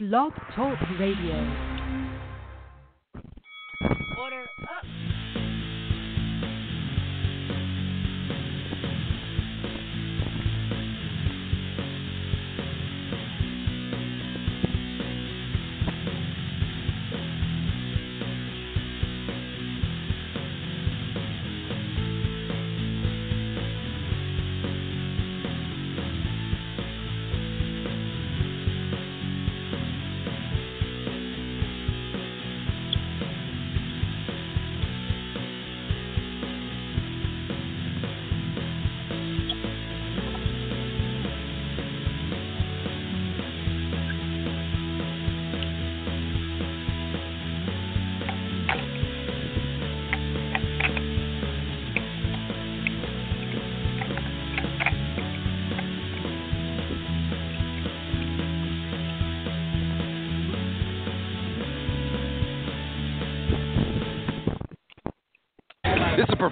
Blog 0.00 0.32
Talk 0.56 0.76
Radio. 0.98 1.36
Order 4.18 4.44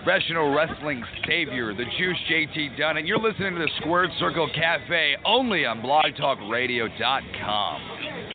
professional 0.04 0.52
wrestling 0.52 1.02
savior, 1.26 1.74
the 1.74 1.84
Juice 1.98 2.16
JT 2.30 2.78
Dunn, 2.78 2.96
and 2.96 3.06
you're 3.06 3.18
listening 3.18 3.54
to 3.54 3.60
the 3.60 3.70
Squared 3.80 4.10
Circle 4.18 4.50
Cafe 4.54 5.16
only 5.24 5.64
on 5.64 5.80
blogtalkradio.com. 5.80 8.32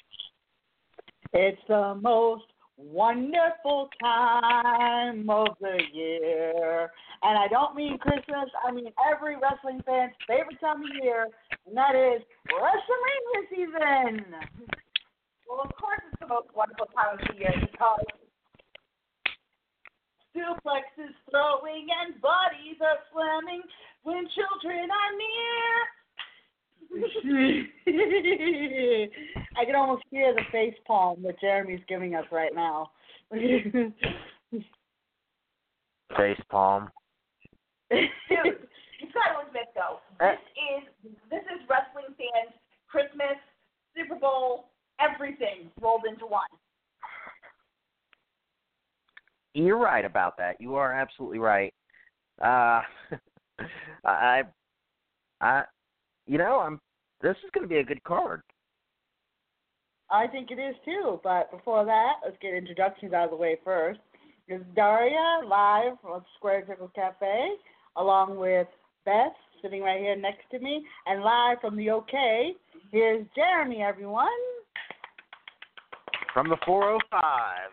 It's 1.33 1.61
the 1.67 1.99
most 2.01 2.45
wonderful 2.77 3.89
time 4.01 5.29
of 5.29 5.47
the 5.59 5.77
year. 5.93 6.89
And 7.23 7.38
I 7.38 7.49
don't 7.49 7.75
mean 7.75 7.97
Christmas, 7.97 8.49
I 8.65 8.71
mean 8.71 8.88
every 9.11 9.35
wrestling 9.35 9.81
fan's 9.85 10.13
favorite 10.25 10.61
time 10.61 10.83
of 10.83 10.89
year, 11.01 11.27
and 11.65 11.75
that 11.75 11.95
is 11.95 12.21
WrestleMania 12.49 13.49
season. 13.49 14.23
Well, 15.49 15.63
of 15.65 15.75
course 15.75 15.99
it's 16.11 16.21
the 16.21 16.27
most 16.27 16.47
wonderful 16.55 16.85
time 16.95 17.19
of 17.19 17.27
the 17.27 17.35
year 17.39 17.51
because 17.59 18.05
Suplexes 20.38 21.17
throwing 21.31 21.88
and 21.89 22.21
bodies 22.21 22.77
are 22.81 22.99
slamming 23.11 23.63
when 24.03 24.27
children 24.38 24.91
are 24.94 25.13
near. 25.17 25.88
I 29.57 29.66
can 29.66 29.75
almost 29.75 30.03
hear 30.11 30.35
the 30.35 30.44
face 30.52 30.75
palm 30.85 31.23
that 31.23 31.39
Jeremy's 31.41 31.81
giving 31.89 32.13
us 32.16 32.25
right 32.31 32.53
now. 32.53 32.91
Face 36.16 36.39
palm. 36.49 36.88
Dude, 37.91 38.09
you 38.29 39.07
gotta 39.13 39.47
admit 39.47 39.67
though, 39.75 39.99
eh. 40.22 40.31
this 40.31 40.39
is 40.55 40.83
this 41.29 41.44
is 41.51 41.59
wrestling 41.67 42.16
fans 42.16 42.55
Christmas, 42.88 43.35
Super 43.95 44.16
Bowl, 44.16 44.69
everything 44.99 45.69
rolled 45.81 46.05
into 46.07 46.25
one. 46.25 46.47
You're 49.58 49.80
right 49.80 50.05
about 50.05 50.38
that. 50.38 50.61
You 50.61 50.75
are 50.75 50.94
absolutely 50.94 51.39
right. 51.39 51.73
Uh, 52.39 52.81
I, 54.06 54.44
I, 55.41 55.63
you 56.28 56.38
know, 56.38 56.59
I'm. 56.59 56.79
This 57.23 57.35
is 57.44 57.50
going 57.51 57.63
to 57.63 57.68
be 57.68 57.79
a 57.79 57.84
good 57.84 58.03
card. 58.03 58.44
I 60.12 60.28
think 60.28 60.51
it 60.51 60.59
is 60.59 60.75
too, 60.85 61.19
but 61.23 61.50
before 61.50 61.84
that, 61.85 62.13
let's 62.23 62.38
get 62.40 62.53
introductions 62.53 63.13
out 63.13 63.25
of 63.25 63.31
the 63.31 63.35
way 63.35 63.57
first. 63.66 64.00
This 64.47 64.59
is 64.59 64.66
Daria 64.75 65.41
live 65.47 65.94
from 66.03 66.24
Square 66.38 66.66
Circle 66.68 66.91
Cafe, 66.94 67.47
along 67.95 68.38
with 68.38 68.68
Beth 69.06 69.34
sitting 69.63 69.81
right 69.81 70.00
here 70.00 70.16
next 70.16 70.44
to 70.51 70.59
me, 70.59 70.85
and 71.07 71.24
live 71.24 71.57
from 71.62 71.75
the 71.75 71.89
OK. 71.89 72.51
Here's 72.91 73.25
Jeremy, 73.35 73.81
everyone. 73.81 74.28
From 76.31 76.47
the 76.47 76.57
405. 76.63 77.72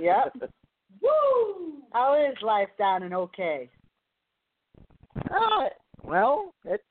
Yep. 0.00 0.50
Woo! 1.02 1.82
How 1.92 2.14
is 2.14 2.36
life 2.42 2.68
down 2.78 3.02
in 3.02 3.12
OK? 3.12 3.70
Uh, 5.16 5.68
well, 6.02 6.54
it's 6.64 6.82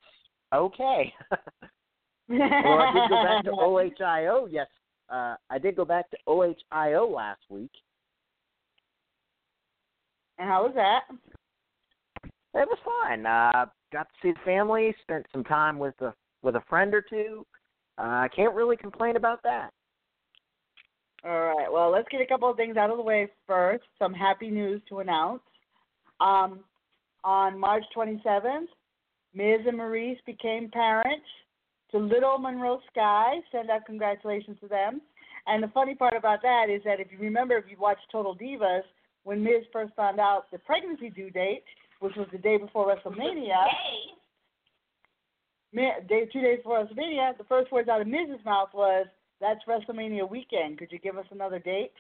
okay. 0.53 1.13
well, 2.27 2.41
I 2.41 2.94
did 2.94 3.09
go 3.09 3.23
back 3.23 3.44
to 3.45 3.51
OHIO. 3.59 4.47
Yes, 4.49 4.67
uh, 5.09 5.35
I 5.49 5.57
did 5.57 5.75
go 5.75 5.85
back 5.85 6.09
to 6.11 6.17
OHIO 6.27 7.07
last 7.07 7.41
week. 7.49 7.71
And 10.38 10.49
how 10.49 10.63
was 10.63 10.73
that? 10.75 11.03
It 12.55 12.67
was 12.67 12.77
fine. 12.83 13.25
Uh, 13.25 13.65
got 13.91 14.07
to 14.07 14.13
see 14.21 14.31
the 14.31 14.39
family. 14.45 14.95
Spent 15.01 15.25
some 15.31 15.44
time 15.44 15.77
with 15.77 15.95
a 16.01 16.13
with 16.41 16.55
a 16.55 16.63
friend 16.69 16.94
or 16.94 17.01
two. 17.01 17.45
Uh, 17.97 18.01
I 18.03 18.29
can't 18.35 18.53
really 18.53 18.77
complain 18.77 19.15
about 19.15 19.41
that. 19.44 19.71
All 21.25 21.41
right. 21.41 21.72
Well, 21.72 21.91
let's 21.91 22.08
get 22.09 22.22
a 22.22 22.28
couple 22.28 22.50
of 22.50 22.56
things 22.56 22.78
out 22.78 22.91
of 22.91 22.97
the 22.97 23.03
way 23.03 23.28
first. 23.47 23.84
Some 23.97 24.13
happy 24.13 24.50
news 24.50 24.81
to 24.90 25.00
announce. 25.00 25.41
Um, 26.19 26.59
on 27.24 27.59
March 27.59 27.84
27th, 27.97 28.68
Miz 29.34 29.62
and 29.68 29.80
Maryse 29.80 30.24
became 30.28 30.69
parents 30.69 31.25
to 31.91 31.97
little 31.97 32.38
Monroe 32.38 32.80
Sky. 32.91 33.40
Send 33.52 33.72
out 33.72 33.86
congratulations 33.88 34.58
to 34.62 34.68
them. 34.68 35.02
And 35.47 35.63
the 35.63 35.68
funny 35.69 35.96
part 35.96 36.16
about 36.16 36.44
that 36.44 36.68
is 36.69 36.81
that 36.86 37.00
if 37.00 37.08
you 37.12 37.18
remember, 37.19 37.57
if 37.57 37.66
you 37.69 37.78
watched 37.80 38.06
Total 38.12 38.36
Divas, 38.36 38.84
when 39.24 39.44
Miz 39.44 39.63
first 39.74 39.94
found 39.96 40.19
out 40.19 40.52
the 40.52 40.59
pregnancy 40.59 41.09
due 41.09 41.31
date, 41.31 41.63
which 42.02 42.16
was 42.16 42.28
the 42.31 42.38
day 42.38 42.57
before 42.57 42.96
WrestleMania, 42.96 43.66
day, 45.74 46.30
two 46.31 46.42
days 46.42 46.57
before 46.57 46.86
WrestleMania, 46.86 47.38
the 47.38 47.44
first 47.50 47.72
words 47.72 47.90
out 47.90 48.02
of 48.02 48.07
Miz's 48.07 48.44
mouth 48.46 48.69
was, 48.74 49.07
"That's 49.45 49.63
WrestleMania 49.66 50.28
weekend. 50.28 50.79
Could 50.79 50.91
you 50.91 50.97
give 50.97 51.17
us 51.17 51.28
another 51.29 51.59
date?" 51.59 51.94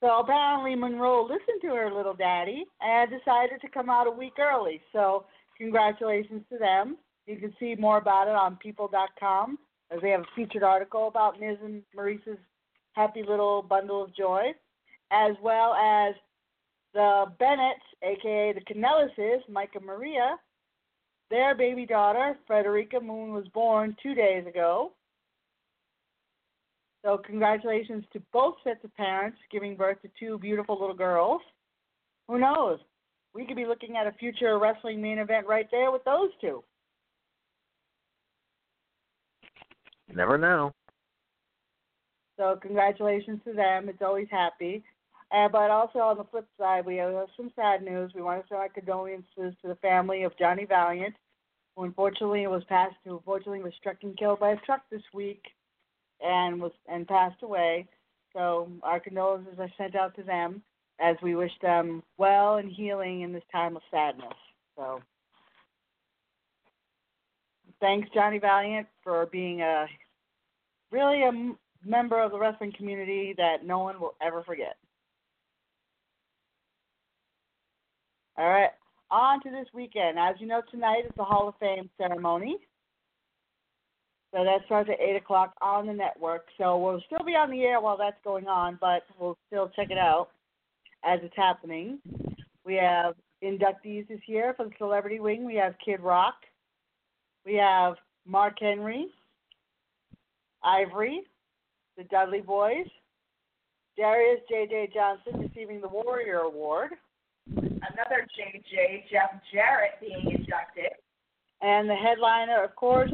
So 0.00 0.20
apparently 0.20 0.74
Monroe 0.74 1.22
listened 1.22 1.62
to 1.62 1.68
her 1.68 1.90
little 1.92 2.14
daddy 2.14 2.66
and 2.80 3.10
decided 3.10 3.60
to 3.62 3.68
come 3.68 3.88
out 3.88 4.06
a 4.06 4.10
week 4.10 4.34
early. 4.38 4.82
So 4.92 5.24
congratulations 5.56 6.42
to 6.50 6.58
them. 6.58 6.98
You 7.26 7.36
can 7.36 7.54
see 7.58 7.74
more 7.74 7.96
about 7.96 8.28
it 8.28 8.34
on 8.34 8.56
People.com 8.56 9.58
as 9.90 10.00
they 10.02 10.10
have 10.10 10.20
a 10.20 10.34
featured 10.36 10.62
article 10.62 11.08
about 11.08 11.40
Miz 11.40 11.56
and 11.64 11.82
Maryse's 11.96 12.38
happy 12.92 13.22
little 13.22 13.62
bundle 13.62 14.02
of 14.02 14.14
joy, 14.14 14.52
as 15.10 15.32
well 15.42 15.74
as 15.74 16.14
the 16.92 17.24
Bennetts, 17.38 17.84
aka 18.02 18.52
the 18.52 18.60
Kanellises, 18.60 19.48
Micah 19.48 19.80
Maria. 19.80 20.38
Their 21.30 21.54
baby 21.54 21.86
daughter, 21.86 22.38
Frederica 22.46 23.00
Moon, 23.00 23.32
was 23.32 23.46
born 23.48 23.96
two 24.02 24.14
days 24.14 24.46
ago. 24.46 24.92
So 27.08 27.16
congratulations 27.16 28.04
to 28.12 28.20
both 28.34 28.56
sets 28.62 28.84
of 28.84 28.94
parents 28.94 29.38
giving 29.50 29.76
birth 29.76 29.96
to 30.02 30.10
two 30.20 30.38
beautiful 30.38 30.78
little 30.78 30.94
girls. 30.94 31.40
Who 32.28 32.38
knows? 32.38 32.80
We 33.32 33.46
could 33.46 33.56
be 33.56 33.64
looking 33.64 33.96
at 33.96 34.06
a 34.06 34.12
future 34.12 34.58
wrestling 34.58 35.00
main 35.00 35.18
event 35.18 35.46
right 35.46 35.66
there 35.70 35.90
with 35.90 36.04
those 36.04 36.28
two. 36.38 36.62
Never 40.14 40.36
know. 40.36 40.72
So 42.36 42.58
congratulations 42.60 43.40
to 43.46 43.54
them. 43.54 43.88
It's 43.88 44.02
always 44.02 44.28
happy. 44.30 44.84
Uh, 45.34 45.48
but 45.48 45.70
also 45.70 46.00
on 46.00 46.18
the 46.18 46.24
flip 46.24 46.46
side, 46.60 46.84
we 46.84 46.96
have 46.96 47.14
some 47.38 47.50
sad 47.56 47.82
news. 47.82 48.12
We 48.14 48.20
want 48.20 48.42
to 48.42 48.48
send 48.48 48.60
our 48.60 48.68
condolences 48.68 49.54
to 49.62 49.68
the 49.68 49.78
family 49.80 50.24
of 50.24 50.38
Johnny 50.38 50.66
Valiant, 50.66 51.14
who 51.74 51.84
unfortunately 51.84 52.46
was 52.48 52.64
passed, 52.68 52.96
who 53.06 53.16
unfortunately 53.16 53.62
was 53.62 53.72
struck 53.78 53.96
and 54.02 54.14
killed 54.18 54.40
by 54.40 54.50
a 54.50 54.56
truck 54.66 54.82
this 54.90 55.02
week, 55.14 55.42
and 56.20 56.60
was 56.60 56.72
and 56.88 57.06
passed 57.06 57.42
away. 57.42 57.86
So 58.32 58.70
our 58.82 59.00
condolences 59.00 59.58
are 59.58 59.70
sent 59.78 59.96
out 59.96 60.14
to 60.16 60.22
them 60.22 60.62
as 61.00 61.16
we 61.22 61.34
wish 61.34 61.52
them 61.62 62.02
well 62.16 62.56
and 62.56 62.70
healing 62.70 63.22
in 63.22 63.32
this 63.32 63.42
time 63.52 63.76
of 63.76 63.82
sadness. 63.90 64.34
So 64.76 65.00
thanks, 67.80 68.08
Johnny 68.12 68.38
Valiant, 68.38 68.86
for 69.02 69.26
being 69.26 69.62
a 69.62 69.86
really 70.90 71.22
a 71.22 71.32
member 71.84 72.20
of 72.20 72.32
the 72.32 72.38
wrestling 72.38 72.72
community 72.76 73.34
that 73.36 73.64
no 73.64 73.78
one 73.78 74.00
will 74.00 74.14
ever 74.22 74.42
forget. 74.42 74.76
All 78.36 78.48
right, 78.48 78.70
on 79.10 79.42
to 79.42 79.50
this 79.50 79.66
weekend. 79.74 80.18
As 80.18 80.36
you 80.38 80.46
know, 80.46 80.62
tonight 80.70 81.04
is 81.06 81.12
the 81.16 81.24
Hall 81.24 81.48
of 81.48 81.54
Fame 81.58 81.90
ceremony. 81.98 82.58
So 84.34 84.44
that 84.44 84.60
starts 84.66 84.90
at 84.92 85.00
8 85.00 85.16
o'clock 85.16 85.54
on 85.62 85.86
the 85.86 85.92
network. 85.92 86.46
So 86.58 86.76
we'll 86.78 87.02
still 87.06 87.24
be 87.24 87.32
on 87.32 87.50
the 87.50 87.62
air 87.62 87.80
while 87.80 87.96
that's 87.96 88.22
going 88.24 88.46
on, 88.46 88.78
but 88.80 89.02
we'll 89.18 89.38
still 89.46 89.70
check 89.74 89.90
it 89.90 89.98
out 89.98 90.28
as 91.04 91.20
it's 91.22 91.36
happening. 91.36 91.98
We 92.64 92.74
have 92.74 93.14
inductees 93.42 94.08
this 94.08 94.20
year 94.26 94.52
for 94.56 94.66
the 94.66 94.72
Celebrity 94.76 95.20
Wing. 95.20 95.44
We 95.46 95.54
have 95.54 95.74
Kid 95.82 96.00
Rock. 96.00 96.34
We 97.46 97.54
have 97.54 97.94
Mark 98.26 98.54
Henry, 98.60 99.06
Ivory, 100.62 101.22
the 101.96 102.04
Dudley 102.04 102.42
Boys, 102.42 102.86
Darius 103.96 104.40
J.J. 104.50 104.90
Johnson 104.92 105.40
receiving 105.40 105.80
the 105.80 105.88
Warrior 105.88 106.40
Award, 106.40 106.90
Another 107.56 108.26
JJ, 108.38 109.08
Jeff 109.10 109.40
Jarrett, 109.50 109.92
being 110.00 110.30
inducted. 110.30 110.92
and 111.62 111.88
the 111.88 111.94
headliner, 111.94 112.62
of 112.62 112.76
course, 112.76 113.10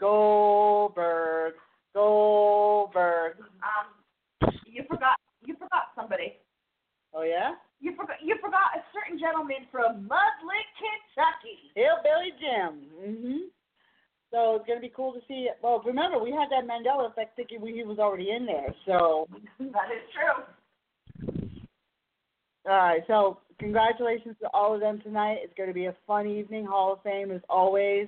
Goldberg. 0.00 1.54
Goldberg. 1.94 3.34
Um, 3.62 4.50
you 4.66 4.82
forgot. 4.88 5.16
You 5.44 5.54
forgot 5.54 5.92
somebody. 5.94 6.36
Oh 7.12 7.22
yeah, 7.22 7.52
You 7.80 7.92
forgot. 7.96 8.16
You 8.22 8.36
forgot 8.40 8.76
a 8.76 8.82
certain 8.94 9.18
gentleman 9.18 9.66
from 9.70 10.08
Mudlick, 10.08 10.68
Kentucky. 10.78 11.58
Hillbilly 11.74 12.32
Jim. 12.38 12.90
Mhm. 13.00 13.38
So 14.30 14.54
it's 14.56 14.66
gonna 14.66 14.80
be 14.80 14.92
cool 14.94 15.12
to 15.12 15.20
see. 15.26 15.48
Well, 15.60 15.82
remember 15.84 16.18
we 16.22 16.30
had 16.30 16.48
that 16.50 16.64
Mandela 16.70 17.10
effect 17.10 17.34
thinking 17.36 17.60
we, 17.60 17.72
he 17.74 17.82
was 17.82 17.98
already 17.98 18.30
in 18.30 18.46
there. 18.46 18.72
So 18.86 19.26
That 19.58 19.90
is 19.90 20.06
true. 20.14 20.44
all 22.66 22.72
right. 22.76 23.02
So 23.08 23.38
congratulations 23.58 24.36
to 24.40 24.48
all 24.54 24.72
of 24.72 24.80
them 24.80 25.00
tonight. 25.02 25.38
It's 25.42 25.54
going 25.56 25.68
to 25.68 25.74
be 25.74 25.86
a 25.86 25.96
fun 26.06 26.26
evening. 26.28 26.64
Hall 26.64 26.92
of 26.92 27.02
Fame 27.02 27.32
as 27.32 27.40
always 27.48 28.06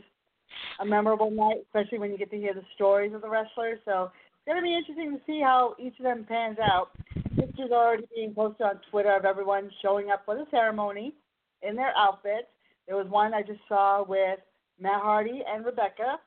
a 0.80 0.84
memorable 0.84 1.30
night, 1.30 1.58
especially 1.66 1.98
when 1.98 2.10
you 2.10 2.18
get 2.18 2.30
to 2.30 2.36
hear 2.36 2.54
the 2.54 2.64
stories 2.74 3.14
of 3.14 3.22
the 3.22 3.28
wrestlers. 3.28 3.78
So 3.84 4.10
it's 4.12 4.46
going 4.46 4.56
to 4.56 4.62
be 4.62 4.74
interesting 4.74 5.12
to 5.12 5.20
see 5.26 5.40
how 5.40 5.74
each 5.78 5.98
of 5.98 6.04
them 6.04 6.24
pans 6.28 6.58
out. 6.58 6.90
Pictures 7.36 7.70
are 7.72 7.86
already 7.86 8.08
being 8.14 8.34
posted 8.34 8.66
on 8.66 8.80
Twitter 8.90 9.14
of 9.16 9.24
everyone 9.24 9.70
showing 9.80 10.10
up 10.10 10.22
for 10.24 10.34
the 10.34 10.44
ceremony 10.50 11.14
in 11.62 11.76
their 11.76 11.92
outfits. 11.96 12.48
There 12.86 12.96
was 12.96 13.06
one 13.08 13.34
I 13.34 13.42
just 13.42 13.60
saw 13.68 14.04
with 14.06 14.40
Matt 14.80 15.02
Hardy 15.02 15.42
and 15.46 15.64
Rebecca. 15.64 16.18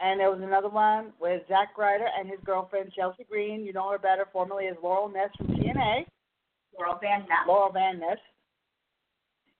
And 0.00 0.18
there 0.18 0.30
was 0.30 0.40
another 0.42 0.68
one 0.68 1.12
with 1.20 1.42
Zack 1.46 1.78
Ryder 1.78 2.08
and 2.18 2.28
his 2.28 2.40
girlfriend 2.44 2.92
Chelsea 2.92 3.24
Green. 3.30 3.64
You 3.64 3.72
know 3.72 3.90
her 3.90 3.98
better, 3.98 4.26
formerly 4.32 4.66
as 4.66 4.76
Laurel 4.82 5.08
Ness 5.08 5.30
from 5.36 5.48
TNA. 5.48 6.06
Laurel 6.76 6.98
Van 7.00 7.20
Ness. 7.20 7.46
Laurel 7.46 7.72
Van 7.72 8.00
Ness, 8.00 8.18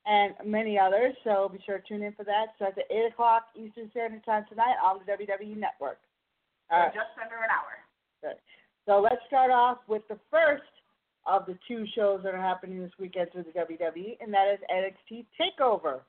and 0.07 0.35
many 0.45 0.79
others. 0.79 1.15
So 1.25 1.49
be 1.53 1.61
sure 1.65 1.79
to 1.79 1.85
tune 1.87 2.03
in 2.03 2.13
for 2.13 2.25
that. 2.25 2.55
Starts 2.57 2.79
at 2.79 2.91
8 2.91 3.13
o'clock 3.13 3.45
Eastern 3.55 3.91
Standard 3.91 4.25
Time 4.25 4.45
tonight 4.49 4.75
on 4.83 4.99
the 4.99 5.13
WWE 5.13 5.57
Network. 5.57 5.99
All 6.71 6.81
right. 6.81 6.95
Just 6.95 7.15
under 7.23 7.37
an 7.37 7.51
hour. 7.51 7.79
Good. 8.23 8.41
So 8.87 9.01
let's 9.01 9.23
start 9.27 9.51
off 9.51 9.79
with 9.87 10.03
the 10.09 10.19
first 10.31 10.63
of 11.27 11.47
the 11.47 11.57
two 11.69 11.85
shows 11.95 12.21
that 12.25 12.35
are 12.35 12.41
happening 12.41 12.81
this 12.81 12.91
weekend 12.99 13.31
through 13.31 13.45
the 13.45 13.59
WWE, 13.59 14.17
and 14.21 14.33
that 14.35 14.49
is 14.53 14.59
NXT 14.71 15.27
Takeover. 15.41 16.01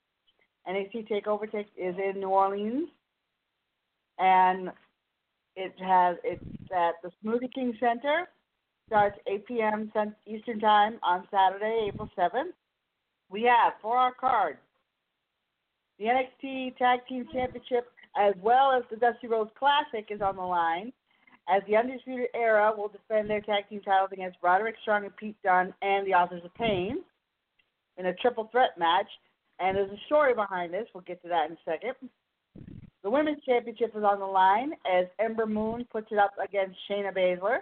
NXT 0.68 1.08
Takeover 1.10 1.52
take, 1.52 1.68
is 1.78 1.96
in 1.98 2.20
New 2.20 2.30
Orleans, 2.30 2.90
and 4.18 4.72
it 5.56 5.74
has 5.80 6.18
it's 6.24 6.44
at 6.76 6.96
the 7.04 7.12
Smoothie 7.24 7.54
King 7.54 7.78
Center. 7.80 8.28
Starts 8.88 9.18
8 9.28 9.46
p.m. 9.48 9.92
Eastern 10.26 10.60
Time 10.60 11.00
on 11.04 11.28
Saturday, 11.32 11.90
April 11.90 12.10
7th. 12.18 12.54
We 13.34 13.42
have 13.50 13.74
for 13.82 13.98
our 13.98 14.14
card 14.14 14.58
the 15.98 16.06
NXT 16.06 16.78
Tag 16.78 17.00
Team 17.10 17.26
Championship 17.34 17.88
as 18.16 18.36
well 18.44 18.72
as 18.72 18.84
the 18.92 18.96
Dusty 18.96 19.26
Rhodes 19.26 19.50
Classic 19.58 20.06
is 20.12 20.22
on 20.22 20.36
the 20.36 20.44
line 20.44 20.94
as 21.50 21.64
the 21.68 21.76
Undisputed 21.76 22.28
Era 22.36 22.72
will 22.78 22.90
defend 22.90 23.28
their 23.28 23.42
tag 23.42 23.68
team 23.70 23.82
titles 23.82 24.12
against 24.14 24.38
Roderick 24.44 24.76
Strong 24.84 25.06
and 25.06 25.18
Pete 25.18 25.36
Dunne 25.44 25.74
and 25.82 26.06
the 26.06 26.14
Authors 26.14 26.44
of 26.46 26.54
Pain 26.54 27.00
in 27.98 28.06
a 28.06 28.14
triple 28.14 28.50
threat 28.52 28.78
match. 28.78 29.10
And 29.60 29.76
there's 29.76 29.92
a 29.92 30.06
story 30.06 30.36
behind 30.36 30.72
this. 30.72 30.86
We'll 30.94 31.02
get 31.02 31.22
to 31.24 31.30
that 31.30 31.48
in 31.50 31.54
a 31.54 31.60
second. 31.66 32.10
The 33.02 33.10
Women's 33.10 33.44
Championship 33.46 33.94
is 33.96 34.04
on 34.04 34.20
the 34.20 34.26
line 34.26 34.74
as 34.86 35.08
Ember 35.20 35.48
Moon 35.48 35.88
puts 35.92 36.08
it 36.12 36.20
up 36.20 36.34
against 36.44 36.78
Shayna 36.90 37.12
Baszler. 37.12 37.60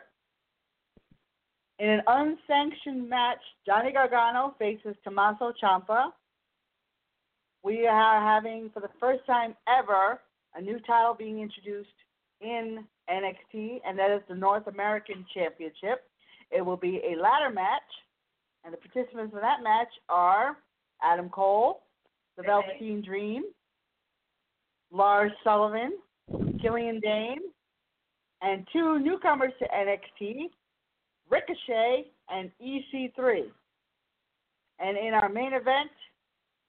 In 1.81 1.89
an 1.89 2.01
unsanctioned 2.06 3.10
match, 3.10 3.39
Johnny 3.66 3.92
Gargano 3.92 4.54
faces 4.60 4.95
Tommaso 5.04 5.51
Ciampa. 5.60 6.12
We 7.63 7.88
are 7.88 8.22
having, 8.22 8.69
for 8.72 8.81
the 8.81 8.89
first 9.00 9.25
time 9.25 9.56
ever, 9.68 10.22
a 10.54 10.62
new 10.62 10.80
title 10.81 11.16
being 11.18 11.39
introduced 11.39 11.89
in 12.39 12.86
NXT, 13.10 13.80
and 13.83 13.98
that 13.98 14.12
is 14.12 14.22
the 14.30 14.36
North 14.36 14.68
American 14.68 15.25
Championship. 15.33 16.04
It 16.51 16.63
will 16.63 16.78
be 16.78 17.01
a 17.04 17.19
ladder 17.19 17.51
match, 17.51 17.81
and 18.63 18.72
the 18.72 18.78
participants 18.78 19.33
in 19.33 19.42
that 19.42 19.63
match 19.63 19.89
are 20.07 20.57
Adam 21.01 21.30
Cole, 21.30 21.81
the 22.38 22.44
Velveteen 22.44 23.01
Dream, 23.04 23.42
Lars 24.92 25.31
Sullivan, 25.44 25.98
Killian 26.62 27.00
Dain, 27.00 27.39
and 28.44 28.68
two 28.72 29.00
newcomers 29.00 29.54
to 29.57 29.66
NXT, 29.68 30.51
Ricochet 31.31 32.07
and 32.30 32.51
EC3. 32.62 33.44
And 34.80 34.98
in 34.98 35.13
our 35.13 35.30
main 35.30 35.54
event, 35.54 35.92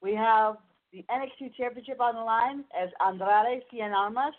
we 0.00 0.14
have 0.14 0.56
the 0.92 1.04
NXT 1.10 1.54
Championship 1.56 2.00
on 2.00 2.14
the 2.14 2.20
line 2.20 2.64
as 2.80 2.88
Andrade 3.04 3.62
Cien 3.72 3.92
Almas 3.92 4.34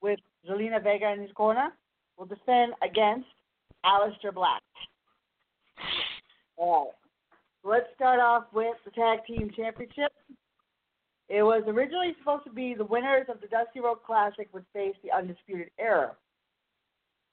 with 0.00 0.18
Zelina 0.48 0.82
Vega 0.82 1.12
in 1.12 1.20
his 1.20 1.32
corner 1.32 1.68
will 2.16 2.26
defend 2.26 2.72
against 2.82 3.26
Aleister 3.84 4.32
Black. 4.32 4.62
All 6.56 6.84
right. 6.84 6.92
Let's 7.64 7.86
start 7.96 8.20
off 8.20 8.44
with 8.54 8.76
the 8.84 8.92
Tag 8.92 9.18
Team 9.26 9.50
Championship. 9.56 10.12
It 11.28 11.42
was 11.42 11.64
originally 11.66 12.14
supposed 12.20 12.44
to 12.44 12.52
be 12.52 12.74
the 12.74 12.84
winners 12.84 13.26
of 13.28 13.40
the 13.40 13.48
Dusty 13.48 13.80
Rhodes 13.80 14.00
Classic 14.06 14.48
would 14.52 14.64
face 14.72 14.94
the 15.02 15.10
Undisputed 15.10 15.70
Era. 15.78 16.12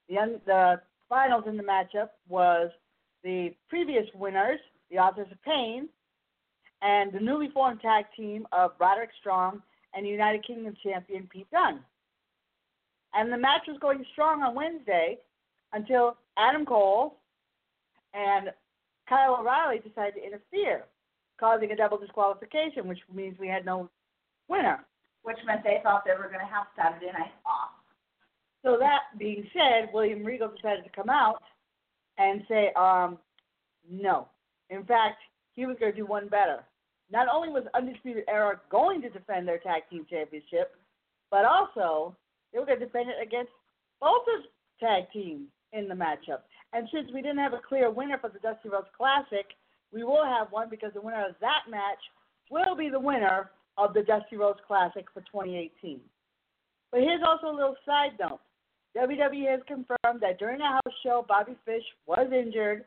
The, 0.08 0.18
un- 0.18 0.40
the 0.44 0.80
finals 1.14 1.44
in 1.46 1.56
the 1.56 1.62
matchup 1.62 2.08
was 2.28 2.70
the 3.22 3.54
previous 3.68 4.04
winners, 4.16 4.58
the 4.90 4.98
Authors 4.98 5.28
of 5.30 5.40
Pain, 5.42 5.88
and 6.82 7.12
the 7.12 7.20
newly 7.20 7.48
formed 7.54 7.80
tag 7.80 8.06
team 8.16 8.48
of 8.50 8.72
Roderick 8.80 9.10
Strong 9.20 9.62
and 9.94 10.04
United 10.04 10.44
Kingdom 10.44 10.74
champion 10.82 11.28
Pete 11.32 11.46
Dunne. 11.52 11.78
And 13.14 13.32
the 13.32 13.38
match 13.38 13.62
was 13.68 13.78
going 13.80 14.04
strong 14.10 14.42
on 14.42 14.56
Wednesday 14.56 15.18
until 15.72 16.16
Adam 16.36 16.66
Cole 16.66 17.18
and 18.12 18.50
Kyle 19.08 19.36
O'Reilly 19.38 19.78
decided 19.78 20.14
to 20.14 20.26
interfere, 20.26 20.82
causing 21.38 21.70
a 21.70 21.76
double 21.76 21.98
disqualification, 21.98 22.88
which 22.88 22.98
means 23.14 23.38
we 23.38 23.46
had 23.46 23.64
no 23.64 23.88
winner. 24.48 24.84
Which 25.22 25.38
meant 25.46 25.62
they 25.62 25.78
thought 25.84 26.02
they 26.04 26.18
were 26.18 26.26
going 26.26 26.40
to 26.40 26.52
have 26.52 26.66
Saturday 26.76 27.12
night 27.12 27.32
off. 27.46 27.70
So 28.64 28.78
that 28.80 29.02
being 29.18 29.46
said, 29.52 29.90
William 29.92 30.24
Regal 30.24 30.48
decided 30.48 30.84
to 30.84 30.90
come 30.90 31.10
out 31.10 31.42
and 32.16 32.42
say, 32.48 32.72
um, 32.76 33.18
no. 33.88 34.26
In 34.70 34.84
fact, 34.84 35.18
he 35.54 35.66
was 35.66 35.76
going 35.78 35.92
to 35.92 35.96
do 35.96 36.06
one 36.06 36.28
better. 36.28 36.64
Not 37.12 37.28
only 37.32 37.50
was 37.50 37.64
Undisputed 37.74 38.24
Era 38.26 38.58
going 38.70 39.02
to 39.02 39.10
defend 39.10 39.46
their 39.46 39.58
tag 39.58 39.82
team 39.90 40.06
championship, 40.08 40.74
but 41.30 41.44
also 41.44 42.16
they 42.52 42.58
were 42.58 42.64
going 42.64 42.78
to 42.78 42.86
defend 42.86 43.10
it 43.10 43.22
against 43.22 43.52
both 44.00 44.24
of 44.34 44.44
tag 44.80 45.04
teams 45.12 45.48
in 45.72 45.86
the 45.86 45.94
matchup. 45.94 46.40
And 46.72 46.88
since 46.92 47.10
we 47.12 47.20
didn't 47.20 47.38
have 47.38 47.52
a 47.52 47.60
clear 47.68 47.90
winner 47.90 48.18
for 48.18 48.30
the 48.30 48.38
Dusty 48.38 48.70
Rhodes 48.70 48.88
Classic, 48.96 49.46
we 49.92 50.04
will 50.04 50.24
have 50.24 50.50
one 50.50 50.70
because 50.70 50.92
the 50.94 51.02
winner 51.02 51.28
of 51.28 51.34
that 51.40 51.70
match 51.70 52.00
will 52.50 52.74
be 52.74 52.88
the 52.88 52.98
winner 52.98 53.50
of 53.76 53.92
the 53.92 54.02
Dusty 54.02 54.36
Rhodes 54.36 54.60
Classic 54.66 55.04
for 55.12 55.20
2018. 55.20 56.00
But 56.90 57.00
here's 57.00 57.22
also 57.26 57.48
a 57.48 57.54
little 57.54 57.76
side 57.84 58.12
note. 58.18 58.40
WWE 58.96 59.50
has 59.50 59.60
confirmed 59.66 60.20
that 60.20 60.38
during 60.38 60.58
the 60.58 60.64
house 60.64 60.94
show, 61.02 61.24
Bobby 61.26 61.56
Fish 61.64 61.82
was 62.06 62.30
injured, 62.32 62.84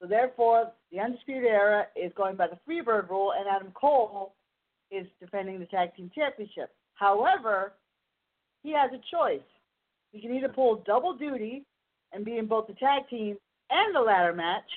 so 0.00 0.06
therefore 0.06 0.72
the 0.92 1.00
Undisputed 1.00 1.44
Era 1.44 1.86
is 1.96 2.12
going 2.16 2.36
by 2.36 2.46
the 2.46 2.58
Freebird 2.68 3.08
rule, 3.08 3.32
and 3.38 3.48
Adam 3.48 3.72
Cole 3.72 4.34
is 4.90 5.06
defending 5.18 5.58
the 5.58 5.66
Tag 5.66 5.94
Team 5.96 6.10
Championship. 6.14 6.70
However, 6.94 7.72
he 8.62 8.72
has 8.72 8.90
a 8.92 9.00
choice. 9.10 9.40
He 10.12 10.20
can 10.20 10.34
either 10.34 10.48
pull 10.48 10.82
double 10.84 11.14
duty 11.14 11.64
and 12.12 12.24
be 12.24 12.36
in 12.36 12.46
both 12.46 12.66
the 12.66 12.74
tag 12.74 13.08
team 13.08 13.36
and 13.70 13.94
the 13.94 14.00
ladder 14.00 14.34
match, 14.34 14.68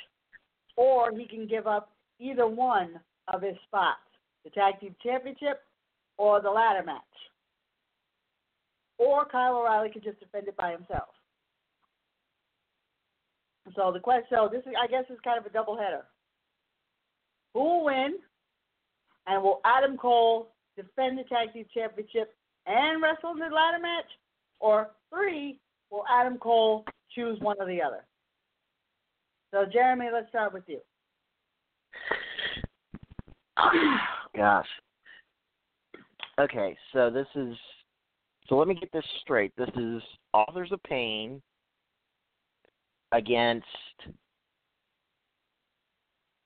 or 0.78 1.12
he 1.12 1.28
can 1.28 1.48
give 1.48 1.68
up 1.68 1.90
either 2.20 2.48
one 2.48 3.00
of 3.34 3.42
his 3.42 3.56
spots 3.68 4.00
the 4.44 4.50
Tag 4.50 4.80
Team 4.80 4.96
Championship 5.02 5.62
or 6.18 6.42
the 6.42 6.50
ladder 6.50 6.84
match 6.84 7.02
or 8.98 9.26
Kyle 9.26 9.58
O'Reilly 9.58 9.90
could 9.90 10.04
just 10.04 10.20
defend 10.20 10.48
it 10.48 10.58
by 10.58 10.72
himself. 10.72 11.10
So 13.76 13.92
the 13.92 14.00
question, 14.00 14.28
so 14.30 14.50
this 14.52 14.62
is, 14.62 14.74
I 14.82 14.88
guess, 14.88 15.06
is 15.10 15.20
kind 15.24 15.40
of 15.40 15.46
a 15.46 15.50
double 15.50 15.78
header. 15.78 16.06
Who 17.54 17.62
will 17.62 17.86
win, 17.86 18.16
and 19.28 19.42
will 19.42 19.62
Adam 19.64 19.98
Cole 19.98 20.50
defend 20.76 21.18
the 21.18 21.24
tag 21.24 21.54
team 21.54 21.66
championship 21.74 22.36
and 22.66 23.02
wrestle 23.02 23.32
in 23.32 23.40
the 23.40 23.46
ladder 23.46 23.80
match? 23.82 24.10
Or 24.60 24.92
three, 25.10 25.60
will 25.92 26.04
Adam 26.10 26.38
Cole 26.38 26.86
choose 27.14 27.40
one 27.40 27.58
or 27.60 27.68
the 27.68 27.82
other? 27.82 28.04
So, 29.52 29.66
Jeremy, 29.72 30.08
let's 30.12 30.30
start 30.30 30.54
with 30.54 30.64
you. 30.68 30.80
Gosh. 34.36 34.68
Okay, 36.40 36.76
so 36.92 37.12
this 37.12 37.28
is 37.36 37.56
so 38.48 38.58
let 38.58 38.68
me 38.68 38.76
get 38.76 38.92
this 38.92 39.06
straight. 39.22 39.52
This 39.58 39.70
is 39.76 40.02
Authors 40.34 40.72
of 40.72 40.82
Pain 40.84 41.42
against 43.12 43.66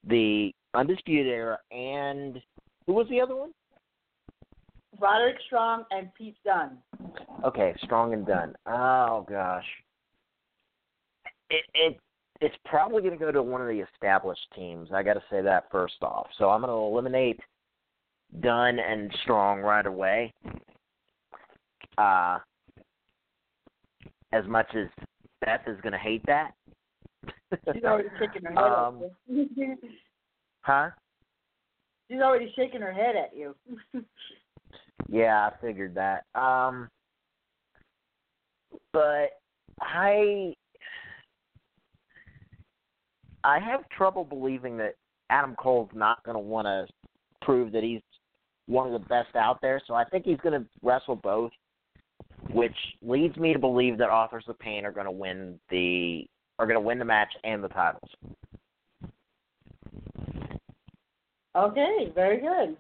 the 0.08 0.52
Undisputed 0.74 1.28
Era 1.28 1.58
and 1.72 2.42
who 2.86 2.94
was 2.94 3.08
the 3.10 3.20
other 3.20 3.36
one? 3.36 3.52
Roderick 5.00 5.38
Strong 5.46 5.86
and 5.92 6.14
Pete 6.14 6.38
Dunne. 6.46 6.78
Okay, 7.44 7.76
Strong 7.84 8.14
and 8.14 8.26
Dunne. 8.26 8.56
Oh 8.66 9.26
gosh. 9.30 9.66
It 11.50 11.64
it 11.74 12.00
it's 12.42 12.56
probably 12.66 13.02
going 13.02 13.18
to 13.18 13.20
go 13.24 13.32
to 13.32 13.42
one 13.42 13.62
of 13.62 13.68
the 13.68 13.84
established 13.94 14.46
teams. 14.56 14.90
I 14.94 15.04
got 15.04 15.14
to 15.14 15.24
say 15.30 15.42
that 15.42 15.66
first 15.72 15.96
off. 16.02 16.28
So 16.38 16.50
I'm 16.50 16.62
going 16.62 16.72
to 16.72 16.78
eliminate 16.78 17.40
Dunne 18.42 18.80
and 18.80 19.12
Strong 19.24 19.62
right 19.62 19.86
away. 19.86 20.34
Uh, 21.98 22.40
as 24.34 24.46
much 24.48 24.68
as 24.76 24.88
Beth 25.42 25.62
is 25.68 25.80
going 25.82 25.94
to 25.94 26.00
hate 26.00 26.24
that. 26.28 26.52
She's 27.74 27.84
already 27.84 28.10
shaking 28.20 28.44
her 28.44 28.52
head 28.52 28.72
um, 28.72 29.02
at 29.04 29.12
you. 29.28 29.78
Huh? 30.62 30.90
She's 32.12 32.20
already 32.20 32.52
shaking 32.58 32.82
her 32.82 32.92
head 32.92 33.16
at 33.16 33.36
you. 33.36 33.56
Yeah, 35.10 35.50
I 35.50 35.66
figured 35.66 35.96
that. 35.96 36.26
Um, 36.36 36.90
but 38.92 39.30
I 39.80 40.54
I 43.44 43.60
have 43.60 43.88
trouble 43.90 44.26
believing 44.26 44.76
that 44.78 44.96
Adam 45.30 45.56
Cole's 45.56 45.90
not 45.94 46.24
going 46.24 46.36
to 46.36 46.40
want 46.40 46.66
to 46.66 46.88
prove 47.42 47.72
that 47.72 47.84
he's 47.84 48.02
one 48.66 48.88
of 48.88 48.94
the 48.94 49.08
best 49.08 49.36
out 49.36 49.60
there. 49.62 49.82
So 49.88 49.94
I 49.94 50.04
think 50.04 50.26
he's 50.26 50.40
going 50.40 50.60
to 50.60 50.68
wrestle 50.82 51.16
both, 51.16 51.52
which 52.52 52.76
leads 53.02 53.36
me 53.38 53.54
to 53.54 53.60
believe 53.60 53.98
that 53.98 54.10
Authors 54.10 54.46
of 54.48 54.58
Pain 54.60 54.86
are 54.86 54.92
going 54.92 55.06
to 55.06 55.12
win 55.12 55.60
the 55.70 56.28
are 56.60 56.66
going 56.66 56.80
to 56.80 56.86
win 56.86 57.00
the 57.00 57.06
match 57.06 57.32
and 57.44 57.64
the 57.64 57.68
titles. 57.70 58.10
okay, 61.56 62.12
very 62.16 62.40
good. 62.42 62.78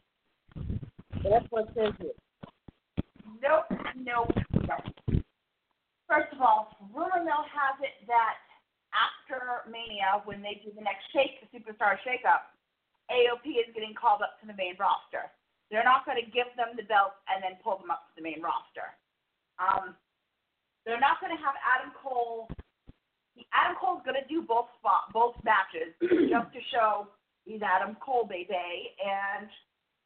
That's 1.23 1.45
what 1.49 1.67
says 1.75 1.93
it. 1.99 2.15
Nope, 3.41 3.69
nope, 3.95 4.31
nope. 4.53 5.23
First 6.07 6.33
of 6.33 6.41
all, 6.41 6.73
rumor 6.95 7.21
mill 7.21 7.45
has 7.45 7.77
it 7.83 8.07
that 8.07 8.39
after 8.95 9.69
Mania, 9.69 10.23
when 10.25 10.41
they 10.41 10.61
do 10.63 10.71
the 10.73 10.81
next 10.81 11.05
shake, 11.13 11.37
the 11.43 11.49
Superstar 11.51 11.99
Shakeup, 12.01 12.49
AOP 13.11 13.45
is 13.59 13.69
getting 13.75 13.93
called 13.93 14.21
up 14.23 14.39
to 14.41 14.47
the 14.47 14.55
main 14.57 14.73
roster. 14.79 15.29
They're 15.69 15.83
not 15.83 16.07
going 16.07 16.17
to 16.17 16.27
give 16.31 16.47
them 16.55 16.79
the 16.79 16.87
belts 16.87 17.19
and 17.27 17.43
then 17.43 17.59
pull 17.59 17.77
them 17.77 17.91
up 17.91 18.07
to 18.09 18.13
the 18.15 18.23
main 18.23 18.39
roster. 18.39 18.95
Um, 19.57 19.95
they're 20.85 21.01
not 21.01 21.19
going 21.19 21.35
to 21.35 21.41
have 21.41 21.55
Adam 21.59 21.91
Cole. 21.97 22.47
Adam 23.53 23.75
Cole's 23.77 24.01
going 24.01 24.17
to 24.17 24.25
do 24.25 24.41
both 24.41 24.71
spot, 24.79 25.13
both 25.13 25.35
matches 25.45 25.93
just 26.01 26.49
to 26.53 26.61
show 26.73 27.11
he's 27.45 27.61
Adam 27.61 27.97
Cole, 28.01 28.25
baby, 28.25 28.95
and 28.97 29.49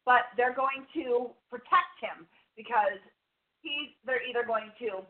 but 0.04 0.34
they're 0.36 0.54
going 0.54 0.84
to 0.98 1.30
protect 1.48 1.96
him 2.02 2.26
because 2.58 2.98
he's 3.62 3.94
they're 4.04 4.24
either 4.26 4.42
going 4.44 4.68
to 4.82 5.06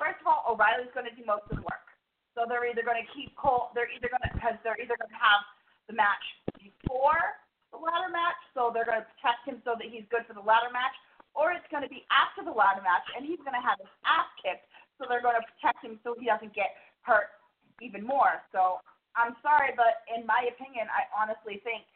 first 0.00 0.18
of 0.18 0.26
all 0.26 0.42
O'Reilly's 0.48 0.90
going 0.96 1.06
to 1.06 1.14
do 1.14 1.22
most 1.22 1.46
of 1.52 1.60
the 1.60 1.66
work. 1.68 1.86
So 2.32 2.48
they're 2.48 2.64
either 2.64 2.82
going 2.82 2.98
to 2.98 3.08
keep 3.12 3.36
Cole 3.36 3.70
they're 3.76 3.92
either 3.92 4.08
going 4.08 4.24
to 4.24 4.32
because 4.34 4.56
they're 4.64 4.80
either 4.80 4.96
going 4.96 5.12
to 5.12 5.22
have 5.22 5.44
the 5.86 5.94
match 5.94 6.24
before 6.58 7.38
the 7.72 7.80
ladder 7.80 8.12
match, 8.12 8.36
so 8.52 8.68
they're 8.68 8.84
going 8.86 9.00
to 9.00 9.08
protect 9.16 9.48
him 9.48 9.64
so 9.64 9.72
that 9.76 9.88
he's 9.88 10.04
good 10.12 10.28
for 10.28 10.36
the 10.36 10.44
ladder 10.44 10.68
match, 10.70 10.92
or 11.34 11.52
it's 11.52 11.66
going 11.72 11.82
to 11.82 11.88
be 11.88 12.04
after 12.12 12.44
the 12.44 12.52
ladder 12.52 12.84
match 12.84 13.04
and 13.16 13.24
he's 13.24 13.40
going 13.44 13.56
to 13.56 13.64
have 13.64 13.80
his 13.80 13.90
ass 14.04 14.28
kicked, 14.40 14.68
so 14.96 15.08
they're 15.08 15.24
going 15.24 15.36
to 15.36 15.46
protect 15.56 15.80
him 15.84 15.96
so 16.04 16.14
he 16.18 16.26
doesn't 16.28 16.52
get 16.52 16.76
hurt 17.02 17.32
even 17.80 18.04
more. 18.04 18.44
So 18.52 18.78
I'm 19.16 19.36
sorry, 19.42 19.72
but 19.76 20.04
in 20.08 20.24
my 20.24 20.48
opinion, 20.48 20.88
I 20.92 21.08
honestly 21.12 21.60
think 21.64 21.88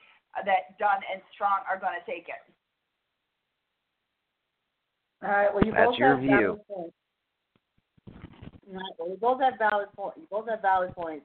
that 0.45 0.76
Dunne 0.76 1.05
and 1.09 1.21
Strong 1.33 1.64
are 1.69 1.81
going 1.81 1.97
to 1.97 2.05
take 2.05 2.28
it. 2.28 2.43
All 5.25 5.33
right. 5.33 5.49
Well, 5.52 5.64
you 5.64 5.73
That's 5.73 5.87
both 5.87 5.99
your 5.99 6.16
have 6.16 6.21
view. 6.21 6.61
valid 6.61 6.69
points. 6.69 6.97
All 8.69 8.75
right, 8.75 8.95
well, 8.99 9.09
you 9.09 9.16
both 9.16 9.40
have 9.40 9.55
valid 9.59 9.88
points. 9.95 10.19
You 10.21 10.26
both 10.31 10.49
have 10.49 10.61
valid 10.61 10.93
points. 10.95 11.25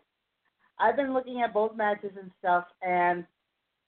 I've 0.79 0.95
been 0.95 1.13
looking 1.13 1.41
at 1.41 1.53
both 1.53 1.75
matches 1.75 2.11
and 2.19 2.31
stuff, 2.39 2.65
and 2.81 3.25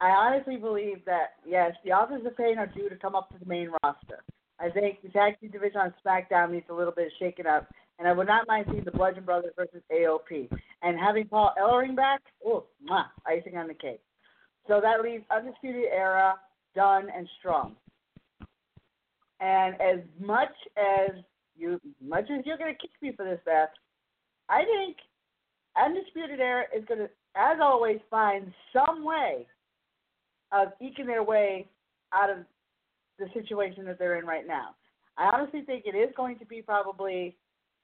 I 0.01 0.09
honestly 0.09 0.57
believe 0.57 1.05
that 1.05 1.35
yes, 1.45 1.71
the 1.83 1.91
Authors 1.91 2.25
of 2.25 2.35
Pain 2.35 2.57
are 2.57 2.67
due 2.67 2.89
to 2.89 2.95
come 2.95 3.15
up 3.15 3.29
to 3.29 3.39
the 3.39 3.45
main 3.45 3.69
roster. 3.83 4.23
I 4.59 4.69
think 4.69 5.01
the 5.01 5.09
tag 5.09 5.39
team 5.39 5.51
division 5.51 5.79
on 5.79 5.93
SmackDown 6.05 6.51
needs 6.51 6.65
a 6.69 6.73
little 6.73 6.93
bit 6.93 7.07
of 7.07 7.12
shaking 7.19 7.47
up, 7.47 7.67
and 8.00 8.07
I 8.07 8.13
would 8.13 8.27
not 8.27 8.47
mind 8.47 8.67
seeing 8.71 8.83
the 8.83 8.91
Bludgeon 8.91 9.23
Brothers 9.23 9.53
versus 9.55 9.81
AOP. 9.91 10.50
And 10.81 11.00
having 11.00 11.27
Paul 11.27 11.53
Ellering 11.62 11.95
back, 11.95 12.21
oh, 12.45 12.65
mwah, 12.89 13.05
icing 13.25 13.57
on 13.57 13.67
the 13.67 13.73
cake. 13.73 14.01
So 14.67 14.79
that 14.81 15.01
leaves 15.01 15.25
Undisputed 15.35 15.85
Era, 15.91 16.35
Dunne, 16.75 17.07
and 17.15 17.27
Strong. 17.39 17.75
And 19.39 19.75
as 19.81 20.00
much 20.19 20.53
as 20.77 21.12
you, 21.55 21.79
much 22.01 22.25
as 22.31 22.45
you're 22.45 22.57
gonna 22.57 22.71
kick 22.71 22.91
me 23.01 23.12
for 23.15 23.25
this, 23.25 23.39
Beth, 23.45 23.69
I 24.50 24.63
think 24.63 24.97
Undisputed 25.75 26.39
Era 26.39 26.63
is 26.75 26.85
gonna, 26.88 27.09
as 27.35 27.57
always, 27.62 28.00
find 28.09 28.53
some 28.71 29.03
way 29.03 29.45
of 30.53 30.69
eking 30.79 31.07
their 31.07 31.24
way 31.24 31.67
out 32.13 32.29
of 32.29 32.38
the 33.19 33.25
situation 33.33 33.86
that 33.86 33.98
they're 34.00 34.19
in 34.19 34.25
right 34.25 34.48
now. 34.48 34.75
I 35.17 35.29
honestly 35.33 35.62
think 35.62 35.86
it 35.86 35.95
is 35.95 36.10
going 36.15 36.39
to 36.39 36.45
be 36.45 36.62
probably 36.62 37.36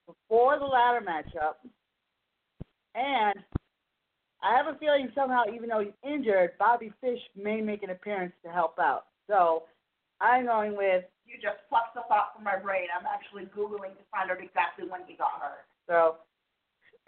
before 0.08 0.58
the 0.58 0.66
ladder 0.66 1.06
matchup, 1.06 1.56
and 2.96 3.40
I 4.42 4.56
have 4.56 4.74
a 4.74 4.78
feeling 4.80 5.12
somehow, 5.14 5.44
even 5.54 5.70
though 5.70 5.82
he's 5.82 5.98
injured, 6.04 6.52
Bobby 6.58 6.92
Fish 7.02 7.20
may 7.36 7.62
make 7.62 7.84
an 7.84 7.90
appearance 7.90 8.34
to 8.46 8.52
help 8.52 8.80
out. 8.80 9.06
So 9.28 9.64
I'm 10.22 10.46
going 10.46 10.76
with 10.76 11.06
You 11.28 11.36
just 11.36 11.58
plucked 11.70 11.94
the 11.94 12.02
thought 12.08 12.34
from 12.36 12.44
my 12.44 12.58
brain. 12.58 12.88
I'm 12.98 13.06
actually 13.06 13.46
googling 13.56 13.94
to 13.94 14.04
find 14.12 14.32
out 14.32 14.42
exactly 14.42 14.88
when 14.88 15.02
he 15.08 15.16
got 15.16 15.42
hurt. 15.42 15.66
so. 15.88 16.18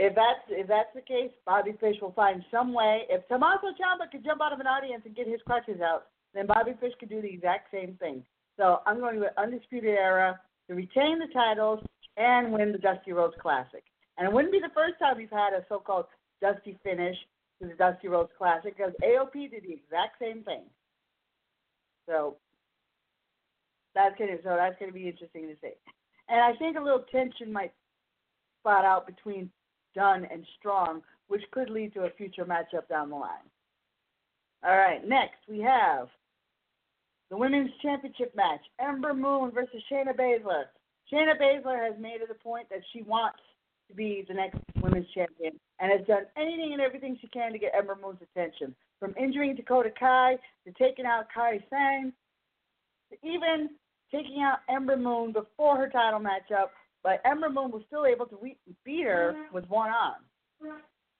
If 0.01 0.15
that's 0.15 0.41
if 0.49 0.67
that's 0.67 0.89
the 0.95 1.01
case, 1.01 1.29
Bobby 1.45 1.73
Fish 1.79 1.97
will 2.01 2.13
find 2.13 2.43
some 2.49 2.73
way. 2.73 3.03
If 3.07 3.27
Tommaso 3.27 3.67
Ciampa 3.77 4.09
could 4.09 4.25
jump 4.25 4.41
out 4.41 4.51
of 4.51 4.59
an 4.59 4.65
audience 4.65 5.03
and 5.05 5.15
get 5.15 5.27
his 5.27 5.39
crutches 5.45 5.79
out, 5.79 6.07
then 6.33 6.47
Bobby 6.47 6.71
Fish 6.81 6.93
could 6.99 7.09
do 7.09 7.21
the 7.21 7.29
exact 7.29 7.69
same 7.71 7.97
thing. 7.99 8.23
So 8.57 8.79
I'm 8.87 8.99
going 8.99 9.19
with 9.19 9.29
Undisputed 9.37 9.91
Era 9.91 10.39
to 10.67 10.73
retain 10.73 11.19
the 11.19 11.31
titles 11.31 11.85
and 12.17 12.51
win 12.51 12.71
the 12.71 12.79
Dusty 12.79 13.11
Rhodes 13.11 13.35
Classic. 13.39 13.83
And 14.17 14.27
it 14.27 14.33
wouldn't 14.33 14.51
be 14.51 14.59
the 14.59 14.73
first 14.73 14.97
time 14.97 15.17
we've 15.17 15.29
had 15.29 15.53
a 15.53 15.63
so-called 15.69 16.05
Dusty 16.41 16.79
finish 16.83 17.15
to 17.61 17.67
the 17.67 17.75
Dusty 17.75 18.07
Rhodes 18.07 18.31
Classic 18.35 18.75
because 18.75 18.93
AOP 19.03 19.51
did 19.51 19.61
the 19.61 19.73
exact 19.73 20.17
same 20.19 20.41
thing. 20.41 20.63
So 22.09 22.37
that's 23.93 24.17
gonna 24.17 24.37
so 24.43 24.57
that's 24.57 24.79
gonna 24.79 24.93
be 24.93 25.07
interesting 25.07 25.47
to 25.47 25.53
see. 25.61 25.77
And 26.27 26.41
I 26.41 26.57
think 26.57 26.75
a 26.75 26.81
little 26.81 27.05
tension 27.11 27.53
might 27.53 27.73
spot 28.61 28.83
out 28.83 29.05
between 29.05 29.51
Dunne 29.95 30.27
and 30.31 30.45
Strong, 30.59 31.01
which 31.27 31.43
could 31.51 31.69
lead 31.69 31.93
to 31.93 32.01
a 32.01 32.09
future 32.11 32.45
matchup 32.45 32.87
down 32.89 33.09
the 33.09 33.15
line. 33.15 33.49
All 34.63 34.77
right, 34.77 35.07
next 35.07 35.39
we 35.49 35.59
have 35.59 36.07
the 37.29 37.37
women's 37.37 37.71
championship 37.81 38.35
match: 38.35 38.61
Ember 38.79 39.13
Moon 39.13 39.51
versus 39.51 39.81
Shayna 39.91 40.15
Baszler. 40.15 40.65
Shayna 41.11 41.39
Baszler 41.39 41.83
has 41.83 41.99
made 41.99 42.21
it 42.21 42.29
a 42.29 42.43
point 42.43 42.69
that 42.69 42.81
she 42.93 43.01
wants 43.01 43.39
to 43.89 43.95
be 43.95 44.23
the 44.27 44.33
next 44.33 44.57
women's 44.81 45.07
champion 45.13 45.59
and 45.79 45.91
has 45.91 46.07
done 46.07 46.23
anything 46.37 46.71
and 46.73 46.81
everything 46.81 47.17
she 47.19 47.27
can 47.27 47.51
to 47.51 47.59
get 47.59 47.73
Ember 47.77 47.97
Moon's 48.01 48.21
attention. 48.21 48.75
From 48.99 49.15
injuring 49.19 49.55
Dakota 49.55 49.91
Kai 49.99 50.37
to 50.65 50.71
taking 50.73 51.05
out 51.05 51.25
Kairi 51.35 51.63
Sane 51.69 52.13
to 53.09 53.27
even 53.27 53.69
taking 54.11 54.41
out 54.41 54.59
Ember 54.69 54.95
Moon 54.95 55.31
before 55.31 55.77
her 55.77 55.89
title 55.89 56.19
matchup, 56.19 56.69
but 57.03 57.21
Ember 57.25 57.49
Moon 57.49 57.71
was 57.71 57.83
still 57.87 58.05
able 58.05 58.25
to 58.27 58.37
we- 58.41 58.57
beat 58.85 59.03
her 59.05 59.33
mm-hmm. 59.35 59.55
with 59.55 59.67
one 59.69 59.89
arm. 59.89 60.21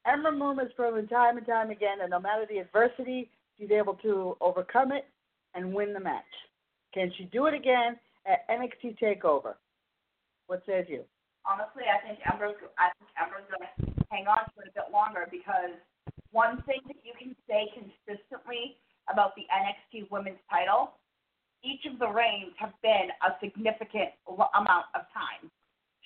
Ember 0.05 0.31
Moon 0.31 0.57
has 0.57 0.69
proven 0.75 1.07
time 1.07 1.37
and 1.37 1.45
time 1.45 1.69
again 1.69 1.99
that 1.99 2.09
no 2.09 2.19
matter 2.19 2.45
the 2.49 2.57
adversity, 2.57 3.29
she's 3.59 3.71
able 3.71 3.95
to 3.95 4.35
overcome 4.41 4.91
it 4.91 5.05
and 5.53 5.73
win 5.73 5.93
the 5.93 5.99
match. 5.99 6.23
Can 6.93 7.11
she 7.17 7.25
do 7.25 7.45
it 7.45 7.53
again 7.53 7.97
at 8.25 8.47
NXT 8.49 8.97
Takeover? 8.99 9.53
What 10.47 10.63
says 10.65 10.85
you? 10.89 11.03
honestly, 11.45 11.85
I 11.89 11.97
think 12.05 12.19
Ember's 12.25 12.57
I 12.77 12.93
think 12.97 13.09
Ember's 13.17 13.47
gonna 13.49 13.71
hang 14.09 14.27
on 14.27 14.45
to 14.45 14.55
it 14.61 14.71
a 14.71 14.75
bit 14.75 14.89
longer 14.93 15.27
because 15.29 15.77
one 16.31 16.61
thing 16.63 16.81
that 16.87 16.99
you 17.03 17.13
can 17.17 17.35
say 17.49 17.69
consistently 17.73 18.77
about 19.09 19.35
the 19.35 19.45
NXT 19.49 20.09
Women's 20.11 20.41
Title, 20.49 20.95
each 21.63 21.83
of 21.89 21.99
the 21.99 22.07
reigns 22.07 22.53
have 22.57 22.73
been 22.81 23.11
a 23.25 23.35
significant 23.41 24.15
amount 24.27 24.87
of 24.95 25.03
time. 25.11 25.51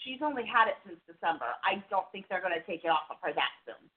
She's 0.03 0.19
only 0.21 0.43
had 0.45 0.67
it 0.67 0.75
since 0.85 0.99
December. 1.07 1.45
I 1.63 1.83
don't 1.89 2.05
think 2.11 2.25
they're 2.29 2.41
going 2.41 2.53
to 2.53 2.65
take 2.65 2.83
it 2.83 2.89
off 2.89 3.09
of 3.09 3.17
her 3.21 3.33
that 3.33 3.53
soon. 3.65 3.89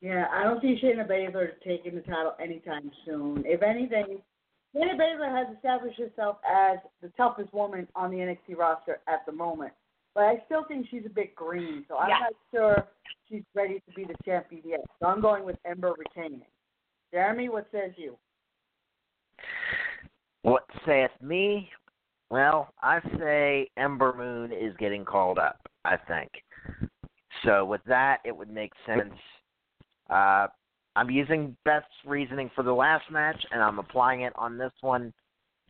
Yeah, 0.00 0.26
I 0.32 0.44
don't 0.44 0.62
see 0.62 0.80
Shayna 0.82 1.06
Baszler 1.08 1.50
taking 1.66 1.94
the 1.94 2.00
title 2.00 2.34
anytime 2.40 2.90
soon. 3.04 3.42
If 3.44 3.62
anything, 3.62 4.22
Shayna 4.74 4.96
Baszler 4.96 5.30
has 5.30 5.54
established 5.54 5.98
herself 5.98 6.38
as 6.48 6.78
the 7.02 7.08
toughest 7.16 7.52
woman 7.52 7.86
on 7.94 8.10
the 8.10 8.16
NXT 8.18 8.56
roster 8.56 9.00
at 9.08 9.26
the 9.26 9.32
moment. 9.32 9.72
But 10.14 10.24
I 10.24 10.42
still 10.46 10.64
think 10.64 10.86
she's 10.90 11.04
a 11.06 11.10
bit 11.10 11.34
green, 11.34 11.84
so 11.88 11.98
I'm 11.98 12.08
Yeah. 12.08 12.18
not 12.20 12.32
sure 12.50 12.88
she's 13.28 13.44
ready 13.54 13.80
to 13.80 13.92
be 13.94 14.04
the 14.04 14.16
champion 14.24 14.62
yet. 14.64 14.80
So 15.00 15.06
I'm 15.06 15.20
going 15.20 15.44
with 15.44 15.58
Ember 15.64 15.92
retaining. 15.92 16.46
Jeremy, 17.12 17.48
what 17.48 17.70
says 17.70 17.92
you? 17.96 18.16
What 20.42 20.64
saith 20.86 21.10
me? 21.20 21.70
Well, 22.30 22.72
I 22.80 23.00
say 23.18 23.68
Ember 23.76 24.14
Moon 24.16 24.52
is 24.52 24.74
getting 24.78 25.04
called 25.04 25.38
up, 25.38 25.58
I 25.84 25.96
think. 25.96 26.30
So 27.44 27.64
with 27.64 27.80
that, 27.86 28.18
it 28.24 28.36
would 28.36 28.50
make 28.50 28.72
sense. 28.86 29.14
Uh, 30.08 30.46
I'm 30.94 31.10
using 31.10 31.56
Beth's 31.64 31.86
reasoning 32.06 32.50
for 32.54 32.62
the 32.62 32.72
last 32.72 33.10
match, 33.10 33.44
and 33.50 33.60
I'm 33.60 33.80
applying 33.80 34.22
it 34.22 34.32
on 34.36 34.58
this 34.58 34.72
one. 34.80 35.12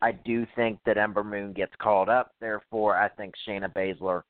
I 0.03 0.11
do 0.11 0.45
think 0.55 0.79
that 0.85 0.97
Ember 0.97 1.23
Moon 1.23 1.53
gets 1.53 1.73
called 1.81 2.09
up. 2.09 2.31
Therefore, 2.39 2.95
I 2.95 3.09
think 3.09 3.33
Shayna 3.47 3.71
Baszler 3.73 4.21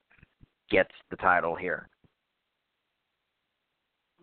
gets 0.69 0.91
the 1.09 1.17
title 1.17 1.55
here. 1.55 1.89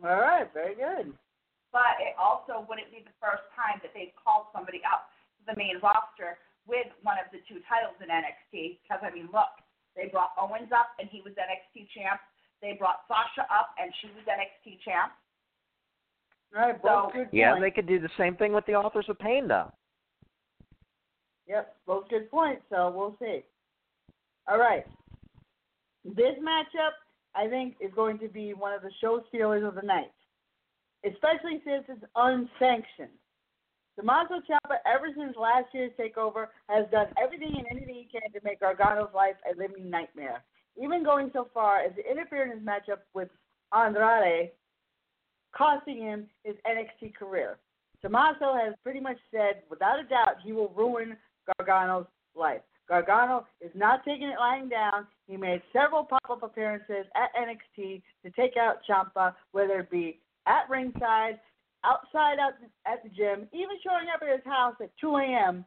All 0.02 0.20
right, 0.20 0.48
very 0.54 0.74
good. 0.74 1.12
But 1.72 2.00
it 2.00 2.14
also 2.18 2.64
wouldn't 2.68 2.90
be 2.90 3.04
the 3.04 3.16
first 3.20 3.42
time 3.56 3.80
that 3.82 3.92
they've 3.94 4.14
called 4.22 4.46
somebody 4.54 4.80
up 4.90 5.10
to 5.40 5.52
the 5.52 5.58
main 5.58 5.76
roster 5.82 6.38
with 6.68 6.86
one 7.02 7.16
of 7.18 7.26
the 7.32 7.40
two 7.48 7.64
titles 7.64 7.96
in 7.98 8.12
NXT. 8.12 8.78
Because 8.84 9.00
I 9.02 9.10
mean, 9.10 9.32
look, 9.32 9.50
they 9.96 10.06
brought 10.12 10.36
Owens 10.38 10.70
up 10.70 10.92
and 11.00 11.08
he 11.08 11.22
was 11.24 11.32
NXT 11.34 11.88
champ. 11.96 12.20
They 12.60 12.76
brought 12.78 13.02
Sasha 13.08 13.48
up 13.50 13.72
and 13.80 13.90
she 14.00 14.08
was 14.12 14.22
NXT 14.28 14.78
champ. 14.84 15.12
All 16.54 16.62
right, 16.62 16.80
both 16.82 17.12
So- 17.12 17.18
good 17.24 17.28
Yeah, 17.32 17.52
points. 17.52 17.62
they 17.64 17.70
could 17.72 17.86
do 17.88 17.98
the 17.98 18.12
same 18.16 18.36
thing 18.36 18.52
with 18.52 18.66
the 18.66 18.74
Authors 18.76 19.08
of 19.08 19.18
Pain, 19.18 19.48
though. 19.48 19.72
Yep, 21.46 21.76
both 21.86 22.08
good 22.08 22.30
points, 22.30 22.62
so 22.68 22.90
we'll 22.90 23.16
see. 23.18 23.42
All 24.46 24.58
right. 24.58 24.86
This 26.04 26.38
matchup, 26.38 26.92
I 27.34 27.48
think, 27.48 27.76
is 27.80 27.92
going 27.94 28.18
to 28.20 28.28
be 28.28 28.52
one 28.54 28.72
of 28.74 28.82
the 28.82 28.90
show 29.00 29.22
stealers 29.28 29.64
of 29.64 29.74
the 29.74 29.82
night, 29.82 30.12
especially 31.04 31.60
since 31.64 31.84
it's 31.88 32.04
unsanctioned. 32.16 33.16
Tommaso 33.98 34.34
Ciampa, 34.48 34.76
ever 34.86 35.08
since 35.16 35.36
last 35.36 35.66
year's 35.74 35.90
takeover, 35.98 36.46
has 36.68 36.86
done 36.92 37.08
everything 37.20 37.52
and 37.58 37.66
anything 37.68 37.96
he 37.96 38.08
can 38.08 38.30
to 38.30 38.38
make 38.44 38.60
Gargano's 38.60 39.12
life 39.12 39.34
a 39.44 39.58
living 39.58 39.90
nightmare. 39.90 40.44
Even 40.80 41.02
going 41.02 41.30
so 41.32 41.48
far 41.52 41.80
as 41.80 41.92
to 41.96 42.08
interfere 42.08 42.44
in 42.44 42.56
his 42.56 42.60
matchup 42.60 43.00
with 43.12 43.28
Andrade, 43.76 44.52
costing 45.52 45.98
him 45.98 46.28
his 46.44 46.54
NXT 46.64 47.16
career. 47.16 47.58
Tommaso 48.00 48.54
has 48.54 48.74
pretty 48.84 49.00
much 49.00 49.16
said, 49.32 49.62
without 49.68 49.98
a 49.98 50.04
doubt, 50.04 50.36
he 50.44 50.52
will 50.52 50.72
ruin 50.76 51.16
Gargano's 51.58 52.06
life. 52.36 52.62
Gargano 52.88 53.46
is 53.60 53.72
not 53.74 54.04
taking 54.04 54.28
it 54.28 54.38
lying 54.38 54.68
down. 54.68 55.08
He 55.26 55.36
made 55.36 55.60
several 55.72 56.04
pop-up 56.04 56.44
appearances 56.44 57.06
at 57.16 57.34
NXT 57.34 58.02
to 58.24 58.30
take 58.30 58.56
out 58.56 58.76
Ciampa, 58.88 59.34
whether 59.50 59.80
it 59.80 59.90
be 59.90 60.20
at 60.46 60.70
ringside, 60.70 61.40
outside 61.84 62.38
at 62.38 62.58
the, 62.60 62.90
at 62.90 63.02
the 63.02 63.08
gym, 63.10 63.48
even 63.52 63.76
showing 63.82 64.08
up 64.14 64.22
at 64.22 64.34
his 64.34 64.44
house 64.44 64.74
at 64.82 64.90
2 65.00 65.16
a.m. 65.16 65.64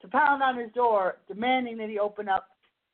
to 0.00 0.08
pound 0.08 0.42
on 0.42 0.58
his 0.58 0.70
door, 0.72 1.18
demanding 1.28 1.76
that 1.78 1.88
he 1.88 1.98
open 1.98 2.28
up 2.28 2.48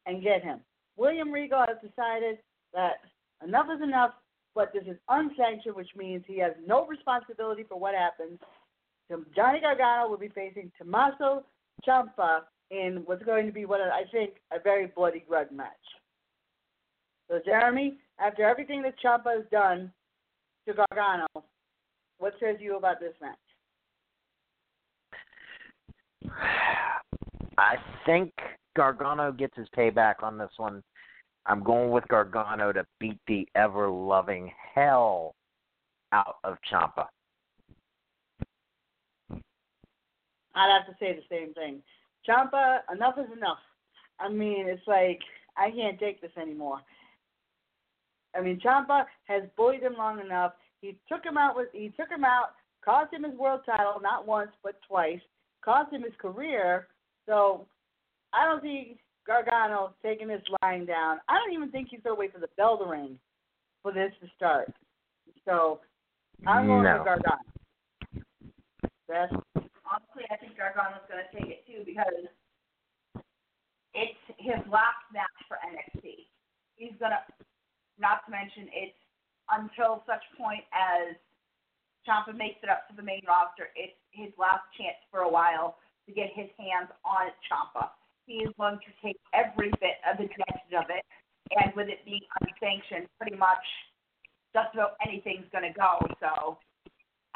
and 0.07 0.23
get 0.23 0.43
him. 0.43 0.61
William 0.97 1.31
Regal 1.31 1.65
has 1.67 1.77
decided 1.83 2.39
that 2.75 2.95
enough 3.47 3.67
is 3.75 3.83
enough, 3.83 4.13
but 4.55 4.73
this 4.73 4.83
is 4.87 4.97
unsanctioned, 5.09 5.77
which 5.77 5.91
means 5.97 6.25
he 6.27 6.39
has 6.41 6.53
no 6.67 6.87
responsibility 6.87 7.65
for 7.69 7.79
what 7.79 7.95
happens. 7.95 8.39
Johnny 9.35 9.61
Gargano 9.61 10.09
will 10.09 10.19
be 10.19 10.29
facing 10.29 10.71
Tommaso 10.77 11.45
Ciampa 11.87 12.41
in 12.71 13.03
what's 13.07 13.23
going 13.23 13.47
to 13.47 13.53
be 13.53 13.65
what 13.65 13.81
I 13.81 14.03
think 14.11 14.33
a 14.53 14.61
very 14.61 14.87
bloody 14.87 15.25
grudge 15.27 15.51
match. 15.51 15.73
So 17.31 17.41
Jeremy, 17.45 17.99
after 18.19 18.45
everything 18.45 18.83
that 18.83 18.95
Ciampa 19.03 19.37
has 19.37 19.45
done 19.51 19.93
to 20.67 20.75
Gargano, 20.75 21.27
what 22.19 22.35
says 22.41 22.57
you 22.61 22.77
about 22.77 23.01
this 23.01 23.15
match? 23.21 23.37
I 27.59 27.77
think 28.07 28.33
Gargano 28.77 29.33
gets 29.33 29.57
his 29.57 29.69
payback 29.77 30.23
on 30.23 30.39
this 30.39 30.51
one. 30.57 30.83
I'm 31.47 31.63
going 31.63 31.91
with 31.91 32.07
Gargano 32.09 32.73
to 32.73 32.85
beat 33.01 33.19
the 33.27 33.49
ever 33.55 33.89
loving 33.89 34.53
hell 34.75 35.35
out 36.13 36.37
of 36.45 36.57
Ciampa. 36.71 37.07
I'd 40.55 40.77
have 40.77 40.87
to 40.87 40.97
say 41.01 41.15
the 41.15 41.23
same 41.35 41.55
thing. 41.55 41.83
Ciampa, 42.29 42.81
enough 42.93 43.15
is 43.19 43.33
enough. 43.35 43.59
I 44.21 44.29
mean, 44.29 44.67
it's 44.69 44.87
like 44.87 45.21
I 45.57 45.71
can't 45.71 45.99
take 45.99 46.21
this 46.21 46.31
anymore. 46.41 46.81
I 48.35 48.41
mean, 48.41 48.61
Ciampa 48.61 49.05
has 49.27 49.45
bullied 49.57 49.83
him 49.83 49.95
long 49.97 50.21
enough. 50.21 50.53
He 50.81 50.97
took 51.09 51.25
him 51.25 51.37
out 51.37 51.57
with 51.57 51.69
he 51.73 51.93
took 51.99 52.09
him 52.09 52.25
out, 52.25 52.51
cost 52.85 53.13
him 53.13 53.25
his 53.25 53.35
world 53.35 53.61
title 53.67 54.01
not 54.03 54.27
once 54.27 54.51
but 54.63 54.77
twice, 54.87 55.21
cost 55.65 55.93
him 55.93 56.03
his 56.03 56.13
career. 56.19 56.89
So 57.27 57.67
I 58.33 58.45
don't 58.45 58.63
see 58.63 58.99
Gargano 59.27 59.95
taking 60.03 60.29
this 60.29 60.43
lying 60.63 60.87
down. 60.87 61.19
I 61.29 61.35
don't 61.35 61.53
even 61.53 61.71
think 61.71 61.89
he's 61.91 62.01
gonna 62.03 62.17
wait 62.17 62.33
for 62.33 62.41
the 62.41 62.49
bell 62.57 62.79
to 62.79 62.85
ring 62.89 63.19
for 63.83 63.93
this 63.93 64.13
to 64.21 64.29
start. 64.37 64.73
So 65.45 65.81
I'm 66.47 66.67
going 66.67 66.85
No. 66.85 66.95
with 66.95 67.05
Gargano. 67.05 67.39
Beth? 69.09 69.31
honestly, 69.89 70.25
I 70.31 70.37
think 70.37 70.57
Gargano's 70.57 71.05
going 71.09 71.25
to 71.25 71.31
take 71.33 71.49
it 71.49 71.65
too 71.65 71.81
because 71.85 72.29
it's 73.97 74.25
his 74.37 74.61
last 74.69 75.01
match 75.13 75.33
for 75.49 75.57
NXT. 75.65 76.29
He's 76.77 76.95
going 77.01 77.17
to, 77.17 77.23
not 77.99 78.25
to 78.27 78.31
mention, 78.31 78.69
it's 78.71 79.01
until 79.51 80.05
such 80.07 80.23
point 80.37 80.65
as 80.73 81.17
Ciampa 82.07 82.37
makes 82.37 82.61
it 82.63 82.69
up 82.69 82.89
to 82.89 82.97
the 82.97 83.03
main 83.03 83.23
roster, 83.29 83.69
it's 83.77 83.97
his 84.13 84.33
last 84.39 84.65
chance 84.77 84.97
for 85.11 85.21
a 85.25 85.31
while 85.31 85.77
to 86.07 86.13
get 86.13 86.33
his 86.33 86.49
hands 86.57 86.89
on 87.05 87.29
Ciampa. 87.45 87.93
He 88.25 88.45
is 88.45 88.53
going 88.57 88.81
to 88.81 88.91
take 89.05 89.17
every 89.33 89.73
bit 89.81 90.01
of 90.05 90.21
advantage 90.21 90.73
of 90.77 90.89
it, 90.89 91.05
and 91.57 91.73
with 91.77 91.89
it 91.89 92.05
being 92.05 92.25
unsanctioned, 92.41 93.09
pretty 93.21 93.37
much 93.37 93.65
just 94.53 94.73
about 94.73 94.97
anything's 95.05 95.49
going 95.53 95.65
to 95.65 95.77
go. 95.77 96.01
So 96.21 96.57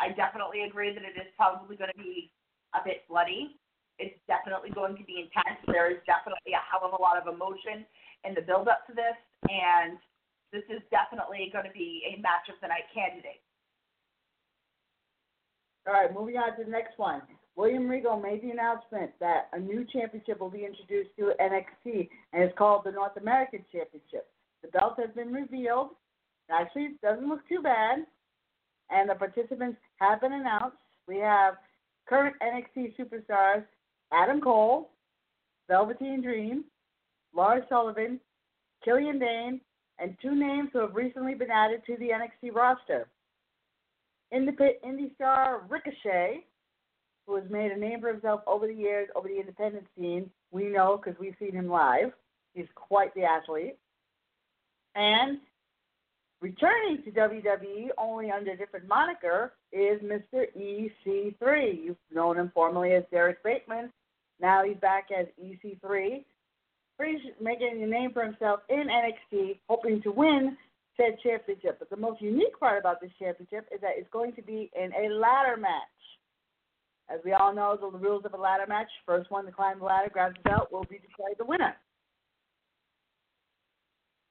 I 0.01 0.13
definitely 0.17 0.65
agree 0.65 0.93
that 0.93 1.05
it 1.05 1.17
is 1.17 1.29
probably 1.37 1.77
going 1.77 1.93
to 1.93 2.01
be 2.01 2.33
a 2.73 2.81
bit 2.85 3.05
bloody. 3.09 3.57
It's 4.01 4.17
definitely 4.27 4.73
going 4.73 4.97
to 4.97 5.05
be 5.05 5.29
intense. 5.29 5.61
There 5.69 5.93
is 5.93 6.01
definitely 6.09 6.57
a 6.57 6.65
hell 6.65 6.85
of 6.85 6.97
a 6.97 7.01
lot 7.01 7.21
of 7.21 7.29
emotion 7.29 7.85
in 8.25 8.33
the 8.33 8.41
build 8.41 8.69
up 8.69 8.87
to 8.89 8.93
this, 8.97 9.17
and 9.49 10.01
this 10.53 10.63
is 10.69 10.83
definitely 10.91 11.49
going 11.53 11.65
to 11.65 11.73
be 11.73 12.03
a 12.07 12.21
match 12.21 12.49
of 12.49 12.61
the 12.61 12.69
night 12.69 12.87
candidate. 12.93 13.41
All 15.87 15.95
right, 15.95 16.13
moving 16.15 16.37
on 16.37 16.57
to 16.59 16.65
the 16.65 16.71
next 16.71 16.99
one. 16.99 17.23
William 17.57 17.89
Regal 17.89 18.21
made 18.21 18.43
the 18.43 18.51
announcement 18.51 19.11
that 19.21 19.49
a 19.53 19.59
new 19.59 19.85
championship 19.93 20.41
will 20.41 20.51
be 20.51 20.65
introduced 20.65 21.11
to 21.19 21.33
NXT, 21.41 22.09
and 22.33 22.43
it's 22.43 22.57
called 22.57 22.83
the 22.85 22.93
North 22.93 23.17
American 23.21 23.65
Championship. 23.73 24.29
The 24.63 24.69
belt 24.69 24.95
has 24.99 25.11
been 25.15 25.33
revealed. 25.33 25.91
Actually, 26.51 26.83
it 26.83 27.01
doesn't 27.01 27.29
look 27.29 27.47
too 27.49 27.61
bad, 27.61 28.07
and 28.91 29.11
the 29.11 29.15
participants 29.15 29.79
have 29.97 30.21
been 30.21 30.33
announced. 30.33 30.77
We 31.09 31.19
have 31.19 31.55
current 32.09 32.37
NXT 32.43 32.95
superstars 32.97 33.65
Adam 34.13 34.41
Cole, 34.41 34.91
Velveteen 35.69 36.23
Dream, 36.23 36.65
Lars 37.35 37.65
Sullivan, 37.69 38.21
Killian 38.85 39.19
Dain, 39.19 39.61
and 39.99 40.17
two 40.21 40.35
names 40.35 40.71
who 40.73 40.81
have 40.81 40.95
recently 40.95 41.35
been 41.35 41.51
added 41.51 41.83
to 41.87 41.97
the 41.97 42.09
NXT 42.09 42.55
roster. 42.55 43.09
Indie 44.33 45.15
star 45.15 45.63
Ricochet, 45.69 46.45
who 47.27 47.37
has 47.37 47.45
made 47.51 47.71
a 47.71 47.77
name 47.79 48.01
for 48.01 48.09
himself 48.09 48.41
over 48.47 48.67
the 48.67 48.75
years 48.75 49.09
over 49.15 49.29
the 49.29 49.39
independent 49.39 49.87
scene. 49.97 50.31
We 50.51 50.65
know 50.69 51.01
because 51.03 51.19
we've 51.21 51.37
seen 51.39 51.53
him 51.53 51.69
live. 51.69 52.13
He's 52.55 52.67
quite 52.75 53.15
the 53.15 53.25
athlete. 53.25 53.79
And 54.95 55.39
returning 56.41 57.03
to 57.05 57.11
WWE, 57.11 57.89
only 57.97 58.31
under 58.31 58.53
a 58.53 58.57
different 58.57 58.89
moniker, 58.89 59.53
is 59.73 60.01
Mr. 60.03 60.47
EC3. 60.57 61.85
You've 61.85 61.97
known 62.13 62.39
him 62.39 62.51
formerly 62.55 62.93
as 62.93 63.05
Derrick 63.11 63.43
Bateman. 63.45 63.91
Now 64.41 64.65
he's 64.65 64.77
back 64.79 65.09
as 65.17 65.27
EC3. 65.43 66.25
Making 67.41 67.83
a 67.83 67.87
name 67.87 68.13
for 68.13 68.25
himself 68.25 68.61
in 68.69 68.85
NXT, 68.89 69.59
hoping 69.69 70.01
to 70.03 70.13
win 70.13 70.57
said 70.97 71.19
championship. 71.23 71.79
But 71.79 71.91
the 71.91 71.97
most 71.97 72.21
unique 72.21 72.59
part 72.61 72.79
about 72.79 73.01
this 73.01 73.11
championship 73.19 73.67
is 73.75 73.81
that 73.81 73.93
it's 73.97 74.11
going 74.13 74.35
to 74.35 74.43
be 74.43 74.71
in 74.75 74.93
a 74.93 75.13
ladder 75.15 75.57
match. 75.57 75.71
as 77.09 77.21
we 77.25 77.33
all 77.33 77.55
know, 77.55 77.77
the 77.77 77.99
rules 77.99 78.25
of 78.25 78.35
a 78.35 78.37
ladder 78.37 78.67
match: 78.69 78.89
first 79.05 79.31
one 79.31 79.45
to 79.47 79.53
climb 79.53 79.79
the 79.81 79.85
ladder, 79.85 80.11
grabs 80.13 80.37
the 80.43 80.49
belt, 80.49 80.71
will 80.71 80.85
be 80.85 80.99
declared 80.99 81.37
the 81.39 81.45
winner. 81.45 81.77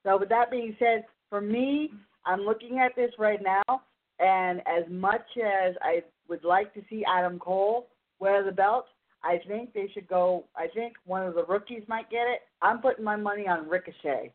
So, 0.03 0.17
with 0.17 0.29
that 0.29 0.49
being 0.49 0.75
said, 0.79 1.05
for 1.29 1.41
me, 1.41 1.91
I'm 2.25 2.41
looking 2.41 2.79
at 2.79 2.95
this 2.95 3.11
right 3.19 3.39
now, 3.41 3.81
and 4.19 4.61
as 4.61 4.89
much 4.89 5.25
as 5.37 5.75
I 5.81 6.03
would 6.27 6.43
like 6.43 6.73
to 6.73 6.81
see 6.89 7.03
Adam 7.05 7.37
Cole 7.37 7.87
wear 8.19 8.43
the 8.43 8.51
belt, 8.51 8.85
I 9.23 9.39
think 9.47 9.73
they 9.73 9.89
should 9.93 10.07
go. 10.07 10.45
I 10.55 10.67
think 10.73 10.93
one 11.05 11.25
of 11.25 11.35
the 11.35 11.45
rookies 11.45 11.83
might 11.87 12.09
get 12.09 12.27
it. 12.27 12.41
I'm 12.61 12.79
putting 12.79 13.03
my 13.03 13.15
money 13.15 13.47
on 13.47 13.69
Ricochet 13.69 14.33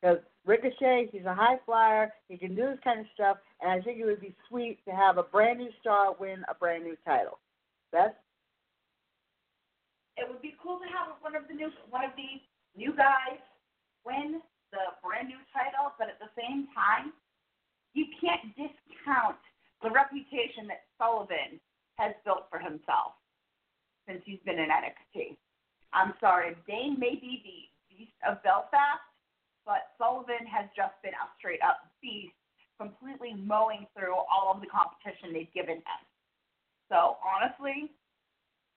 because 0.00 0.18
Ricochet, 0.44 1.08
he's 1.10 1.24
a 1.24 1.34
high 1.34 1.56
flyer. 1.64 2.12
He 2.28 2.36
can 2.36 2.54
do 2.54 2.62
this 2.68 2.78
kind 2.84 3.00
of 3.00 3.06
stuff, 3.14 3.38
and 3.60 3.70
I 3.70 3.80
think 3.82 3.98
it 3.98 4.04
would 4.04 4.20
be 4.20 4.34
sweet 4.48 4.78
to 4.86 4.94
have 4.94 5.18
a 5.18 5.22
brand 5.22 5.58
new 5.58 5.70
star 5.80 6.14
win 6.18 6.44
a 6.48 6.54
brand 6.54 6.84
new 6.84 6.96
title. 7.04 7.38
Beth? 7.92 8.14
It 10.16 10.28
would 10.28 10.40
be 10.40 10.54
cool 10.62 10.78
to 10.78 10.88
have 10.92 11.16
one 11.20 11.34
of 11.34 11.48
the 11.48 11.54
new 11.54 11.70
one 11.90 12.04
of 12.04 12.12
the 12.16 12.40
new 12.76 12.92
guys 12.94 13.40
win 14.04 14.40
the 14.72 14.84
brand 15.02 15.28
new 15.28 15.40
title, 15.52 15.92
but 15.98 16.08
at 16.08 16.20
the 16.20 16.30
same 16.36 16.68
time, 16.76 17.12
you 17.94 18.04
can't 18.20 18.52
discount 18.52 19.40
the 19.82 19.90
reputation 19.90 20.68
that 20.68 20.84
Sullivan 21.00 21.60
has 21.96 22.12
built 22.24 22.48
for 22.50 22.58
himself 22.58 23.16
since 24.06 24.22
he's 24.24 24.40
been 24.44 24.58
in 24.58 24.70
NXT. 24.70 25.36
I'm 25.92 26.14
sorry, 26.20 26.56
Dain 26.66 26.98
may 26.98 27.14
be 27.14 27.42
the 27.42 27.58
beast 27.94 28.18
of 28.26 28.42
Belfast, 28.42 29.02
but 29.64 29.94
Sullivan 29.98 30.46
has 30.46 30.70
just 30.76 30.94
been 31.02 31.14
a 31.14 31.26
straight 31.38 31.60
up 31.62 31.90
beast, 32.00 32.34
completely 32.78 33.34
mowing 33.34 33.86
through 33.96 34.14
all 34.14 34.52
of 34.54 34.60
the 34.60 34.70
competition 34.70 35.32
they've 35.32 35.52
given 35.54 35.82
him. 35.82 36.00
So 36.88 37.18
honestly, 37.24 37.90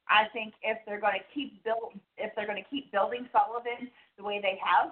I 0.10 0.26
think 0.34 0.54
if 0.64 0.78
they're 0.86 1.00
going 1.00 1.22
to 1.22 1.28
keep 1.34 1.64
build, 1.64 1.94
if 2.18 2.34
they're 2.36 2.50
going 2.50 2.62
to 2.62 2.70
keep 2.70 2.92
building 2.92 3.30
Sullivan 3.30 3.94
the 4.18 4.24
way 4.24 4.42
they 4.42 4.58
have, 4.58 4.90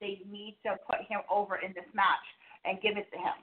they 0.00 0.22
need 0.30 0.56
to 0.64 0.78
put 0.86 1.02
him 1.08 1.26
over 1.30 1.56
in 1.58 1.74
this 1.74 1.88
match 1.94 2.22
and 2.64 2.80
give 2.80 2.96
it 2.96 3.10
to 3.10 3.18
him. 3.18 3.38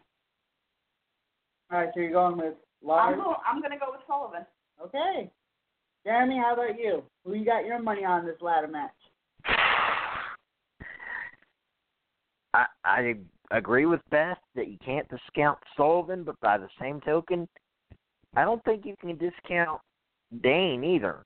All 1.71 1.79
right, 1.79 1.89
so 1.93 1.99
you're 1.99 2.11
going 2.11 2.37
with 2.37 2.55
I'm 2.87 3.17
Lars? 3.17 3.19
go, 3.19 3.35
I'm 3.43 3.59
going 3.59 3.71
to 3.71 3.79
go 3.79 3.91
with 3.91 4.01
Sullivan. 4.07 4.45
Okay. 4.79 5.31
Jeremy, 6.05 6.37
how 6.37 6.53
about 6.53 6.77
you? 6.77 7.03
Who 7.25 7.33
you 7.33 7.45
got 7.45 7.65
your 7.65 7.81
money 7.81 8.03
on 8.03 8.25
this 8.25 8.35
ladder 8.41 8.67
match? 8.67 8.91
I, 12.53 12.65
I 12.83 13.15
agree 13.51 13.85
with 13.85 14.01
Beth 14.11 14.37
that 14.55 14.67
you 14.67 14.77
can't 14.83 15.07
discount 15.09 15.57
Sullivan, 15.77 16.23
but 16.23 16.39
by 16.41 16.57
the 16.57 16.67
same 16.79 16.99
token, 17.01 17.47
I 18.35 18.43
don't 18.43 18.63
think 18.63 18.85
you 18.85 18.95
can 18.99 19.17
discount 19.17 19.79
Dain 20.41 20.83
either. 20.83 21.23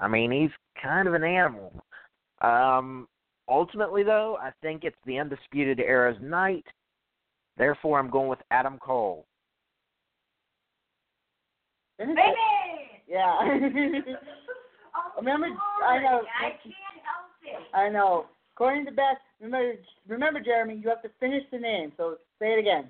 I 0.00 0.08
mean, 0.08 0.30
he's 0.30 0.50
kind 0.80 1.08
of 1.08 1.14
an 1.14 1.24
animal. 1.24 1.72
Um, 2.42 3.08
ultimately, 3.48 4.02
though, 4.02 4.38
I 4.40 4.50
think 4.62 4.84
it's 4.84 4.96
the 5.04 5.18
undisputed 5.18 5.80
era's 5.80 6.16
night. 6.20 6.66
Therefore, 7.56 7.98
I'm 7.98 8.10
going 8.10 8.28
with 8.28 8.40
Adam 8.50 8.78
Cole. 8.78 9.26
Finish 11.98 12.12
it. 12.12 12.16
Baby! 12.16 12.61
Yeah. 13.12 13.38
Remember- 15.18 15.48
I 15.84 15.98
know. 16.02 16.22
I 16.40 16.50
can't 16.62 16.74
help 17.04 17.28
it. 17.42 17.76
I 17.76 17.88
know. 17.90 18.26
According 18.54 18.84
to 18.86 18.92
Beth, 18.92 19.18
remember, 19.40 19.74
remember, 20.08 20.40
Jeremy, 20.40 20.76
you 20.82 20.88
have 20.88 21.02
to 21.02 21.10
finish 21.20 21.42
the 21.50 21.58
name. 21.58 21.92
So 21.96 22.16
say 22.38 22.52
it 22.54 22.58
again. 22.58 22.88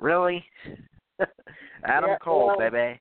Really? 0.00 0.44
Adam 1.84 2.10
Yeah, 2.10 2.18
Cole, 2.22 2.46
well- 2.48 2.58
baby. 2.70 3.00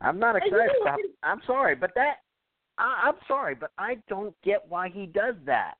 I'm 0.00 0.18
not 0.18 0.34
Hey, 0.36 0.48
you 0.50 0.56
excited. 0.56 0.72
know 0.84 0.90
I'm, 0.90 0.98
I'm 1.22 1.40
sorry, 1.46 1.74
but 1.74 1.90
that 1.94 2.16
I, 2.78 3.02
I'm 3.06 3.14
sorry, 3.28 3.54
but 3.54 3.70
I 3.78 3.98
don't 4.08 4.34
get 4.42 4.64
why 4.68 4.88
he 4.88 5.04
does 5.06 5.34
that. 5.44 5.74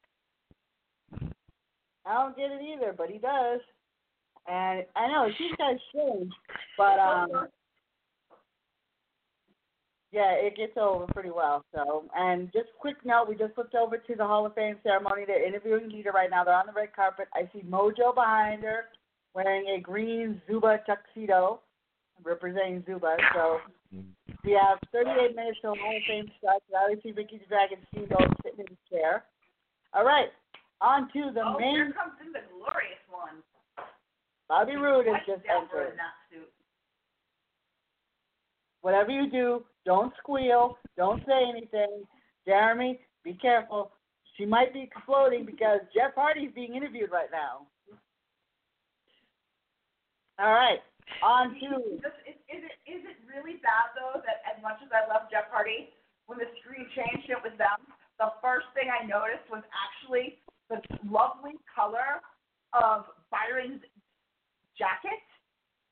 I 2.07 2.13
don't 2.13 2.37
get 2.37 2.51
it 2.51 2.61
either, 2.63 2.95
but 2.97 3.09
he 3.09 3.17
does. 3.19 3.61
And 4.47 4.85
I 4.95 5.09
know 5.09 5.29
seems 5.39 5.57
kind 5.57 5.81
strange, 5.89 6.33
but 6.77 6.99
um, 6.99 7.49
yeah, 10.13 10.33
it 10.33 10.57
gets 10.57 10.77
over 10.77 11.07
pretty 11.13 11.31
well. 11.31 11.65
So, 11.75 12.05
and 12.15 12.53
just 12.53 12.69
quick 12.79 12.97
note, 13.05 13.27
we 13.29 13.35
just 13.35 13.55
flipped 13.55 13.75
over 13.75 13.97
to 13.97 14.15
the 14.15 14.25
Hall 14.25 14.47
of 14.47 14.55
Fame 14.55 14.77
ceremony. 14.83 15.25
They're 15.27 15.47
interviewing 15.47 15.89
Lita 15.91 16.13
right 16.13 16.31
now. 16.31 16.45
They're 16.45 16.55
on 16.55 16.67
the 16.67 16.73
red 16.73 16.95
carpet. 16.95 17.27
I 17.35 17.51
see 17.53 17.65
Mojo 17.69 18.15
behind 18.15 18.63
her, 18.63 18.85
wearing 19.35 19.75
a 19.77 19.81
green 19.81 20.41
Zuba 20.47 20.81
tuxedo, 20.87 21.61
representing 22.23 22.85
Zuba. 22.87 23.17
So 23.35 23.59
we 24.45 24.53
have 24.53 24.79
38 24.93 25.35
minutes 25.35 25.59
till 25.63 25.75
Hall 25.75 25.97
of 25.97 26.03
Fame 26.07 26.31
starts. 26.39 26.65
I 26.71 26.85
already 26.85 27.01
see 27.03 27.11
Ricky 27.11 27.39
the 27.39 27.47
Dragon 27.47 27.79
Steamboat 27.91 28.37
sitting 28.45 28.61
in 28.61 28.67
his 28.69 28.79
chair. 28.89 29.25
All 29.95 30.05
right, 30.05 30.29
on 30.81 31.09
to 31.13 31.33
the 31.35 31.41
oh, 31.41 31.59
main. 31.59 31.75
here 31.75 31.93
comes 31.93 32.15
in 32.25 32.33
the. 32.33 32.41
Bobby 34.55 34.77
Roode 34.77 35.11
has 35.11 35.19
just 35.27 35.43
entered. 35.51 35.91
in 35.91 35.99
that 35.99 36.15
suit. 36.31 36.47
Whatever 38.83 39.11
you 39.11 39.29
do, 39.29 39.65
don't 39.85 40.15
squeal, 40.23 40.79
don't 40.97 41.19
say 41.27 41.43
anything. 41.51 42.07
Jeremy, 42.47 43.01
be 43.25 43.35
careful. 43.35 43.91
She 44.39 44.47
might 44.47 44.73
be 44.73 44.87
exploding 44.87 45.45
because 45.45 45.81
Jeff 45.91 46.15
Hardy's 46.15 46.55
being 46.55 46.77
interviewed 46.77 47.11
right 47.11 47.27
now. 47.33 47.67
All 50.39 50.55
right, 50.55 50.79
on 51.19 51.59
to 51.59 51.99
is, 51.99 52.39
is 52.47 52.63
it 52.63 52.79
is 52.87 53.03
it 53.11 53.19
really 53.27 53.59
bad 53.59 53.91
though 53.99 54.23
that 54.23 54.39
as 54.47 54.63
much 54.63 54.79
as 54.87 54.91
I 54.95 55.03
love 55.11 55.27
Jeff 55.35 55.51
Hardy, 55.51 55.91
when 56.27 56.39
the 56.39 56.47
screen 56.63 56.87
changed 56.95 57.27
it 57.27 57.43
was 57.43 57.59
them, 57.59 57.83
the 58.23 58.31
first 58.39 58.71
thing 58.79 58.87
I 58.87 59.03
noticed 59.03 59.51
was 59.51 59.67
actually 59.75 60.39
the 60.71 60.79
lovely 61.11 61.59
color 61.75 62.23
of 62.71 63.07
Byron's 63.31 63.83
jacket. 64.79 65.23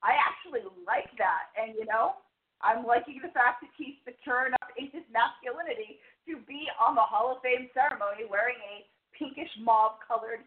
I 0.02 0.18
actually 0.18 0.66
like 0.82 1.10
that, 1.18 1.54
and 1.54 1.78
you 1.78 1.86
know, 1.86 2.18
I'm 2.62 2.82
liking 2.86 3.22
the 3.22 3.30
fact 3.30 3.62
that 3.62 3.70
he's 3.78 3.98
secure 4.02 4.50
enough 4.50 4.70
in 4.78 4.90
his 4.90 5.06
masculinity 5.10 6.02
to 6.30 6.38
be 6.46 6.66
on 6.78 6.94
the 6.94 7.06
Hall 7.06 7.34
of 7.34 7.42
Fame 7.42 7.70
ceremony 7.74 8.26
wearing 8.26 8.58
a 8.66 8.86
pinkish 9.14 9.50
mauve 9.62 9.98
colored 10.02 10.42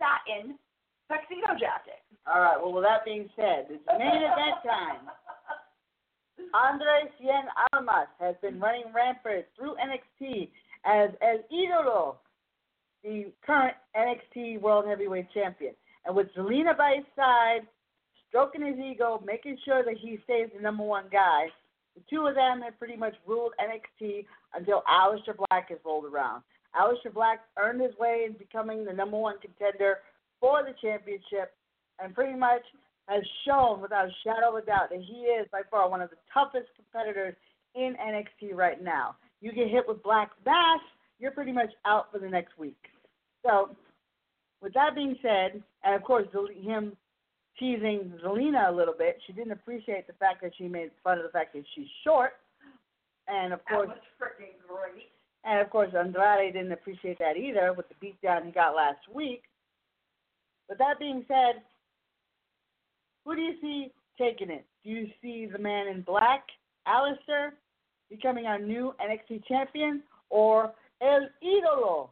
satin 0.00 0.56
tuxedo 1.08 1.56
jacket. 1.56 2.00
All 2.28 2.40
right. 2.40 2.58
Well, 2.60 2.72
with 2.72 2.84
that 2.84 3.04
being 3.04 3.28
said, 3.36 3.68
it's 3.72 3.84
main 3.96 4.24
event 4.24 4.60
time. 4.64 5.08
Andre 6.54 7.08
Cien 7.16 7.48
Almas 7.72 8.08
has 8.20 8.36
been 8.42 8.60
running 8.60 8.92
rampant 8.94 9.46
through 9.56 9.76
NXT 9.80 10.48
as 10.84 11.10
El 11.22 11.40
Idolo, 11.48 12.16
the 13.02 13.32
current 13.44 13.74
NXT 13.96 14.60
World 14.60 14.84
Heavyweight 14.86 15.32
Champion. 15.32 15.74
And 16.06 16.14
with 16.14 16.28
Zelina 16.36 16.76
by 16.76 16.94
his 16.96 17.06
side, 17.16 17.66
stroking 18.28 18.64
his 18.64 18.78
ego, 18.78 19.22
making 19.26 19.58
sure 19.64 19.84
that 19.84 19.96
he 20.00 20.18
stays 20.24 20.48
the 20.54 20.62
number 20.62 20.84
one 20.84 21.06
guy, 21.10 21.46
the 21.96 22.02
two 22.08 22.26
of 22.26 22.34
them 22.34 22.60
have 22.62 22.78
pretty 22.78 22.96
much 22.96 23.14
ruled 23.26 23.52
NXT 23.60 24.26
until 24.54 24.82
Aleister 24.88 25.34
Black 25.48 25.70
has 25.70 25.78
rolled 25.84 26.04
around. 26.04 26.42
Aleister 26.78 27.12
Black 27.12 27.40
earned 27.58 27.80
his 27.80 27.96
way 27.98 28.26
in 28.26 28.34
becoming 28.34 28.84
the 28.84 28.92
number 28.92 29.16
one 29.16 29.36
contender 29.40 29.98
for 30.40 30.62
the 30.62 30.74
championship 30.80 31.54
and 31.98 32.14
pretty 32.14 32.38
much 32.38 32.62
has 33.08 33.22
shown 33.46 33.80
without 33.80 34.06
a 34.06 34.12
shadow 34.24 34.56
of 34.56 34.62
a 34.62 34.66
doubt 34.66 34.90
that 34.90 35.00
he 35.00 35.22
is 35.22 35.46
by 35.50 35.62
far 35.70 35.88
one 35.88 36.02
of 36.02 36.10
the 36.10 36.16
toughest 36.32 36.68
competitors 36.76 37.34
in 37.74 37.96
NXT 38.00 38.54
right 38.54 38.82
now. 38.82 39.16
You 39.40 39.52
get 39.52 39.68
hit 39.68 39.84
with 39.86 40.02
Black 40.02 40.30
Mass, 40.44 40.80
you're 41.18 41.30
pretty 41.30 41.52
much 41.52 41.70
out 41.86 42.12
for 42.12 42.18
the 42.18 42.28
next 42.28 42.58
week. 42.58 42.76
So, 43.44 43.70
with 44.66 44.74
that 44.74 44.96
being 44.96 45.14
said, 45.22 45.62
and 45.84 45.94
of 45.94 46.02
course, 46.02 46.26
him 46.60 46.96
teasing 47.56 48.12
Zelina 48.20 48.68
a 48.68 48.72
little 48.74 48.94
bit, 48.98 49.16
she 49.24 49.32
didn't 49.32 49.52
appreciate 49.52 50.08
the 50.08 50.12
fact 50.14 50.42
that 50.42 50.50
she 50.58 50.66
made 50.66 50.90
fun 51.04 51.18
of 51.18 51.22
the 51.22 51.30
fact 51.30 51.54
that 51.54 51.62
she's 51.72 51.86
short. 52.02 52.32
And 53.28 53.52
of 53.52 53.60
That 53.70 53.76
course, 53.76 53.88
was 53.90 53.98
freaking 54.20 54.58
great. 54.66 55.12
and 55.44 55.60
of 55.60 55.70
course, 55.70 55.90
Andrade 55.96 56.54
didn't 56.54 56.72
appreciate 56.72 57.16
that 57.20 57.36
either 57.36 57.74
with 57.74 57.86
the 57.88 57.94
beatdown 58.04 58.44
he 58.44 58.50
got 58.50 58.74
last 58.74 58.98
week. 59.14 59.42
But 60.68 60.78
that 60.78 60.98
being 60.98 61.24
said, 61.28 61.62
who 63.24 63.36
do 63.36 63.42
you 63.42 63.54
see 63.60 63.92
taking 64.18 64.50
it? 64.50 64.64
Do 64.82 64.90
you 64.90 65.06
see 65.22 65.46
the 65.46 65.60
man 65.60 65.86
in 65.86 66.02
black, 66.02 66.42
Aleister, 66.88 67.50
becoming 68.10 68.46
our 68.46 68.58
new 68.58 68.96
NXT 69.00 69.44
champion, 69.46 70.02
or 70.28 70.72
El 71.00 71.28
Idolo 71.40 72.08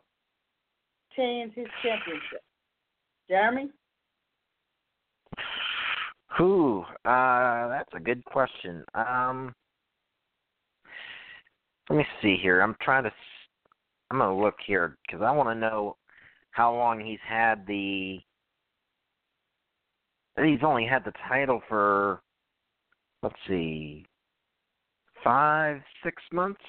change 1.16 1.52
his 1.54 1.66
championship? 1.82 2.43
Jeremy? 3.28 3.70
Who? 6.36 6.84
Uh, 7.04 7.68
that's 7.68 7.92
a 7.94 8.00
good 8.00 8.24
question. 8.24 8.84
Um, 8.94 9.54
let 11.88 11.96
me 11.96 12.06
see 12.22 12.36
here. 12.40 12.60
I'm 12.60 12.76
trying 12.80 13.04
to. 13.04 13.12
I'm 14.10 14.18
gonna 14.18 14.38
look 14.40 14.56
here 14.66 14.96
because 15.06 15.22
I 15.22 15.30
want 15.30 15.48
to 15.48 15.54
know 15.54 15.96
how 16.50 16.74
long 16.74 17.00
he's 17.00 17.18
had 17.26 17.66
the 17.66 18.20
he's 20.42 20.62
only 20.62 20.86
had 20.86 21.04
the 21.04 21.12
title 21.28 21.62
for 21.68 22.20
let's 23.22 23.34
see, 23.48 24.04
five, 25.22 25.80
six 26.04 26.22
months, 26.32 26.60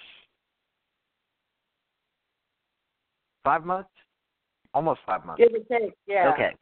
five 3.44 3.65
months, 3.65 3.89
almost 4.76 5.00
five 5.08 5.26
months. 5.26 5.42
Give 5.42 5.54
or 5.54 5.80
take, 5.80 5.94
yeah. 6.06 6.32
Okay. 6.34 6.54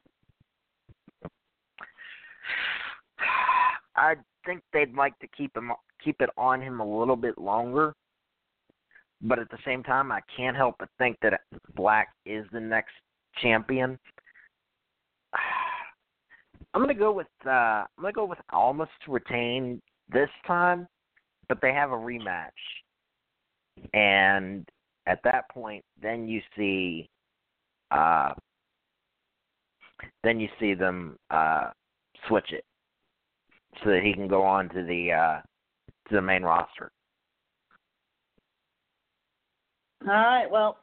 I 3.96 4.16
think 4.46 4.62
they'd 4.72 4.94
like 4.94 5.18
to 5.20 5.28
keep 5.36 5.58
him 5.58 5.72
keep 6.02 6.22
it 6.22 6.30
on 6.38 6.62
him 6.62 6.80
a 6.80 7.00
little 7.00 7.16
bit 7.16 7.38
longer. 7.38 7.94
But 9.22 9.40
at 9.40 9.50
the 9.50 9.58
same 9.66 9.84
time, 9.84 10.12
I 10.12 10.20
can't 10.36 10.56
help 10.56 10.76
but 10.80 10.90
think 10.98 11.18
that 11.22 11.42
Black 11.76 12.10
is 12.26 12.46
the 12.52 12.60
next 12.60 12.94
champion. 13.42 13.98
I'm 16.76 16.82
gonna 16.82 16.94
go 16.94 17.12
with 17.12 17.28
uh 17.46 17.50
I'm 17.50 18.02
gonna 18.02 18.14
go 18.14 18.26
with 18.26 18.40
Almas 18.52 18.90
to 19.06 19.12
retain 19.12 19.82
this 20.12 20.30
time, 20.46 20.88
but 21.48 21.60
they 21.62 21.74
have 21.74 21.92
a 21.92 21.96
rematch. 21.96 22.50
And 23.94 24.68
at 25.08 25.20
that 25.24 25.50
point 25.50 25.84
then 26.02 26.28
you 26.28 26.42
see 26.56 27.10
uh 27.94 28.34
then 30.24 30.40
you 30.40 30.48
see 30.60 30.74
them 30.74 31.18
uh 31.30 31.70
switch 32.28 32.52
it 32.52 32.64
so 33.84 33.90
that 33.90 34.02
he 34.04 34.14
can 34.14 34.28
go 34.28 34.44
on 34.44 34.70
to 34.70 34.84
the 34.84 35.12
uh 35.12 35.42
to 36.10 36.16
the 36.16 36.22
main 36.22 36.44
roster. 36.44 36.92
All 40.06 40.14
right. 40.14 40.50
Well, 40.52 40.78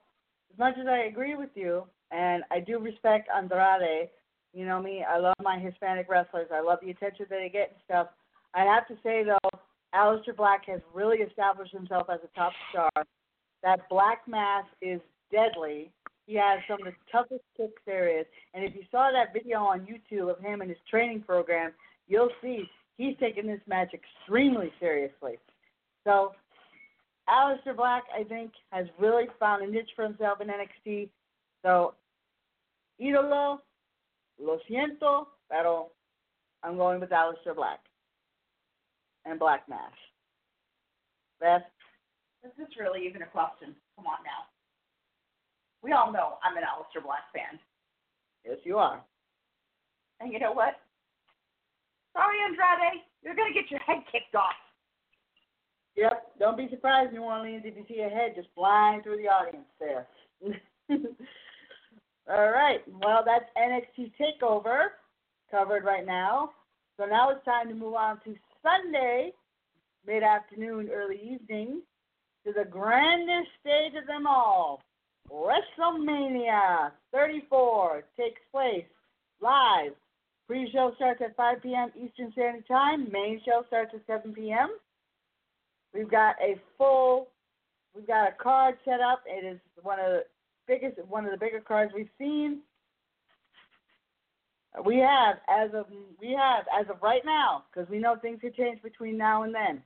as 0.52 0.58
much 0.58 0.74
as 0.80 0.86
I 0.86 1.04
agree 1.04 1.36
with 1.36 1.50
you, 1.54 1.84
and 2.10 2.42
I 2.50 2.60
do 2.60 2.78
respect 2.78 3.28
Andrade, 3.34 4.08
you 4.52 4.64
know 4.64 4.80
me, 4.80 5.04
I 5.08 5.18
love 5.18 5.34
my 5.42 5.58
Hispanic 5.58 6.08
wrestlers. 6.08 6.48
I 6.52 6.60
love 6.60 6.78
the 6.82 6.90
attention 6.90 7.26
that 7.28 7.36
they 7.36 7.50
get 7.50 7.70
and 7.70 7.80
stuff. 7.84 8.08
I 8.54 8.64
have 8.64 8.88
to 8.88 8.94
say 9.02 9.24
though, 9.24 9.58
Aleister 9.94 10.36
Black 10.36 10.66
has 10.66 10.80
really 10.94 11.18
established 11.18 11.72
himself 11.72 12.08
as 12.12 12.20
a 12.24 12.38
top 12.38 12.52
star. 12.70 12.90
That 13.62 13.88
black 13.90 14.26
mass 14.26 14.64
is 14.80 15.00
deadly. 15.30 15.92
He 16.30 16.36
has 16.36 16.60
some 16.68 16.78
of 16.86 16.86
the 16.86 17.10
toughest 17.10 17.42
kicks 17.56 17.82
there 17.86 18.06
is. 18.20 18.24
And 18.54 18.64
if 18.64 18.72
you 18.76 18.82
saw 18.92 19.10
that 19.10 19.32
video 19.32 19.58
on 19.58 19.80
YouTube 19.80 20.30
of 20.30 20.38
him 20.38 20.60
and 20.60 20.70
his 20.70 20.78
training 20.88 21.24
program, 21.26 21.72
you'll 22.06 22.30
see 22.40 22.70
he's 22.96 23.16
taking 23.18 23.48
this 23.48 23.58
match 23.66 23.92
extremely 23.92 24.70
seriously. 24.78 25.40
So 26.04 26.30
Aleister 27.28 27.76
Black, 27.76 28.04
I 28.16 28.22
think, 28.22 28.52
has 28.70 28.86
really 28.96 29.24
found 29.40 29.64
a 29.64 29.66
niche 29.66 29.90
for 29.96 30.04
himself 30.04 30.38
in 30.40 30.46
NXT. 30.46 31.08
So, 31.64 31.94
ídolo, 33.02 33.58
lo 34.38 34.58
siento, 34.70 35.26
pero 35.48 35.90
I'm 36.62 36.76
going 36.76 37.00
with 37.00 37.10
Aleister 37.10 37.56
Black 37.56 37.80
and 39.24 39.36
Black 39.36 39.68
Mass. 39.68 39.90
Beth? 41.40 41.62
Is 42.44 42.52
this 42.56 42.68
really 42.78 43.04
even 43.04 43.22
a 43.22 43.26
question? 43.26 43.74
Come 43.96 44.06
on 44.06 44.22
now. 44.24 44.46
We 45.82 45.92
all 45.92 46.12
know 46.12 46.38
I'm 46.44 46.56
an 46.56 46.64
Aleister 46.64 47.02
Black 47.02 47.24
fan. 47.34 47.58
Yes, 48.44 48.58
you 48.64 48.78
are. 48.78 49.02
And 50.20 50.32
you 50.32 50.38
know 50.38 50.52
what? 50.52 50.80
Sorry, 52.12 52.36
Andrade. 52.44 53.02
You're 53.22 53.34
going 53.34 53.52
to 53.52 53.58
get 53.58 53.70
your 53.70 53.80
head 53.80 54.02
kicked 54.10 54.34
off. 54.34 54.56
Yep. 55.96 56.38
Don't 56.38 56.56
be 56.56 56.68
surprised, 56.70 57.12
New 57.12 57.22
Orleans, 57.22 57.62
if 57.64 57.76
you 57.76 57.84
see 57.88 58.00
a 58.00 58.08
head 58.08 58.32
just 58.34 58.48
flying 58.54 59.02
through 59.02 59.18
the 59.18 59.28
audience 59.28 59.66
there. 59.78 60.06
All 62.28 62.50
right. 62.50 62.80
Well, 62.86 63.22
that's 63.24 63.44
NXT 63.56 64.12
Takeover 64.20 64.88
covered 65.50 65.84
right 65.84 66.06
now. 66.06 66.50
So 66.96 67.06
now 67.06 67.30
it's 67.30 67.44
time 67.44 67.68
to 67.68 67.74
move 67.74 67.94
on 67.94 68.20
to 68.24 68.34
Sunday, 68.62 69.32
mid 70.06 70.22
afternoon, 70.22 70.90
early 70.92 71.16
evening, 71.16 71.82
to 72.46 72.52
the 72.52 72.64
grandest 72.64 73.48
stage 73.60 73.92
of 74.00 74.06
them 74.06 74.26
all. 74.26 74.82
WrestleMania 75.32 76.90
34 77.12 78.04
takes 78.16 78.40
place 78.50 78.84
live. 79.40 79.92
Pre 80.46 80.70
show 80.72 80.92
starts 80.96 81.20
at 81.24 81.36
5 81.36 81.62
p.m. 81.62 81.90
Eastern 81.96 82.32
Standard 82.32 82.66
Time. 82.66 83.10
Main 83.12 83.40
show 83.44 83.62
starts 83.68 83.92
at 83.94 84.00
7 84.06 84.32
p.m. 84.32 84.70
We've 85.94 86.10
got 86.10 86.34
a 86.42 86.60
full, 86.76 87.28
we've 87.94 88.06
got 88.06 88.28
a 88.28 88.42
card 88.42 88.76
set 88.84 89.00
up. 89.00 89.22
It 89.26 89.44
is 89.44 89.60
one 89.82 90.00
of 90.00 90.06
the 90.06 90.24
biggest, 90.66 90.98
one 91.08 91.24
of 91.24 91.30
the 91.30 91.36
bigger 91.36 91.60
cards 91.60 91.92
we've 91.94 92.08
seen. 92.18 92.60
We 94.84 94.98
have 94.98 95.36
as 95.48 95.70
of 95.74 95.86
we 96.20 96.36
have 96.38 96.64
as 96.78 96.88
of 96.90 97.02
right 97.02 97.22
now 97.24 97.64
because 97.72 97.88
we 97.90 97.98
know 97.98 98.16
things 98.20 98.40
could 98.40 98.54
change 98.54 98.82
between 98.82 99.16
now 99.16 99.42
and 99.42 99.54
then. 99.54 99.82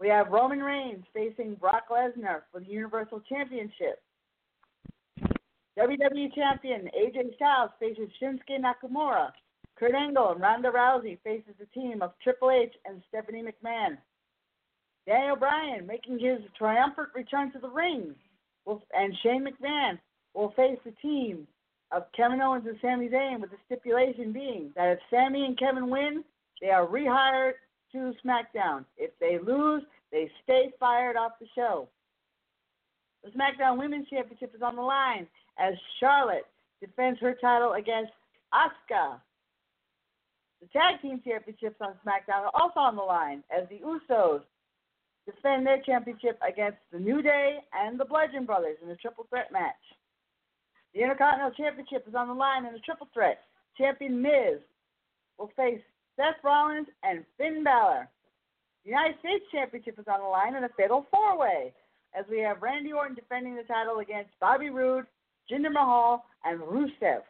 We 0.00 0.08
have 0.08 0.28
Roman 0.28 0.60
Reigns 0.60 1.04
facing 1.14 1.54
Brock 1.54 1.84
Lesnar 1.90 2.42
for 2.50 2.60
the 2.60 2.66
Universal 2.66 3.22
Championship. 3.28 4.02
WWE 5.82 6.32
Champion 6.32 6.88
AJ 6.96 7.34
Styles 7.34 7.70
faces 7.80 8.08
Shinsuke 8.22 8.60
Nakamura. 8.60 9.30
Kurt 9.76 9.94
Angle 9.96 10.30
and 10.30 10.40
Ronda 10.40 10.70
Rousey 10.70 11.18
faces 11.24 11.54
the 11.58 11.66
team 11.74 12.02
of 12.02 12.12
Triple 12.22 12.52
H 12.52 12.72
and 12.84 13.02
Stephanie 13.08 13.42
McMahon. 13.42 13.98
Daniel 15.08 15.34
Bryan 15.34 15.84
making 15.84 16.20
his 16.20 16.38
triumphant 16.56 17.08
return 17.16 17.50
to 17.52 17.58
the 17.58 17.68
ring, 17.68 18.14
and 18.64 19.16
Shane 19.24 19.44
McMahon 19.44 19.98
will 20.34 20.52
face 20.52 20.78
the 20.84 20.92
team 21.02 21.48
of 21.90 22.04
Kevin 22.16 22.40
Owens 22.40 22.64
and 22.68 22.78
Sami 22.80 23.08
Zayn, 23.08 23.40
with 23.40 23.50
the 23.50 23.56
stipulation 23.66 24.32
being 24.32 24.70
that 24.76 24.92
if 24.92 24.98
Sami 25.10 25.44
and 25.44 25.58
Kevin 25.58 25.90
win, 25.90 26.22
they 26.60 26.70
are 26.70 26.86
rehired 26.86 27.54
to 27.90 28.12
SmackDown. 28.24 28.84
If 28.96 29.10
they 29.18 29.40
lose, 29.44 29.82
they 30.12 30.30
stay 30.44 30.70
fired 30.78 31.16
off 31.16 31.32
the 31.40 31.48
show. 31.56 31.88
The 33.24 33.30
SmackDown 33.30 33.78
Women's 33.78 34.08
Championship 34.08 34.54
is 34.54 34.62
on 34.62 34.76
the 34.76 34.82
line 34.82 35.26
as 35.58 35.74
Charlotte 36.00 36.46
defends 36.80 37.20
her 37.20 37.34
title 37.40 37.74
against 37.74 38.12
Asuka. 38.54 39.20
The 40.60 40.68
Tag 40.68 41.00
Team 41.02 41.20
Championships 41.24 41.76
on 41.80 41.94
SmackDown 42.06 42.46
are 42.46 42.54
also 42.54 42.80
on 42.80 42.96
the 42.96 43.02
line 43.02 43.42
as 43.50 43.68
the 43.68 43.80
Usos 43.84 44.42
defend 45.26 45.66
their 45.66 45.82
championship 45.82 46.38
against 46.46 46.78
the 46.92 46.98
New 46.98 47.22
Day 47.22 47.58
and 47.72 47.98
the 47.98 48.04
Bludgeon 48.04 48.44
Brothers 48.44 48.76
in 48.82 48.90
a 48.90 48.96
triple 48.96 49.26
threat 49.28 49.52
match. 49.52 49.74
The 50.94 51.02
Intercontinental 51.02 51.56
Championship 51.56 52.06
is 52.06 52.14
on 52.14 52.28
the 52.28 52.34
line 52.34 52.66
in 52.66 52.74
a 52.74 52.78
triple 52.80 53.08
threat. 53.14 53.40
Champion 53.78 54.20
Miz 54.20 54.60
will 55.38 55.50
face 55.56 55.80
Seth 56.16 56.42
Rollins 56.44 56.88
and 57.02 57.24
Finn 57.38 57.64
Balor. 57.64 58.08
The 58.84 58.90
United 58.90 59.18
States 59.20 59.44
Championship 59.50 59.98
is 59.98 60.06
on 60.12 60.20
the 60.20 60.26
line 60.26 60.54
in 60.54 60.64
a 60.64 60.68
fatal 60.76 61.06
four 61.10 61.38
way 61.38 61.72
as 62.14 62.24
we 62.30 62.40
have 62.40 62.62
Randy 62.62 62.92
Orton 62.92 63.14
defending 63.14 63.56
the 63.56 63.62
title 63.62 64.00
against 64.00 64.30
Bobby 64.38 64.70
Roode, 64.70 65.06
Jinder 65.50 65.72
Mahal, 65.72 66.24
and 66.44 66.60
Rusev. 66.60 67.22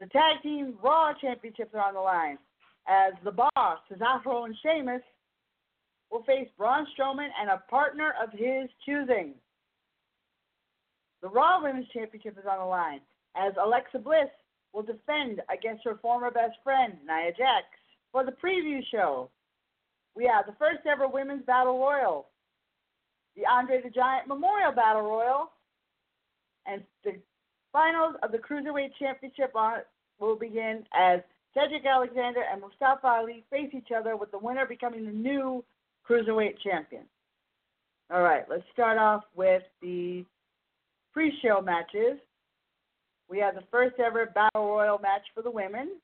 The 0.00 0.06
Tag 0.06 0.42
Team 0.42 0.74
Raw 0.82 1.12
Championships 1.20 1.74
are 1.74 1.88
on 1.88 1.94
the 1.94 2.00
line 2.00 2.38
as 2.88 3.14
The 3.24 3.32
Boss, 3.32 3.78
Cesaro, 3.90 4.44
and 4.44 4.54
Sheamus 4.62 5.02
will 6.10 6.22
face 6.24 6.48
Braun 6.58 6.86
Strowman 6.94 7.28
and 7.40 7.50
a 7.50 7.62
partner 7.70 8.14
of 8.22 8.30
his 8.32 8.68
choosing. 8.84 9.34
The 11.22 11.28
Raw 11.28 11.62
Women's 11.62 11.88
Championship 11.88 12.36
is 12.38 12.44
on 12.50 12.58
the 12.58 12.64
line 12.64 13.00
as 13.36 13.52
Alexa 13.60 13.98
Bliss 13.98 14.28
will 14.72 14.82
defend 14.82 15.40
against 15.50 15.84
her 15.84 15.96
former 16.02 16.30
best 16.30 16.56
friend, 16.62 16.94
Nia 17.06 17.30
Jax. 17.30 17.64
For 18.12 18.24
the 18.24 18.32
preview 18.32 18.80
show, 18.90 19.30
we 20.14 20.24
have 20.24 20.46
the 20.46 20.54
first 20.58 20.86
ever 20.86 21.08
Women's 21.08 21.44
Battle 21.46 21.78
Royal, 21.78 22.26
the 23.36 23.46
Andre 23.46 23.80
the 23.82 23.90
Giant 23.90 24.28
Memorial 24.28 24.72
Battle 24.72 25.02
Royal, 25.02 25.50
and 26.74 26.82
the 27.04 27.20
finals 27.72 28.14
of 28.22 28.32
the 28.32 28.38
Cruiserweight 28.38 28.90
Championship 28.98 29.54
on, 29.54 29.78
will 30.20 30.36
begin 30.36 30.84
as 30.94 31.20
Cedric 31.54 31.86
Alexander 31.86 32.42
and 32.50 32.60
Mustafa 32.60 33.06
Ali 33.06 33.44
face 33.50 33.70
each 33.72 33.90
other, 33.96 34.16
with 34.16 34.30
the 34.30 34.38
winner 34.38 34.66
becoming 34.66 35.04
the 35.04 35.12
new 35.12 35.64
Cruiserweight 36.08 36.58
champion. 36.62 37.04
All 38.12 38.22
right, 38.22 38.44
let's 38.48 38.64
start 38.72 38.98
off 38.98 39.22
with 39.34 39.62
the 39.80 40.24
pre 41.12 41.32
show 41.42 41.60
matches. 41.60 42.18
We 43.30 43.38
have 43.38 43.54
the 43.54 43.64
first 43.70 43.98
ever 43.98 44.26
Battle 44.26 44.66
Royal 44.68 44.98
match 44.98 45.22
for 45.34 45.42
the 45.42 45.50
women. 45.50 45.96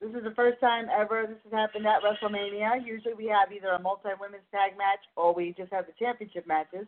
This 0.00 0.10
is 0.10 0.24
the 0.24 0.34
first 0.34 0.60
time 0.60 0.86
ever 0.96 1.26
this 1.26 1.38
has 1.44 1.52
happened 1.52 1.86
at 1.86 2.02
WrestleMania. 2.02 2.86
Usually 2.86 3.14
we 3.14 3.26
have 3.26 3.52
either 3.52 3.68
a 3.68 3.78
multi 3.78 4.10
women's 4.20 4.44
tag 4.52 4.78
match 4.78 5.00
or 5.16 5.34
we 5.34 5.54
just 5.56 5.72
have 5.72 5.86
the 5.86 5.92
championship 5.98 6.46
matches. 6.46 6.86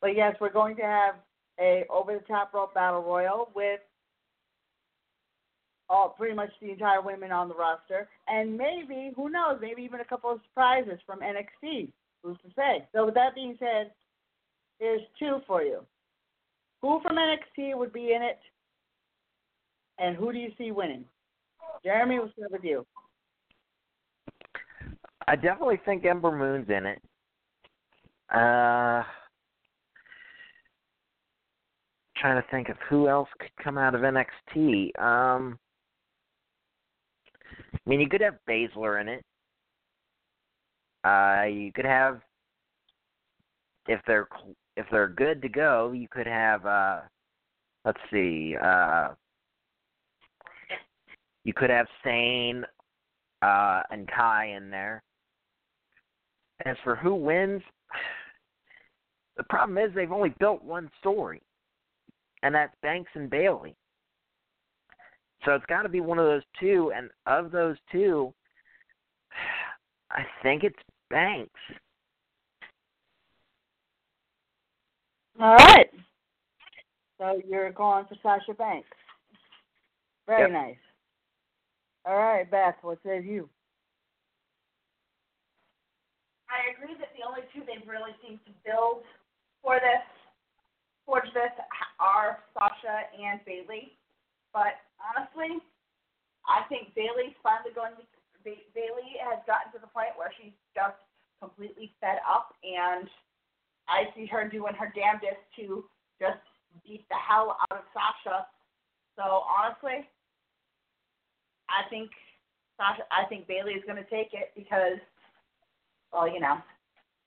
But 0.00 0.16
yes, 0.16 0.36
we're 0.40 0.52
going 0.52 0.76
to 0.76 0.82
have 0.82 1.14
a 1.60 1.84
over 1.90 2.14
the 2.14 2.24
top 2.26 2.54
rope 2.54 2.74
battle 2.74 3.02
royal 3.02 3.50
with 3.54 3.80
all 5.90 6.10
pretty 6.10 6.34
much 6.34 6.50
the 6.60 6.70
entire 6.70 7.00
women 7.00 7.32
on 7.32 7.48
the 7.48 7.54
roster, 7.54 8.08
and 8.26 8.56
maybe 8.56 9.10
who 9.16 9.30
knows, 9.30 9.58
maybe 9.60 9.82
even 9.82 10.00
a 10.00 10.04
couple 10.04 10.30
of 10.30 10.40
surprises 10.48 10.98
from 11.06 11.20
NXT. 11.20 11.88
Who's 12.22 12.36
to 12.38 12.48
say? 12.56 12.86
So 12.94 13.06
with 13.06 13.14
that 13.14 13.34
being 13.34 13.56
said, 13.58 13.92
here's 14.78 15.00
two 15.18 15.38
for 15.46 15.62
you. 15.62 15.80
Who 16.82 17.00
from 17.02 17.16
NXT 17.16 17.76
would 17.76 17.92
be 17.92 18.12
in 18.14 18.22
it 18.22 18.38
And 19.98 20.16
who 20.16 20.32
do 20.32 20.38
you 20.38 20.50
see 20.58 20.70
winning? 20.70 21.04
Jeremy, 21.84 22.18
we'll 22.18 22.32
start 22.36 22.52
with 22.52 22.64
you. 22.64 22.86
I 25.26 25.36
definitely 25.36 25.80
think 25.84 26.04
Ember 26.04 26.36
Moon's 26.36 26.68
in 26.68 26.86
it. 26.86 27.02
Uh, 28.34 29.02
trying 32.20 32.40
to 32.40 32.48
think 32.50 32.68
of 32.68 32.76
who 32.88 33.08
else 33.08 33.28
could 33.38 33.50
come 33.62 33.78
out 33.78 33.94
of 33.94 34.02
NXT. 34.02 34.98
Um, 35.00 35.58
I 37.74 37.78
mean, 37.86 38.00
you 38.00 38.08
could 38.08 38.20
have 38.20 38.38
Baszler 38.48 39.00
in 39.00 39.08
it. 39.08 39.24
Uh, 41.04 41.44
you 41.44 41.72
could 41.72 41.84
have 41.84 42.20
if 43.86 44.00
they're 44.06 44.28
if 44.76 44.86
they're 44.90 45.08
good 45.08 45.42
to 45.42 45.48
go, 45.48 45.92
you 45.92 46.06
could 46.10 46.26
have 46.26 46.64
uh, 46.66 47.00
let's 47.84 47.98
see, 48.10 48.54
uh, 48.62 49.08
you 51.44 51.54
could 51.54 51.70
have 51.70 51.86
Sane 52.04 52.64
uh, 53.42 53.82
and 53.90 54.08
Kai 54.08 54.54
in 54.56 54.70
there. 54.70 55.02
As 56.66 56.76
for 56.84 56.96
who 56.96 57.14
wins, 57.14 57.62
the 59.36 59.44
problem 59.44 59.78
is 59.78 59.90
they've 59.94 60.12
only 60.12 60.34
built 60.38 60.62
one 60.62 60.90
story, 61.00 61.40
and 62.42 62.54
that's 62.54 62.74
Banks 62.82 63.10
and 63.14 63.28
Bayley. 63.30 63.74
So 65.44 65.54
it's 65.54 65.66
got 65.66 65.82
to 65.82 65.88
be 65.88 66.00
one 66.00 66.18
of 66.18 66.26
those 66.26 66.42
two, 66.58 66.92
and 66.94 67.10
of 67.26 67.52
those 67.52 67.76
two, 67.92 68.32
I 70.10 70.22
think 70.42 70.64
it's 70.64 70.78
Banks. 71.10 71.60
All 75.40 75.54
right. 75.54 75.90
So 77.18 77.40
you're 77.46 77.70
going 77.72 78.06
for 78.06 78.16
Sasha 78.22 78.54
Banks. 78.54 78.88
Very 80.26 80.42
Yep. 80.42 80.50
nice. 80.50 80.76
All 82.04 82.16
right, 82.16 82.50
Beth, 82.50 82.76
what 82.82 82.98
says 83.02 83.24
you? 83.24 83.48
I 86.48 86.72
agree 86.72 86.96
that 86.98 87.12
the 87.16 87.26
only 87.26 87.42
two 87.52 87.60
they've 87.66 87.86
really 87.86 88.12
seemed 88.24 88.40
to 88.46 88.52
build 88.64 89.04
for 89.62 89.78
this, 89.80 90.02
forge 91.08 91.32
this, 91.32 91.56
are 91.96 92.44
Sasha 92.52 93.08
and 93.16 93.40
Bayley. 93.48 93.96
But 94.52 94.76
honestly, 95.00 95.56
I 96.44 96.68
think 96.68 96.92
Bayley's 96.92 97.32
finally 97.40 97.72
going 97.72 97.96
to. 97.96 98.04
Ba- 98.44 98.68
Bayley 98.76 99.16
has 99.24 99.40
gotten 99.48 99.72
to 99.72 99.80
the 99.80 99.88
point 99.88 100.12
where 100.20 100.28
she's 100.36 100.52
just 100.76 101.00
completely 101.40 101.96
fed 101.96 102.20
up, 102.28 102.52
and 102.60 103.08
I 103.88 104.12
see 104.12 104.28
her 104.28 104.44
doing 104.44 104.76
her 104.76 104.92
damnedest 104.92 105.40
to 105.56 105.88
just 106.20 106.44
beat 106.84 107.08
the 107.08 107.16
hell 107.16 107.56
out 107.56 107.80
of 107.80 107.84
Sasha. 107.96 108.44
So 109.16 109.48
honestly, 109.48 110.04
I 111.72 111.88
think 111.88 112.12
Sasha. 112.76 113.08
I 113.08 113.24
think 113.32 113.48
Bayley 113.48 113.72
is 113.72 113.82
going 113.88 113.98
to 113.98 114.08
take 114.12 114.36
it 114.36 114.52
because 114.54 115.00
well, 116.12 116.28
you 116.28 116.40
know, 116.40 116.60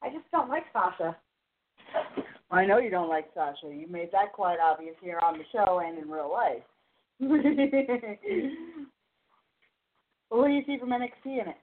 I 0.02 0.10
just 0.14 0.30
don't 0.32 0.50
like 0.50 0.70
Sasha. 0.72 1.18
I 2.52 2.66
know 2.66 2.80
you 2.80 2.90
don't 2.90 3.08
like 3.08 3.32
Sasha. 3.34 3.68
You 3.74 3.88
made 3.90 4.12
that 4.12 4.34
quite 4.34 4.60
obvious 4.60 4.96
here 5.02 5.20
on 5.24 5.38
the 5.38 5.46
show 5.52 5.80
and 5.80 5.98
in 5.98 6.10
real 6.12 6.30
life. 6.32 6.64
Who 7.20 7.42
do 10.48 10.52
you 10.52 10.64
see 10.68 10.78
from 10.80 10.90
NXT 10.92 11.26
in 11.26 11.48
it? 11.48 11.60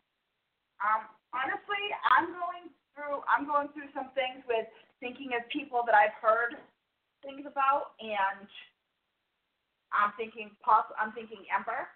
Um, 0.81 1.05
honestly, 1.37 1.85
I'm 2.09 2.33
going 2.33 2.73
through 2.95 3.21
I'm 3.29 3.45
going 3.45 3.69
through 3.77 3.93
some 3.93 4.09
things 4.15 4.41
with 4.49 4.65
thinking 5.01 5.37
of 5.37 5.45
people 5.53 5.83
that 5.85 5.95
I've 5.95 6.17
heard 6.23 6.57
things 7.21 7.45
about, 7.45 7.99
and 8.01 8.49
I'm 9.93 10.13
thinking 10.17 10.55
poss- 10.65 10.95
I'm 10.97 11.13
thinking 11.13 11.45
Ember. 11.53 11.89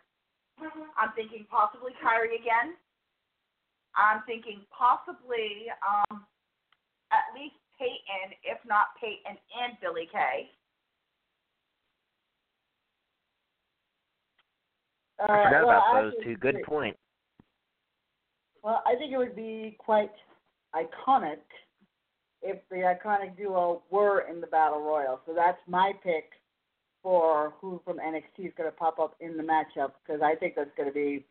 I'm 1.00 1.12
thinking 1.16 1.46
possibly 1.48 1.92
Kairi 2.02 2.36
again. 2.36 2.76
I'm 3.96 4.20
thinking 4.26 4.66
possibly 4.68 5.72
um, 5.80 6.26
at 7.12 7.30
least 7.32 7.56
Peyton, 7.82 8.38
if 8.44 8.58
not 8.66 8.94
Peyton 9.00 9.36
and 9.60 9.76
Billie 9.80 10.08
Kay. 10.12 10.48
Uh, 15.18 15.32
I 15.32 15.44
forgot 15.44 15.66
well, 15.66 15.78
about 15.78 16.02
those 16.02 16.24
two. 16.24 16.36
Good 16.36 16.62
point. 16.64 16.96
Well, 18.62 18.82
I 18.86 18.94
think 18.94 19.12
it 19.12 19.18
would 19.18 19.34
be 19.34 19.76
quite 19.78 20.12
iconic 20.74 21.42
if 22.40 22.58
the 22.70 22.76
iconic 22.76 23.36
duo 23.36 23.82
were 23.90 24.26
in 24.30 24.40
the 24.40 24.46
Battle 24.46 24.80
Royal. 24.80 25.20
So 25.26 25.32
that's 25.34 25.58
my 25.66 25.92
pick 26.04 26.30
for 27.02 27.54
who 27.60 27.80
from 27.84 27.98
NXT 27.98 28.46
is 28.46 28.52
going 28.56 28.70
to 28.70 28.76
pop 28.76 29.00
up 29.00 29.16
in 29.18 29.36
the 29.36 29.42
matchup 29.42 29.92
because 30.06 30.22
I 30.22 30.36
think 30.36 30.54
that's 30.54 30.70
going 30.76 30.88
to 30.88 30.94
be, 30.94 31.24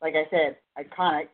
like 0.00 0.14
I 0.14 0.30
said, 0.30 0.58
iconic 0.78 1.28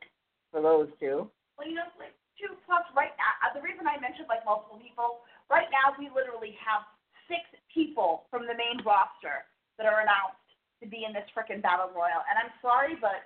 for 0.50 0.62
those 0.62 0.88
two. 0.98 1.28
Well, 1.58 1.68
you 1.68 1.74
know, 1.74 1.82
like 1.98 2.14
two 2.40 2.52
plus 2.66 2.84
right 2.94 3.14
now. 3.16 3.32
Uh, 3.42 3.52
the 3.54 3.62
reason 3.62 3.86
I 3.86 3.98
mentioned 4.00 4.30
like 4.30 4.44
multiple 4.46 4.80
people, 4.80 5.24
right 5.46 5.68
now 5.70 5.94
we 5.96 6.10
literally 6.10 6.58
have 6.60 6.84
six 7.30 7.42
people 7.72 8.28
from 8.28 8.44
the 8.44 8.56
main 8.56 8.82
roster 8.84 9.46
that 9.80 9.86
are 9.88 10.04
announced 10.04 10.42
to 10.82 10.86
be 10.86 11.06
in 11.06 11.14
this 11.16 11.26
frickin' 11.32 11.64
battle 11.64 11.90
royal. 11.94 12.22
And 12.28 12.36
I'm 12.36 12.52
sorry, 12.60 12.98
but 13.00 13.24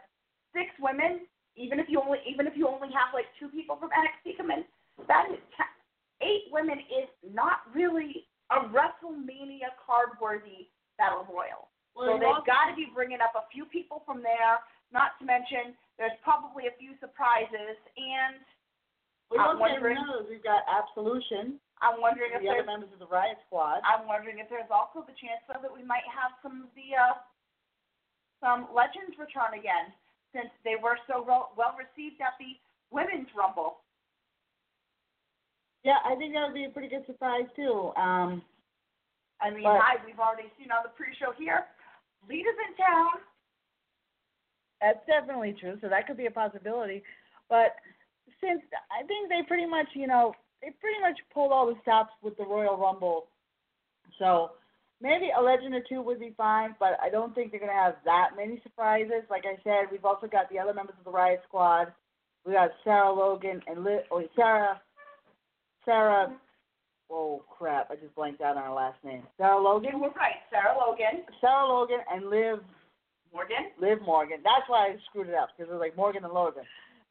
six 0.54 0.70
women, 0.78 1.26
even 1.58 1.82
if 1.82 1.90
you 1.90 1.98
only 1.98 2.22
even 2.28 2.46
if 2.46 2.54
you 2.54 2.68
only 2.68 2.88
have 2.94 3.10
like 3.12 3.26
two 3.36 3.50
people 3.50 3.76
from 3.76 3.90
NXT 3.90 4.38
come 4.38 4.50
in, 4.52 4.62
that 5.10 5.28
is 5.30 5.42
eight 6.22 6.50
women 6.50 6.78
is 6.90 7.10
not 7.22 7.66
really 7.74 8.26
a 8.50 8.66
WrestleMania 8.72 9.70
card 9.78 10.16
worthy 10.18 10.70
battle 10.96 11.26
royal. 11.30 11.70
So 11.98 12.14
they've 12.14 12.46
got 12.46 12.70
to 12.70 12.74
be 12.78 12.86
bringing 12.94 13.18
up 13.18 13.34
a 13.34 13.42
few 13.50 13.66
people 13.66 14.06
from 14.06 14.22
there. 14.22 14.62
Not 14.94 15.18
to 15.18 15.26
mention, 15.26 15.74
there's 15.98 16.14
probably 16.22 16.70
a 16.70 16.74
few 16.78 16.94
surprises, 17.02 17.74
and 17.98 18.38
We 19.30 19.36
I'm 19.38 19.56
don't 19.56 19.56
say 19.56 19.72
wondering- 19.76 20.06
those. 20.06 20.26
We've 20.28 20.42
got 20.42 20.64
Absolution, 20.68 21.60
I'm 21.80 22.00
wondering 22.00 22.32
if 22.34 22.42
the 22.42 22.48
other 22.48 22.58
there's 22.64 22.66
members 22.66 22.92
of 22.92 22.98
the 22.98 23.06
Riot 23.06 23.38
Squad. 23.46 23.80
I'm 23.84 24.06
wondering 24.08 24.38
if 24.40 24.48
there's 24.48 24.70
also 24.70 25.02
the 25.06 25.12
chance 25.14 25.40
though 25.46 25.60
that 25.62 25.72
we 25.72 25.84
might 25.84 26.04
have 26.10 26.32
some 26.42 26.62
of 26.66 26.74
the 26.74 26.96
uh, 26.96 27.14
some 28.42 28.68
legends 28.74 29.18
return 29.18 29.54
again, 29.58 29.92
since 30.34 30.50
they 30.64 30.74
were 30.80 30.98
so 31.06 31.22
well, 31.22 31.52
well 31.56 31.76
received 31.78 32.20
at 32.20 32.34
the 32.38 32.56
women's 32.90 33.28
rumble. 33.36 33.78
Yeah, 35.84 35.98
I 36.04 36.16
think 36.16 36.34
that 36.34 36.46
would 36.46 36.54
be 36.54 36.64
a 36.64 36.70
pretty 36.70 36.88
good 36.88 37.06
surprise 37.06 37.46
too. 37.54 37.92
Um, 37.96 38.42
I 39.40 39.50
mean, 39.50 39.62
But- 39.62 39.80
hi, 39.80 39.96
we've 40.04 40.18
already 40.18 40.50
seen 40.58 40.72
on 40.72 40.82
the 40.82 40.90
pre-show 40.90 41.32
here. 41.32 41.66
Lita's 42.28 42.58
in 42.68 42.74
town. 42.76 43.22
That's 44.80 45.04
definitely 45.06 45.54
true. 45.54 45.78
So 45.80 45.88
that 45.88 46.06
could 46.06 46.16
be 46.16 46.26
a 46.26 46.30
possibility. 46.30 47.02
But 47.48 47.76
since 48.40 48.62
I 48.90 49.06
think 49.06 49.28
they 49.28 49.46
pretty 49.46 49.66
much, 49.66 49.86
you 49.94 50.06
know, 50.06 50.34
they 50.62 50.70
pretty 50.80 51.00
much 51.00 51.18
pulled 51.32 51.52
all 51.52 51.66
the 51.66 51.76
stops 51.82 52.12
with 52.22 52.36
the 52.36 52.44
Royal 52.44 52.76
Rumble. 52.76 53.26
So 54.18 54.52
maybe 55.00 55.30
a 55.36 55.42
legend 55.42 55.74
or 55.74 55.82
two 55.88 56.02
would 56.02 56.20
be 56.20 56.34
fine, 56.36 56.74
but 56.78 56.98
I 57.02 57.10
don't 57.10 57.34
think 57.34 57.50
they're 57.50 57.60
going 57.60 57.72
to 57.72 57.78
have 57.78 57.96
that 58.04 58.30
many 58.36 58.60
surprises. 58.62 59.22
Like 59.30 59.44
I 59.46 59.60
said, 59.62 59.90
we've 59.90 60.04
also 60.04 60.26
got 60.26 60.50
the 60.50 60.58
other 60.58 60.74
members 60.74 60.96
of 60.98 61.04
the 61.04 61.10
Riot 61.10 61.40
Squad. 61.46 61.92
We 62.44 62.52
got 62.52 62.70
Sarah 62.84 63.12
Logan 63.12 63.60
and 63.66 63.84
Liv, 63.84 64.00
or 64.10 64.22
oh, 64.22 64.28
Sarah, 64.34 64.80
Sarah. 65.84 66.34
Oh 67.10 67.42
crap! 67.48 67.90
I 67.90 67.96
just 67.96 68.14
blanked 68.14 68.42
out 68.42 68.56
on 68.56 68.64
her 68.64 68.72
last 68.72 69.02
name. 69.04 69.22
Sarah 69.38 69.60
Logan. 69.60 69.90
You 69.92 69.98
were 69.98 70.10
right, 70.10 70.40
Sarah 70.50 70.76
Logan, 70.76 71.24
Sarah 71.40 71.66
Logan 71.66 72.00
and 72.10 72.28
Liv 72.28 72.60
Morgan. 73.32 73.72
Liv 73.80 73.98
Morgan. 74.04 74.38
That's 74.44 74.68
why 74.68 74.88
I 74.88 74.96
screwed 75.08 75.28
it 75.28 75.34
up 75.34 75.48
because 75.56 75.70
it 75.70 75.72
was 75.72 75.80
like 75.80 75.96
Morgan 75.96 76.24
and 76.24 76.32
Logan. 76.32 76.64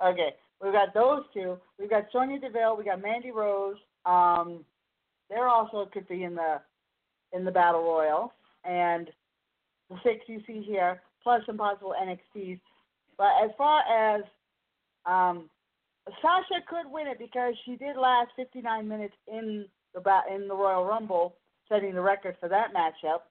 Okay, 0.04 0.36
we've 0.62 0.74
got 0.74 0.94
those 0.94 1.24
two. 1.34 1.58
We've 1.80 1.90
got 1.90 2.06
Sonya 2.12 2.40
Deville. 2.40 2.78
We 2.78 2.84
got 2.84 3.02
Mandy 3.02 3.32
Rose. 3.32 3.78
Um, 4.06 4.66
they're 5.30 5.50
also 5.50 5.90
could 5.92 6.08
be 6.08 6.24
in 6.24 6.36
the 6.36 6.60
in 7.34 7.44
the 7.44 7.52
battle 7.52 7.84
royal, 7.84 8.34
and 8.64 9.10
the 9.90 9.98
six 10.04 10.22
you 10.28 10.42
see 10.48 10.62
here, 10.62 11.02
plus 11.24 11.42
some 11.46 11.58
possible 11.58 11.94
NXTs. 12.02 12.60
But 13.18 13.32
as 13.44 13.52
far 13.58 13.82
as 13.82 14.24
um, 15.06 15.50
Sasha 16.22 16.62
could 16.68 16.92
win 16.92 17.08
it 17.08 17.20
because 17.20 17.54
she 17.66 17.76
did 17.76 17.98
last 17.98 18.30
59 18.36 18.88
minutes 18.88 19.16
in 19.28 19.66
the 19.94 20.02
in 20.34 20.48
the 20.48 20.56
Royal 20.56 20.86
Rumble, 20.86 21.36
setting 21.68 21.94
the 21.94 22.02
record 22.02 22.38
for 22.40 22.50
that 22.50 22.74
matchup. 22.74 23.22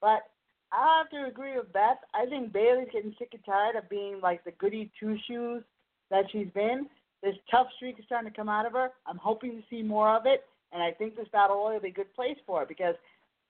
But 0.00 0.22
I 0.72 0.98
have 0.98 1.10
to 1.10 1.28
agree 1.28 1.56
with 1.56 1.72
Beth. 1.72 1.98
I 2.14 2.26
think 2.26 2.52
Bayley's 2.52 2.88
getting 2.92 3.14
sick 3.18 3.30
and 3.32 3.44
tired 3.44 3.76
of 3.76 3.88
being 3.88 4.20
like 4.22 4.44
the 4.44 4.52
goody 4.52 4.90
two 4.98 5.16
shoes 5.26 5.62
that 6.10 6.24
she's 6.30 6.48
been. 6.54 6.86
This 7.22 7.34
tough 7.50 7.66
streak 7.76 7.98
is 7.98 8.04
starting 8.04 8.30
to 8.30 8.36
come 8.36 8.48
out 8.48 8.66
of 8.66 8.72
her. 8.72 8.90
I'm 9.06 9.18
hoping 9.18 9.52
to 9.52 9.62
see 9.68 9.82
more 9.82 10.14
of 10.14 10.26
it, 10.26 10.44
and 10.72 10.82
I 10.82 10.92
think 10.92 11.16
this 11.16 11.28
battle 11.32 11.56
royal 11.56 11.74
will 11.74 11.80
be 11.80 11.88
a 11.88 11.92
good 11.92 12.14
place 12.14 12.36
for 12.46 12.62
it 12.62 12.68
because 12.68 12.94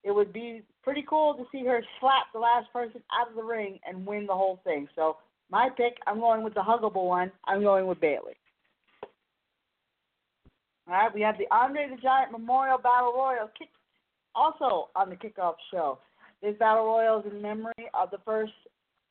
it 0.04 0.12
would 0.12 0.32
be 0.32 0.62
pretty 0.82 1.04
cool 1.08 1.34
to 1.34 1.44
see 1.52 1.64
her 1.66 1.82
slap 2.00 2.26
the 2.32 2.38
last 2.38 2.72
person 2.72 3.02
out 3.12 3.28
of 3.28 3.34
the 3.34 3.42
ring 3.42 3.78
and 3.86 4.06
win 4.06 4.26
the 4.26 4.34
whole 4.34 4.60
thing. 4.64 4.88
So 4.94 5.16
my 5.50 5.68
pick, 5.76 5.98
I'm 6.06 6.20
going 6.20 6.42
with 6.42 6.54
the 6.54 6.60
huggable 6.60 7.06
one. 7.06 7.32
I'm 7.46 7.62
going 7.62 7.86
with 7.86 8.00
Bayley. 8.00 8.34
All 10.86 10.94
right, 10.94 11.14
we 11.14 11.20
have 11.20 11.36
the 11.36 11.46
Andre 11.50 11.88
the 11.90 12.00
Giant 12.00 12.32
Memorial 12.32 12.78
Battle 12.78 13.12
Royal 13.12 13.50
kick, 13.58 13.68
also 14.34 14.88
on 14.96 15.10
the 15.10 15.16
kickoff 15.16 15.56
show. 15.70 15.98
This 16.42 16.56
battle 16.58 16.84
royal 16.84 17.20
is 17.20 17.26
in 17.30 17.42
memory 17.42 17.90
of 17.92 18.10
the 18.10 18.18
first 18.24 18.52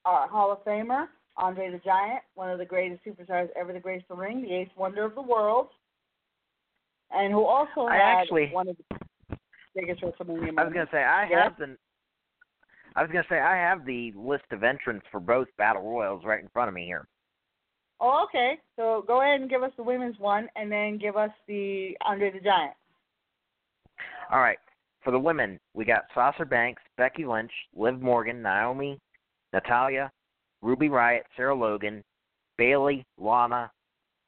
uh, 0.05 0.27
Hall 0.27 0.51
of 0.51 0.63
Famer, 0.63 1.07
Andre 1.37 1.69
the 1.69 1.79
Giant, 1.79 2.21
one 2.35 2.49
of 2.49 2.57
the 2.57 2.65
greatest 2.65 3.03
superstars 3.05 3.49
ever 3.55 3.71
to 3.71 3.79
grace 3.79 4.03
the 4.09 4.15
ring, 4.15 4.41
the 4.41 4.53
eighth 4.53 4.75
wonder 4.75 5.05
of 5.05 5.15
the 5.15 5.21
world, 5.21 5.69
and 7.11 7.31
who 7.31 7.45
also 7.45 7.81
I 7.81 7.95
had 7.95 8.17
actually- 8.19 8.49
one 8.49 8.67
of 8.67 8.77
the 8.77 9.37
biggest 9.75 10.01
WrestleMania 10.01 10.27
moments. 10.27 10.59
I 10.59 10.63
was 10.63 10.73
gonna 10.73 10.89
say 10.91 11.03
I 11.03 11.27
Yeah. 11.27 11.43
have 11.43 11.57
the. 11.57 11.77
I 12.95 13.03
was 13.03 13.11
gonna 13.11 13.27
say 13.29 13.39
I 13.39 13.55
have 13.55 13.85
the 13.85 14.11
list 14.13 14.51
of 14.51 14.63
entrants 14.63 15.05
for 15.11 15.19
both 15.19 15.47
battle 15.57 15.83
royals 15.83 16.25
right 16.25 16.41
in 16.41 16.49
front 16.49 16.67
of 16.67 16.73
me 16.73 16.85
here. 16.85 17.07
Oh, 17.99 18.23
okay. 18.25 18.59
So 18.75 19.03
go 19.03 19.21
ahead 19.21 19.39
and 19.41 19.49
give 19.49 19.63
us 19.63 19.71
the 19.75 19.83
women's 19.83 20.17
one, 20.19 20.49
and 20.55 20.71
then 20.71 20.97
give 20.97 21.15
us 21.15 21.31
the 21.45 21.95
Andre 22.01 22.31
the 22.31 22.39
Giant. 22.39 22.75
All 24.31 24.39
right. 24.39 24.59
For 25.01 25.11
the 25.11 25.19
women, 25.19 25.59
we 25.73 25.85
got 25.85 26.11
Sasha 26.13 26.45
Banks, 26.45 26.81
Becky 26.97 27.25
Lynch, 27.25 27.53
Liv 27.73 28.01
Morgan, 28.01 28.41
Naomi, 28.41 28.99
Natalya, 29.53 30.11
Ruby 30.67 30.89
Riot, 30.89 31.25
Sarah 31.37 31.55
Logan, 31.55 32.03
Bayley, 32.57 33.05
Lana, 33.17 33.71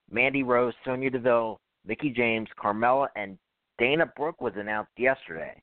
Mandy 0.10 0.42
Rose, 0.42 0.74
Sonya 0.86 1.10
Deville, 1.10 1.60
Mickie 1.86 2.12
James, 2.12 2.48
Carmella, 2.58 3.10
and 3.18 3.38
Dana 3.78 4.06
Brooke 4.16 4.40
was 4.40 4.54
announced 4.56 4.94
yesterday. 4.98 5.62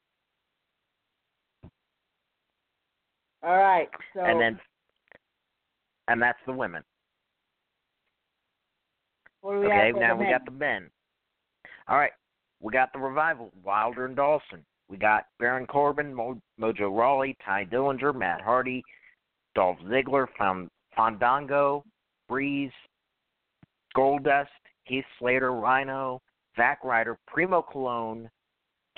All 3.42 3.56
right. 3.56 3.88
So 4.12 4.20
And 4.20 4.38
then 4.38 4.60
and 6.08 6.20
that's 6.20 6.38
the 6.46 6.52
women. 6.52 6.82
what 9.40 9.54
do 9.54 9.60
we 9.60 9.66
Okay, 9.68 9.86
have 9.86 9.96
now 9.96 10.14
we 10.14 10.24
men? 10.24 10.32
got 10.32 10.44
the 10.44 10.50
men. 10.50 10.90
All 11.88 11.96
right, 11.96 12.12
we 12.60 12.70
got 12.70 12.92
the 12.92 12.98
revival, 12.98 13.50
Wilder 13.64 14.04
and 14.04 14.14
Dawson. 14.14 14.62
We 14.88 14.98
got 14.98 15.24
Baron 15.38 15.66
Corbin, 15.66 16.12
Mo- 16.14 16.40
Mojo 16.60 16.94
Rawley, 16.94 17.34
Tye 17.44 17.64
Dillinger, 17.64 18.14
Matt 18.14 18.42
Hardy, 18.42 18.84
Dolph 19.56 19.78
Ziggler, 19.86 20.26
Fan- 20.38 20.70
Fandango, 20.94 21.82
Breeze, 22.28 22.70
Goldust, 23.96 24.46
Heath 24.84 25.04
Slater, 25.18 25.52
Rhino, 25.52 26.20
Zack 26.56 26.84
Ryder, 26.84 27.18
Primo 27.26 27.64
Colón, 27.72 28.28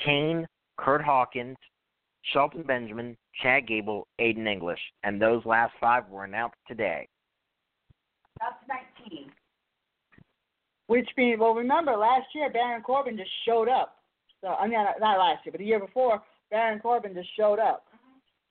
Kane, 0.05 0.47
Kurt 0.77 1.01
Hawkins, 1.01 1.57
Shelton 2.33 2.65
Benjamin, 2.65 3.17
Chad 3.41 3.67
Gable, 3.69 4.07
Aiden 4.21 4.47
English, 4.47 4.81
and 5.05 5.23
those 5.23 5.45
last 5.47 5.73
five 5.81 6.09
were 6.09 6.25
announced 6.25 6.59
today. 6.67 7.09
That's 8.41 8.57
19. 9.09 9.31
Which 10.89 11.09
means, 11.17 11.39
well, 11.39 11.55
remember 11.55 11.97
last 11.97 12.27
year 12.35 12.51
Baron 12.51 12.83
Corbin 12.83 13.17
just 13.17 13.31
showed 13.47 13.69
up. 13.69 13.97
So 14.41 14.49
I 14.49 14.67
mean, 14.67 14.79
not 15.01 15.19
last 15.19 15.45
year, 15.45 15.53
but 15.53 15.59
the 15.59 15.65
year 15.65 15.81
before, 15.81 16.23
Baron 16.51 16.81
Corbin 16.81 17.15
just 17.15 17.29
showed 17.37 17.59
up. 17.59 17.85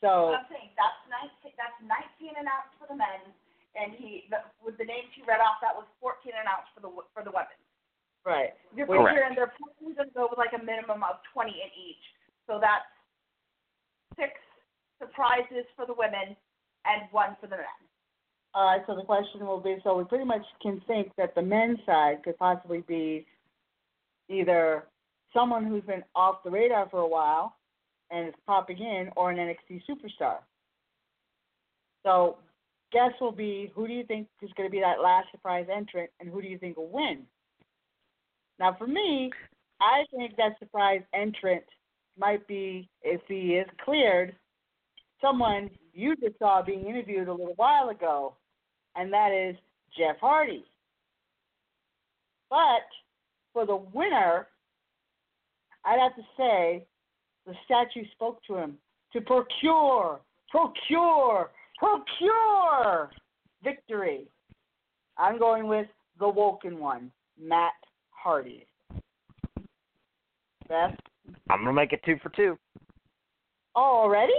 So 0.01 0.37
I'm 0.37 0.45
saying 0.53 0.69
that's 0.77 1.01
19. 1.09 1.57
That's 1.57 1.77
19 1.81 2.37
announced 2.37 2.73
for 2.77 2.85
the 2.85 2.97
men, 2.97 3.21
and 3.73 3.97
he 3.97 4.29
the, 4.29 4.45
with 4.61 4.77
the 4.77 4.85
names 4.85 5.09
he 5.17 5.25
read 5.25 5.41
off, 5.41 5.57
that 5.65 5.73
was 5.73 5.89
14 5.97 6.29
announced 6.37 6.69
for 6.77 6.85
the 6.85 6.91
for 7.13 7.25
the 7.25 7.33
women. 7.33 7.57
right. 8.21 8.53
You're 8.77 8.85
Correct. 8.85 9.09
figuring 9.09 9.33
they're 9.33 9.53
probably 9.57 9.97
going 9.97 10.09
to 10.09 10.13
go 10.13 10.29
with 10.29 10.37
like 10.37 10.53
a 10.53 10.61
minimum 10.61 11.01
of 11.01 11.17
20 11.33 11.49
in 11.49 11.71
each. 11.73 12.05
So 12.45 12.61
that's 12.61 12.85
six 14.13 14.37
surprises 15.01 15.65
for 15.73 15.89
the 15.89 15.97
women 15.97 16.37
and 16.85 17.09
one 17.09 17.33
for 17.41 17.49
the 17.49 17.57
men. 17.57 17.81
All 18.53 18.69
right. 18.69 18.85
So 18.85 18.93
the 18.93 19.01
question 19.01 19.49
will 19.49 19.61
be: 19.61 19.81
so 19.81 19.97
we 19.97 20.05
pretty 20.05 20.29
much 20.29 20.45
can 20.61 20.77
think 20.85 21.09
that 21.17 21.33
the 21.33 21.41
men's 21.41 21.81
side 21.89 22.21
could 22.21 22.37
possibly 22.37 22.85
be 22.85 23.25
either 24.29 24.85
someone 25.33 25.65
who's 25.65 25.83
been 25.89 26.05
off 26.13 26.45
the 26.45 26.53
radar 26.53 26.87
for 26.89 27.01
a 27.01 27.07
while 27.07 27.56
and 28.11 28.27
is 28.27 28.33
popping 28.45 28.79
in, 28.79 29.09
or 29.15 29.31
an 29.31 29.37
NXT 29.37 29.81
superstar. 29.89 30.37
So, 32.05 32.37
guess 32.91 33.11
will 33.19 33.31
be 33.31 33.71
who 33.75 33.87
do 33.87 33.93
you 33.93 34.03
think 34.03 34.27
is 34.41 34.51
going 34.55 34.67
to 34.67 34.71
be 34.71 34.79
that 34.79 35.01
last 35.01 35.27
surprise 35.31 35.67
entrant, 35.73 36.09
and 36.19 36.29
who 36.29 36.41
do 36.41 36.47
you 36.47 36.57
think 36.57 36.77
will 36.77 36.89
win? 36.89 37.23
Now, 38.59 38.75
for 38.77 38.87
me, 38.87 39.31
I 39.81 40.03
think 40.15 40.35
that 40.37 40.57
surprise 40.59 41.01
entrant 41.13 41.63
might 42.17 42.47
be, 42.47 42.89
if 43.03 43.21
he 43.27 43.55
is 43.55 43.67
cleared, 43.83 44.35
someone 45.21 45.69
you 45.93 46.15
just 46.15 46.39
saw 46.39 46.61
being 46.61 46.85
interviewed 46.85 47.27
a 47.27 47.31
little 47.31 47.53
while 47.55 47.89
ago, 47.89 48.35
and 48.95 49.11
that 49.13 49.31
is 49.31 49.55
Jeff 49.97 50.17
Hardy. 50.19 50.65
But 52.49 52.87
for 53.53 53.65
the 53.65 53.75
winner, 53.75 54.47
I'd 55.85 55.99
have 55.99 56.15
to 56.15 56.23
say 56.37 56.85
the 57.47 57.53
statue 57.65 58.05
spoke 58.11 58.39
to 58.45 58.55
him 58.55 58.77
to 59.13 59.21
procure, 59.21 60.19
procure, 60.51 61.49
procure 61.79 63.09
victory. 63.63 64.27
I'm 65.17 65.39
going 65.39 65.67
with 65.67 65.87
the 66.19 66.27
Woken 66.27 66.77
one, 66.77 67.09
Matt 67.41 67.71
Hardy. 68.11 68.67
Beth? 70.67 70.95
I'm 71.49 71.59
gonna 71.59 71.73
make 71.73 71.93
it 71.93 72.01
two 72.05 72.17
for 72.21 72.29
two. 72.29 72.57
Oh, 73.75 74.01
already? 74.03 74.33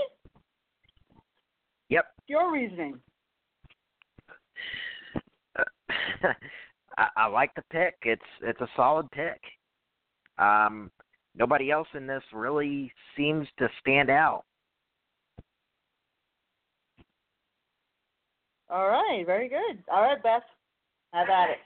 Yep. 1.89 2.05
Your 2.27 2.53
reasoning. 2.53 2.99
I, 6.99 7.09
I 7.17 7.27
like 7.27 7.55
the 7.55 7.63
pick. 7.71 7.95
It's 8.03 8.21
it's 8.43 8.61
a 8.61 8.69
solid 8.77 9.11
pick. 9.11 9.41
Um, 10.39 10.91
nobody 11.35 11.71
else 11.71 11.89
in 11.95 12.07
this 12.07 12.23
really 12.33 12.93
seems 13.17 13.47
to 13.59 13.69
stand 13.81 14.11
out. 14.11 14.45
All 18.71 18.89
right, 18.89 19.25
very 19.25 19.49
good. 19.49 19.83
All 19.91 20.03
right, 20.03 20.23
Beth. 20.23 20.43
Have 21.15 21.29
at 21.31 21.51
it. 21.51 21.65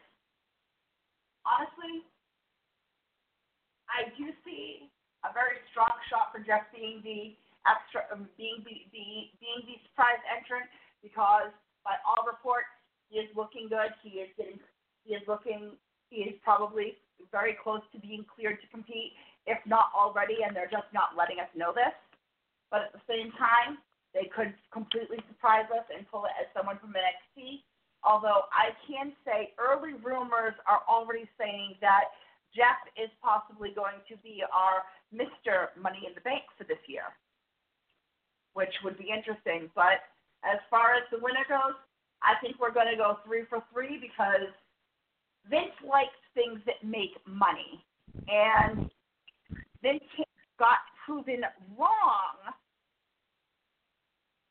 Honestly, 1.42 2.06
I 3.90 4.06
do 4.14 4.30
see 4.46 4.86
a 5.26 5.34
very 5.34 5.58
strong 5.74 5.90
shot 6.06 6.30
for 6.30 6.38
Jeff 6.38 6.70
being 6.70 7.02
the 7.02 7.34
extra, 7.66 8.06
um, 8.14 8.30
being 8.38 8.62
the, 8.62 8.86
the 8.94 9.34
being 9.42 9.60
the 9.66 9.76
surprise 9.90 10.22
entrant 10.30 10.70
because 11.02 11.50
by 11.82 11.98
all 12.06 12.22
reports 12.22 12.70
he 13.10 13.18
is 13.18 13.28
looking 13.34 13.66
good. 13.66 13.90
He 14.06 14.22
is 14.22 14.30
getting, 14.38 14.62
he 15.02 15.18
is 15.18 15.22
looking, 15.26 15.74
he 16.06 16.30
is 16.30 16.38
probably 16.46 17.02
very 17.34 17.58
close 17.58 17.82
to 17.90 17.98
being 17.98 18.22
cleared 18.30 18.62
to 18.62 18.68
compete, 18.70 19.12
if 19.46 19.58
not 19.66 19.90
already, 19.94 20.44
and 20.46 20.54
they're 20.54 20.70
just 20.70 20.88
not 20.94 21.16
letting 21.16 21.40
us 21.40 21.50
know 21.56 21.72
this. 21.72 21.94
But 22.70 22.88
at 22.88 22.92
the 22.92 23.04
same 23.08 23.32
time, 23.36 23.78
they 24.14 24.28
could 24.28 24.54
completely 24.72 25.18
surprise 25.28 25.68
us 25.72 25.84
and 25.88 26.08
pull 26.08 26.24
it 26.24 26.36
as 26.40 26.46
someone 26.54 26.78
from 26.78 26.92
NXT. 26.92 27.64
Although 28.04 28.50
I 28.52 28.74
can 28.84 29.12
say 29.24 29.54
early 29.56 29.94
rumors 30.02 30.54
are 30.66 30.82
already 30.88 31.28
saying 31.38 31.78
that 31.80 32.12
Jeff 32.54 32.76
is 33.00 33.08
possibly 33.22 33.72
going 33.72 34.04
to 34.08 34.16
be 34.20 34.44
our 34.52 34.84
Mr. 35.14 35.72
Money 35.80 36.04
in 36.04 36.12
the 36.14 36.20
Bank 36.20 36.44
for 36.58 36.64
this 36.64 36.82
year, 36.86 37.14
which 38.52 38.72
would 38.84 38.98
be 38.98 39.08
interesting. 39.08 39.70
But 39.74 40.04
as 40.44 40.60
far 40.68 40.92
as 40.98 41.06
the 41.10 41.22
winner 41.22 41.46
goes, 41.48 41.78
I 42.20 42.36
think 42.40 42.60
we're 42.60 42.74
going 42.74 42.90
to 42.90 42.98
go 42.98 43.18
three 43.24 43.44
for 43.48 43.64
three 43.72 43.98
because 43.98 44.50
Vince 45.48 45.74
likes 45.80 46.18
things 46.34 46.60
that 46.66 46.82
make 46.84 47.16
money. 47.26 47.80
And 48.28 48.90
Vince 49.82 50.02
got 50.58 50.78
proven 51.04 51.42
wrong 51.76 52.54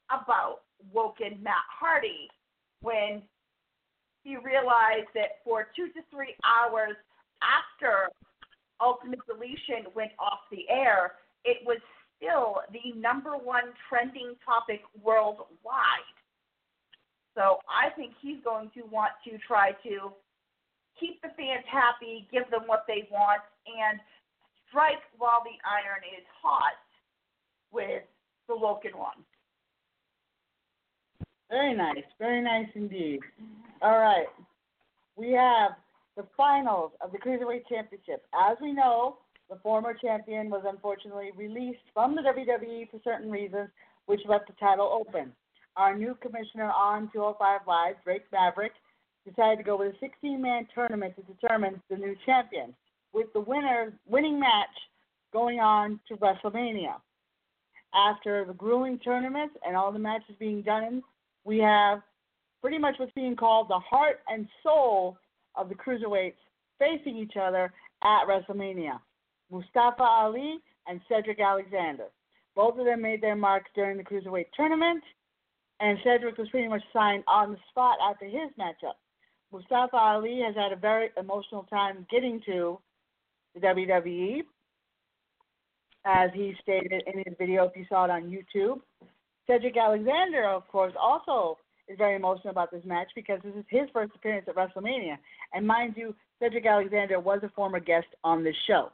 about 0.10 0.62
Woken 0.92 1.40
Matt 1.42 1.64
Hardy 1.80 2.28
when 2.82 3.22
he 4.24 4.36
realized 4.38 5.10
that 5.16 5.40
for 5.44 5.68
two 5.76 5.88
to 5.88 6.02
three 6.12 6.36
hours 6.44 6.96
after 7.42 8.10
Ultimate 8.82 9.20
Deletion 9.26 9.92
went 9.96 10.12
off 10.20 10.40
the 10.52 10.70
air, 10.70 11.14
it 11.46 11.58
was 11.66 11.78
still 12.18 12.62
the 12.74 13.00
number 13.00 13.32
one 13.32 13.74
trending 13.90 14.36
topic 14.46 14.82
worldwide. 15.02 16.18
So 17.36 17.58
I 17.70 17.90
think 17.96 18.14
he's 18.22 18.44
going 18.44 18.70
to 18.76 18.82
want 18.92 19.12
to 19.26 19.38
try 19.48 19.72
to 19.84 20.12
keep 21.00 21.22
the 21.22 21.30
fans 21.38 21.66
happy, 21.72 22.28
give 22.32 22.50
them 22.52 22.64
what 22.66 22.84
they 22.88 23.08
want, 23.10 23.42
and 23.66 24.00
strike 24.72 25.04
while 25.18 25.44
the 25.44 25.60
iron 25.68 26.02
is 26.18 26.26
hot 26.42 26.80
with 27.72 28.04
the 28.48 28.56
Woken 28.56 28.98
one. 28.98 29.20
Very 31.50 31.76
nice, 31.76 32.08
very 32.18 32.42
nice 32.42 32.70
indeed. 32.76 33.20
All 33.82 34.00
right, 34.00 34.28
we 35.18 35.32
have 35.34 35.72
the 36.16 36.24
finals 36.38 36.92
of 37.02 37.12
the 37.12 37.18
Cruiserweight 37.18 37.68
Championship. 37.68 38.26
As 38.34 38.58
we 38.62 38.72
know, 38.72 39.18
the 39.50 39.58
former 39.58 39.94
champion 39.94 40.50
was 40.50 40.64
unfortunately 40.66 41.32
released 41.36 41.84
from 41.94 42.16
the 42.16 42.22
WWE 42.22 42.90
for 42.90 43.02
certain 43.04 43.30
reasons, 43.30 43.70
which 44.06 44.22
left 44.28 44.48
the 44.48 44.54
title 44.54 44.88
open. 44.88 45.34
Our 45.76 45.98
new 45.98 46.16
commissioner 46.22 46.72
on 46.72 47.10
205 47.14 47.62
Live, 47.68 47.96
Drake 48.04 48.24
Maverick, 48.32 48.74
decided 49.28 49.58
to 49.58 49.64
go 49.64 49.78
with 49.78 49.94
a 49.94 50.26
16-man 50.26 50.68
tournament 50.74 51.16
to 51.16 51.34
determine 51.34 51.82
the 51.90 51.98
new 51.98 52.16
champion, 52.26 52.74
with 53.14 53.32
the 53.34 53.42
winner 53.42 53.94
winning 54.08 54.40
match 54.40 54.70
going 55.34 55.60
on 55.60 56.00
to 56.08 56.16
WrestleMania. 56.18 56.96
after 57.94 58.46
the 58.46 58.54
grueling 58.54 58.98
tournaments 59.00 59.56
and 59.66 59.76
all 59.76 59.92
the 59.92 60.00
matches 60.00 60.36
being 60.40 60.62
done, 60.62 61.04
we 61.44 61.58
have 61.58 62.02
pretty 62.62 62.78
much 62.78 62.96
what's 62.98 63.12
being 63.14 63.36
called 63.36 63.68
the 63.68 63.80
heart 63.80 64.22
and 64.30 64.48
soul 64.64 65.18
of 65.56 65.68
the 65.68 65.76
cruiserweights 65.76 66.40
facing 66.80 67.18
each 67.18 67.34
other 67.36 67.74
at 68.04 68.26
WrestleMania. 68.26 69.00
Mustafa 69.52 70.04
Ali 70.04 70.60
and 70.88 71.02
Cedric 71.10 71.40
Alexander. 71.40 72.06
Both 72.56 72.80
of 72.80 72.86
them 72.86 73.02
made 73.02 73.22
their 73.22 73.36
marks 73.36 73.70
during 73.76 73.98
the 73.98 74.04
cruiserweight 74.04 74.48
tournament, 74.56 75.04
and 75.80 75.98
Cedric 76.04 76.38
was 76.38 76.50
pretty 76.50 76.68
much 76.68 76.84
signed 76.94 77.24
on 77.28 77.52
the 77.52 77.58
spot 77.70 77.98
after 78.02 78.26
his 78.26 78.50
matchup. 78.60 78.96
Mustafa 79.52 79.98
Ali 79.98 80.42
has 80.46 80.56
had 80.56 80.72
a 80.72 80.78
very 80.78 81.10
emotional 81.18 81.64
time 81.64 82.06
getting 82.10 82.42
to 82.46 82.80
the 83.54 83.62
WWE, 83.62 84.42
as 86.06 86.30
he 86.34 86.56
stated 86.62 87.04
in 87.06 87.24
his 87.26 87.36
video, 87.38 87.66
if 87.66 87.76
you 87.76 87.86
saw 87.90 88.06
it 88.06 88.12
on 88.12 88.24
YouTube. 88.24 88.80
Cedric 89.48 89.78
Alexander, 89.78 90.46
of 90.46 90.68
course, 90.68 90.94
also 91.00 91.58
is 91.88 91.98
very 91.98 92.16
emotional 92.16 92.52
about 92.52 92.72
this 92.72 92.84
match 92.86 93.10
because 93.16 93.40
this 93.44 93.54
is 93.56 93.66
his 93.70 93.90
first 93.92 94.14
appearance 94.16 94.48
at 94.48 94.56
WrestleMania. 94.56 95.18
And 95.54 95.68
mind 95.68 95.96
you, 95.98 96.16
Cedric 96.40 96.66
Alexander 96.66 97.20
was 97.20 97.40
a 97.44 97.50
former 97.50 97.80
guest 97.80 98.08
on 98.24 98.44
this 98.44 98.56
show. 98.68 98.92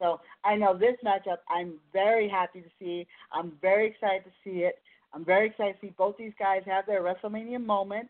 So 0.00 0.20
I 0.44 0.56
know 0.56 0.76
this 0.76 0.96
matchup 1.04 1.38
I'm 1.48 1.74
very 1.92 2.28
happy 2.28 2.60
to 2.60 2.68
see. 2.78 3.06
I'm 3.32 3.52
very 3.62 3.86
excited 3.86 4.24
to 4.24 4.30
see 4.44 4.60
it. 4.60 4.74
I'm 5.14 5.24
very 5.24 5.48
excited 5.48 5.74
to 5.80 5.86
see 5.86 5.94
both 5.96 6.16
these 6.16 6.32
guys 6.38 6.62
have 6.66 6.86
their 6.86 7.02
WrestleMania 7.02 7.64
moment. 7.64 8.08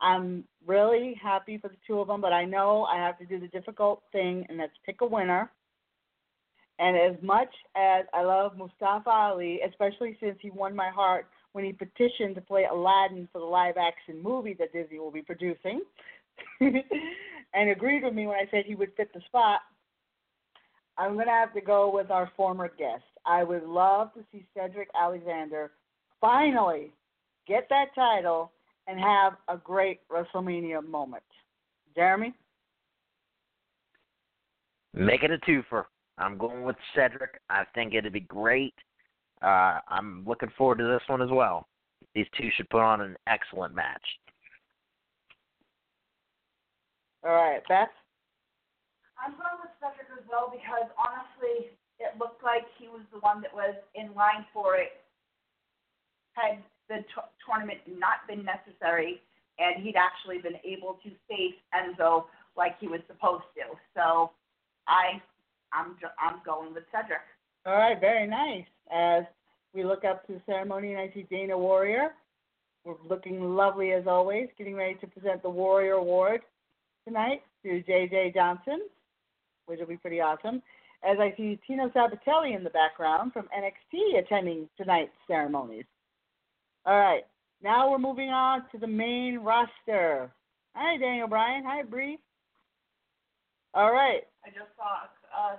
I'm 0.00 0.44
really 0.66 1.18
happy 1.20 1.58
for 1.58 1.68
the 1.68 1.76
two 1.86 1.98
of 2.00 2.08
them, 2.08 2.20
but 2.20 2.32
I 2.32 2.44
know 2.44 2.84
I 2.84 2.96
have 2.96 3.18
to 3.18 3.26
do 3.26 3.40
the 3.40 3.48
difficult 3.48 4.02
thing, 4.12 4.46
and 4.48 4.58
that's 4.58 4.72
pick 4.86 5.00
a 5.00 5.06
winner. 5.06 5.50
And 6.78 6.96
as 6.96 7.20
much 7.22 7.52
as 7.76 8.04
I 8.14 8.22
love 8.22 8.56
Mustafa 8.56 9.10
Ali, 9.10 9.60
especially 9.68 10.16
since 10.20 10.38
he 10.40 10.50
won 10.50 10.76
my 10.76 10.90
heart 10.90 11.26
when 11.52 11.64
he 11.64 11.72
petitioned 11.72 12.36
to 12.36 12.40
play 12.40 12.66
Aladdin 12.70 13.28
for 13.32 13.40
the 13.40 13.44
live 13.44 13.76
action 13.76 14.22
movie 14.22 14.54
that 14.58 14.72
Disney 14.72 15.00
will 15.00 15.10
be 15.10 15.22
producing, 15.22 15.80
and 16.60 17.70
agreed 17.70 18.04
with 18.04 18.14
me 18.14 18.28
when 18.28 18.36
I 18.36 18.48
said 18.50 18.64
he 18.64 18.76
would 18.76 18.94
fit 18.96 19.12
the 19.12 19.20
spot, 19.26 19.60
I'm 20.96 21.14
going 21.14 21.26
to 21.26 21.32
have 21.32 21.54
to 21.54 21.60
go 21.60 21.92
with 21.92 22.10
our 22.10 22.30
former 22.36 22.68
guest. 22.68 23.02
I 23.26 23.42
would 23.42 23.64
love 23.64 24.12
to 24.14 24.20
see 24.30 24.46
Cedric 24.56 24.88
Alexander 25.00 25.72
finally 26.20 26.92
get 27.46 27.68
that 27.70 27.94
title 27.94 28.52
and 28.88 28.98
have 28.98 29.34
a 29.48 29.56
great 29.58 30.00
WrestleMania 30.08 30.86
moment. 30.88 31.22
Jeremy? 31.94 32.34
Make 34.94 35.22
it 35.22 35.30
a 35.30 35.38
twofer. 35.38 35.84
I'm 36.16 36.38
going 36.38 36.62
with 36.64 36.76
Cedric. 36.94 37.38
I 37.50 37.64
think 37.74 37.94
it'd 37.94 38.12
be 38.12 38.20
great. 38.20 38.74
Uh, 39.42 39.78
I'm 39.88 40.24
looking 40.26 40.50
forward 40.56 40.78
to 40.78 40.84
this 40.84 41.02
one 41.06 41.22
as 41.22 41.30
well. 41.30 41.68
These 42.14 42.26
two 42.36 42.48
should 42.56 42.68
put 42.70 42.80
on 42.80 43.02
an 43.02 43.16
excellent 43.28 43.74
match. 43.74 44.02
All 47.22 47.32
right, 47.32 47.60
Beth? 47.68 47.88
I'm 49.22 49.32
going 49.32 49.60
with 49.60 49.70
Cedric 49.78 50.08
as 50.18 50.24
well 50.30 50.50
because 50.50 50.90
honestly, 50.96 51.70
it 52.00 52.18
looked 52.18 52.42
like 52.42 52.64
he 52.78 52.88
was 52.88 53.02
the 53.12 53.18
one 53.18 53.42
that 53.42 53.52
was 53.52 53.74
in 53.94 54.14
line 54.14 54.46
for 54.52 54.76
it. 54.76 55.04
Had 56.32 56.62
the 56.88 56.98
t- 56.98 57.30
tournament 57.46 57.78
not 57.86 58.26
been 58.26 58.44
necessary, 58.44 59.20
and 59.58 59.82
he'd 59.82 59.96
actually 59.96 60.38
been 60.38 60.58
able 60.64 60.98
to 61.02 61.10
face 61.28 61.58
Enzo 61.74 62.24
like 62.56 62.78
he 62.80 62.88
was 62.88 63.00
supposed 63.06 63.44
to. 63.56 63.76
So, 63.94 64.30
I, 64.86 65.20
I'm, 65.72 65.96
I'm 66.20 66.40
going 66.44 66.74
with 66.74 66.84
Cedric. 66.90 67.20
All 67.66 67.74
right, 67.74 68.00
very 68.00 68.26
nice. 68.26 68.64
As 68.90 69.24
we 69.74 69.84
look 69.84 70.04
up 70.04 70.26
to 70.26 70.34
the 70.34 70.42
ceremony 70.46 70.92
and 70.92 71.00
I 71.00 71.10
see 71.12 71.26
Dana 71.30 71.56
Warrior, 71.56 72.14
we're 72.84 72.94
looking 73.06 73.54
lovely 73.54 73.92
as 73.92 74.06
always, 74.06 74.48
getting 74.56 74.74
ready 74.74 74.94
to 75.00 75.06
present 75.06 75.42
the 75.42 75.50
Warrior 75.50 75.94
Award 75.94 76.40
tonight 77.06 77.42
to 77.62 77.82
JJ 77.82 78.34
Johnson, 78.34 78.80
which 79.66 79.78
will 79.78 79.86
be 79.86 79.96
pretty 79.96 80.20
awesome. 80.20 80.62
As 81.04 81.18
I 81.20 81.34
see 81.36 81.60
Tino 81.66 81.90
Sabbatelli 81.90 82.56
in 82.56 82.64
the 82.64 82.70
background 82.70 83.32
from 83.32 83.48
NXT 83.56 84.18
attending 84.18 84.68
tonight's 84.76 85.12
ceremonies. 85.26 85.84
All 86.86 86.98
right, 86.98 87.24
now 87.62 87.90
we're 87.90 87.98
moving 87.98 88.30
on 88.30 88.62
to 88.72 88.78
the 88.78 88.86
main 88.86 89.38
roster. 89.38 90.30
Hi, 90.74 90.96
Daniel 90.96 91.28
Bryan. 91.28 91.64
Hi, 91.66 91.82
Brie. 91.82 92.18
All 93.74 93.92
right. 93.92 94.22
I 94.44 94.48
just 94.48 94.70
saw 94.76 95.06
a 95.36 95.58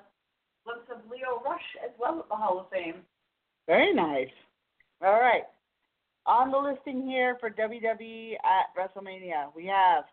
glimpse 0.64 0.90
of 0.92 1.10
Lio 1.10 1.42
Rush 1.44 1.62
as 1.86 1.92
well 2.00 2.20
at 2.20 2.30
the 2.30 2.36
Hall 2.36 2.60
of 2.60 2.70
Fame. 2.70 3.02
Very 3.68 3.94
nice. 3.94 4.32
All 5.04 5.20
right. 5.20 5.44
On 6.26 6.52
the 6.52 6.58
listing 6.58 7.08
here 7.08 7.38
for 7.40 7.50
WWE 7.50 8.34
at 8.34 8.76
WrestleMania, 8.78 9.56
we 9.56 9.66
have 9.66 10.06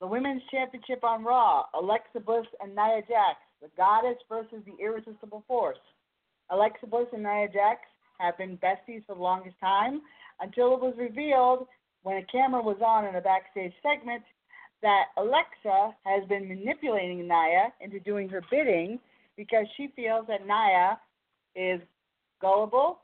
the 0.00 0.06
Women's 0.06 0.42
Championship 0.50 1.04
on 1.04 1.24
Raw, 1.24 1.64
Alexa 1.74 2.20
Bliss 2.20 2.46
and 2.60 2.74
Nia 2.74 3.00
Jax, 3.00 3.38
the 3.62 3.68
Goddess 3.76 4.18
versus 4.28 4.62
the 4.66 4.82
Irresistible 4.82 5.44
Force. 5.48 5.78
Alexa 6.50 6.86
Bliss 6.86 7.06
and 7.12 7.22
Nia 7.22 7.48
Jax 7.48 7.80
have 8.18 8.36
been 8.38 8.58
besties 8.58 9.04
for 9.06 9.14
the 9.14 9.22
longest 9.22 9.56
time 9.60 10.00
until 10.40 10.74
it 10.74 10.80
was 10.80 10.94
revealed 10.98 11.66
when 12.02 12.16
a 12.16 12.24
camera 12.26 12.62
was 12.62 12.76
on 12.84 13.04
in 13.04 13.16
a 13.16 13.20
backstage 13.20 13.72
segment 13.82 14.22
that 14.82 15.06
Alexa 15.16 15.94
has 16.04 16.26
been 16.28 16.48
manipulating 16.48 17.26
Nia 17.26 17.72
into 17.80 17.98
doing 18.00 18.28
her 18.28 18.42
bidding 18.50 18.98
because 19.36 19.66
she 19.76 19.92
feels 19.96 20.26
that 20.28 20.46
Nia 20.46 20.98
is 21.54 21.80
gullible 22.40 23.00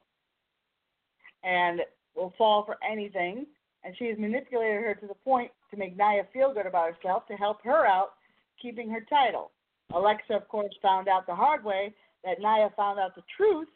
and 1.42 1.80
will 2.14 2.32
fall 2.36 2.64
for 2.64 2.76
anything. 2.88 3.46
And 3.84 3.96
she 3.98 4.06
has 4.06 4.18
manipulated 4.18 4.82
her 4.82 4.94
to 4.94 5.06
the 5.06 5.14
point 5.14 5.50
to 5.70 5.76
make 5.76 5.96
Nia 5.96 6.24
feel 6.32 6.54
good 6.54 6.66
about 6.66 6.94
herself 6.94 7.26
to 7.26 7.34
help 7.34 7.62
her 7.64 7.86
out 7.86 8.12
keeping 8.60 8.88
her 8.90 9.04
title. 9.10 9.50
Alexa, 9.92 10.34
of 10.34 10.46
course, 10.48 10.72
found 10.80 11.08
out 11.08 11.26
the 11.26 11.34
hard 11.34 11.64
way 11.64 11.92
that 12.24 12.38
Nia 12.38 12.70
found 12.76 13.00
out 13.00 13.14
the 13.16 13.22
truth, 13.36 13.68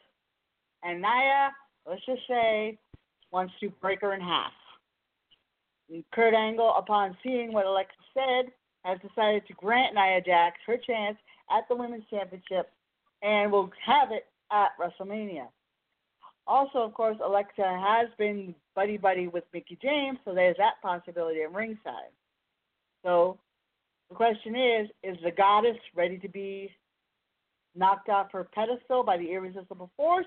and 0.82 1.00
Nia, 1.00 1.50
let's 1.88 2.04
just 2.06 2.22
say, 2.28 2.78
wants 3.32 3.52
to 3.60 3.70
break 3.80 4.00
her 4.00 4.14
in 4.14 4.20
half. 4.20 4.52
And 5.90 6.04
Kurt 6.12 6.34
Angle, 6.34 6.74
upon 6.76 7.16
seeing 7.22 7.52
what 7.52 7.66
Alexa 7.66 7.94
said, 8.14 8.52
has 8.84 8.98
decided 9.00 9.46
to 9.46 9.54
grant 9.54 9.94
Nia 9.94 10.20
Jax 10.20 10.56
her 10.66 10.76
chance 10.76 11.16
at 11.50 11.68
the 11.68 11.76
Women's 11.76 12.04
Championship 12.10 12.70
and 13.22 13.50
will 13.50 13.70
have 13.84 14.10
it 14.12 14.26
at 14.52 14.70
WrestleMania. 14.80 15.48
Also, 16.46 16.78
of 16.78 16.94
course, 16.94 17.16
Alexa 17.24 17.62
has 17.62 18.08
been 18.18 18.54
buddy 18.74 18.96
buddy 18.96 19.26
with 19.26 19.44
Mickie 19.52 19.78
James, 19.82 20.18
so 20.24 20.34
there's 20.34 20.56
that 20.58 20.74
possibility 20.82 21.42
at 21.42 21.52
ringside. 21.52 22.12
So 23.04 23.38
the 24.08 24.14
question 24.14 24.54
is 24.54 24.88
is 25.02 25.16
the 25.24 25.32
goddess 25.32 25.76
ready 25.94 26.18
to 26.18 26.28
be 26.28 26.70
knocked 27.74 28.08
off 28.08 28.32
her 28.32 28.44
pedestal 28.44 29.02
by 29.02 29.16
the 29.16 29.32
irresistible 29.32 29.90
force? 29.96 30.26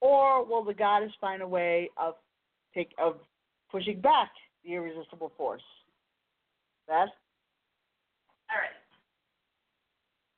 Or 0.00 0.44
will 0.44 0.64
the 0.64 0.74
goddess 0.74 1.12
find 1.20 1.42
a 1.42 1.48
way 1.48 1.90
of 1.96 2.14
take 2.74 2.94
of 2.98 3.16
pushing 3.70 4.00
back 4.00 4.30
the 4.64 4.74
irresistible 4.74 5.32
force? 5.36 5.62
Beth? 6.86 7.12
All 8.48 8.56
right. 8.56 8.78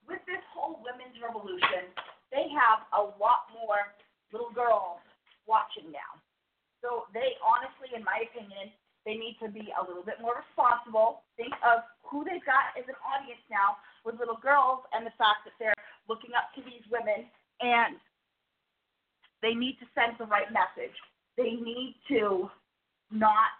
With 0.08 0.24
this 0.26 0.42
whole 0.50 0.82
women's 0.82 1.14
revolution, 1.22 1.92
they 2.32 2.50
have 2.50 2.88
a 2.96 3.02
lot 3.20 3.46
more 3.54 3.94
little 4.32 4.50
girls 4.50 4.98
watching 5.46 5.92
now. 5.92 6.18
So 6.82 7.06
they 7.12 7.36
honestly, 7.44 7.92
in 7.94 8.02
my 8.02 8.24
opinion, 8.26 8.72
they 9.04 9.16
need 9.16 9.36
to 9.40 9.48
be 9.48 9.72
a 9.76 9.82
little 9.84 10.04
bit 10.04 10.20
more 10.20 10.40
responsible. 10.42 11.22
Think 11.36 11.52
of 11.64 11.84
who 12.04 12.24
they've 12.24 12.44
got 12.44 12.72
as 12.76 12.84
an 12.88 12.96
audience 13.04 13.40
now 13.52 13.80
with 14.04 14.16
little 14.18 14.40
girls 14.40 14.84
and 14.92 15.04
the 15.04 15.14
fact 15.20 15.44
that 15.44 15.54
they're 15.60 15.76
looking 16.08 16.32
up 16.34 16.52
to 16.56 16.60
these 16.64 16.84
women 16.90 17.28
and 17.60 18.00
they 19.42 19.54
need 19.54 19.80
to 19.80 19.86
send 19.96 20.16
the 20.18 20.28
right 20.28 20.48
message. 20.52 20.94
They 21.36 21.56
need 21.56 21.96
to 22.08 22.50
not 23.10 23.56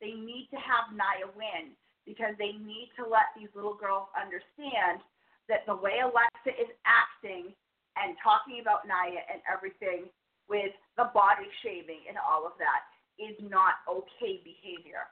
they 0.00 0.12
need 0.12 0.48
to 0.52 0.60
have 0.60 0.92
Nia 0.92 1.32
win 1.32 1.72
because 2.04 2.36
they 2.36 2.52
need 2.60 2.92
to 3.00 3.08
let 3.08 3.32
these 3.32 3.48
little 3.56 3.74
girls 3.74 4.12
understand 4.12 5.00
that 5.48 5.64
the 5.64 5.74
way 5.74 6.04
Alexa 6.04 6.52
is 6.52 6.68
acting 6.84 7.56
and 7.96 8.12
talking 8.20 8.60
about 8.60 8.84
Nia 8.84 9.24
and 9.24 9.40
everything 9.48 10.12
with 10.52 10.70
the 11.00 11.08
body 11.16 11.48
shaving 11.64 12.04
and 12.12 12.20
all 12.20 12.44
of 12.44 12.54
that 12.60 12.84
is 13.16 13.34
not 13.40 13.80
okay 13.88 14.44
behavior. 14.44 15.08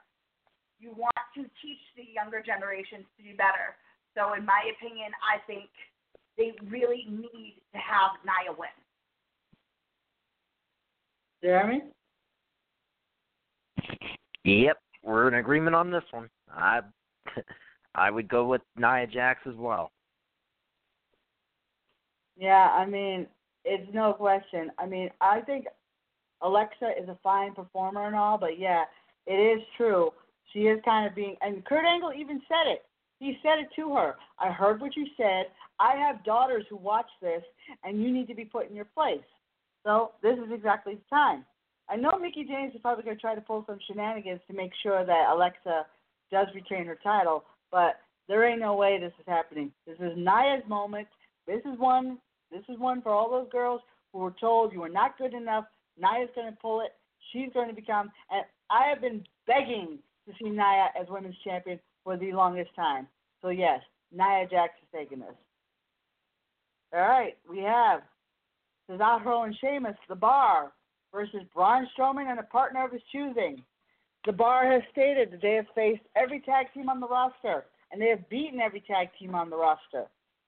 You 0.77 0.93
want 0.93 1.17
to 1.33 1.49
teach 1.65 1.81
the 1.97 2.05
younger 2.05 2.45
generations 2.45 3.09
to 3.17 3.25
do 3.25 3.33
better. 3.33 3.73
So, 4.13 4.37
in 4.37 4.45
my 4.45 4.69
opinion, 4.69 5.11
I 5.19 5.41
think 5.49 5.71
they 6.37 6.53
really 6.69 7.09
need 7.09 7.57
to 7.73 7.79
have 7.79 8.21
Nia 8.21 8.53
win. 8.53 8.71
Jeremy? 11.43 11.81
Yep, 14.43 14.77
we're 15.03 15.27
in 15.27 15.35
agreement 15.35 15.75
on 15.75 15.91
this 15.91 16.03
one. 16.11 16.29
I 16.51 16.81
I 17.95 18.11
would 18.11 18.27
go 18.27 18.47
with 18.47 18.61
Nia 18.77 19.07
Jax 19.07 19.41
as 19.47 19.55
well. 19.55 19.91
Yeah, 22.37 22.69
I 22.71 22.85
mean, 22.85 23.27
It's 23.63 23.91
no 23.93 24.13
question. 24.13 24.71
I 24.77 24.85
mean, 24.85 25.09
I 25.21 25.41
think 25.41 25.65
Alexa 26.41 26.91
is 27.01 27.09
a 27.09 27.17
fine 27.23 27.53
performer 27.53 28.05
and 28.05 28.15
all, 28.15 28.37
but 28.37 28.59
yeah, 28.59 28.83
it 29.25 29.35
is 29.35 29.63
true. 29.77 30.11
She 30.53 30.59
is 30.67 30.79
kind 30.85 31.07
of 31.07 31.15
being, 31.15 31.35
and 31.41 31.65
Kurt 31.65 31.85
Angle 31.85 32.13
even 32.13 32.41
said 32.47 32.71
it. 32.71 32.85
He 33.19 33.37
said 33.41 33.59
it 33.59 33.69
to 33.77 33.93
her. 33.95 34.15
I 34.39 34.51
heard 34.51 34.81
what 34.81 34.95
you 34.95 35.07
said. 35.17 35.45
I 35.79 35.95
have 35.95 36.23
daughters 36.23 36.65
who 36.69 36.75
watch 36.75 37.09
this, 37.21 37.41
and 37.83 38.01
you 38.01 38.11
need 38.11 38.27
to 38.27 38.35
be 38.35 38.45
put 38.45 38.69
in 38.69 38.75
your 38.75 38.85
place. 38.85 39.23
So 39.85 40.11
this 40.23 40.37
is 40.37 40.51
exactly 40.51 40.95
the 40.95 41.15
time. 41.15 41.45
I 41.87 41.95
know 41.95 42.17
Mickie 42.19 42.45
James 42.45 42.73
is 42.73 42.81
probably 42.81 43.03
going 43.03 43.15
to 43.15 43.21
try 43.21 43.35
to 43.35 43.41
pull 43.41 43.63
some 43.67 43.77
shenanigans 43.87 44.41
to 44.47 44.55
make 44.55 44.71
sure 44.81 45.05
that 45.05 45.29
Alexa 45.31 45.85
does 46.31 46.47
retain 46.55 46.85
her 46.87 46.97
title, 47.03 47.43
but 47.71 47.99
there 48.27 48.49
ain't 48.49 48.59
no 48.59 48.75
way 48.75 48.99
this 48.99 49.13
is 49.19 49.25
happening. 49.27 49.71
This 49.85 49.97
is 49.99 50.13
Nia's 50.17 50.63
moment. 50.67 51.07
This 51.45 51.61
is 51.71 51.77
one. 51.77 52.17
This 52.51 52.63
is 52.67 52.79
one 52.79 53.01
for 53.01 53.11
all 53.11 53.29
those 53.29 53.51
girls 53.51 53.81
who 54.11 54.19
were 54.19 54.33
told 54.39 54.73
you 54.73 54.81
are 54.81 54.89
not 54.89 55.17
good 55.19 55.35
enough. 55.35 55.65
Nia's 55.99 56.29
going 56.35 56.51
to 56.51 56.57
pull 56.59 56.81
it. 56.81 56.93
She's 57.31 57.53
going 57.53 57.69
to 57.69 57.75
become. 57.75 58.11
And 58.31 58.43
I 58.71 58.89
have 58.89 59.01
been 59.01 59.23
begging 59.45 59.99
to 60.27 60.33
see 60.39 60.49
Nia 60.49 60.89
as 60.99 61.07
women's 61.09 61.35
champion 61.43 61.79
for 62.03 62.17
the 62.17 62.31
longest 62.31 62.71
time. 62.75 63.07
So 63.43 63.49
yes, 63.49 63.81
Nia 64.11 64.47
Jax 64.49 64.73
is 64.81 64.87
taking 64.93 65.19
this. 65.19 65.35
All 66.93 67.01
right, 67.01 67.37
we 67.47 67.59
have 67.59 68.01
Cesaro 68.89 69.45
and 69.45 69.55
Sheamus, 69.59 69.95
the 70.07 70.15
bar, 70.15 70.71
versus 71.11 71.41
Braun 71.53 71.87
Strowman 71.97 72.29
and 72.29 72.39
a 72.39 72.43
partner 72.43 72.85
of 72.85 72.91
his 72.91 73.01
choosing. 73.11 73.63
The 74.25 74.33
bar 74.33 74.71
has 74.71 74.81
stated 74.91 75.31
that 75.31 75.41
they 75.41 75.53
have 75.53 75.65
faced 75.75 76.01
every 76.15 76.41
tag 76.41 76.67
team 76.73 76.89
on 76.89 76.99
the 76.99 77.07
roster, 77.07 77.65
and 77.91 78.01
they 78.01 78.09
have 78.09 78.27
beaten 78.29 78.59
every 78.59 78.81
tag 78.81 79.09
team 79.17 79.35
on 79.35 79.49
the 79.49 79.55
roster. 79.55 80.05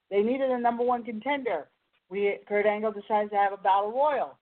They 0.10 0.22
needed 0.22 0.52
a 0.52 0.60
number 0.60 0.84
one 0.84 1.04
contender. 1.04 1.68
We 2.10 2.38
Kurt 2.48 2.66
Angle 2.66 2.94
decides 2.94 3.32
to 3.32 3.36
have 3.38 3.54
a 3.54 3.58
battle 3.58 3.92
royal. 3.92 4.38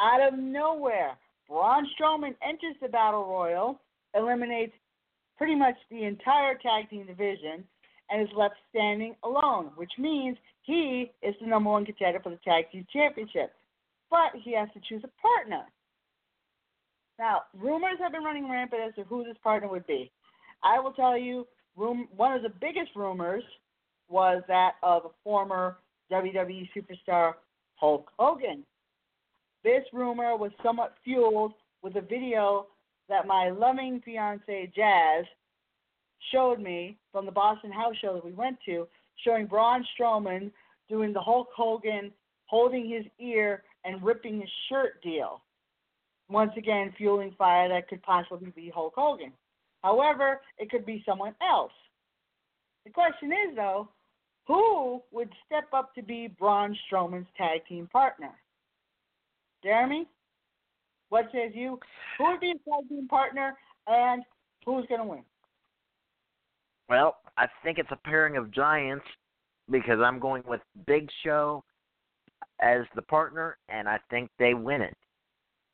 Out 0.00 0.20
of 0.26 0.38
nowhere, 0.38 1.16
Braun 1.48 1.86
Strowman 1.94 2.34
enters 2.42 2.76
the 2.80 2.88
battle 2.88 3.26
royal, 3.26 3.80
eliminates 4.14 4.72
pretty 5.36 5.54
much 5.54 5.76
the 5.90 6.04
entire 6.04 6.54
tag 6.54 6.88
team 6.90 7.06
division, 7.06 7.64
and 8.10 8.22
is 8.22 8.34
left 8.36 8.56
standing 8.70 9.14
alone, 9.22 9.70
which 9.76 9.92
means 9.98 10.36
he 10.70 11.10
is 11.22 11.34
the 11.40 11.48
number 11.48 11.70
one 11.70 11.84
contender 11.84 12.20
for 12.20 12.30
the 12.30 12.38
tag 12.44 12.70
team 12.70 12.86
championship. 12.92 13.52
But 14.08 14.30
he 14.40 14.54
has 14.54 14.68
to 14.74 14.80
choose 14.88 15.02
a 15.04 15.10
partner. 15.20 15.64
Now, 17.18 17.42
rumors 17.58 17.98
have 18.00 18.12
been 18.12 18.22
running 18.22 18.48
rampant 18.48 18.82
as 18.88 18.94
to 18.94 19.02
who 19.02 19.24
this 19.24 19.36
partner 19.42 19.68
would 19.68 19.86
be. 19.86 20.10
I 20.62 20.78
will 20.78 20.92
tell 20.92 21.18
you, 21.18 21.46
room, 21.76 22.08
one 22.16 22.32
of 22.32 22.42
the 22.42 22.52
biggest 22.60 22.90
rumors 22.94 23.42
was 24.08 24.42
that 24.48 24.74
of 24.82 25.04
a 25.06 25.08
former 25.24 25.78
WWE 26.10 26.68
superstar, 26.76 27.34
Hulk 27.74 28.10
Hogan. 28.18 28.64
This 29.64 29.84
rumor 29.92 30.36
was 30.36 30.52
somewhat 30.62 30.94
fueled 31.04 31.52
with 31.82 31.96
a 31.96 32.00
video 32.00 32.66
that 33.08 33.26
my 33.26 33.50
loving 33.50 34.00
fiance 34.04 34.72
Jazz 34.74 35.24
showed 36.32 36.60
me 36.60 36.96
from 37.12 37.26
the 37.26 37.32
Boston 37.32 37.72
house 37.72 37.94
show 38.00 38.14
that 38.14 38.24
we 38.24 38.32
went 38.32 38.58
to, 38.66 38.86
showing 39.24 39.46
Braun 39.46 39.84
Strowman 39.98 40.50
doing 40.90 41.14
the 41.14 41.20
Hulk 41.20 41.48
Hogan 41.56 42.12
holding 42.44 42.90
his 42.90 43.04
ear 43.18 43.62
and 43.84 44.02
ripping 44.02 44.40
his 44.40 44.50
shirt 44.68 45.00
deal. 45.02 45.40
Once 46.28 46.52
again, 46.58 46.92
fueling 46.98 47.34
fire 47.38 47.68
that 47.68 47.88
could 47.88 48.02
possibly 48.02 48.50
be 48.50 48.70
Hulk 48.74 48.92
Hogan. 48.96 49.32
However, 49.82 50.40
it 50.58 50.68
could 50.68 50.84
be 50.84 51.02
someone 51.06 51.34
else. 51.40 51.72
The 52.84 52.90
question 52.90 53.30
is, 53.30 53.56
though, 53.56 53.88
who 54.46 55.00
would 55.12 55.30
step 55.46 55.68
up 55.72 55.94
to 55.94 56.02
be 56.02 56.26
Braun 56.26 56.76
Strowman's 56.86 57.28
tag 57.38 57.60
team 57.68 57.86
partner? 57.86 58.32
Jeremy, 59.62 60.06
what 61.08 61.26
says 61.32 61.52
you? 61.54 61.78
Who 62.18 62.30
would 62.30 62.40
be 62.40 62.52
tag 62.52 62.88
team 62.88 63.06
partner, 63.08 63.56
and 63.86 64.22
who's 64.66 64.86
going 64.86 65.00
to 65.00 65.06
win? 65.06 65.22
Well, 66.88 67.16
I 67.36 67.46
think 67.62 67.78
it's 67.78 67.90
a 67.92 68.08
pairing 68.08 68.36
of 68.36 68.50
giants 68.50 69.04
because 69.70 70.00
I'm 70.04 70.18
going 70.18 70.42
with 70.46 70.60
Big 70.86 71.08
Show 71.24 71.64
as 72.60 72.82
the 72.94 73.02
partner, 73.02 73.56
and 73.68 73.88
I 73.88 73.98
think 74.10 74.30
they 74.38 74.54
win 74.54 74.82
it. 74.82 74.96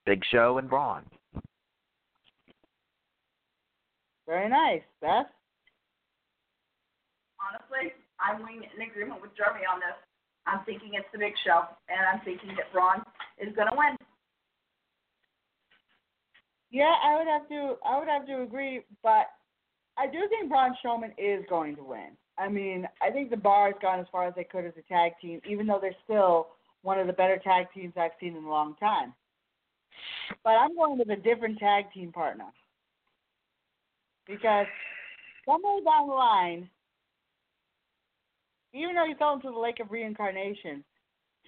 Big 0.04 0.22
Show 0.30 0.58
and 0.58 0.68
Braun. 0.70 1.02
Very 4.26 4.48
nice, 4.48 4.82
Beth. 5.00 5.26
Honestly, 7.40 7.92
I'm 8.20 8.40
in 8.40 8.82
agreement 8.82 9.22
with 9.22 9.36
Jeremy 9.36 9.60
on 9.72 9.80
this. 9.80 9.96
I'm 10.46 10.64
thinking 10.64 10.90
it's 10.94 11.06
the 11.12 11.18
Big 11.18 11.32
Show, 11.44 11.62
and 11.88 11.98
I'm 12.12 12.24
thinking 12.24 12.50
that 12.56 12.72
Braun 12.72 13.02
is 13.38 13.54
going 13.54 13.68
to 13.68 13.76
win. 13.76 13.96
Yeah, 16.70 16.94
I 17.04 17.16
would 17.16 17.26
have 17.26 17.48
to. 17.48 17.76
I 17.84 17.98
would 17.98 18.08
have 18.08 18.26
to 18.26 18.42
agree, 18.42 18.82
but 19.02 19.26
I 19.96 20.06
do 20.06 20.18
think 20.28 20.48
Braun 20.48 20.74
Strowman 20.84 21.12
is 21.18 21.44
going 21.48 21.76
to 21.76 21.84
win. 21.84 22.10
I 22.38 22.48
mean, 22.48 22.86
I 23.00 23.10
think 23.10 23.30
the 23.30 23.36
bar 23.36 23.66
has 23.66 23.76
gone 23.80 24.00
as 24.00 24.06
far 24.12 24.26
as 24.26 24.34
they 24.34 24.44
could 24.44 24.66
as 24.66 24.74
a 24.78 24.92
tag 24.92 25.12
team, 25.20 25.40
even 25.48 25.66
though 25.66 25.78
they're 25.80 25.96
still 26.04 26.48
one 26.82 26.98
of 26.98 27.06
the 27.06 27.12
better 27.12 27.38
tag 27.42 27.66
teams 27.74 27.94
I've 27.96 28.10
seen 28.20 28.36
in 28.36 28.44
a 28.44 28.48
long 28.50 28.76
time. 28.78 29.14
But 30.44 30.50
I'm 30.50 30.76
going 30.76 30.98
with 30.98 31.10
a 31.10 31.16
different 31.16 31.58
tag 31.58 31.86
team 31.94 32.12
partner 32.12 32.46
because 34.26 34.66
somewhere 35.46 35.82
down 35.84 36.08
the 36.08 36.14
line, 36.14 36.68
even 38.74 38.94
though 38.94 39.06
he 39.06 39.14
fell 39.14 39.34
into 39.34 39.50
the 39.50 39.58
lake 39.58 39.80
of 39.80 39.90
reincarnation, 39.90 40.84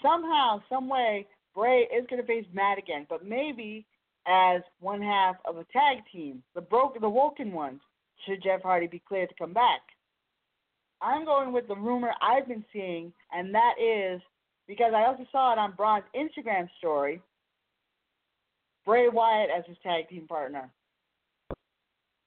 somehow, 0.02 0.62
some 0.68 0.88
way, 0.88 1.26
Bray 1.54 1.82
is 1.82 2.06
going 2.08 2.22
to 2.22 2.26
face 2.26 2.46
Matt 2.54 2.78
again, 2.78 3.06
but 3.10 3.26
maybe 3.26 3.84
as 4.26 4.62
one 4.80 5.02
half 5.02 5.36
of 5.44 5.56
a 5.56 5.64
tag 5.64 5.98
team, 6.12 6.42
the 6.54 6.60
broken, 6.60 7.02
the 7.02 7.08
Woken 7.08 7.52
ones, 7.52 7.80
should 8.26 8.42
Jeff 8.42 8.62
Hardy 8.62 8.86
be 8.86 9.02
cleared 9.06 9.28
to 9.28 9.34
come 9.34 9.52
back. 9.52 9.80
I'm 11.00 11.24
going 11.24 11.52
with 11.52 11.68
the 11.68 11.76
rumor 11.76 12.12
I've 12.20 12.48
been 12.48 12.64
seeing, 12.72 13.12
and 13.32 13.54
that 13.54 13.74
is 13.80 14.20
because 14.66 14.92
I 14.94 15.06
also 15.06 15.24
saw 15.30 15.52
it 15.52 15.58
on 15.58 15.72
Braun's 15.76 16.04
Instagram 16.14 16.68
story. 16.78 17.22
Bray 18.84 19.08
Wyatt 19.08 19.50
as 19.56 19.64
his 19.66 19.76
tag 19.82 20.08
team 20.08 20.26
partner. 20.26 20.70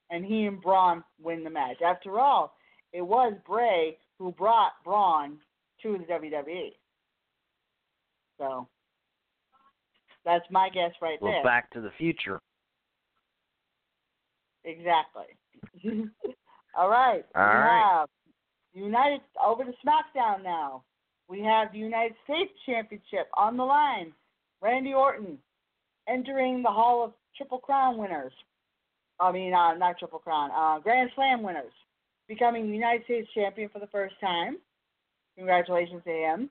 And 0.09 0.26
he 0.26 0.45
and 0.45 0.61
Braun 0.61 1.03
win 1.22 1.43
the 1.43 1.49
match. 1.49 1.82
After 1.86 2.19
all, 2.19 2.55
it 2.93 3.01
was 3.01 3.34
Bray 3.47 3.97
who 4.17 4.32
brought 4.34 4.74
Braun 4.84 5.38
to 5.82 5.97
the 5.97 6.13
WWE. 6.13 6.74
So 8.38 8.67
that's 10.26 10.45
my 10.51 10.69
guess 10.69 10.91
right 11.01 11.17
there. 11.22 11.30
well, 11.30 11.32
there. 11.32 11.43
Back 11.43 11.72
to 11.72 11.82
the 11.82 11.91
future. 11.97 12.39
Exactly. 14.63 15.26
All 16.78 16.89
right. 16.89 17.26
All 17.36 17.43
right. 17.43 18.05
United 18.74 19.22
over 19.45 19.63
to 19.63 19.72
SmackDown 19.86 20.43
now. 20.43 20.84
We 21.28 21.41
have 21.41 21.72
the 21.72 21.80
United 21.80 22.15
States 22.24 22.51
Championship 22.65 23.30
on 23.36 23.57
the 23.57 23.63
line. 23.63 24.13
Randy 24.61 24.93
Orton 24.93 25.38
entering 26.07 26.61
the 26.61 26.69
Hall 26.69 27.03
of 27.03 27.13
Triple 27.36 27.59
Crown 27.59 27.97
winners. 27.97 28.34
I 29.19 29.32
mean, 29.32 29.53
uh, 29.53 29.76
not 29.76 29.99
Triple 29.99 30.19
Crown, 30.19 30.51
uh, 30.51 30.80
Grand 30.80 31.09
Slam 31.15 31.43
winners, 31.43 31.74
becoming 32.28 32.74
United 32.74 33.03
States 33.05 33.28
champion 33.34 33.69
for 33.69 33.80
the 33.80 33.88
first 33.88 34.15
time. 34.19 34.57
Congratulations 35.38 36.01
to 36.03 36.11
him. 36.11 36.49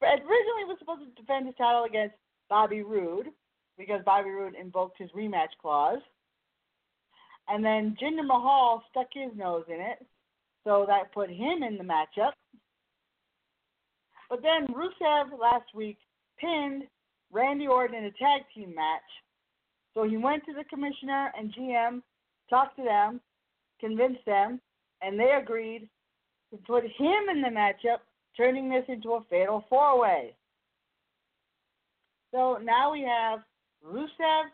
But 0.00 0.20
originally 0.20 0.64
was 0.66 0.76
supposed 0.78 1.02
to 1.02 1.20
defend 1.22 1.46
his 1.46 1.54
title 1.56 1.84
against 1.84 2.14
Bobby 2.48 2.82
Roode 2.82 3.28
because 3.78 4.02
Bobby 4.04 4.30
Roode 4.30 4.54
invoked 4.54 4.98
his 4.98 5.10
rematch 5.10 5.56
clause. 5.60 6.00
And 7.48 7.64
then 7.64 7.96
Jinder 8.00 8.26
Mahal 8.26 8.82
stuck 8.90 9.08
his 9.12 9.30
nose 9.36 9.64
in 9.68 9.80
it, 9.80 10.04
so 10.64 10.84
that 10.88 11.12
put 11.12 11.30
him 11.30 11.62
in 11.62 11.76
the 11.78 11.84
matchup. 11.84 12.32
But 14.30 14.42
then 14.42 14.66
Rusev 14.74 15.38
last 15.38 15.74
week 15.74 15.98
pinned 16.38 16.84
Randy 17.30 17.66
Orton 17.66 17.96
in 17.96 18.04
a 18.04 18.10
tag 18.12 18.42
team 18.54 18.74
match. 18.74 19.02
So 19.92 20.08
he 20.08 20.16
went 20.16 20.44
to 20.46 20.52
the 20.52 20.64
commissioner 20.64 21.30
and 21.38 21.54
GM, 21.54 22.02
talked 22.50 22.76
to 22.78 22.82
them, 22.82 23.20
convinced 23.80 24.24
them, 24.26 24.60
and 25.02 25.18
they 25.18 25.38
agreed 25.40 25.88
to 26.50 26.56
put 26.66 26.84
him 26.84 27.28
in 27.30 27.42
the 27.42 27.48
matchup, 27.48 27.98
turning 28.36 28.68
this 28.68 28.84
into 28.88 29.12
a 29.12 29.24
fatal 29.30 29.64
four 29.68 30.00
way. 30.00 30.34
So 32.32 32.58
now 32.62 32.90
we 32.92 33.02
have 33.02 33.40
Rusev, 33.86 34.46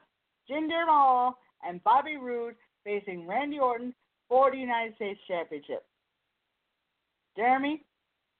Jinder 0.51 0.87
Mahal, 0.87 1.39
and 1.67 1.83
Bobby 1.85 2.17
Roode 2.17 2.57
facing 2.85 3.27
Randy 3.27 3.59
Orton 3.59 3.95
for 4.29 4.51
the 4.51 4.59
United 4.59 4.95
States 4.97 5.21
Championship. 5.27 5.85
Jeremy, 7.37 7.83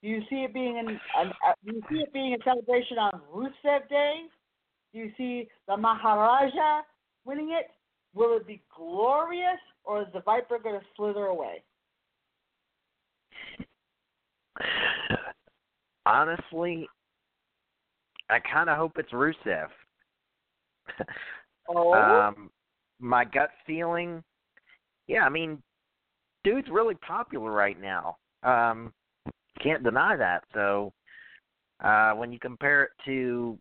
do 0.03 0.09
you 0.09 0.21
see 0.31 0.37
it 0.37 0.55
being 0.55 0.79
an, 0.79 0.89
an 0.89 1.33
uh, 1.47 1.53
do 1.65 1.75
you 1.75 1.83
see 1.91 1.99
it 1.99 2.13
being 2.13 2.35
a 2.35 2.45
celebration 2.45 2.99
on 2.99 3.21
Rusev 3.35 3.89
Day? 3.89 4.23
Do 4.93 4.99
you 4.99 5.13
see 5.17 5.49
the 5.69 5.77
Maharaja 5.77 6.83
winning 7.25 7.51
it? 7.53 7.71
Will 8.15 8.37
it 8.37 8.47
be 8.47 8.63
glorious, 8.75 9.61
or 9.85 10.03
is 10.03 10.09
the 10.13 10.21
Viper 10.21 10.59
going 10.59 10.81
to 10.81 10.87
slither 10.97 11.27
away? 11.27 11.63
Honestly, 16.07 16.89
I 18.31 18.39
kind 18.41 18.69
of 18.69 18.77
hope 18.77 18.93
it's 18.97 19.13
Rusev. 19.13 19.69
Oh, 21.69 21.93
um, 21.93 22.51
my 22.99 23.25
gut 23.25 23.51
feeling, 23.65 24.25
yeah, 25.07 25.21
I 25.21 25.29
mean, 25.29 25.63
dude's 26.43 26.69
really 26.69 26.97
popular 26.97 27.53
right 27.53 27.81
now. 27.81 28.17
Um, 28.43 28.93
can't 29.63 29.83
deny 29.83 30.17
that. 30.17 30.45
So, 30.55 30.93
uh, 31.83 32.13
when 32.13 32.33
you 32.33 32.39
compare 32.39 32.85
it 32.85 32.91
to, 33.07 33.59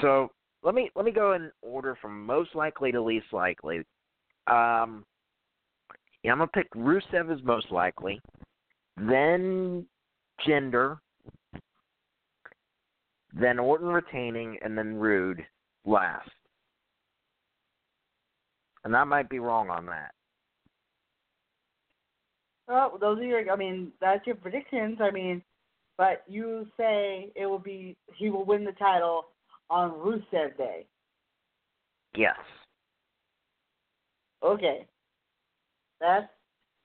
so 0.00 0.30
let 0.62 0.74
me 0.74 0.90
let 0.94 1.04
me 1.04 1.12
go 1.12 1.34
in 1.34 1.50
order 1.62 1.96
from 2.00 2.24
most 2.24 2.54
likely 2.54 2.92
to 2.92 3.00
least 3.00 3.26
likely. 3.32 3.78
Um, 4.46 5.04
yeah, 6.22 6.32
I'm 6.32 6.38
gonna 6.38 6.46
pick 6.48 6.70
Rusev 6.72 7.32
as 7.32 7.42
most 7.44 7.70
likely, 7.70 8.20
then 8.96 9.86
Jinder, 10.46 10.98
then 13.32 13.58
Orton 13.58 13.88
retaining, 13.88 14.58
and 14.62 14.76
then 14.76 14.94
Roode 14.94 15.44
last. 15.84 16.30
And 18.84 18.96
I 18.96 19.04
might 19.04 19.28
be 19.28 19.38
wrong 19.38 19.70
on 19.70 19.86
that. 19.86 20.12
Well, 22.68 22.96
those 23.00 23.18
are 23.18 23.24
your. 23.24 23.50
I 23.50 23.56
mean, 23.56 23.92
that's 24.00 24.26
your 24.26 24.36
predictions. 24.36 24.98
I 25.00 25.10
mean, 25.10 25.42
but 25.96 26.24
you 26.26 26.66
say 26.76 27.30
it 27.34 27.46
will 27.46 27.58
be 27.58 27.96
he 28.16 28.30
will 28.30 28.44
win 28.44 28.64
the 28.64 28.72
title 28.72 29.26
on 29.70 29.90
Rusev 29.92 30.56
Day. 30.56 30.86
Yes. 32.16 32.36
Okay. 34.42 34.86
That's 36.00 36.26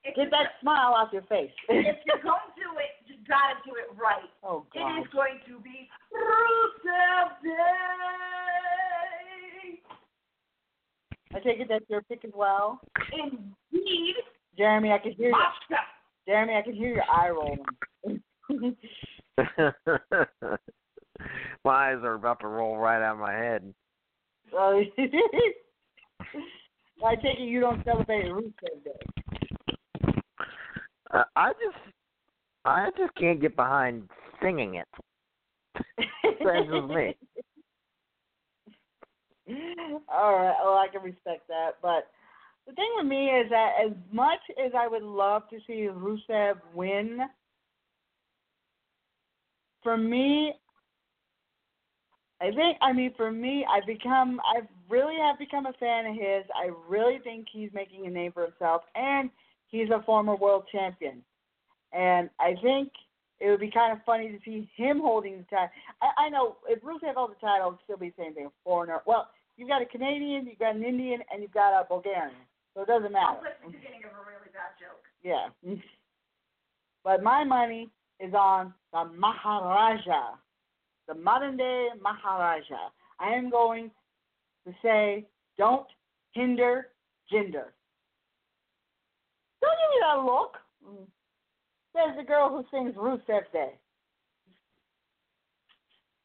If 0.04 0.16
get 0.16 0.30
that 0.30 0.52
smile 0.60 0.94
off 0.94 1.12
your 1.12 1.22
face. 1.22 1.50
if 1.68 1.96
you're 2.06 2.22
going 2.22 2.40
to 2.40 2.62
do 2.62 2.78
it, 2.78 3.06
you 3.06 3.16
gotta 3.28 3.58
do 3.64 3.72
it 3.72 3.90
right. 4.00 4.30
oh 4.42 4.64
God. 4.72 5.00
is 5.00 5.06
going 5.12 5.40
to 5.46 5.60
be 5.60 5.88
Rusev 6.12 7.42
Day. 7.42 7.50
I 11.32 11.38
take 11.38 11.60
it 11.60 11.68
that's 11.68 11.84
your 11.88 12.02
pick 12.02 12.24
as 12.24 12.32
well. 12.34 12.80
Indeed, 13.12 14.16
Jeremy, 14.60 14.92
I 14.92 14.98
can 14.98 15.12
hear 15.12 15.30
you. 15.30 15.36
Jeremy, 16.28 16.54
I 16.54 16.60
can 16.60 16.74
hear 16.74 16.92
your 16.92 17.04
eye 17.10 17.30
rolling. 17.30 17.64
my 21.64 21.92
eyes 21.92 21.96
are 22.02 22.12
about 22.12 22.40
to 22.40 22.46
roll 22.46 22.76
right 22.76 23.02
out 23.02 23.14
of 23.14 23.20
my 23.20 23.32
head. 23.32 23.72
So, 24.50 24.82
I 27.02 27.14
take 27.14 27.38
it 27.38 27.48
you 27.48 27.60
don't 27.62 27.82
celebrate 27.86 28.26
Rusev 28.26 28.52
Day. 28.84 29.00
Uh, 31.10 31.24
I 31.36 31.52
just, 31.52 31.78
I 32.66 32.90
just 32.98 33.14
can't 33.14 33.40
get 33.40 33.56
behind 33.56 34.10
singing 34.42 34.74
it. 34.74 34.88
That's 36.44 36.68
just 36.68 36.86
me. 36.86 37.16
All 40.06 40.34
right. 40.34 40.54
Well, 40.62 40.74
I 40.74 40.88
can 40.92 41.00
respect 41.00 41.48
that, 41.48 41.76
but 41.80 42.10
the 42.70 42.76
thing 42.76 42.90
with 42.96 43.06
me 43.06 43.26
is 43.26 43.50
that 43.50 43.72
as 43.84 43.92
much 44.12 44.38
as 44.64 44.72
I 44.76 44.86
would 44.86 45.02
love 45.02 45.48
to 45.50 45.58
see 45.66 45.88
Rusev 45.90 46.54
win, 46.74 47.20
for 49.82 49.96
me, 49.96 50.52
I 52.40 52.50
think 52.50 52.78
I 52.80 52.92
mean 52.92 53.12
for 53.16 53.30
me, 53.30 53.66
I 53.68 53.84
become 53.86 54.40
I 54.44 54.60
really 54.88 55.16
have 55.20 55.38
become 55.38 55.66
a 55.66 55.72
fan 55.74 56.06
of 56.06 56.14
his. 56.14 56.44
I 56.54 56.70
really 56.88 57.18
think 57.22 57.46
he's 57.52 57.70
making 57.74 58.06
a 58.06 58.10
name 58.10 58.32
for 58.32 58.44
himself, 58.44 58.82
and 58.94 59.30
he's 59.68 59.90
a 59.90 60.02
former 60.04 60.36
world 60.36 60.64
champion. 60.70 61.22
And 61.92 62.30
I 62.38 62.54
think 62.62 62.90
it 63.40 63.50
would 63.50 63.60
be 63.60 63.70
kind 63.70 63.92
of 63.92 64.04
funny 64.04 64.28
to 64.28 64.38
see 64.44 64.70
him 64.76 65.00
holding 65.00 65.38
the 65.38 65.44
title. 65.44 65.70
I, 66.00 66.26
I 66.26 66.28
know 66.28 66.56
if 66.68 66.82
Rusev 66.82 67.14
held 67.14 67.32
the 67.32 67.46
title, 67.46 67.68
it 67.68 67.70
would 67.70 67.78
still 67.84 67.96
be 67.96 68.12
the 68.16 68.22
same 68.22 68.34
thing. 68.34 68.46
A 68.46 68.50
foreigner. 68.64 69.00
Well, 69.06 69.28
you've 69.56 69.68
got 69.68 69.82
a 69.82 69.86
Canadian, 69.86 70.46
you've 70.46 70.58
got 70.58 70.76
an 70.76 70.84
Indian, 70.84 71.20
and 71.32 71.42
you've 71.42 71.52
got 71.52 71.78
a 71.78 71.84
Bulgarian. 71.84 72.36
So 72.74 72.82
it 72.82 72.86
doesn't 72.86 73.12
matter. 73.12 73.38
Like 73.42 73.60
the 73.64 73.70
beginning 73.70 74.02
of 74.04 74.12
a 74.12 74.22
really 74.24 74.50
bad 74.52 74.78
joke. 74.78 75.04
Yeah. 75.22 75.48
But 77.02 77.22
my 77.22 77.44
money 77.44 77.88
is 78.18 78.34
on 78.34 78.74
the 78.92 79.04
Maharaja, 79.16 80.34
the 81.08 81.14
modern 81.14 81.56
day 81.56 81.88
Maharaja. 82.02 82.90
I 83.18 83.30
am 83.30 83.50
going 83.50 83.90
to 84.66 84.74
say, 84.82 85.26
don't 85.56 85.86
hinder 86.32 86.88
Jinder. 87.32 87.72
Don't 89.62 89.78
give 89.78 89.90
me 89.92 90.00
that 90.02 90.24
look. 90.24 90.56
Mm. 90.86 91.06
Says 91.94 92.16
the 92.16 92.24
girl 92.24 92.48
who 92.50 92.64
sings 92.70 92.94
Rusev 92.94 93.50
Day. 93.52 93.72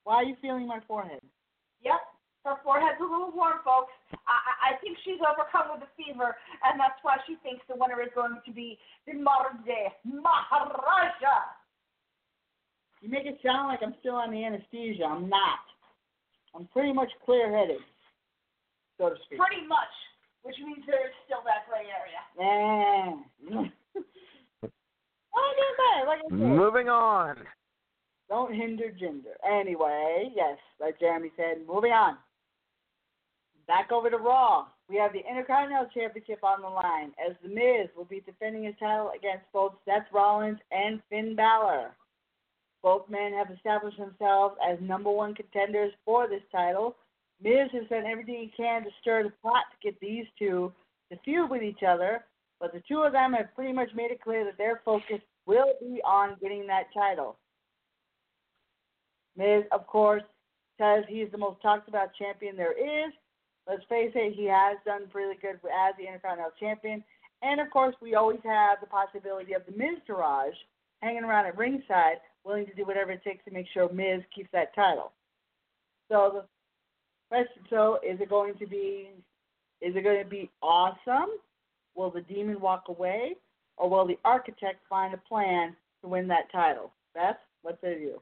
Why 0.04 0.16
are 0.16 0.24
you 0.24 0.36
feeling 0.42 0.68
my 0.68 0.80
forehead? 0.88 1.22
Yep. 1.84 2.00
Her 2.46 2.62
forehead's 2.62 3.02
a 3.02 3.10
little 3.10 3.34
warm, 3.34 3.58
folks. 3.66 3.90
I, 4.14 4.38
I 4.38 4.54
I 4.66 4.72
think 4.78 5.02
she's 5.02 5.18
overcome 5.18 5.74
with 5.74 5.82
a 5.82 5.92
fever, 5.98 6.38
and 6.62 6.78
that's 6.78 7.02
why 7.02 7.18
she 7.26 7.42
thinks 7.42 7.66
the 7.66 7.74
winner 7.74 7.98
is 8.06 8.14
going 8.14 8.38
to 8.38 8.52
be 8.54 8.78
the 9.10 9.18
modern 9.18 9.66
day 9.66 9.90
Maharaja. 10.06 11.58
You 13.02 13.10
make 13.10 13.26
it 13.26 13.42
sound 13.42 13.70
like 13.70 13.82
I'm 13.82 13.98
still 14.00 14.16
on 14.16 14.30
the 14.30 14.46
anesthesia. 14.46 15.06
I'm 15.10 15.28
not. 15.30 15.66
I'm 16.56 16.70
pretty 16.70 16.94
much 16.94 17.10
clear 17.26 17.50
headed, 17.50 17.82
so 18.98 19.10
to 19.10 19.16
speak. 19.26 19.42
Pretty 19.42 19.66
much, 19.66 19.94
which 20.44 20.56
means 20.64 20.86
there 20.86 21.06
is 21.10 21.14
still 21.26 21.42
that 21.50 21.66
gray 21.66 21.90
area. 21.90 22.22
Yeah. 22.38 23.10
well, 24.62 25.50
it 25.50 25.58
doesn't 25.58 25.82
matter. 25.82 26.06
Like 26.08 26.22
I 26.22 26.30
said, 26.30 26.58
Moving 26.58 26.90
on. 26.90 27.38
don't 28.30 28.54
hinder 28.54 28.94
Jinder. 28.94 29.34
Anyway, 29.46 30.30
yes, 30.36 30.58
like 30.80 31.00
Jeremy 31.00 31.32
said, 31.36 31.66
moving 31.68 31.92
on. 31.92 32.18
Back 33.68 33.92
over 33.92 34.10
to 34.10 34.18
Raw. 34.18 34.66
We 34.90 34.98
have 34.98 35.14
the 35.14 35.24
Intercontinental 35.28 35.90
Championship 35.94 36.44
on 36.44 36.62
the 36.62 36.68
line 36.68 37.12
as 37.26 37.36
The 37.42 37.50
Miz 37.50 37.90
will 37.98 38.06
be 38.06 38.22
defending 38.22 38.66
his 38.66 38.76
title 38.80 39.12
against 39.16 39.46
both 39.52 39.74
Seth 39.86 40.06
Rollins 40.14 40.60
and 40.72 41.02
Finn 41.10 41.36
Balor. 41.36 41.92
Both 42.84 43.10
men 43.10 43.34
have 43.34 43.50
established 43.50 43.98
themselves 43.98 44.56
as 44.64 44.78
number 44.80 45.10
one 45.10 45.34
contenders 45.34 45.92
for 46.06 46.28
this 46.28 46.44
title. 46.52 46.96
Miz 47.42 47.70
has 47.74 47.88
done 47.90 48.06
everything 48.06 48.36
he 48.36 48.54
can 48.56 48.84
to 48.84 48.90
stir 49.02 49.24
the 49.24 49.34
pot 49.42 49.64
to 49.72 49.92
get 49.92 50.00
these 50.00 50.26
two 50.38 50.72
to 51.12 51.18
feud 51.26 51.50
with 51.50 51.64
each 51.64 51.82
other, 51.88 52.24
but 52.60 52.72
the 52.72 52.84
two 52.88 53.00
of 53.00 53.12
them 53.12 53.34
have 53.34 53.54
pretty 53.56 53.74
much 53.74 53.90
made 53.96 54.12
it 54.12 54.22
clear 54.22 54.46
that 54.46 54.58
their 54.58 54.82
focus 54.86 55.20
will 55.48 55.74
be 55.82 56.00
on 56.06 56.38
getting 56.40 56.68
that 56.68 56.86
title. 56.94 57.38
Miz, 59.36 59.64
of 59.72 59.88
course, 59.88 60.24
says 60.78 61.04
he's 61.08 61.32
the 61.32 61.38
most 61.38 61.62
talked 61.62 61.90
about 61.90 62.14
champion 62.16 62.56
there 62.56 62.78
is. 62.78 63.12
Let's 63.68 63.84
face 63.90 64.12
it, 64.14 64.36
he 64.36 64.46
has 64.46 64.78
done 64.86 65.10
really 65.14 65.36
good 65.42 65.56
as 65.56 65.96
the 65.98 66.06
Intercontinental 66.06 66.52
Champion. 66.60 67.04
And 67.42 67.60
of 67.60 67.70
course, 67.72 67.96
we 68.02 68.16
always 68.16 68.40
have 68.44 68.78
the 68.80 68.88
possibility 68.88 69.54
of 69.54 69.64
the 69.66 69.72
Miztourage 69.72 70.56
hanging 71.02 71.24
around 71.24 71.48
at 71.48 71.58
ringside, 71.58 72.18
willing 72.44 72.66
to 72.68 72.74
do 72.74 72.86
whatever 72.86 73.12
it 73.12 73.24
takes 73.24 73.44
to 73.46 73.52
make 73.52 73.68
sure 73.74 73.92
Miz 73.92 74.22
keeps 74.34 74.50
that 74.54 74.74
title. 74.76 75.12
So 76.12 76.32
the 76.34 76.46
question, 77.30 77.64
so 77.70 78.00
is 78.08 78.20
it 78.22 78.30
going 78.30 78.54
to 78.60 78.68
be, 78.68 79.10
is 79.82 79.96
it 79.96 80.04
going 80.04 80.24
to 80.24 80.30
be 80.30 80.52
awesome? 80.62 81.30
Will 81.96 82.12
the 82.12 82.22
Demon 82.22 82.60
walk 82.60 82.86
away, 82.88 83.36
or 83.78 83.90
will 83.90 84.06
the 84.06 84.20
Architect 84.24 84.82
find 84.88 85.14
a 85.14 85.18
plan 85.18 85.76
to 86.02 86.08
win 86.08 86.28
that 86.28 86.52
title? 86.52 86.92
Beth, 87.14 87.38
what 87.62 87.80
say 87.82 88.00
you? 88.00 88.22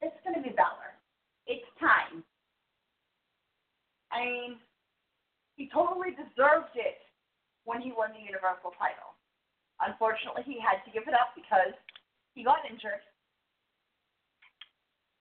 It's 0.00 0.14
going 0.24 0.36
to 0.36 0.42
be 0.42 0.54
Balor. 0.54 0.73
Time. 1.84 2.24
I 4.08 4.24
mean, 4.24 4.56
he 5.60 5.68
totally 5.68 6.16
deserved 6.16 6.72
it 6.80 7.04
when 7.68 7.84
he 7.84 7.92
won 7.92 8.16
the 8.16 8.24
Universal 8.24 8.72
title. 8.80 9.12
Unfortunately, 9.84 10.48
he 10.48 10.56
had 10.56 10.80
to 10.88 10.94
give 10.96 11.04
it 11.04 11.12
up 11.12 11.36
because 11.36 11.76
he 12.32 12.40
got 12.40 12.64
injured. 12.64 13.04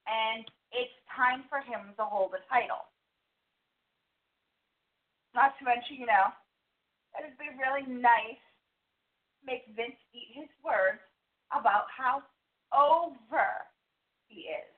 And 0.08 0.48
it's 0.72 0.96
time 1.12 1.44
for 1.52 1.60
him 1.60 1.92
to 2.00 2.06
hold 2.08 2.32
the 2.32 2.44
title. 2.48 2.88
Not 5.36 5.58
to 5.60 5.66
mention, 5.68 6.00
you 6.00 6.08
know, 6.08 6.32
it'd 7.20 7.36
be 7.36 7.52
really 7.60 7.84
nice 7.92 8.40
to 8.40 9.42
make 9.44 9.68
Vince 9.76 10.00
eat 10.16 10.32
his 10.32 10.52
words 10.64 11.02
about 11.52 11.92
how 11.92 12.24
over 12.72 13.68
he 14.32 14.48
is. 14.48 14.73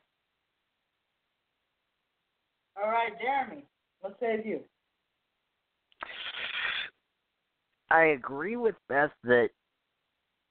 All 2.81 2.89
right, 2.89 3.11
Jeremy, 3.21 3.63
what 4.01 4.17
says 4.19 4.41
you? 4.45 4.59
I 7.89 8.05
agree 8.07 8.57
with 8.57 8.75
Beth 8.89 9.11
that 9.23 9.49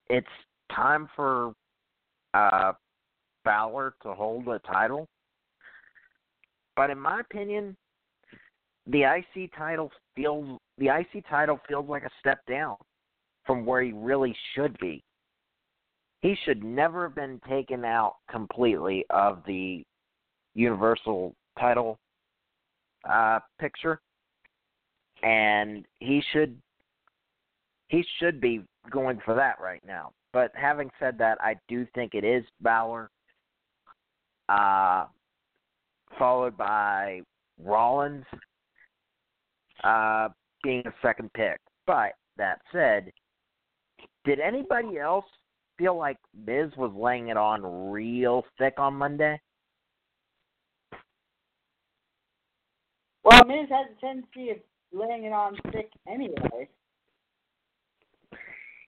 it's 0.08 0.26
time 0.74 1.08
for 1.14 1.52
uh 2.32 2.72
to 3.46 4.14
hold 4.14 4.46
the 4.46 4.60
title. 4.66 5.06
But 6.76 6.90
in 6.90 6.98
my 6.98 7.20
opinion, 7.20 7.76
the 8.86 9.02
IC 9.02 9.50
title 9.56 9.90
feels 10.16 10.58
the 10.78 10.86
IC 10.86 11.24
title 11.28 11.60
feels 11.68 11.88
like 11.88 12.04
a 12.04 12.10
step 12.20 12.40
down 12.48 12.76
from 13.46 13.66
where 13.66 13.82
he 13.82 13.92
really 13.92 14.34
should 14.54 14.76
be. 14.78 15.02
he 16.22 16.34
should 16.46 16.64
never 16.64 17.02
have 17.04 17.14
been 17.14 17.38
taken 17.46 17.84
out 17.84 18.16
completely 18.30 19.04
of 19.10 19.42
the 19.46 19.84
Universal 20.54 21.34
title 21.58 21.98
uh, 23.08 23.40
picture, 23.60 24.00
and 25.22 25.84
he 26.00 26.22
should 26.32 26.56
he 27.88 28.04
should 28.18 28.40
be 28.40 28.62
going 28.90 29.20
for 29.24 29.34
that 29.34 29.60
right 29.60 29.82
now. 29.86 30.12
But 30.32 30.50
having 30.54 30.90
said 30.98 31.16
that, 31.18 31.38
I 31.40 31.54
do 31.68 31.86
think 31.94 32.14
it 32.14 32.24
is 32.24 32.44
Balor, 32.60 33.10
uh, 34.48 35.06
followed 36.18 36.56
by 36.56 37.20
Rollins 37.62 38.24
uh, 39.84 40.28
being 40.62 40.82
the 40.84 40.92
second 41.02 41.32
pick. 41.34 41.60
But 41.86 42.14
that 42.36 42.60
said, 42.72 43.12
did 44.24 44.40
anybody 44.40 44.98
else 44.98 45.26
feel 45.78 45.96
like 45.96 46.16
Miz 46.46 46.70
was 46.76 46.92
laying 46.96 47.28
it 47.28 47.36
on 47.36 47.90
real 47.92 48.44
thick 48.58 48.74
on 48.78 48.94
Monday? 48.94 49.40
Well, 53.24 53.44
Miz 53.46 53.68
has 53.70 53.86
a 53.96 54.00
tendency 54.00 54.50
of 54.50 54.58
laying 54.92 55.24
it 55.24 55.32
on 55.32 55.56
thick 55.72 55.90
anyway. 56.06 56.68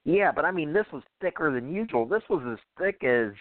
Yeah, 0.05 0.31
but 0.31 0.45
I 0.45 0.53
mean, 0.53 0.73
this 0.73 0.87
was 0.93 1.03
thicker 1.21 1.53
than 1.53 1.73
usual. 1.73 2.07
This 2.07 2.23
was 2.31 2.43
as 2.53 2.59
thick 2.79 3.03
as 3.03 3.33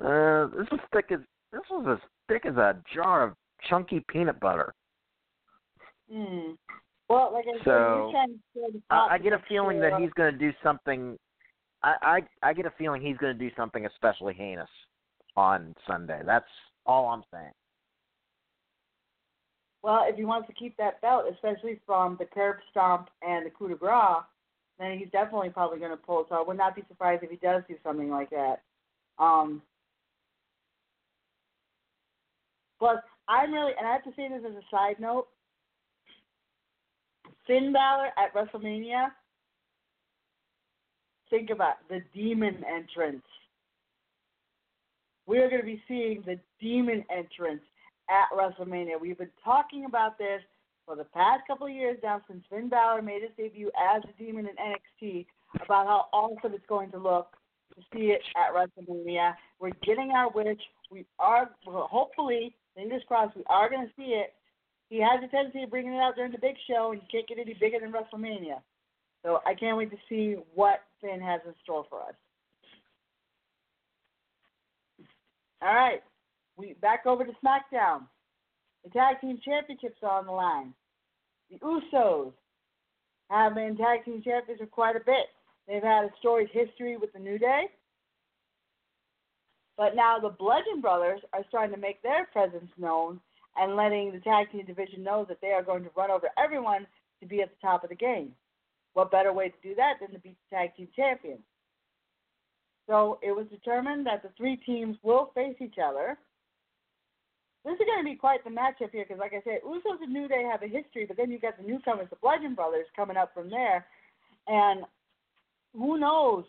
uh, 0.00 0.48
this 0.56 0.66
was 0.70 0.80
thick 0.92 1.06
as 1.12 1.20
this 1.52 1.62
was 1.70 1.98
as 2.00 2.08
thick 2.28 2.44
as 2.44 2.56
a 2.56 2.76
jar 2.92 3.22
of 3.22 3.34
chunky 3.68 4.04
peanut 4.08 4.40
butter. 4.40 4.74
Hmm. 6.12 6.52
Well, 7.08 7.30
like 7.32 7.44
I 7.48 7.58
said, 7.58 7.64
So, 7.64 8.02
he's 8.06 8.12
trying 8.12 8.28
to 8.28 8.38
stir 8.50 8.66
the 8.72 8.82
I, 8.90 9.14
I 9.14 9.18
get 9.18 9.32
a 9.32 9.42
feeling 9.48 9.80
that 9.80 10.00
he's 10.00 10.10
going 10.14 10.32
to 10.32 10.38
do 10.38 10.52
something. 10.62 11.16
I, 11.82 12.20
I 12.42 12.48
I 12.50 12.52
get 12.52 12.66
a 12.66 12.72
feeling 12.76 13.00
he's 13.00 13.16
going 13.18 13.36
to 13.36 13.38
do 13.38 13.54
something 13.56 13.86
especially 13.86 14.34
heinous 14.34 14.68
on 15.36 15.74
Sunday. 15.86 16.20
That's 16.26 16.48
all 16.84 17.06
I'm 17.08 17.22
saying. 17.32 17.52
Well, 19.86 20.04
if 20.08 20.16
he 20.16 20.24
wants 20.24 20.48
to 20.48 20.52
keep 20.52 20.76
that 20.78 21.00
belt, 21.00 21.26
especially 21.32 21.78
from 21.86 22.16
the 22.18 22.24
curb 22.24 22.56
stomp 22.72 23.08
and 23.22 23.46
the 23.46 23.50
coup 23.50 23.68
de 23.68 23.76
grace, 23.76 24.24
then 24.80 24.98
he's 24.98 25.08
definitely 25.12 25.50
probably 25.50 25.78
going 25.78 25.92
to 25.92 25.96
pull. 25.96 26.26
So 26.28 26.34
I 26.34 26.42
would 26.42 26.56
not 26.56 26.74
be 26.74 26.82
surprised 26.88 27.22
if 27.22 27.30
he 27.30 27.36
does 27.36 27.62
do 27.68 27.76
something 27.84 28.10
like 28.10 28.28
that. 28.30 28.62
Um, 29.20 29.62
plus, 32.80 32.98
I'm 33.28 33.52
really, 33.52 33.74
and 33.78 33.86
I 33.86 33.92
have 33.92 34.02
to 34.02 34.10
say 34.16 34.28
this 34.28 34.42
as 34.44 34.56
a 34.56 34.66
side 34.72 34.96
note, 34.98 35.28
Finn 37.46 37.72
Balor 37.72 38.08
at 38.18 38.34
WrestleMania. 38.34 39.10
Think 41.30 41.50
about 41.50 41.76
the 41.88 42.00
demon 42.12 42.64
entrance. 42.68 43.22
We 45.26 45.38
are 45.38 45.48
going 45.48 45.60
to 45.60 45.66
be 45.66 45.80
seeing 45.86 46.24
the 46.26 46.40
demon 46.60 47.04
entrance 47.08 47.62
at 48.08 48.36
WrestleMania. 48.36 49.00
We've 49.00 49.18
been 49.18 49.30
talking 49.44 49.84
about 49.84 50.18
this 50.18 50.40
for 50.84 50.96
the 50.96 51.04
past 51.04 51.42
couple 51.46 51.66
of 51.66 51.72
years 51.72 51.98
now 52.02 52.22
since 52.28 52.44
Finn 52.48 52.68
Balor 52.68 53.02
made 53.02 53.22
his 53.22 53.32
debut 53.36 53.70
as 53.76 54.02
a 54.04 54.22
demon 54.22 54.46
in 54.46 54.54
NXT 54.56 55.26
about 55.64 55.86
how 55.86 56.06
awesome 56.12 56.54
it's 56.54 56.66
going 56.68 56.90
to 56.92 56.98
look 56.98 57.36
to 57.74 57.82
see 57.92 58.06
it 58.06 58.22
at 58.36 58.54
WrestleMania. 58.54 59.34
We're 59.60 59.72
getting 59.82 60.12
our 60.12 60.30
wish. 60.30 60.60
We 60.90 61.04
are 61.18 61.50
well, 61.66 61.88
hopefully, 61.90 62.54
fingers 62.74 63.02
crossed, 63.08 63.36
we 63.36 63.42
are 63.48 63.68
going 63.68 63.86
to 63.86 63.92
see 63.96 64.12
it. 64.14 64.34
He 64.88 65.00
has 65.00 65.22
a 65.22 65.28
tendency 65.28 65.64
of 65.64 65.70
bringing 65.70 65.94
it 65.94 65.98
out 65.98 66.14
during 66.14 66.30
the 66.30 66.38
big 66.38 66.54
show, 66.70 66.92
and 66.92 67.02
you 67.02 67.08
can't 67.10 67.28
get 67.28 67.38
any 67.38 67.54
bigger 67.54 67.78
than 67.80 67.92
WrestleMania. 67.92 68.60
So 69.24 69.40
I 69.44 69.54
can't 69.54 69.76
wait 69.76 69.90
to 69.90 69.96
see 70.08 70.36
what 70.54 70.82
Finn 71.00 71.20
has 71.20 71.40
in 71.44 71.52
store 71.64 71.84
for 71.90 72.00
us. 72.02 72.14
All 75.62 75.74
right, 75.74 76.02
we 76.56 76.74
back 76.80 77.06
over 77.06 77.24
to 77.24 77.32
SmackDown. 77.44 78.02
The 78.84 78.90
tag 78.90 79.20
team 79.20 79.38
championships 79.44 79.98
are 80.02 80.18
on 80.18 80.26
the 80.26 80.32
line. 80.32 80.72
The 81.50 81.58
Usos 81.58 82.32
have 83.30 83.54
been 83.54 83.76
tag 83.76 84.04
team 84.04 84.22
champions 84.22 84.60
for 84.60 84.66
quite 84.66 84.96
a 84.96 85.00
bit. 85.00 85.26
They've 85.66 85.82
had 85.82 86.04
a 86.04 86.10
storied 86.18 86.48
history 86.52 86.96
with 86.96 87.12
the 87.12 87.18
New 87.18 87.38
Day. 87.38 87.66
But 89.76 89.94
now 89.94 90.18
the 90.18 90.30
Bludgeon 90.30 90.80
Brothers 90.80 91.20
are 91.32 91.44
starting 91.48 91.74
to 91.74 91.80
make 91.80 92.02
their 92.02 92.26
presence 92.32 92.70
known 92.78 93.20
and 93.56 93.76
letting 93.76 94.12
the 94.12 94.20
tag 94.20 94.50
team 94.50 94.64
division 94.64 95.02
know 95.02 95.26
that 95.28 95.40
they 95.40 95.48
are 95.48 95.62
going 95.62 95.82
to 95.84 95.90
run 95.96 96.10
over 96.10 96.28
everyone 96.42 96.86
to 97.20 97.26
be 97.26 97.42
at 97.42 97.50
the 97.50 97.66
top 97.66 97.82
of 97.82 97.90
the 97.90 97.96
game. 97.96 98.32
What 98.94 99.10
better 99.10 99.32
way 99.32 99.48
to 99.48 99.68
do 99.68 99.74
that 99.74 99.94
than 100.00 100.12
to 100.12 100.18
beat 100.18 100.36
the 100.50 100.56
tag 100.56 100.76
team 100.76 100.88
champions? 100.96 101.42
So 102.88 103.18
it 103.22 103.32
was 103.32 103.46
determined 103.50 104.06
that 104.06 104.22
the 104.22 104.30
three 104.36 104.56
teams 104.56 104.96
will 105.02 105.32
face 105.34 105.56
each 105.60 105.76
other. 105.84 106.16
This 107.66 107.74
is 107.74 107.86
going 107.86 107.98
to 107.98 108.04
be 108.04 108.14
quite 108.14 108.44
the 108.44 108.50
matchup 108.50 108.92
here 108.92 109.04
because, 109.04 109.18
like 109.18 109.32
I 109.32 109.42
said, 109.42 109.58
Usos 109.66 110.00
and 110.00 110.12
New 110.12 110.28
Day 110.28 110.48
have 110.48 110.62
a 110.62 110.68
history, 110.68 111.04
but 111.04 111.16
then 111.16 111.32
you've 111.32 111.42
got 111.42 111.58
the 111.58 111.66
newcomers, 111.66 112.06
the 112.10 112.16
Bludgeon 112.22 112.54
Brothers, 112.54 112.86
coming 112.94 113.16
up 113.16 113.34
from 113.34 113.50
there. 113.50 113.84
And 114.46 114.84
who 115.72 115.98
knows 115.98 116.44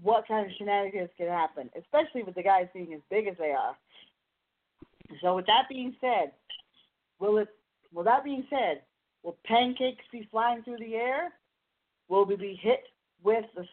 what 0.00 0.28
kind 0.28 0.46
of 0.46 0.52
shenanigans 0.56 1.10
can 1.18 1.26
happen, 1.26 1.70
especially 1.76 2.22
with 2.22 2.36
the 2.36 2.42
guys 2.44 2.68
being 2.72 2.94
as 2.94 3.00
big 3.10 3.26
as 3.26 3.34
they 3.36 3.50
are. 3.50 3.76
So, 5.20 5.34
with 5.34 5.46
that 5.46 5.64
being 5.68 5.96
said, 6.00 6.30
will 7.18 7.38
it? 7.38 7.48
Will 7.92 8.04
that 8.04 8.22
being 8.22 8.44
said, 8.48 8.82
will 9.24 9.36
pancakes 9.44 10.04
be 10.12 10.28
flying 10.30 10.62
through 10.62 10.78
the 10.78 10.94
air? 10.94 11.32
Will 12.08 12.24
we 12.24 12.36
be 12.36 12.58
hit 12.62 12.84
with 13.24 13.44
the? 13.56 13.66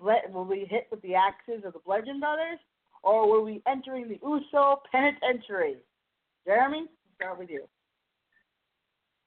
Will 0.00 0.44
we 0.44 0.68
hit 0.70 0.86
with 0.92 1.02
the 1.02 1.16
axes 1.16 1.64
of 1.64 1.72
the 1.72 1.80
Bludgeon 1.84 2.20
Brothers, 2.20 2.60
or 3.02 3.28
will 3.28 3.44
we 3.44 3.60
entering 3.66 4.08
the 4.08 4.20
Uso 4.22 4.82
penitentiary? 4.92 5.78
Jeremy, 6.46 6.86
start 7.16 7.38
with 7.38 7.50
you. 7.50 7.64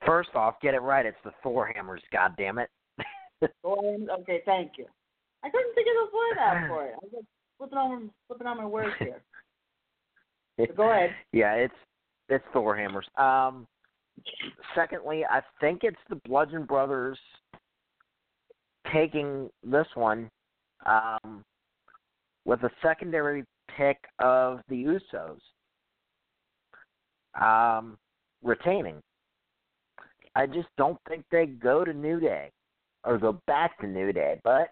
First 0.06 0.30
off, 0.34 0.56
get 0.62 0.74
it 0.74 0.82
right. 0.82 1.06
It's 1.06 1.18
the 1.24 1.32
Thor 1.44 1.72
hammers. 1.76 2.02
God 2.12 2.34
damn 2.38 2.58
it. 2.58 2.70
Ahead. 2.98 3.52
Okay, 3.64 4.42
thank 4.46 4.72
you. 4.78 4.86
I 5.44 5.50
couldn't 5.50 5.74
think 5.74 5.88
of 5.88 6.12
the 6.12 6.18
word 6.18 6.38
out 6.42 6.68
for 6.68 6.86
it. 6.86 6.94
I 6.96 6.98
was 7.02 7.12
just 7.12 7.26
flipping 7.58 7.78
on 7.78 8.10
flipping 8.28 8.48
on 8.48 8.58
my 8.58 8.66
words 8.66 8.94
here. 9.00 9.22
So 10.58 10.66
go 10.76 10.92
ahead. 10.92 11.12
Yeah, 11.32 11.54
it's 11.54 11.74
it's 12.28 12.44
Thor 12.52 12.76
hammers. 12.76 13.06
Um, 13.18 13.66
secondly, 14.76 15.24
I 15.30 15.42
think 15.62 15.82
it's 15.84 15.98
the 16.10 16.18
Bludgeon 16.26 16.66
Brothers 16.66 17.18
taking 18.92 19.50
this 19.64 19.88
one 19.96 20.30
um, 20.86 21.44
with 22.44 22.62
a 22.64 22.70
secondary 22.82 23.46
pick 23.78 23.98
of 24.20 24.60
the 24.68 24.76
Usos 24.76 25.40
um, 27.40 27.98
retaining. 28.44 29.02
I 30.36 30.46
just 30.46 30.68
don't 30.78 31.00
think 31.08 31.26
they 31.32 31.48
go 31.48 31.84
to 31.84 31.94
New 31.94 32.20
Day 32.20 32.52
or 33.04 33.18
go 33.18 33.42
back 33.48 33.80
to 33.80 33.88
New 33.88 34.14
Day, 34.14 34.40
but 34.44 34.70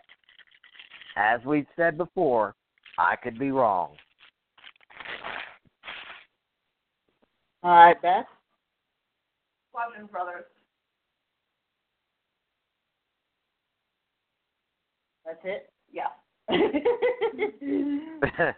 as 1.15 1.39
we've 1.45 1.65
said 1.75 1.97
before, 1.97 2.53
I 2.99 3.15
could 3.15 3.39
be 3.39 3.51
wrong. 3.51 3.95
All 7.63 7.71
right, 7.71 7.99
Beth. 8.01 8.25
Bludgeon 9.73 10.07
Brothers. 10.07 10.45
That's 15.25 15.39
it. 15.43 15.69
Yeah. 15.91 16.09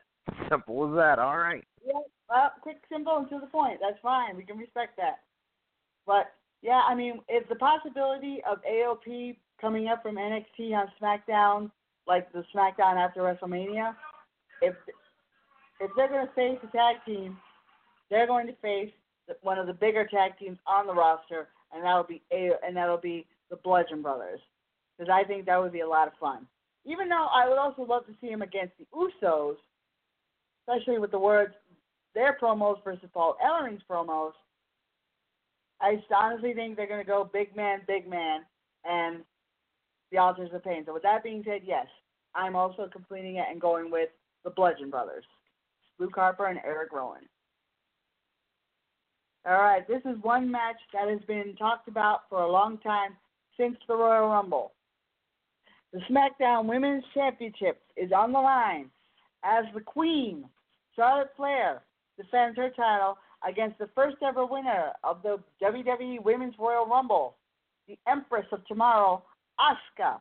Simple 0.50 0.90
as 0.90 0.96
that. 0.96 1.20
All 1.20 1.38
right. 1.38 1.64
Yeah, 1.86 2.00
well, 2.30 2.52
quick, 2.62 2.78
simple, 2.92 3.18
and 3.18 3.30
to 3.30 3.40
the 3.40 3.48
point. 3.48 3.80
That's 3.82 4.00
fine. 4.02 4.38
We 4.38 4.44
can 4.44 4.58
respect 4.58 4.98
that. 4.98 5.20
But 6.06 6.32
yeah, 6.62 6.82
I 6.88 6.96
mean, 6.96 7.20
if 7.28 7.48
the 7.50 7.56
possibility 7.56 8.42
of 8.50 8.60
AOP 8.64 9.38
coming 9.60 9.88
up 9.88 10.04
from 10.04 10.16
NXT 10.16 10.74
on 10.74 10.88
SmackDown, 11.02 11.72
like 12.08 12.32
the 12.32 12.44
SmackDown 12.56 12.98
after 12.98 13.22
WrestleMania, 13.22 13.96
if 14.62 14.76
if 15.80 15.92
they're 15.96 16.10
going 16.10 16.28
to 16.28 16.34
face 16.34 16.60
a 16.64 16.72
tag 16.76 16.98
team, 17.06 17.38
they're 18.10 18.28
going 18.28 18.48
to 18.48 18.56
face 18.62 18.92
one 19.42 19.58
of 19.58 19.68
the 19.68 19.74
bigger 19.74 20.06
tag 20.06 20.38
teams 20.38 20.58
on 20.68 20.88
the 20.88 20.94
roster, 20.94 21.48
and 21.74 21.84
that'll 21.84 22.04
be 22.04 22.22
A, 22.32 22.52
and 22.66 22.76
that'll 22.76 22.98
be 22.98 23.26
the 23.50 23.56
Bludgeon 23.58 24.02
Brothers, 24.02 24.42
because 24.98 25.10
I 25.12 25.24
think 25.24 25.46
that 25.46 25.62
would 25.62 25.72
be 25.72 25.80
a 25.82 25.88
lot 25.88 26.08
of 26.08 26.14
fun. 26.20 26.46
Even 26.86 27.08
though 27.08 27.28
I 27.34 27.48
would 27.48 27.58
also 27.58 27.84
love 27.84 28.06
to 28.08 28.14
see 28.20 28.28
him 28.28 28.42
against 28.42 28.74
the 28.78 28.86
Usos, 28.94 29.56
especially 30.68 31.00
with 31.00 31.12
the 31.12 31.20
words 31.20 31.54
their 32.20 32.38
promos 32.38 32.84
versus 32.84 33.10
Paul 33.14 33.38
Ellering's 33.42 33.82
promos. 33.90 34.34
I 35.82 36.04
honestly 36.14 36.54
think 36.54 36.76
they're 36.76 36.86
going 36.86 37.00
to 37.00 37.08
go 37.08 37.30
big 37.32 37.56
man, 37.56 37.80
big 37.88 38.10
man, 38.10 38.42
and 38.84 39.24
the 40.12 40.18
Authors 40.18 40.50
of 40.54 40.62
Pain. 40.62 40.84
So 40.86 40.94
with 40.94 41.04
that 41.04 41.24
being 41.24 41.44
said, 41.48 41.62
yes, 41.64 41.88
I'm 42.36 42.58
also 42.58 42.90
completing 42.92 43.38
it 43.38 43.46
and 43.50 43.62
going 43.62 43.90
with 43.90 44.10
the 44.44 44.50
Bludgeon 44.50 44.90
Brothers, 44.90 45.24
Luke 45.98 46.12
Harper 46.14 46.48
and 46.48 46.60
Eric 46.66 46.92
Rowan. 46.92 47.22
All 49.46 49.54
right, 49.54 49.88
this 49.88 50.02
is 50.04 50.22
one 50.22 50.52
match 50.52 50.76
that 50.94 51.08
has 51.08 51.22
been 51.26 51.56
talked 51.56 51.88
about 51.88 52.24
for 52.30 52.42
a 52.42 52.52
long 52.52 52.80
time 52.80 53.16
since 53.58 53.78
the 53.88 53.96
Royal 53.96 54.28
Rumble. 54.28 54.74
The 55.94 56.02
SmackDown 56.12 56.66
Women's 56.66 57.06
Championship 57.14 57.82
is 57.96 58.12
on 58.12 58.34
the 58.34 58.40
line 58.40 58.90
as 59.46 59.64
the 59.74 59.80
Queen, 59.80 60.44
Charlotte 60.98 61.32
Flair, 61.38 61.82
defends 62.20 62.58
her 62.58 62.70
title 62.70 63.18
against 63.48 63.78
the 63.80 63.90
first 63.96 64.18
ever 64.22 64.46
winner 64.46 64.92
of 65.04 65.22
the 65.24 65.38
WWE 65.64 66.24
Women's 66.24 66.56
Royal 66.60 66.86
Rumble, 66.86 67.36
the 67.88 67.98
Empress 68.08 68.46
of 68.52 68.66
Tomorrow, 68.68 69.24
Asuka. 69.60 70.20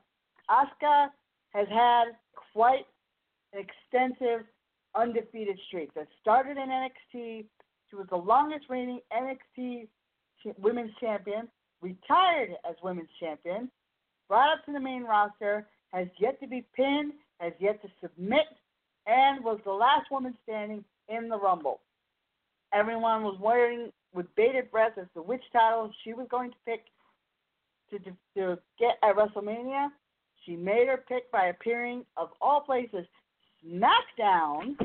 Asuka 0.49 1.09
has 1.51 1.67
had 1.69 2.05
quite 2.53 2.87
an 3.53 3.65
extensive 3.65 4.47
undefeated 4.95 5.59
streak 5.67 5.93
that 5.95 6.07
started 6.21 6.57
in 6.57 6.69
NXT. 6.69 7.45
She 7.91 7.97
was 7.97 8.07
the 8.11 8.17
longest 8.17 8.67
reigning 8.69 9.01
NXT 9.13 9.89
Women's 10.59 10.93
Champion, 11.01 11.49
retired 11.81 12.51
as 12.69 12.77
Women's 12.83 13.09
Champion, 13.19 13.71
brought 14.29 14.53
up 14.53 14.65
to 14.67 14.73
the 14.73 14.81
main 14.81 15.05
roster, 15.05 15.67
has 15.93 16.07
yet 16.21 16.41
to 16.41 16.47
be 16.47 16.65
pinned, 16.77 17.13
has 17.41 17.53
yet 17.59 17.81
to 17.83 17.89
submit, 18.01 18.47
and 19.07 19.43
was 19.45 19.59
the 19.65 19.73
last 19.73 20.11
woman 20.11 20.37
standing 20.45 20.85
in 21.09 21.29
the 21.29 21.39
Rumble. 21.39 21.81
Everyone 22.73 23.23
was 23.23 23.39
wondering 23.41 23.91
with 24.15 24.27
bated 24.37 24.71
breath 24.71 24.93
as 24.99 25.07
to 25.15 25.23
which 25.23 25.43
title 25.53 25.91
she 26.05 26.13
was 26.13 26.27
going 26.31 26.51
to 26.51 26.57
pick 26.67 26.85
to, 27.91 27.99
to, 27.99 28.11
to 28.37 28.59
get 28.79 28.99
at 29.03 29.17
WrestleMania. 29.17 29.89
She 30.45 30.57
made 30.57 30.89
her 30.89 31.05
pick 31.09 31.31
by 31.31 31.47
appearing, 31.47 32.05
of 32.17 32.31
all 32.41 32.61
places, 32.61 33.07
SmackDown 33.67 34.77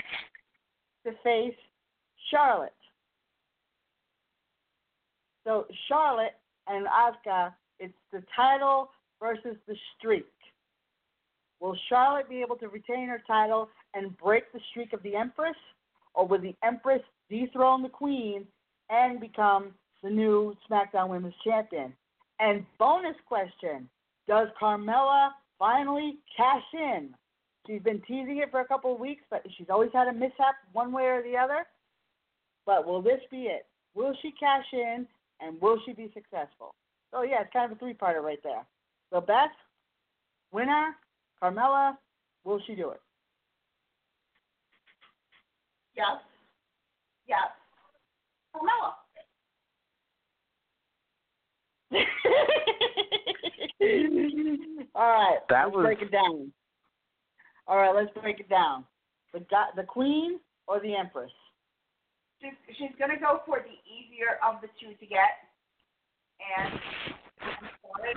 to 1.05 1.11
face 1.23 1.55
Charlotte. 2.31 2.73
So 5.45 5.65
Charlotte 5.88 6.36
and 6.67 6.88
Asuka, 6.88 7.53
it's 7.79 7.93
the 8.11 8.23
title 8.36 8.89
versus 9.19 9.57
the 9.67 9.75
streak. 9.97 10.25
Will 11.59 11.77
Charlotte 11.88 12.29
be 12.29 12.41
able 12.41 12.55
to 12.57 12.67
retain 12.67 13.07
her 13.07 13.21
title 13.25 13.69
and 13.93 14.17
break 14.17 14.51
the 14.51 14.59
streak 14.71 14.93
of 14.93 15.01
the 15.03 15.15
Empress, 15.15 15.55
or 16.13 16.27
will 16.27 16.41
the 16.41 16.55
Empress 16.63 17.01
dethrone 17.34 17.81
the 17.81 17.89
Queen 17.89 18.45
and 18.89 19.19
become 19.19 19.71
the 20.03 20.09
new 20.09 20.55
SmackDown 20.69 21.09
Women's 21.09 21.34
Champion? 21.43 21.93
And 22.39 22.65
bonus 22.77 23.15
question: 23.27 23.89
Does 24.27 24.47
Carmella 24.61 25.29
finally 25.57 26.19
cash 26.36 26.63
in? 26.73 27.09
She's 27.65 27.81
been 27.81 28.01
teasing 28.01 28.41
it 28.43 28.51
for 28.51 28.59
a 28.59 28.67
couple 28.67 28.93
of 28.93 28.99
weeks, 28.99 29.23
but 29.29 29.41
she's 29.57 29.67
always 29.69 29.89
had 29.93 30.07
a 30.07 30.13
mishap 30.13 30.55
one 30.73 30.91
way 30.91 31.03
or 31.03 31.23
the 31.23 31.38
other. 31.38 31.65
But 32.65 32.86
will 32.86 33.01
this 33.01 33.21
be 33.31 33.43
it? 33.43 33.65
Will 33.95 34.13
she 34.21 34.31
cash 34.39 34.65
in 34.73 35.07
and 35.39 35.59
will 35.61 35.79
she 35.86 35.93
be 35.93 36.11
successful? 36.13 36.75
So 37.11 37.21
yeah, 37.23 37.41
it's 37.41 37.53
kind 37.53 37.71
of 37.71 37.77
a 37.77 37.79
three-parter 37.79 38.21
right 38.21 38.39
there. 38.43 38.65
So 39.11 39.21
Beth, 39.21 39.51
winner, 40.51 40.95
Carmella, 41.41 41.95
will 42.43 42.59
she 42.67 42.75
do 42.75 42.89
it? 42.89 43.01
Yes. 45.95 46.17
Yes. 47.28 47.49
Oh, 48.55 48.59
Carmella. 48.63 48.93
All 54.95 55.07
right, 55.11 55.39
That 55.49 55.65
let's 55.65 55.76
was- 55.76 55.84
break 55.86 56.01
it 56.01 56.11
down. 56.11 56.51
All 57.67 57.78
right, 57.78 57.95
let's 57.95 58.11
break 58.21 58.39
it 58.39 58.49
down. 58.49 58.86
The 59.34 59.39
go- 59.41 59.71
the 59.76 59.84
Queen 59.84 60.39
or 60.67 60.80
the 60.80 60.95
Empress? 60.95 61.32
She's 62.41 62.51
she's 62.78 62.91
gonna 62.99 63.17
go 63.19 63.41
for 63.45 63.59
the 63.59 63.78
easier 63.89 64.38
of 64.45 64.59
the 64.61 64.67
two 64.80 64.93
to 64.93 65.05
get, 65.05 65.47
and 66.59 66.80
I'm 67.41 67.69
sorry, 67.82 68.13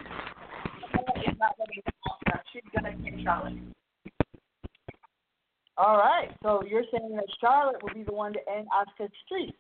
Carmella 0.93 1.31
is 1.31 1.39
not 1.39 1.55
ready 1.59 1.81
to. 1.87 1.93
She's 2.53 2.63
gonna 2.75 2.93
get 2.97 3.15
Charlotte. 3.23 3.55
All 5.79 5.99
right, 5.99 6.31
so 6.43 6.63
you're 6.67 6.85
saying 6.91 7.15
that 7.17 7.27
Charlotte 7.41 7.83
will 7.83 7.93
be 7.93 8.03
the 8.03 8.13
one 8.13 8.33
to 8.33 8.39
end 8.51 8.67
Asuka's 8.69 9.13
streak. 9.27 9.55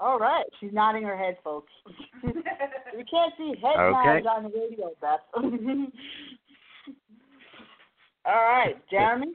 All 0.00 0.18
right, 0.18 0.44
she's 0.60 0.72
nodding 0.72 1.02
her 1.02 1.16
head, 1.16 1.38
folks. 1.42 1.72
we 2.22 2.32
can't 3.04 3.34
see 3.36 3.54
head 3.60 3.80
Okay. 3.80 4.22
nods 4.22 4.26
on 4.28 4.44
the 4.44 4.50
radio, 4.50 4.92
Beth. 5.00 5.18
All 8.24 8.34
right, 8.34 8.76
Jeremy. 8.90 9.32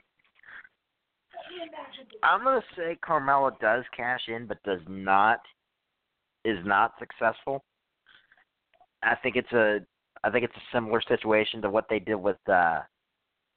I'm 2.24 2.44
gonna 2.44 2.62
say 2.78 2.98
Carmella 3.04 3.60
does 3.60 3.84
cash 3.96 4.22
in, 4.30 4.46
but 4.46 4.64
does 4.64 4.80
not 4.88 5.40
is 6.46 6.60
not 6.66 6.94
successful. 6.98 7.64
I 9.02 9.16
think 9.22 9.36
it's 9.36 9.52
a 9.52 9.80
I 10.24 10.30
think 10.30 10.46
it's 10.46 10.56
a 10.56 10.76
similar 10.76 11.02
situation 11.02 11.62
to 11.62 11.70
what 11.70 11.86
they 11.90 12.00
did 12.00 12.16
with 12.16 12.38
uh 12.50 12.82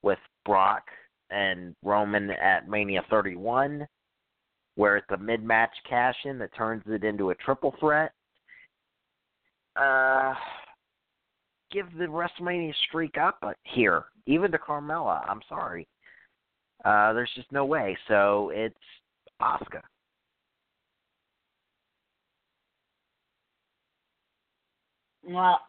with 0.03 0.19
Brock 0.45 0.83
and 1.31 1.75
Roman 1.83 2.31
at 2.31 2.69
Mania 2.69 3.03
31, 3.11 3.87
where 4.77 4.97
it's 4.97 5.11
a 5.11 5.17
mid 5.17 5.43
match 5.43 5.75
cash 5.89 6.17
in 6.25 6.39
that 6.39 6.55
turns 6.55 6.83
it 6.87 7.05
into 7.05 7.31
a 7.31 7.35
triple 7.37 7.75
threat. 7.81 8.13
Uh, 9.75 10.35
give 11.71 11.87
the 11.99 12.05
WrestleMania 12.05 12.73
streak 12.89 13.19
up 13.19 13.43
here, 13.65 14.05
even 14.27 14.51
to 14.53 14.59
Carmella. 14.59 15.29
I'm 15.29 15.41
sorry. 15.49 15.87
Uh, 16.85 17.13
there's 17.13 17.31
just 17.35 17.51
no 17.51 17.65
way. 17.65 17.97
So 18.09 18.51
it's 18.55 18.77
Asuka. 19.43 19.83
Well, 25.25 25.61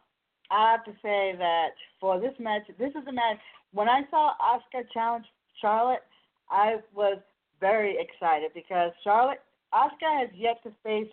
I 0.50 0.72
have 0.72 0.86
to 0.86 0.92
say 1.02 1.36
that 1.38 1.70
for 2.00 2.20
this 2.20 2.34
match, 2.40 2.64
this 2.80 2.92
is 2.92 3.08
a 3.08 3.12
match. 3.12 3.38
When 3.74 3.90
I 3.90 4.02
saw 4.10 4.32
Asuka 4.42 4.84
challenge 4.94 5.26
Charlotte, 5.62 6.04
I 6.50 6.78
was 6.96 7.18
very 7.60 7.98
excited 8.00 8.52
because 8.54 8.92
Charlotte, 9.04 9.42
Asuka 9.74 10.20
has 10.20 10.30
yet 10.34 10.62
to 10.64 10.72
face 10.84 11.12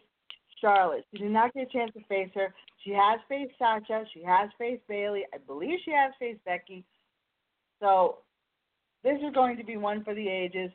Charlotte. 0.61 1.05
She 1.13 1.19
did 1.19 1.33
not 1.33 1.53
get 1.53 1.69
a 1.69 1.73
chance 1.73 1.93
to 1.95 2.05
face 2.09 2.31
her. 2.35 2.55
She 2.85 2.91
has 2.91 3.19
faced 3.29 3.53
Sasha. 3.59 4.05
She 4.13 4.23
has 4.23 4.51
faced 4.59 4.87
Bayley. 4.89 5.25
I 5.35 5.39
believe 5.39 5.79
she 5.85 5.91
has 5.91 6.13
faced 6.19 6.45
Becky. 6.45 6.85
So 7.81 8.19
this 9.03 9.19
is 9.27 9.35
going 9.35 9.57
to 9.57 9.65
be 9.65 9.77
one 9.77 10.05
for 10.05 10.15
the 10.15 10.29
ages. 10.29 10.71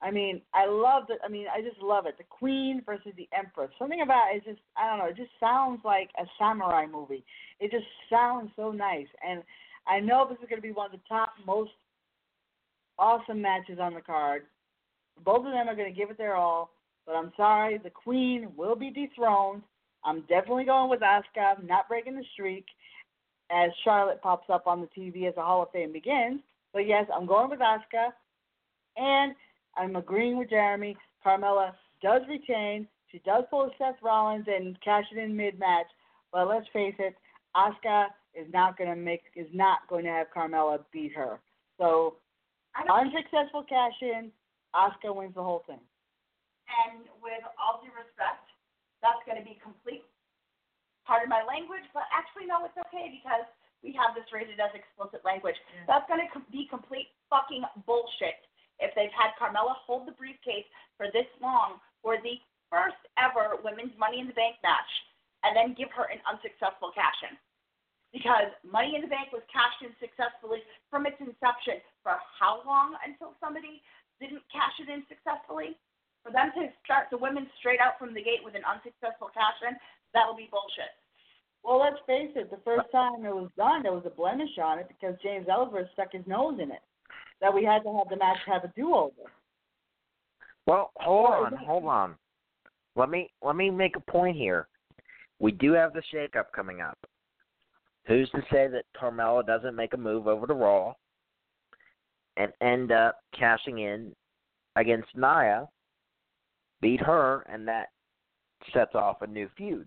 I 0.00 0.10
mean, 0.10 0.42
I 0.54 0.66
love 0.66 1.04
it. 1.08 1.18
I 1.24 1.28
mean, 1.28 1.46
I 1.52 1.60
just 1.60 1.82
love 1.82 2.06
it. 2.06 2.16
The 2.18 2.24
Queen 2.24 2.82
versus 2.86 3.12
the 3.16 3.28
Empress. 3.36 3.70
Something 3.78 4.02
about 4.02 4.34
it 4.34 4.44
just, 4.44 4.60
I 4.76 4.88
don't 4.88 4.98
know, 4.98 5.06
it 5.06 5.16
just 5.16 5.32
sounds 5.40 5.80
like 5.84 6.10
a 6.18 6.24
samurai 6.38 6.86
movie. 6.86 7.24
It 7.58 7.70
just 7.70 7.86
sounds 8.08 8.50
so 8.54 8.70
nice. 8.70 9.08
And 9.28 9.42
I 9.88 9.98
know 9.98 10.26
this 10.28 10.38
is 10.40 10.48
going 10.48 10.60
to 10.60 10.66
be 10.66 10.72
one 10.72 10.86
of 10.86 10.92
the 10.92 11.00
top, 11.08 11.30
most 11.44 11.72
awesome 12.98 13.42
matches 13.42 13.78
on 13.80 13.94
the 13.94 14.00
card. 14.00 14.42
Both 15.24 15.46
of 15.46 15.52
them 15.52 15.68
are 15.68 15.74
going 15.74 15.92
to 15.92 15.98
give 15.98 16.10
it 16.10 16.18
their 16.18 16.36
all. 16.36 16.70
But 17.04 17.16
I'm 17.16 17.32
sorry, 17.36 17.78
the 17.78 17.90
Queen 17.90 18.48
will 18.56 18.76
be 18.76 18.90
dethroned. 18.90 19.62
I'm 20.04 20.20
definitely 20.22 20.64
going 20.64 20.90
with 20.90 21.00
Asuka, 21.00 21.66
not 21.66 21.88
breaking 21.88 22.14
the 22.14 22.24
streak, 22.34 22.66
as 23.50 23.70
Charlotte 23.82 24.22
pops 24.22 24.48
up 24.50 24.66
on 24.66 24.80
the 24.80 25.00
TV 25.00 25.26
as 25.26 25.34
the 25.34 25.42
Hall 25.42 25.62
of 25.62 25.70
Fame 25.72 25.92
begins. 25.92 26.40
But 26.72 26.86
yes, 26.86 27.06
I'm 27.12 27.26
going 27.26 27.50
with 27.50 27.60
Asuka. 27.60 28.10
And 28.96 29.34
I'm 29.78 29.96
agreeing 29.96 30.38
with 30.38 30.50
Jeremy. 30.50 30.96
Carmella 31.24 31.72
does 32.02 32.22
retain. 32.28 32.86
She 33.10 33.20
does 33.24 33.44
pull 33.50 33.64
a 33.64 33.70
Seth 33.78 33.96
Rollins 34.02 34.46
and 34.48 34.76
cash 34.82 35.04
it 35.12 35.18
in 35.18 35.36
mid 35.36 35.58
match. 35.58 35.86
But 36.32 36.48
let's 36.48 36.66
face 36.72 36.94
it, 36.98 37.14
Asuka 37.56 38.06
is 38.34 38.46
not 38.52 38.76
going 38.76 38.90
to 38.90 38.96
make 38.96 39.22
is 39.34 39.48
not 39.52 39.78
going 39.88 40.04
to 40.04 40.10
have 40.10 40.26
Carmella 40.34 40.80
beat 40.92 41.14
her. 41.14 41.40
So 41.78 42.16
unsuccessful 42.76 43.64
cash 43.68 43.96
in, 44.02 44.30
Asuka 44.74 45.14
wins 45.14 45.34
the 45.34 45.42
whole 45.42 45.64
thing. 45.66 45.80
And 46.68 47.08
with 47.24 47.40
all 47.56 47.80
due 47.80 47.94
respect, 47.96 48.44
that's 49.00 49.22
going 49.24 49.40
to 49.40 49.46
be 49.46 49.56
complete. 49.62 50.04
part 51.08 51.24
of 51.24 51.32
my 51.32 51.40
language, 51.48 51.88
but 51.96 52.04
actually, 52.12 52.44
no, 52.44 52.68
it's 52.68 52.76
okay 52.76 53.08
because 53.08 53.48
we 53.80 53.96
have 53.96 54.12
this 54.12 54.28
rated 54.28 54.60
as 54.60 54.74
explicit 54.76 55.24
language. 55.24 55.56
That's 55.88 56.04
going 56.04 56.20
to 56.20 56.28
com- 56.28 56.44
be 56.52 56.68
complete 56.68 57.08
fucking 57.32 57.64
bullshit 57.88 58.47
if 58.78 58.94
they've 58.94 59.14
had 59.14 59.34
Carmella 59.38 59.74
hold 59.84 60.06
the 60.06 60.16
briefcase 60.16 60.66
for 60.96 61.10
this 61.10 61.28
long 61.42 61.82
for 62.02 62.16
the 62.22 62.38
first 62.70 62.98
ever 63.18 63.58
women's 63.64 63.94
Money 63.98 64.20
in 64.20 64.28
the 64.30 64.38
Bank 64.38 64.56
match 64.62 64.92
and 65.42 65.54
then 65.54 65.74
give 65.78 65.90
her 65.94 66.10
an 66.10 66.22
unsuccessful 66.26 66.94
cash 66.94 67.16
in. 67.26 67.34
Because 68.12 68.48
Money 68.64 68.96
in 68.96 69.04
the 69.04 69.12
Bank 69.12 69.34
was 69.36 69.44
cashed 69.52 69.84
in 69.84 69.92
successfully 70.00 70.64
from 70.88 71.04
its 71.04 71.20
inception 71.20 71.84
for 72.00 72.16
how 72.40 72.64
long 72.64 72.96
until 73.04 73.36
somebody 73.36 73.84
didn't 74.16 74.42
cash 74.48 74.74
it 74.80 74.88
in 74.88 75.04
successfully? 75.06 75.76
For 76.24 76.34
them 76.34 76.50
to 76.58 76.72
start 76.82 77.08
the 77.12 77.20
women 77.20 77.46
straight 77.60 77.78
out 77.80 77.96
from 77.96 78.12
the 78.12 78.24
gate 78.24 78.42
with 78.42 78.58
an 78.58 78.66
unsuccessful 78.66 79.30
cash 79.32 79.60
in, 79.62 79.76
that'll 80.12 80.36
be 80.36 80.50
bullshit. 80.50 80.90
Well, 81.62 81.78
let's 81.80 82.00
face 82.06 82.32
it, 82.34 82.50
the 82.50 82.64
first 82.64 82.90
time 82.90 83.24
it 83.24 83.34
was 83.34 83.50
done, 83.56 83.82
there 83.82 83.92
was 83.92 84.06
a 84.06 84.14
blemish 84.14 84.56
on 84.62 84.78
it 84.78 84.88
because 84.88 85.14
James 85.22 85.46
Ellsworth 85.48 85.90
stuck 85.92 86.12
his 86.12 86.26
nose 86.26 86.58
in 86.60 86.70
it. 86.70 86.82
That 87.40 87.54
we 87.54 87.64
had 87.64 87.82
to 87.84 87.96
have 87.96 88.08
the 88.08 88.16
match 88.16 88.38
have 88.46 88.64
a 88.64 88.72
do 88.76 88.94
over. 88.94 89.12
Well, 90.66 90.90
hold 90.96 91.30
on, 91.30 91.56
hold 91.56 91.84
on. 91.84 92.14
Let 92.96 93.10
me 93.10 93.30
let 93.42 93.56
me 93.56 93.70
make 93.70 93.96
a 93.96 94.10
point 94.10 94.36
here. 94.36 94.68
we 95.38 95.52
do 95.52 95.72
have 95.72 95.92
the 95.92 96.02
shakeup 96.12 96.46
coming 96.54 96.80
up. 96.80 96.98
Who's 98.06 98.28
to 98.30 98.42
say 98.50 98.68
that 98.68 98.84
Carmella 99.00 99.46
doesn't 99.46 99.76
make 99.76 99.94
a 99.94 99.98
move 99.98 100.26
over 100.26 100.46
to 100.46 100.54
Raw 100.54 100.94
and 102.36 102.52
end 102.60 102.90
up 102.90 103.18
cashing 103.38 103.80
in 103.80 104.12
against 104.76 105.08
Nia, 105.14 105.68
beat 106.80 107.00
her, 107.00 107.42
and 107.50 107.66
that 107.68 107.88
sets 108.72 108.94
off 108.94 109.22
a 109.22 109.26
new 109.26 109.48
feud. 109.56 109.86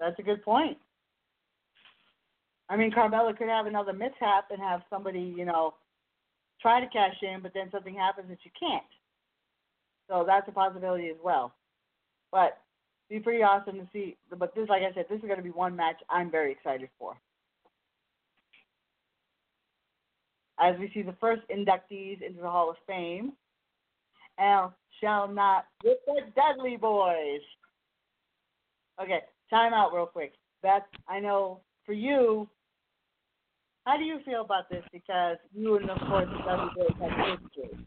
That's 0.00 0.18
a 0.18 0.22
good 0.22 0.42
point. 0.42 0.78
I 2.74 2.76
mean, 2.76 2.90
Carmella 2.90 3.38
could 3.38 3.46
have 3.46 3.66
another 3.66 3.92
mishap 3.92 4.50
and 4.50 4.60
have 4.60 4.82
somebody, 4.90 5.32
you 5.36 5.44
know, 5.44 5.74
try 6.60 6.80
to 6.80 6.88
cash 6.88 7.14
in, 7.22 7.40
but 7.40 7.52
then 7.54 7.70
something 7.70 7.94
happens 7.94 8.28
that 8.28 8.38
you 8.42 8.50
can't. 8.58 8.82
So 10.10 10.24
that's 10.26 10.48
a 10.48 10.50
possibility 10.50 11.08
as 11.08 11.16
well. 11.22 11.54
But 12.32 12.58
be 13.08 13.20
pretty 13.20 13.44
awesome 13.44 13.76
to 13.76 13.88
see. 13.92 14.16
But 14.28 14.56
this, 14.56 14.68
like 14.68 14.82
I 14.82 14.92
said, 14.92 15.04
this 15.08 15.20
is 15.20 15.24
going 15.24 15.36
to 15.36 15.42
be 15.42 15.52
one 15.52 15.76
match 15.76 15.98
I'm 16.10 16.32
very 16.32 16.50
excited 16.50 16.88
for. 16.98 17.16
As 20.58 20.74
we 20.80 20.90
see 20.92 21.02
the 21.02 21.14
first 21.20 21.42
inductees 21.48 22.22
into 22.22 22.42
the 22.42 22.50
Hall 22.50 22.70
of 22.70 22.76
Fame, 22.88 23.34
and 24.36 24.72
shall 25.00 25.28
not 25.28 25.66
with 25.84 25.98
the 26.06 26.22
Dudley 26.34 26.76
Boys. 26.76 27.40
Okay, 29.00 29.20
time 29.48 29.72
out 29.72 29.94
real 29.94 30.06
quick. 30.06 30.32
Beth, 30.60 30.82
I 31.06 31.20
know 31.20 31.60
for 31.86 31.92
you, 31.92 32.48
how 33.84 33.96
do 33.96 34.04
you 34.04 34.18
feel 34.24 34.40
about 34.40 34.68
this? 34.70 34.82
Because 34.92 35.36
you 35.54 35.76
and 35.76 35.90
of 35.90 35.98
course 36.08 36.28
the 36.30 36.38
Dudley 36.44 36.70
Boys 36.74 36.96
have 37.00 37.38
history. 37.40 37.78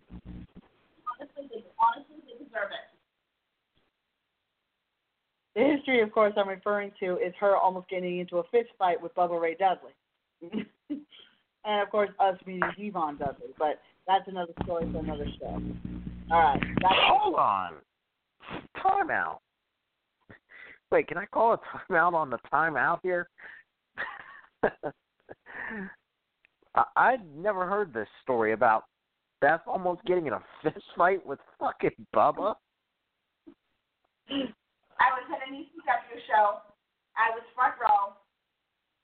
Honestly, 1.09 1.49
they, 1.49 1.65
honestly, 1.81 2.17
they 2.25 2.43
deserve 2.43 2.71
it. 2.71 2.87
The 5.55 5.75
history, 5.75 6.01
of 6.01 6.11
course, 6.11 6.33
I'm 6.37 6.47
referring 6.47 6.91
to 6.99 7.17
is 7.17 7.33
her 7.39 7.57
almost 7.57 7.89
getting 7.89 8.19
into 8.19 8.37
a 8.37 8.43
fist 8.51 8.69
fight 8.77 9.01
with 9.01 9.15
Bubba 9.15 9.41
Ray 9.41 9.55
Dudley. 9.55 9.91
and, 11.65 11.81
of 11.81 11.89
course, 11.89 12.11
us 12.19 12.37
meeting 12.45 12.61
Devon 12.77 13.17
Dudley. 13.17 13.47
But 13.57 13.81
that's 14.05 14.27
another 14.27 14.53
story 14.63 14.87
for 14.91 14.99
another 14.99 15.25
show. 15.39 15.59
All 16.31 16.39
right. 16.39 16.59
That's 16.61 16.93
Hold 16.93 17.35
on. 17.35 17.73
Timeout. 18.77 19.39
Wait, 20.91 21.07
can 21.07 21.17
I 21.17 21.25
call 21.25 21.53
a 21.53 21.59
timeout 21.91 22.13
on 22.13 22.29
the 22.29 22.37
timeout 22.53 22.99
here? 23.01 23.27
I 26.75 26.83
I'd 26.95 27.25
never 27.35 27.65
heard 27.65 27.93
this 27.93 28.07
story 28.23 28.53
about 28.53 28.85
Beth 29.41 29.61
almost 29.65 30.03
getting 30.05 30.27
in 30.27 30.33
a 30.33 30.41
fist 30.63 30.85
fight 30.95 31.25
with 31.25 31.39
fucking 31.59 31.95
Bubba. 32.15 32.55
I 34.29 35.07
was 35.13 35.25
at 35.31 35.47
an 35.47 35.55
ECW 35.55 36.19
show. 36.27 36.61
I 37.17 37.33
was 37.33 37.41
front 37.55 37.77
row. 37.81 38.13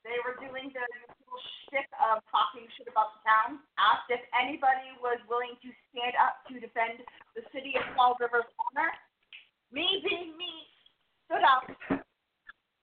They 0.03 0.19
were 0.27 0.35
doing 0.35 0.67
the 0.75 0.83
little 0.83 1.43
shtick 1.63 1.87
of 1.95 2.19
talking 2.27 2.67
shit 2.75 2.91
about 2.91 3.15
the 3.17 3.21
town. 3.23 3.63
Asked 3.79 4.11
if 4.11 4.21
anybody 4.35 4.91
was 4.99 5.17
willing 5.31 5.55
to 5.63 5.69
stand 5.89 6.13
up 6.19 6.43
to 6.51 6.59
defend 6.59 6.99
the 7.39 7.41
city 7.55 7.73
of 7.79 7.87
Fall 7.95 8.19
River's 8.19 8.49
honor. 8.59 8.91
Me 9.71 10.03
being 10.03 10.35
me, 10.35 10.51
stood 11.25 11.41
up. 11.41 11.65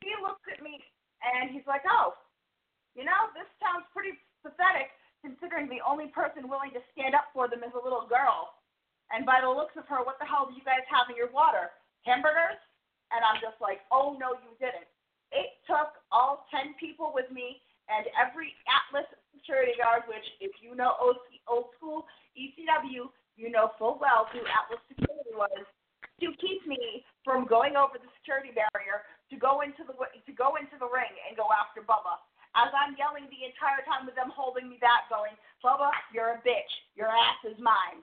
He 0.01 0.11
looked 0.24 0.49
at 0.49 0.64
me 0.64 0.80
and 1.20 1.53
he's 1.53 1.66
like, 1.68 1.84
"Oh, 1.84 2.16
you 2.95 3.05
know, 3.07 3.30
this 3.34 3.47
sounds 3.62 3.86
pretty 3.95 4.18
pathetic 4.43 4.91
considering 5.20 5.68
the 5.68 5.84
only 5.84 6.09
person 6.11 6.49
willing 6.49 6.72
to 6.72 6.82
stand 6.97 7.12
up 7.12 7.28
for 7.36 7.47
them 7.47 7.61
is 7.61 7.76
a 7.76 7.82
little 7.82 8.09
girl. 8.09 8.57
And 9.12 9.26
by 9.26 9.43
the 9.43 9.51
looks 9.51 9.76
of 9.76 9.84
her, 9.91 10.01
what 10.01 10.16
the 10.22 10.26
hell 10.26 10.49
do 10.49 10.55
you 10.57 10.64
guys 10.64 10.86
have 10.88 11.11
in 11.11 11.16
your 11.18 11.30
water? 11.30 11.74
Hamburgers?" 12.07 12.59
And 13.11 13.20
I'm 13.26 13.43
just 13.43 13.59
like, 13.61 13.82
oh 13.91 14.16
no, 14.16 14.38
you 14.38 14.55
didn't. 14.62 14.86
It 15.34 15.59
took 15.66 15.99
all 16.11 16.47
10 16.51 16.74
people 16.78 17.11
with 17.14 17.30
me 17.30 17.62
and 17.91 18.07
every 18.14 18.55
Atlas 18.70 19.07
security 19.34 19.74
guard, 19.78 20.07
which 20.07 20.24
if 20.38 20.55
you 20.62 20.78
know 20.78 20.95
old, 21.03 21.18
old 21.51 21.74
school 21.74 22.07
ECW, 22.38 23.11
you 23.34 23.49
know 23.51 23.74
full 23.78 23.99
well 23.99 24.30
who 24.30 24.41
Atlas 24.47 24.82
security 24.86 25.34
was, 25.34 25.66
to 26.22 26.26
keep 26.38 26.62
me 26.66 27.03
from 27.24 27.47
going 27.51 27.74
over 27.74 27.99
the 27.99 28.11
security 28.20 28.55
barrier 28.55 29.03
to 29.30 29.36
go 29.36 29.62
into 29.62 29.82
the 29.86 29.95
to 29.97 30.32
go 30.34 30.55
into 30.55 30.78
the 30.78 30.86
ring 30.86 31.11
and 31.26 31.34
go 31.34 31.51
after 31.51 31.82
Bubba. 31.82 32.20
As 32.59 32.74
I'm 32.74 32.98
yelling 32.98 33.30
the 33.30 33.46
entire 33.46 33.78
time 33.86 34.11
with 34.11 34.18
them 34.18 34.34
holding 34.34 34.66
me 34.66 34.82
back, 34.82 35.07
going, 35.07 35.38
Bubba, 35.62 35.94
you're 36.11 36.34
a 36.34 36.40
bitch. 36.42 36.72
Your 36.98 37.07
ass 37.07 37.38
is 37.46 37.55
mine. 37.62 38.03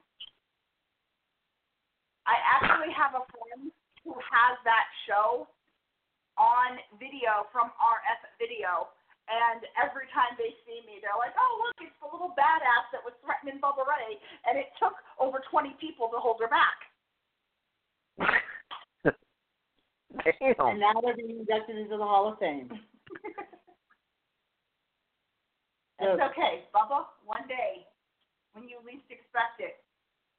I 2.24 2.36
actually 2.44 2.92
have 2.96 3.16
a 3.16 3.24
friend 3.28 3.72
who 4.04 4.16
has 4.16 4.56
that 4.64 4.88
show 5.08 5.52
on 6.40 6.80
video 6.96 7.48
from 7.52 7.76
RF 7.76 8.22
Video. 8.40 8.92
And 9.28 9.68
every 9.76 10.08
time 10.16 10.40
they 10.40 10.56
see 10.64 10.80
me, 10.88 11.04
they're 11.04 11.20
like, 11.20 11.36
oh, 11.36 11.54
look, 11.60 11.76
it's 11.84 11.92
the 12.00 12.08
little 12.08 12.32
badass 12.32 12.88
that 12.96 13.04
was 13.04 13.12
threatening 13.20 13.60
Bubba 13.60 13.84
Ray. 13.84 14.16
And 14.48 14.56
it 14.56 14.72
took 14.80 14.96
over 15.20 15.44
20 15.52 15.76
people 15.84 16.08
to 16.16 16.20
hold 16.24 16.40
her 16.40 16.48
back. 16.48 16.80
And 20.26 20.80
now 20.80 20.94
they're 21.04 21.16
being 21.16 21.40
inducted 21.40 21.78
into 21.78 21.96
the 21.98 22.04
Hall 22.04 22.32
of 22.32 22.40
Fame. 22.40 22.72
It's 26.00 26.22
okay, 26.32 26.66
Bubba. 26.70 27.10
One 27.26 27.48
day, 27.48 27.86
when 28.54 28.70
you 28.70 28.78
least 28.86 29.10
expect 29.10 29.58
it, 29.60 29.82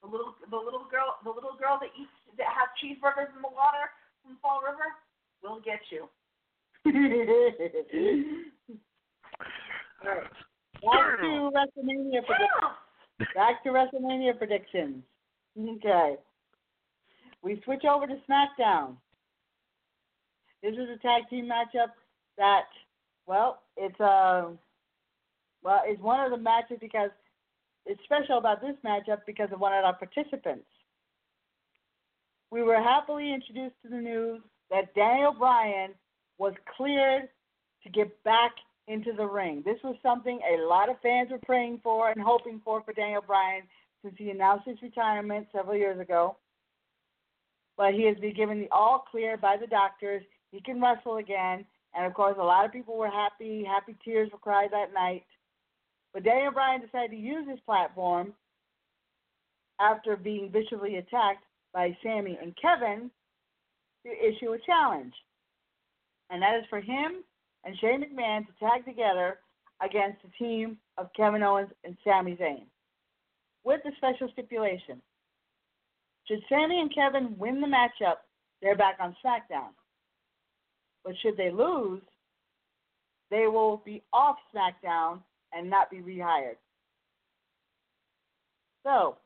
the 0.03 0.09
little 0.09 0.35
the 0.51 0.57
little 0.57 0.87
girl 0.87 1.19
the 1.25 1.31
little 1.31 1.59
girl 1.59 1.79
that 1.83 1.91
eats 1.99 2.15
that 2.39 2.47
has 2.47 2.71
cheeseburgers 2.79 3.35
in 3.35 3.43
the 3.43 3.51
water 3.51 3.91
from 4.23 4.39
Fall 4.41 4.63
River 4.63 4.95
will 5.43 5.61
get 5.61 5.83
you. 5.91 6.07
All 10.05 10.15
right. 10.15 10.31
Back 10.79 11.19
to 11.21 11.51
WrestleMania 11.51 12.23
predictions. 12.23 12.79
Back 13.35 13.63
to 13.65 13.71
WrestleMania 13.71 14.39
predictions. 14.39 15.03
Okay. 15.59 16.17
We 17.43 17.61
switch 17.65 17.85
over 17.85 18.07
to 18.07 18.15
SmackDown. 18.29 18.97
This 20.63 20.73
is 20.73 20.89
a 20.95 20.99
tag 21.03 21.29
team 21.31 21.49
matchup 21.49 21.91
that, 22.37 22.67
well, 23.27 23.63
it's 23.77 23.99
uh, 24.01 24.51
well, 25.63 25.83
it's 25.85 26.03
one 26.03 26.21
of 26.25 26.31
the 26.31 26.37
matches 26.37 26.79
because 26.81 27.11
it's 27.87 28.03
special 28.05 28.39
about 28.39 28.61
this 28.61 28.77
matchup 28.85 29.21
because 29.27 29.49
of 29.53 29.61
one 29.61 29.73
of 29.73 29.85
our 29.85 29.95
participants. 29.95 30.67
We 32.51 32.63
were 32.63 32.83
happily 32.83 33.33
introduced 33.33 33.75
to 33.83 33.89
the 33.89 33.97
news 33.97 34.41
that 34.71 34.95
Daniel 34.95 35.33
Bryan 35.33 35.93
was 36.39 36.55
cleared 36.77 37.29
to 37.83 37.91
get 37.91 38.23
back 38.25 38.53
into 38.87 39.13
the 39.13 39.27
ring. 39.27 39.63
This 39.65 39.79
was 39.85 39.97
something 40.03 40.41
a 40.41 40.67
lot 40.67 40.89
of 40.89 40.97
fans 41.03 41.31
were 41.31 41.41
praying 41.45 41.81
for 41.83 42.11
and 42.11 42.21
hoping 42.21 42.61
for 42.65 42.83
for 42.83 42.93
Daniel 42.93 43.23
Bryan 43.23 43.63
since 44.03 44.15
he 44.17 44.31
announced 44.31 44.67
his 44.67 44.81
retirement 44.83 45.47
several 45.55 45.77
years 45.77 46.01
ago. 46.01 46.37
But 47.77 47.95
he 47.95 48.07
has 48.07 48.17
been 48.17 48.35
given 48.35 48.61
the 48.61 48.69
all 48.71 49.05
clear 49.11 49.37
by 49.37 49.57
the 49.57 49.67
doctors. 49.67 50.23
He 50.51 50.61
can 50.61 50.81
wrestle 50.81 51.19
again. 51.19 51.65
And 51.95 52.07
of 52.07 52.15
course, 52.15 52.37
a 52.39 52.45
lot 52.45 52.65
of 52.65 52.73
people 52.73 52.97
were 52.97 53.11
happy. 53.11 53.65
Happy 53.65 53.97
tears 54.05 54.31
were 54.33 54.39
cried 54.39 54.71
that 54.73 54.93
night. 54.93 55.25
But 56.13 56.25
Daniel 56.25 56.53
Bryan 56.53 56.81
decided 56.81 57.11
to 57.11 57.17
use 57.17 57.49
his 57.49 57.61
platform 57.61 58.33
after 59.81 60.17
being 60.17 60.51
viciously 60.51 60.97
attacked 60.97 61.45
by 61.73 61.97
Sami 62.03 62.39
and 62.41 62.57
Kevin 62.61 63.11
to 64.05 64.11
issue 64.11 64.53
a 64.53 64.59
challenge. 64.67 65.13
And 66.31 66.43
that 66.43 66.57
is 66.59 66.65
for 66.69 66.81
him 66.81 67.25
and 67.65 67.77
Shane 67.79 68.03
McMahon 68.03 68.47
to 68.47 68.53
tag 68.61 68.85
together 68.85 69.39
against 69.83 70.19
the 70.23 70.31
team 70.39 70.79
of 70.97 71.11
Kevin 71.17 71.43
Owens 71.43 71.71
and 71.85 71.97
Sami 72.05 72.37
Zayn. 72.37 72.65
With 73.65 73.81
the 73.85 73.93
special 73.97 74.29
stipulation. 74.33 75.01
Should 76.27 76.43
Sami 76.49 76.81
and 76.81 76.95
Kevin 76.95 77.37
win 77.39 77.61
the 77.61 77.67
matchup, 77.67 78.17
they're 78.61 78.77
back 78.77 78.97
on 79.01 79.17
SmackDown. 79.25 79.71
But 81.05 81.15
should 81.23 81.37
they 81.37 81.51
lose, 81.51 82.03
they 83.31 83.47
will 83.47 83.83
be 83.85 84.03
off 84.13 84.37
SmackDown 84.55 85.21
and 85.53 85.69
not 85.69 85.91
be 85.91 85.99
rehired. 85.99 86.57
So, 88.85 89.17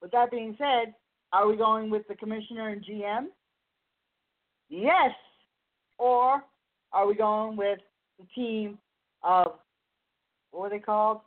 with 0.00 0.10
that 0.12 0.30
being 0.30 0.56
said, 0.58 0.94
are 1.32 1.46
we 1.46 1.56
going 1.56 1.90
with 1.90 2.06
the 2.08 2.14
commissioner 2.14 2.68
and 2.68 2.84
GM? 2.84 3.26
Yes. 4.68 5.12
Or 5.98 6.42
are 6.92 7.06
we 7.06 7.14
going 7.14 7.56
with 7.56 7.80
the 8.18 8.26
team 8.34 8.78
of 9.22 9.52
what 10.50 10.62
were 10.62 10.70
they 10.70 10.78
called? 10.78 11.20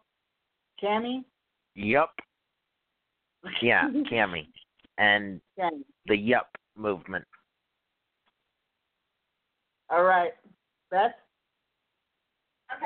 Cammy? 0.82 1.24
Yup. 1.76 2.14
Yeah, 3.62 3.90
Cammy. 4.12 4.46
And 5.00 5.42
Cammy. 5.60 5.82
the 6.06 6.16
Yup 6.16 6.48
movement. 6.78 7.26
All 9.90 10.04
right. 10.04 10.32
Beth? 10.92 11.12
Okay. 12.76 12.86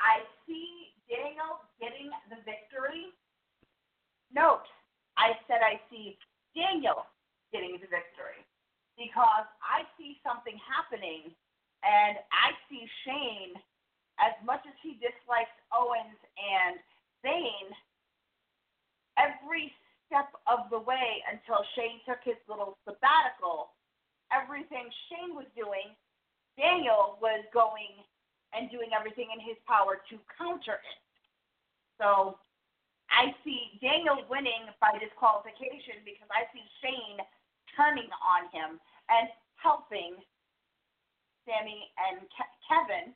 I 0.00 0.24
see 0.46 0.88
Daniel 1.10 1.66
getting 1.82 2.08
the 2.30 2.38
victory. 2.46 3.10
Note, 4.30 4.64
I 5.18 5.34
said 5.50 5.58
I 5.60 5.82
see 5.90 6.14
Daniel 6.54 7.04
getting 7.50 7.74
the 7.82 7.90
victory 7.90 8.46
because 8.94 9.50
I 9.58 9.82
see 9.98 10.22
something 10.22 10.54
happening 10.62 11.34
and 11.82 12.22
I 12.30 12.54
see 12.70 12.86
Shane, 13.02 13.58
as 14.22 14.36
much 14.46 14.62
as 14.68 14.76
he 14.84 15.00
dislikes 15.02 15.52
Owens 15.74 16.20
and 16.38 16.78
Zayn, 17.24 17.66
every 19.18 19.72
step 20.06 20.30
of 20.46 20.68
the 20.68 20.78
way 20.78 21.24
until 21.26 21.64
Shane 21.74 22.04
took 22.06 22.20
his 22.22 22.38
little 22.46 22.76
sabbatical, 22.84 23.74
everything 24.28 24.86
Shane 25.08 25.34
was 25.34 25.48
doing, 25.56 25.96
Daniel 26.60 27.16
was 27.24 27.42
going 27.56 28.04
and 28.54 28.70
doing 28.70 28.90
everything 28.94 29.30
in 29.30 29.40
his 29.40 29.56
power 29.66 30.02
to 30.10 30.14
counter 30.34 30.78
it. 30.82 30.98
So 32.00 32.38
I 33.10 33.34
see 33.44 33.76
Daniel 33.82 34.22
winning 34.30 34.70
by 34.80 34.94
disqualification 34.96 36.02
because 36.06 36.30
I 36.30 36.46
see 36.54 36.64
Shane 36.80 37.18
turning 37.74 38.10
on 38.22 38.48
him 38.54 38.78
and 39.10 39.26
helping 39.58 40.18
Sami 41.44 41.90
and 42.10 42.24
Ke- 42.32 42.56
Kevin 42.66 43.12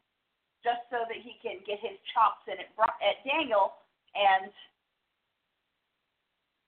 just 0.62 0.82
so 0.90 1.04
that 1.06 1.20
he 1.20 1.36
can 1.44 1.60
get 1.68 1.78
his 1.80 1.96
chops 2.12 2.44
in 2.48 2.58
at, 2.58 2.70
at 3.00 3.20
Daniel. 3.22 3.78
And 4.16 4.50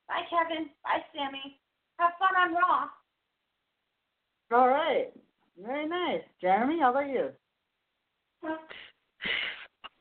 bye, 0.08 0.26
Kevin. 0.28 0.70
Bye, 0.84 1.02
Sami. 1.14 1.58
Have 1.98 2.12
fun 2.20 2.36
on 2.36 2.54
Raw. 2.54 2.88
All 4.52 4.68
right. 4.68 5.10
Very 5.58 5.88
nice. 5.88 6.22
Jeremy, 6.40 6.78
how 6.80 6.90
about 6.90 7.08
you? 7.08 7.30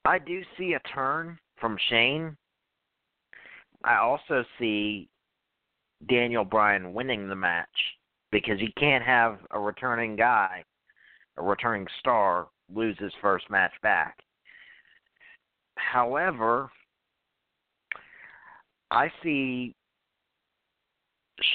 I 0.06 0.20
do 0.20 0.42
see 0.58 0.74
a 0.74 0.80
turn 0.94 1.38
from 1.60 1.78
Shane. 1.90 2.38
I 3.84 3.98
also 3.98 4.44
see 4.60 5.08
Daniel 6.08 6.44
Bryan 6.44 6.94
winning 6.94 7.28
the 7.28 7.36
match 7.36 7.68
because 8.32 8.60
you 8.60 8.70
can't 8.78 9.04
have 9.04 9.40
a 9.52 9.60
returning 9.60 10.16
guy, 10.16 10.64
a 11.38 11.42
returning 11.42 11.88
star, 12.00 12.48
lose 12.74 12.98
his 13.00 13.14
first 13.22 13.50
match 13.50 13.74
back. 13.82 14.18
However, 15.78 16.70
I 18.92 19.12
see 19.24 19.74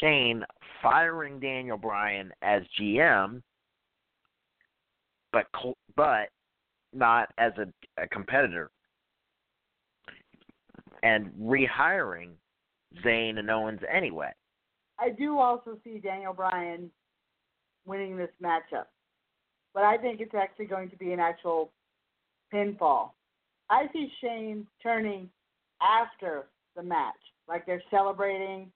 Shane 0.01 0.45
firing 0.83 1.41
Daniel 1.41 1.77
Bryan 1.77 2.33
as 2.43 2.63
GM, 2.79 3.43
but 5.33 5.47
but 5.97 6.29
not 6.93 7.29
as 7.39 7.53
a, 7.59 8.03
a 8.03 8.09
competitor, 8.09 8.71
and 11.03 11.31
rehiring 11.41 12.31
Zayn 13.05 13.39
and 13.39 13.51
Owens 13.51 13.81
anyway. 13.93 14.33
I 14.99 15.11
do 15.11 15.39
also 15.39 15.79
see 15.83 15.99
Daniel 15.99 16.35
Bryan 16.35 16.91
winning 17.87 18.17
this 18.17 18.31
matchup, 18.43 18.87
but 19.73 19.83
I 19.85 19.97
think 19.97 20.21
it's 20.21 20.35
actually 20.35 20.67
going 20.67 20.91
to 20.91 20.97
be 20.97 21.13
an 21.13 21.21
actual 21.21 21.73
pinfall. 22.53 23.13
I 23.71 23.87
see 23.93 24.13
Shane 24.21 24.67
turning 24.83 25.31
after 25.81 26.47
the 26.77 26.83
match, 26.83 27.15
like 27.49 27.65
they're 27.65 27.83
celebrating, 27.91 28.71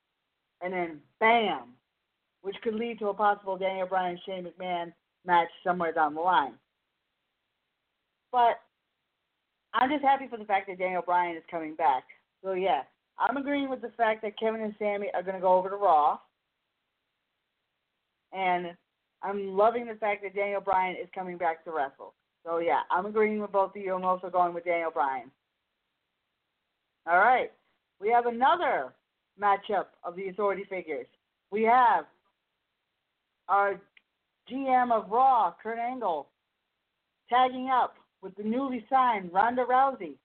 and 0.62 0.72
then 0.72 1.00
bam, 1.20 1.74
which 2.42 2.56
could 2.62 2.74
lead 2.74 2.98
to 3.00 3.08
a 3.08 3.14
possible 3.14 3.58
Daniel 3.58 3.86
Bryan 3.86 4.18
Shane 4.24 4.46
McMahon 4.46 4.92
match 5.26 5.48
somewhere 5.62 5.92
down 5.92 6.14
the 6.14 6.20
line. 6.20 6.54
But 8.34 8.58
I'm 9.74 9.88
just 9.88 10.02
happy 10.02 10.26
for 10.28 10.38
the 10.38 10.44
fact 10.44 10.66
that 10.66 10.80
Daniel 10.80 11.02
Bryan 11.06 11.36
is 11.36 11.44
coming 11.48 11.76
back. 11.76 12.02
So 12.42 12.54
yeah, 12.54 12.80
I'm 13.16 13.36
agreeing 13.36 13.70
with 13.70 13.80
the 13.80 13.92
fact 13.96 14.22
that 14.22 14.36
Kevin 14.40 14.60
and 14.60 14.74
Sami 14.76 15.06
are 15.14 15.22
going 15.22 15.36
to 15.36 15.40
go 15.40 15.54
over 15.54 15.70
to 15.70 15.76
Raw. 15.76 16.18
And 18.32 18.74
I'm 19.22 19.56
loving 19.56 19.86
the 19.86 19.94
fact 19.94 20.24
that 20.24 20.34
Daniel 20.34 20.60
Bryan 20.60 20.96
is 21.00 21.08
coming 21.14 21.38
back 21.38 21.64
to 21.64 21.70
wrestle. 21.70 22.14
So, 22.44 22.58
yeah, 22.58 22.80
I'm 22.90 23.06
agreeing 23.06 23.40
with 23.40 23.52
both 23.52 23.70
of 23.76 23.80
you. 23.80 23.94
I'm 23.94 24.04
also 24.04 24.28
going 24.28 24.52
with 24.52 24.64
Daniel 24.64 24.90
Bryan. 24.90 25.30
All 27.06 27.18
right. 27.18 27.52
We 28.00 28.10
have 28.10 28.26
another 28.26 28.92
matchup 29.40 29.86
of 30.02 30.16
the 30.16 30.28
authority 30.28 30.64
figures. 30.68 31.06
We 31.52 31.62
have 31.62 32.06
our 33.48 33.80
GM 34.50 34.90
of 34.90 35.08
Raw, 35.08 35.54
Kurt 35.62 35.78
Angle, 35.78 36.26
tagging 37.30 37.70
up 37.70 37.94
with 38.24 38.34
the 38.36 38.42
newly 38.42 38.84
signed 38.88 39.30
Ronda 39.32 39.64
Rousey, 39.70 40.16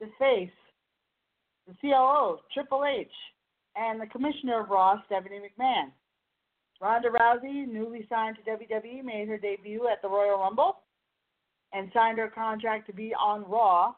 the 0.00 0.06
face 0.18 0.50
the 1.66 1.74
COO, 1.82 2.38
Triple 2.54 2.84
H, 2.84 3.10
and 3.76 4.00
the 4.00 4.06
Commissioner 4.06 4.62
of 4.62 4.70
Raw, 4.70 4.96
Stephanie 5.06 5.40
McMahon. 5.40 5.90
Ronda 6.80 7.08
Rousey, 7.10 7.66
newly 7.68 8.06
signed 8.08 8.36
to 8.36 8.50
WWE, 8.50 9.04
made 9.04 9.28
her 9.28 9.36
debut 9.36 9.86
at 9.88 10.00
the 10.00 10.08
Royal 10.08 10.38
Rumble 10.38 10.78
and 11.72 11.90
signed 11.92 12.18
her 12.18 12.28
contract 12.28 12.86
to 12.86 12.92
be 12.92 13.12
on 13.14 13.44
Raw 13.48 13.94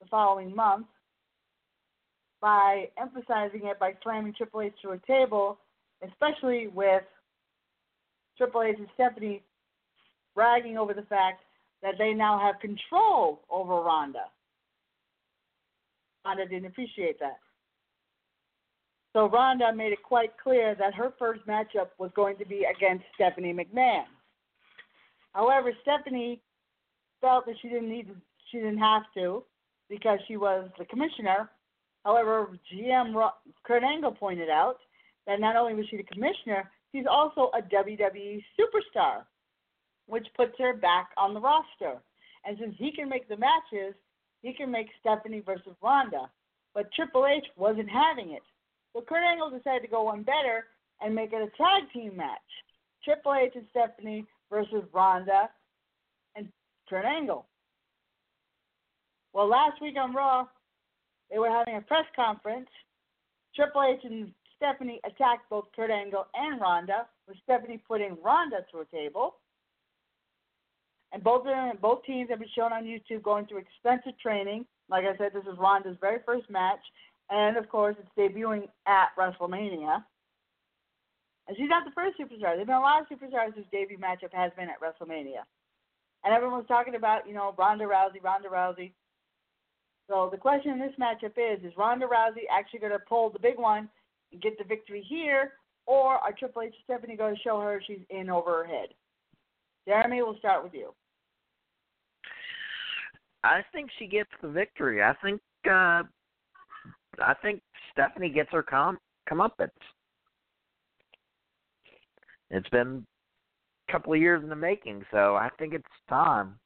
the 0.00 0.06
following 0.08 0.54
month 0.54 0.86
by 2.40 2.88
emphasizing 2.98 3.66
it 3.66 3.78
by 3.78 3.94
slamming 4.02 4.34
Triple 4.34 4.62
H 4.62 4.74
to 4.82 4.90
a 4.90 4.98
table, 5.06 5.58
especially 6.06 6.68
with 6.68 7.02
Triple 8.36 8.62
H 8.62 8.76
and 8.78 8.88
Stephanie 8.94 9.42
bragging 10.34 10.78
over 10.78 10.94
the 10.94 11.02
fact 11.02 11.42
that 11.82 11.94
they 11.98 12.12
now 12.12 12.38
have 12.38 12.60
control 12.60 13.42
over 13.50 13.74
Ronda. 13.74 14.24
Ronda 16.24 16.46
didn't 16.46 16.66
appreciate 16.66 17.18
that. 17.18 17.38
So 19.12 19.28
Ronda 19.28 19.74
made 19.74 19.92
it 19.92 20.02
quite 20.02 20.30
clear 20.42 20.74
that 20.76 20.94
her 20.94 21.12
first 21.18 21.46
matchup 21.46 21.88
was 21.98 22.10
going 22.14 22.38
to 22.38 22.46
be 22.46 22.64
against 22.64 23.04
Stephanie 23.14 23.52
McMahon. 23.52 24.04
However, 25.34 25.72
Stephanie 25.82 26.40
felt 27.20 27.46
that 27.46 27.56
she 27.60 27.68
didn't 27.68 27.90
need 27.90 28.08
she 28.50 28.58
didn't 28.58 28.78
have 28.78 29.02
to 29.14 29.44
because 29.88 30.18
she 30.28 30.36
was 30.36 30.68
the 30.78 30.84
commissioner. 30.86 31.50
However, 32.04 32.48
GM 32.72 33.14
Kurt 33.64 33.82
Angle 33.82 34.12
pointed 34.12 34.48
out 34.48 34.76
that 35.26 35.40
not 35.40 35.56
only 35.56 35.74
was 35.74 35.86
she 35.90 35.96
the 35.96 36.02
commissioner, 36.04 36.70
she's 36.90 37.04
also 37.10 37.50
a 37.56 37.62
WWE 37.62 38.42
superstar, 38.58 39.24
which 40.12 40.26
puts 40.36 40.52
her 40.58 40.74
back 40.76 41.08
on 41.16 41.32
the 41.32 41.40
roster. 41.40 41.96
And 42.44 42.58
since 42.60 42.74
he 42.76 42.92
can 42.92 43.08
make 43.08 43.30
the 43.30 43.36
matches, 43.38 43.94
he 44.42 44.52
can 44.52 44.70
make 44.70 44.88
Stephanie 45.00 45.40
versus 45.40 45.74
Ronda. 45.82 46.28
But 46.74 46.92
Triple 46.92 47.26
H 47.26 47.46
wasn't 47.56 47.88
having 47.88 48.32
it. 48.32 48.42
So 48.92 49.00
Kurt 49.00 49.22
Angle 49.22 49.48
decided 49.48 49.80
to 49.80 49.88
go 49.88 50.02
one 50.02 50.22
better 50.22 50.66
and 51.00 51.14
make 51.14 51.32
it 51.32 51.36
a 51.40 51.56
tag 51.56 51.90
team 51.94 52.14
match. 52.14 52.38
Triple 53.02 53.32
H 53.34 53.52
and 53.54 53.64
Stephanie 53.70 54.26
versus 54.50 54.84
Ronda 54.92 55.48
and 56.36 56.46
Kurt 56.90 57.06
Angle. 57.06 57.46
Well, 59.32 59.48
last 59.48 59.80
week 59.80 59.96
on 59.98 60.14
Raw, 60.14 60.46
they 61.30 61.38
were 61.38 61.48
having 61.48 61.76
a 61.76 61.80
press 61.80 62.04
conference. 62.14 62.68
Triple 63.56 63.82
H 63.82 64.04
and 64.04 64.30
Stephanie 64.56 65.00
attacked 65.06 65.48
both 65.48 65.68
Kurt 65.74 65.90
Angle 65.90 66.26
and 66.34 66.60
Ronda, 66.60 67.06
with 67.26 67.38
Stephanie 67.44 67.82
putting 67.88 68.18
Ronda 68.22 68.58
to 68.72 68.80
a 68.80 68.84
table. 68.94 69.36
And 71.12 71.22
both 71.22 71.46
both 71.80 72.04
teams 72.04 72.30
have 72.30 72.38
been 72.38 72.48
shown 72.56 72.72
on 72.72 72.84
YouTube 72.84 73.22
going 73.22 73.46
through 73.46 73.58
extensive 73.58 74.18
training. 74.18 74.64
Like 74.88 75.04
I 75.04 75.16
said, 75.18 75.32
this 75.34 75.44
is 75.44 75.58
Ronda's 75.58 75.96
very 76.00 76.18
first 76.24 76.48
match, 76.50 76.80
and 77.30 77.56
of 77.56 77.68
course, 77.68 77.96
it's 77.98 78.08
debuting 78.16 78.68
at 78.86 79.08
WrestleMania. 79.18 80.02
And 81.48 81.56
she's 81.56 81.68
not 81.68 81.84
the 81.84 81.92
first 81.92 82.18
superstar. 82.18 82.54
There've 82.54 82.66
been 82.66 82.76
a 82.76 82.80
lot 82.80 83.02
of 83.02 83.08
superstars 83.08 83.54
whose 83.54 83.64
debut 83.72 83.98
matchup 83.98 84.32
has 84.32 84.52
been 84.56 84.68
at 84.68 84.80
WrestleMania. 84.80 85.44
And 86.24 86.32
everyone's 86.32 86.68
talking 86.68 86.94
about, 86.94 87.26
you 87.26 87.34
know, 87.34 87.54
Ronda 87.58 87.84
Rousey, 87.84 88.22
Ronda 88.22 88.48
Rousey. 88.48 88.92
So 90.08 90.28
the 90.30 90.38
question 90.38 90.72
in 90.72 90.78
this 90.78 90.94
matchup 91.00 91.32
is: 91.36 91.64
Is 91.64 91.76
Ronda 91.76 92.06
Rousey 92.06 92.44
actually 92.50 92.80
going 92.80 92.92
to 92.92 92.98
pull 93.08 93.30
the 93.30 93.38
big 93.38 93.58
one 93.58 93.88
and 94.32 94.40
get 94.40 94.56
the 94.56 94.64
victory 94.64 95.04
here, 95.08 95.52
or 95.86 96.14
are 96.14 96.32
Triple 96.32 96.62
H 96.62 96.74
and 96.74 96.84
Stephanie 96.84 97.16
going 97.16 97.34
to 97.34 97.40
show 97.40 97.60
her 97.60 97.82
she's 97.86 98.04
in 98.10 98.30
over 98.30 98.62
her 98.62 98.64
head? 98.64 98.88
Jeremy, 99.86 100.22
we'll 100.22 100.38
start 100.38 100.62
with 100.62 100.74
you. 100.74 100.94
I 103.44 103.62
think 103.72 103.90
she 103.98 104.06
gets 104.06 104.30
the 104.40 104.48
victory. 104.48 105.02
I 105.02 105.14
think 105.22 105.40
uh 105.66 106.02
I 107.20 107.34
think 107.42 107.60
Stephanie 107.92 108.30
gets 108.30 108.50
her 108.52 108.62
com 108.62 108.98
comeuppance. 109.30 109.70
It's 112.50 112.68
been 112.68 113.04
a 113.88 113.92
couple 113.92 114.12
of 114.12 114.20
years 114.20 114.42
in 114.42 114.48
the 114.48 114.56
making, 114.56 115.04
so 115.10 115.36
I 115.36 115.48
think 115.58 115.74
it's 115.74 115.84
time. 116.08 116.58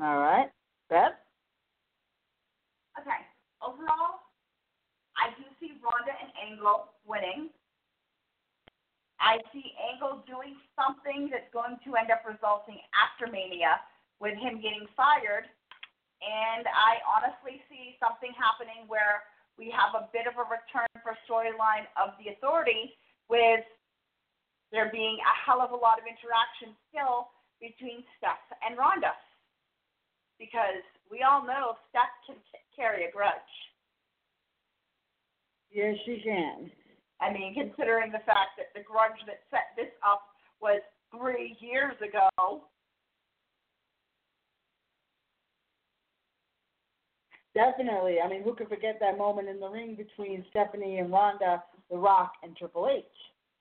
All 0.00 0.18
right. 0.18 0.50
Beth? 0.90 1.12
Okay. 3.00 3.10
Overall, 3.62 4.20
I 5.16 5.30
do 5.38 5.44
see 5.60 5.72
Ronda 5.82 6.12
and 6.20 6.52
Angle 6.52 6.88
winning. 7.06 7.48
I 9.24 9.40
see 9.56 9.72
Angle 9.80 10.20
doing 10.28 10.52
something 10.76 11.32
that's 11.32 11.48
going 11.48 11.80
to 11.88 11.96
end 11.96 12.12
up 12.12 12.28
resulting 12.28 12.76
after 12.92 13.24
Mania 13.24 13.80
with 14.20 14.36
him 14.36 14.60
getting 14.60 14.84
fired. 14.92 15.48
And 16.20 16.68
I 16.68 17.00
honestly 17.08 17.64
see 17.72 17.96
something 17.96 18.36
happening 18.36 18.84
where 18.84 19.24
we 19.56 19.72
have 19.72 19.96
a 19.96 20.12
bit 20.12 20.28
of 20.28 20.36
a 20.36 20.44
return 20.44 20.92
for 21.00 21.16
storyline 21.24 21.88
of 21.96 22.12
the 22.20 22.36
authority 22.36 23.00
with 23.32 23.64
there 24.68 24.92
being 24.92 25.16
a 25.24 25.34
hell 25.40 25.64
of 25.64 25.72
a 25.72 25.78
lot 25.78 25.96
of 25.96 26.04
interaction 26.04 26.76
still 26.92 27.32
between 27.64 28.04
Steph 28.20 28.44
and 28.60 28.76
Ronda. 28.76 29.16
Because 30.36 30.84
we 31.08 31.24
all 31.24 31.40
know 31.48 31.80
Steph 31.88 32.12
can 32.28 32.36
carry 32.76 33.08
a 33.08 33.10
grudge. 33.10 33.54
Yes, 35.72 35.96
she 36.04 36.20
can. 36.20 36.68
I 37.24 37.32
mean, 37.32 37.54
considering 37.54 38.12
the 38.12 38.20
fact 38.26 38.58
that 38.58 38.68
the 38.74 38.84
grudge 38.84 39.16
that 39.26 39.40
set 39.50 39.72
this 39.76 39.92
up 40.06 40.22
was 40.60 40.82
three 41.10 41.56
years 41.58 41.94
ago. 42.02 42.64
Definitely. 47.54 48.16
I 48.22 48.28
mean, 48.28 48.42
who 48.42 48.54
could 48.54 48.68
forget 48.68 48.98
that 49.00 49.16
moment 49.16 49.48
in 49.48 49.60
the 49.60 49.68
ring 49.68 49.94
between 49.94 50.44
Stephanie 50.50 50.98
and 50.98 51.10
Ronda, 51.10 51.62
The 51.90 51.96
Rock, 51.96 52.32
and 52.42 52.56
Triple 52.56 52.90
H, 52.92 53.04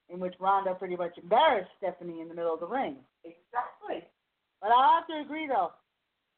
in 0.09 0.19
which 0.19 0.33
Ronda 0.39 0.73
pretty 0.73 0.95
much 0.95 1.17
embarrassed 1.21 1.69
Stephanie 1.77 2.19
in 2.19 2.27
the 2.27 2.33
middle 2.33 2.55
of 2.55 2.59
the 2.59 2.67
ring. 2.67 2.97
Exactly. 3.23 4.03
But 4.59 4.71
I'll 4.71 4.99
have 4.99 5.07
to 5.07 5.21
agree, 5.21 5.47
though. 5.47 5.71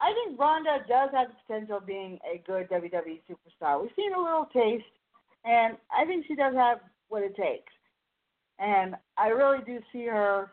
I 0.00 0.12
think 0.12 0.38
Ronda 0.38 0.84
does 0.86 1.08
have 1.12 1.28
the 1.28 1.34
potential 1.46 1.78
of 1.78 1.86
being 1.86 2.18
a 2.28 2.42
good 2.46 2.68
WWE 2.68 3.22
superstar. 3.24 3.80
We've 3.80 3.90
seen 3.96 4.12
a 4.12 4.20
little 4.20 4.46
taste, 4.52 4.84
and 5.46 5.78
I 5.90 6.04
think 6.04 6.26
she 6.28 6.36
does 6.36 6.54
have 6.54 6.80
what 7.08 7.22
it 7.22 7.36
takes. 7.36 7.72
And 8.58 8.94
I 9.16 9.28
really 9.28 9.62
do 9.64 9.80
see 9.92 10.06
her, 10.06 10.50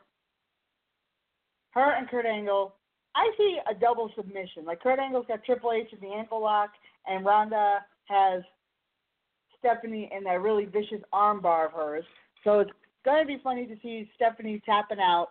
her 1.71 1.95
and 1.95 2.07
Kurt 2.09 2.25
Angle. 2.25 2.75
I 3.15 3.31
see 3.38 3.57
a 3.69 3.73
double 3.73 4.11
submission. 4.15 4.65
Like 4.65 4.81
Kurt 4.81 4.99
Angle's 4.99 5.25
got 5.27 5.43
Triple 5.43 5.71
H 5.71 5.88
in 5.93 5.99
the 5.99 6.13
ankle 6.13 6.41
lock, 6.41 6.71
and 7.07 7.25
Ronda 7.25 7.85
has 8.05 8.43
Stephanie 9.59 10.09
in 10.15 10.23
that 10.25 10.41
really 10.41 10.65
vicious 10.65 11.01
armbar 11.13 11.67
of 11.67 11.73
hers. 11.73 12.03
So 12.43 12.59
it's 12.59 12.71
going 13.05 13.21
to 13.21 13.27
be 13.27 13.39
funny 13.43 13.65
to 13.65 13.75
see 13.81 14.09
Stephanie 14.15 14.61
tapping 14.65 14.99
out, 14.99 15.30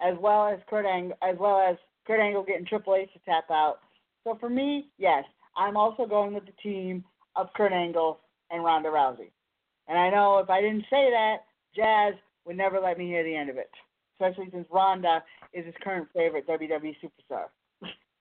as 0.00 0.16
well 0.20 0.48
as 0.48 0.58
Kurt 0.68 0.86
Angle, 0.86 1.16
as 1.22 1.36
well 1.38 1.60
as 1.60 1.76
Kurt 2.06 2.20
Angle 2.20 2.42
getting 2.42 2.66
Triple 2.66 2.96
H 2.96 3.12
to 3.12 3.20
tap 3.20 3.44
out. 3.50 3.78
So 4.24 4.36
for 4.40 4.50
me, 4.50 4.88
yes, 4.98 5.24
I'm 5.56 5.76
also 5.76 6.06
going 6.06 6.34
with 6.34 6.46
the 6.46 6.52
team 6.62 7.04
of 7.36 7.52
Kurt 7.54 7.72
Angle 7.72 8.18
and 8.50 8.64
Ronda 8.64 8.88
Rousey. 8.88 9.30
And 9.90 9.98
I 9.98 10.08
know 10.08 10.38
if 10.38 10.48
I 10.48 10.60
didn't 10.60 10.84
say 10.88 11.10
that, 11.10 11.38
Jazz 11.74 12.14
would 12.46 12.56
never 12.56 12.78
let 12.78 12.96
me 12.96 13.08
hear 13.08 13.24
the 13.24 13.34
end 13.34 13.50
of 13.50 13.56
it, 13.56 13.70
especially 14.14 14.48
since 14.52 14.68
Ronda 14.70 15.24
is 15.52 15.66
his 15.66 15.74
current 15.82 16.06
favorite 16.14 16.46
WWE 16.46 16.94
superstar. 17.02 17.46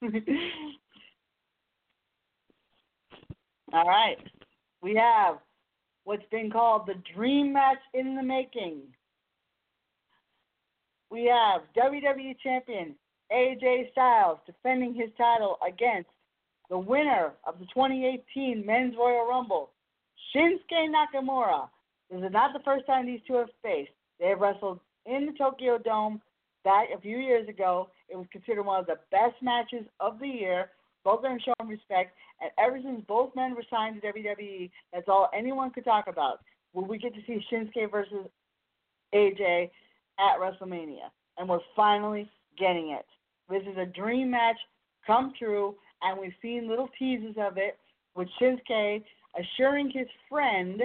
All 3.72 3.86
right. 3.86 4.18
We 4.82 4.96
have 4.96 5.38
what's 6.06 6.26
been 6.32 6.50
called 6.50 6.88
the 6.88 6.96
dream 7.16 7.54
match 7.54 7.78
in 7.94 8.16
the 8.16 8.24
making. 8.24 8.82
We 11.12 11.26
have 11.26 11.62
WWE 11.78 12.36
Champion 12.42 12.96
AJ 13.32 13.92
Styles 13.92 14.40
defending 14.48 14.96
his 14.96 15.10
title 15.20 15.60
against 15.68 16.10
the 16.72 16.80
winner 16.80 17.34
of 17.46 17.60
the 17.60 17.66
2018 17.66 18.66
Men's 18.66 18.96
Royal 18.98 19.28
Rumble, 19.28 19.70
Shinsuke 20.36 20.90
Nakamura. 20.90 21.70
This 22.10 22.22
is 22.24 22.32
not 22.32 22.54
the 22.54 22.64
first 22.64 22.86
time 22.86 23.06
these 23.06 23.22
two 23.28 23.36
have 23.36 23.50
faced. 23.64 23.92
They 24.20 24.28
have 24.28 24.40
wrestled 24.40 24.80
in 25.06 25.26
the 25.26 25.34
Tokyo 25.34 25.78
Dome 25.78 26.22
back 26.64 26.88
a 26.96 27.00
few 27.00 27.18
years 27.18 27.48
ago. 27.48 27.90
It 28.10 28.18
was 28.18 28.28
considered 28.32 28.64
one 28.64 28.80
of 28.80 28.86
the 28.86 29.00
best 29.12 29.36
matches 29.42 29.86
of 30.00 30.20
the 30.20 30.28
year. 30.28 30.70
Both 31.04 31.18
of 31.18 31.24
them 31.24 31.40
showing 31.44 31.70
respect, 31.70 32.16
and 32.42 32.52
ever 32.60 32.80
since 32.84 33.04
both 33.08 33.36
men 33.36 33.56
were 33.56 33.64
signed 33.70 34.02
to 34.02 34.08
WWE, 34.08 34.70
that's 34.92 35.08
all 35.08 35.30
anyone 35.34 35.72
could 35.72 35.86
talk 35.86 36.08
about. 36.08 36.40
Will 36.74 36.86
we 36.86 36.98
get 36.98 37.14
to 37.16 37.22
see 37.26 37.44
Shinsuke 37.52 37.90
versus 37.90 38.28
AJ 39.16 39.72
at 40.20 40.40
WrestleMania? 40.40 41.10
And 41.38 41.48
we're 41.48 41.60
finally 41.76 42.30
getting 42.58 42.90
it. 42.90 43.06
This 43.50 43.64
is 43.64 43.78
a 43.78 43.86
dream 43.86 44.32
match 44.32 44.58
come 45.08 45.34
true, 45.40 45.76
and 46.02 46.20
we've 46.20 46.34
seen 46.42 46.68
little 46.68 46.90
teases 47.00 47.36
of 47.40 47.58
it 47.58 47.80
with 48.16 48.28
Shinsuke 48.40 49.04
assuring 49.40 49.92
his 49.94 50.08
friend 50.30 50.82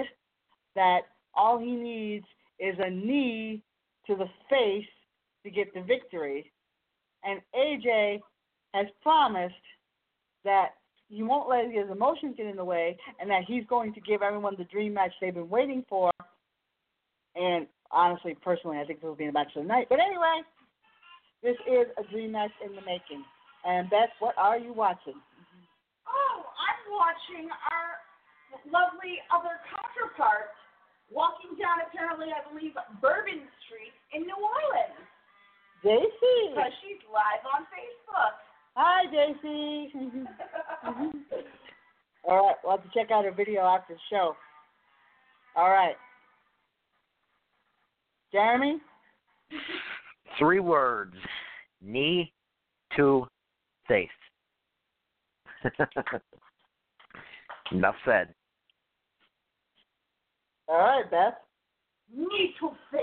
that 0.75 1.01
all 1.33 1.59
he 1.59 1.71
needs 1.71 2.25
is 2.59 2.75
a 2.79 2.89
knee 2.89 3.61
to 4.07 4.15
the 4.15 4.27
face 4.49 4.85
to 5.43 5.51
get 5.51 5.73
the 5.73 5.81
victory. 5.81 6.51
And 7.23 7.41
AJ 7.55 8.19
has 8.73 8.85
promised 9.01 9.53
that 10.43 10.69
he 11.07 11.23
won't 11.23 11.49
let 11.49 11.65
his 11.71 11.89
emotions 11.91 12.35
get 12.37 12.47
in 12.47 12.55
the 12.55 12.65
way 12.65 12.97
and 13.19 13.29
that 13.29 13.43
he's 13.47 13.65
going 13.67 13.93
to 13.93 14.01
give 14.01 14.21
everyone 14.21 14.55
the 14.57 14.63
dream 14.65 14.93
match 14.93 15.11
they've 15.21 15.33
been 15.33 15.49
waiting 15.49 15.83
for. 15.87 16.11
And 17.35 17.67
honestly, 17.91 18.35
personally, 18.41 18.77
I 18.77 18.85
think 18.85 19.01
this 19.01 19.07
will 19.07 19.15
be 19.15 19.25
a 19.25 19.31
match 19.31 19.51
of 19.55 19.63
the 19.63 19.67
night. 19.67 19.87
But 19.89 19.99
anyway, 19.99 20.41
this 21.43 21.55
is 21.67 21.87
a 21.97 22.11
dream 22.11 22.31
match 22.31 22.51
in 22.65 22.75
the 22.75 22.81
making. 22.81 23.23
And 23.65 23.89
Beth, 23.89 24.09
what 24.19 24.37
are 24.37 24.57
you 24.57 24.73
watching? 24.73 25.15
Oh, 26.07 26.43
I'm 26.45 26.91
watching 26.93 27.49
our 27.49 28.04
lovely 28.69 29.21
other 29.33 29.61
counterpart 29.69 30.55
walking 31.11 31.53
down 31.59 31.85
apparently, 31.85 32.27
I 32.33 32.41
believe, 32.49 32.73
Bourbon 33.01 33.45
Street 33.65 33.93
in 34.13 34.23
New 34.23 34.37
Orleans. 34.37 35.05
JC. 35.83 36.55
Because 36.55 36.73
she's 36.81 37.01
live 37.11 37.45
on 37.45 37.67
Facebook. 37.69 38.33
Hi, 38.75 39.05
JC. 39.13 39.93
All 42.27 42.47
right, 42.47 42.55
we'll 42.63 42.77
have 42.77 42.83
to 42.83 42.89
check 42.93 43.11
out 43.11 43.23
her 43.25 43.31
video 43.31 43.61
after 43.61 43.93
the 43.93 43.99
show. 44.09 44.35
All 45.55 45.69
right. 45.69 45.95
Jeremy? 48.31 48.81
Three 50.39 50.59
words 50.59 51.15
knee 51.81 52.33
to 52.97 53.27
face. 53.87 54.09
Enough 57.71 57.95
said. 58.05 58.33
All 60.67 60.77
right, 60.77 61.09
Beth. 61.09 61.33
Knee 62.15 62.53
to 62.59 62.69
face. 62.91 63.01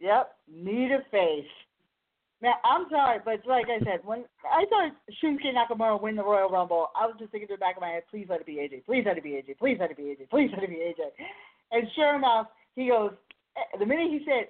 Yep, 0.00 0.32
knee 0.50 0.88
to 0.88 0.98
face. 1.10 1.46
Now, 2.40 2.54
I'm 2.64 2.86
sorry, 2.88 3.18
but 3.24 3.40
like 3.46 3.66
I 3.66 3.80
said, 3.80 4.00
when 4.04 4.24
I 4.44 4.64
thought 4.70 4.92
Shinsuke 5.22 5.52
Nakamura 5.54 6.00
win 6.00 6.14
the 6.14 6.22
Royal 6.22 6.48
Rumble, 6.48 6.88
I 6.94 7.04
was 7.06 7.16
just 7.18 7.32
thinking 7.32 7.48
to 7.48 7.54
the 7.54 7.58
back 7.58 7.76
of 7.76 7.80
my 7.80 7.88
head, 7.88 8.04
please 8.08 8.26
let 8.28 8.40
it 8.40 8.46
be 8.46 8.54
AJ, 8.54 8.84
please 8.86 9.02
let 9.04 9.18
it 9.18 9.24
be 9.24 9.30
AJ, 9.30 9.58
please 9.58 9.76
let 9.80 9.90
it 9.90 9.96
be 9.96 10.04
AJ, 10.04 10.30
please 10.30 10.50
let 10.54 10.62
it 10.62 10.70
be 10.70 10.76
AJ. 10.76 11.02
And 11.72 11.88
sure 11.96 12.14
enough, 12.14 12.46
he 12.76 12.88
goes, 12.88 13.10
eh, 13.56 13.78
the 13.78 13.86
minute 13.86 14.10
he 14.10 14.20
said, 14.24 14.48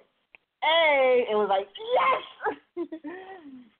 hey, 0.61 1.25
it 1.31 1.35
was 1.35 1.49
like, 1.49 1.67
yes! 2.77 2.87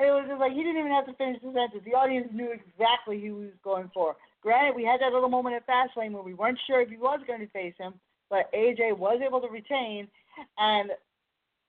and 0.00 0.08
it 0.08 0.12
was 0.12 0.24
just 0.26 0.40
like, 0.40 0.52
he 0.52 0.64
didn't 0.64 0.78
even 0.78 0.92
have 0.92 1.04
to 1.06 1.12
finish 1.12 1.42
the 1.42 1.52
sentence. 1.52 1.84
The 1.84 1.92
audience 1.92 2.28
knew 2.32 2.48
exactly 2.50 3.20
who 3.20 3.44
he 3.44 3.52
was 3.52 3.60
going 3.62 3.90
for. 3.92 4.16
Granted, 4.40 4.74
we 4.74 4.82
had 4.82 4.98
that 5.02 5.12
little 5.12 5.28
moment 5.28 5.56
at 5.56 5.66
Fastlane 5.68 6.12
where 6.12 6.22
we 6.22 6.32
weren't 6.32 6.58
sure 6.66 6.80
if 6.80 6.88
he 6.88 6.96
was 6.96 7.20
going 7.26 7.40
to 7.40 7.48
face 7.48 7.74
him, 7.78 7.92
but 8.30 8.50
AJ 8.54 8.96
was 8.96 9.20
able 9.22 9.42
to 9.42 9.48
retain, 9.48 10.08
and 10.56 10.88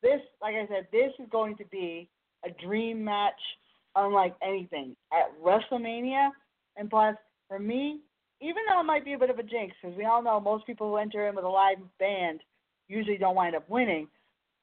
this, 0.01 0.21
like 0.41 0.55
I 0.55 0.65
said, 0.67 0.87
this 0.93 1.11
is 1.19 1.27
going 1.29 1.57
to 1.57 1.65
be 1.65 2.07
a 2.45 2.49
dream 2.65 3.03
match 3.03 3.41
unlike 3.97 4.33
anything 4.41 4.95
at 5.11 5.37
WrestleMania. 5.43 6.29
And 6.77 6.89
plus, 6.89 7.17
for 7.49 7.59
me, 7.59 7.99
even 8.39 8.63
though 8.69 8.79
it 8.79 8.85
might 8.85 9.03
be 9.03 9.11
a 9.11 9.19
bit 9.19 9.29
of 9.29 9.39
a 9.39 9.43
jinx, 9.43 9.75
because 9.81 9.97
we 9.97 10.05
all 10.05 10.23
know 10.23 10.39
most 10.39 10.65
people 10.65 10.87
who 10.89 10.95
enter 10.95 11.27
in 11.27 11.35
with 11.35 11.43
a 11.43 11.49
live 11.49 11.79
band 11.99 12.39
usually 12.87 13.17
don't 13.17 13.35
wind 13.35 13.57
up 13.57 13.69
winning. 13.69 14.07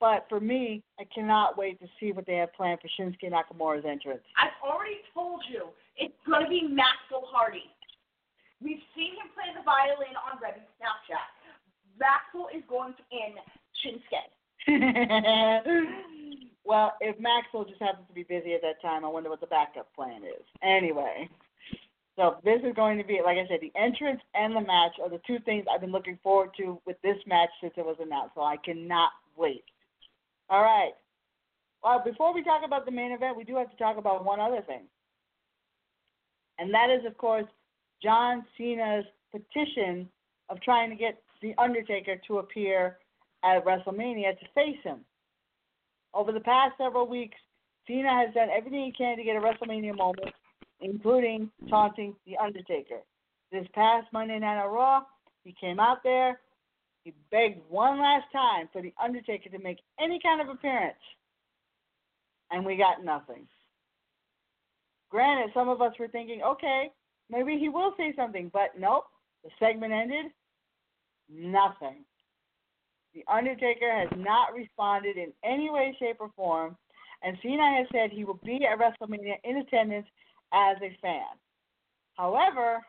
But 0.00 0.26
for 0.28 0.38
me, 0.38 0.82
I 1.00 1.04
cannot 1.12 1.58
wait 1.58 1.80
to 1.80 1.86
see 1.98 2.12
what 2.12 2.26
they 2.26 2.36
have 2.36 2.52
planned 2.54 2.80
for 2.80 2.88
Shinsuke 2.88 3.32
Nakamura's 3.32 3.84
entrance. 3.84 4.22
I've 4.38 4.54
already 4.62 5.00
told 5.12 5.42
you 5.50 5.66
it's 5.96 6.14
going 6.26 6.44
to 6.44 6.50
be 6.50 6.62
Maxwell 6.62 7.26
Hardy. 7.26 7.64
We've 8.62 8.82
seen 8.94 9.14
him 9.18 9.30
play 9.34 9.50
the 9.54 9.62
violin 9.64 10.14
on 10.22 10.38
Reby 10.38 10.62
Snapchat. 10.78 11.26
Maxwell 11.98 12.48
is 12.54 12.62
going 12.68 12.94
to 12.94 13.02
in 13.10 13.34
Shinsuke. 13.82 14.30
well, 16.64 16.94
if 17.00 17.18
Maxwell 17.18 17.64
just 17.64 17.80
happens 17.80 18.06
to 18.08 18.14
be 18.14 18.22
busy 18.22 18.54
at 18.54 18.62
that 18.62 18.80
time, 18.82 19.04
I 19.04 19.08
wonder 19.08 19.30
what 19.30 19.40
the 19.40 19.46
backup 19.46 19.92
plan 19.94 20.22
is. 20.22 20.44
Anyway, 20.62 21.28
so 22.16 22.36
this 22.44 22.60
is 22.64 22.74
going 22.74 22.98
to 22.98 23.04
be, 23.04 23.20
like 23.24 23.38
I 23.38 23.46
said, 23.48 23.60
the 23.60 23.72
entrance 23.78 24.20
and 24.34 24.54
the 24.54 24.60
match 24.60 24.92
are 25.02 25.08
the 25.08 25.20
two 25.26 25.38
things 25.44 25.64
I've 25.72 25.80
been 25.80 25.92
looking 25.92 26.18
forward 26.22 26.50
to 26.58 26.80
with 26.86 26.96
this 27.02 27.16
match 27.26 27.50
since 27.60 27.74
it 27.76 27.84
was 27.84 27.96
announced. 28.00 28.34
So 28.34 28.42
I 28.42 28.56
cannot 28.56 29.10
wait. 29.36 29.64
All 30.50 30.62
right. 30.62 30.92
Well, 31.82 32.02
before 32.04 32.34
we 32.34 32.42
talk 32.42 32.62
about 32.64 32.86
the 32.86 32.90
main 32.90 33.12
event, 33.12 33.36
we 33.36 33.44
do 33.44 33.56
have 33.56 33.70
to 33.70 33.76
talk 33.76 33.98
about 33.98 34.24
one 34.24 34.40
other 34.40 34.62
thing. 34.66 34.82
And 36.58 36.72
that 36.74 36.90
is, 36.90 37.06
of 37.06 37.16
course, 37.16 37.46
John 38.02 38.44
Cena's 38.56 39.04
petition 39.30 40.08
of 40.48 40.60
trying 40.62 40.90
to 40.90 40.96
get 40.96 41.22
The 41.42 41.54
Undertaker 41.58 42.16
to 42.26 42.38
appear 42.38 42.98
at 43.44 43.64
WrestleMania 43.64 44.38
to 44.38 44.46
face 44.54 44.82
him. 44.82 45.00
Over 46.14 46.32
the 46.32 46.40
past 46.40 46.72
several 46.78 47.06
weeks, 47.06 47.36
Cena 47.86 48.10
has 48.10 48.34
done 48.34 48.48
everything 48.54 48.84
he 48.84 48.92
can 48.92 49.16
to 49.16 49.22
get 49.22 49.36
a 49.36 49.40
WrestleMania 49.40 49.96
moment, 49.96 50.34
including 50.80 51.50
taunting 51.68 52.14
The 52.26 52.36
Undertaker. 52.38 53.00
this 53.52 53.66
past 53.74 54.06
Monday 54.12 54.38
Night 54.38 54.62
on 54.62 54.72
Raw, 54.72 55.02
he 55.44 55.54
came 55.58 55.78
out 55.78 56.02
there, 56.02 56.40
he 57.04 57.14
begged 57.30 57.60
one 57.68 57.98
last 57.98 58.26
time 58.32 58.68
for 58.72 58.82
The 58.82 58.92
Undertaker 59.02 59.48
to 59.50 59.58
make 59.58 59.80
any 60.00 60.20
kind 60.22 60.40
of 60.40 60.48
appearance, 60.48 60.98
and 62.50 62.64
we 62.64 62.76
got 62.76 63.04
nothing. 63.04 63.46
Granted, 65.10 65.50
some 65.54 65.68
of 65.68 65.80
us 65.80 65.92
were 65.98 66.08
thinking, 66.08 66.42
okay, 66.42 66.90
maybe 67.30 67.58
he 67.58 67.68
will 67.68 67.94
say 67.96 68.12
something, 68.16 68.50
but 68.52 68.78
nope. 68.78 69.04
The 69.44 69.50
segment 69.58 69.92
ended, 69.92 70.26
nothing. 71.30 72.04
The 73.14 73.24
Undertaker 73.32 73.90
has 73.90 74.08
not 74.16 74.52
responded 74.54 75.16
in 75.16 75.32
any 75.44 75.70
way, 75.70 75.96
shape, 75.98 76.16
or 76.20 76.30
form, 76.36 76.76
and 77.22 77.38
Cena 77.42 77.76
has 77.78 77.86
said 77.92 78.10
he 78.10 78.24
will 78.24 78.40
be 78.44 78.66
at 78.66 78.78
WrestleMania 78.78 79.36
in 79.44 79.58
attendance 79.58 80.06
as 80.52 80.76
a 80.82 80.96
fan. 81.00 81.26
However, 82.14 82.84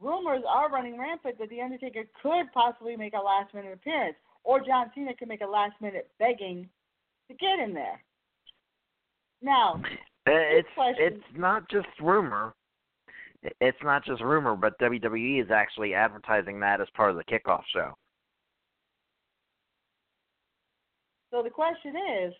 rumors 0.00 0.42
are 0.48 0.70
running 0.70 0.98
rampant 0.98 1.38
that 1.38 1.50
The 1.50 1.60
Undertaker 1.60 2.04
could 2.22 2.46
possibly 2.52 2.96
make 2.96 3.14
a 3.14 3.22
last 3.22 3.54
minute 3.54 3.72
appearance, 3.72 4.16
or 4.44 4.60
John 4.60 4.90
Cena 4.94 5.14
could 5.14 5.28
make 5.28 5.40
a 5.40 5.46
last 5.46 5.74
minute 5.80 6.10
begging 6.18 6.68
to 7.28 7.34
get 7.34 7.58
in 7.58 7.74
there. 7.74 8.02
Now, 9.42 9.82
Uh, 10.28 10.32
It's 10.32 10.68
it's 10.76 11.24
not 11.34 11.68
just 11.68 11.88
rumor. 12.00 12.54
It's 13.60 13.82
not 13.82 14.04
just 14.04 14.22
rumor, 14.22 14.56
but 14.56 14.78
WWE 14.80 15.40
is 15.40 15.50
actually 15.50 15.94
advertising 15.94 16.58
that 16.60 16.80
as 16.80 16.88
part 16.90 17.10
of 17.10 17.16
the 17.16 17.24
kickoff 17.24 17.62
show. 17.72 17.94
so 21.30 21.42
the 21.42 21.50
question 21.50 21.94
is 22.24 22.32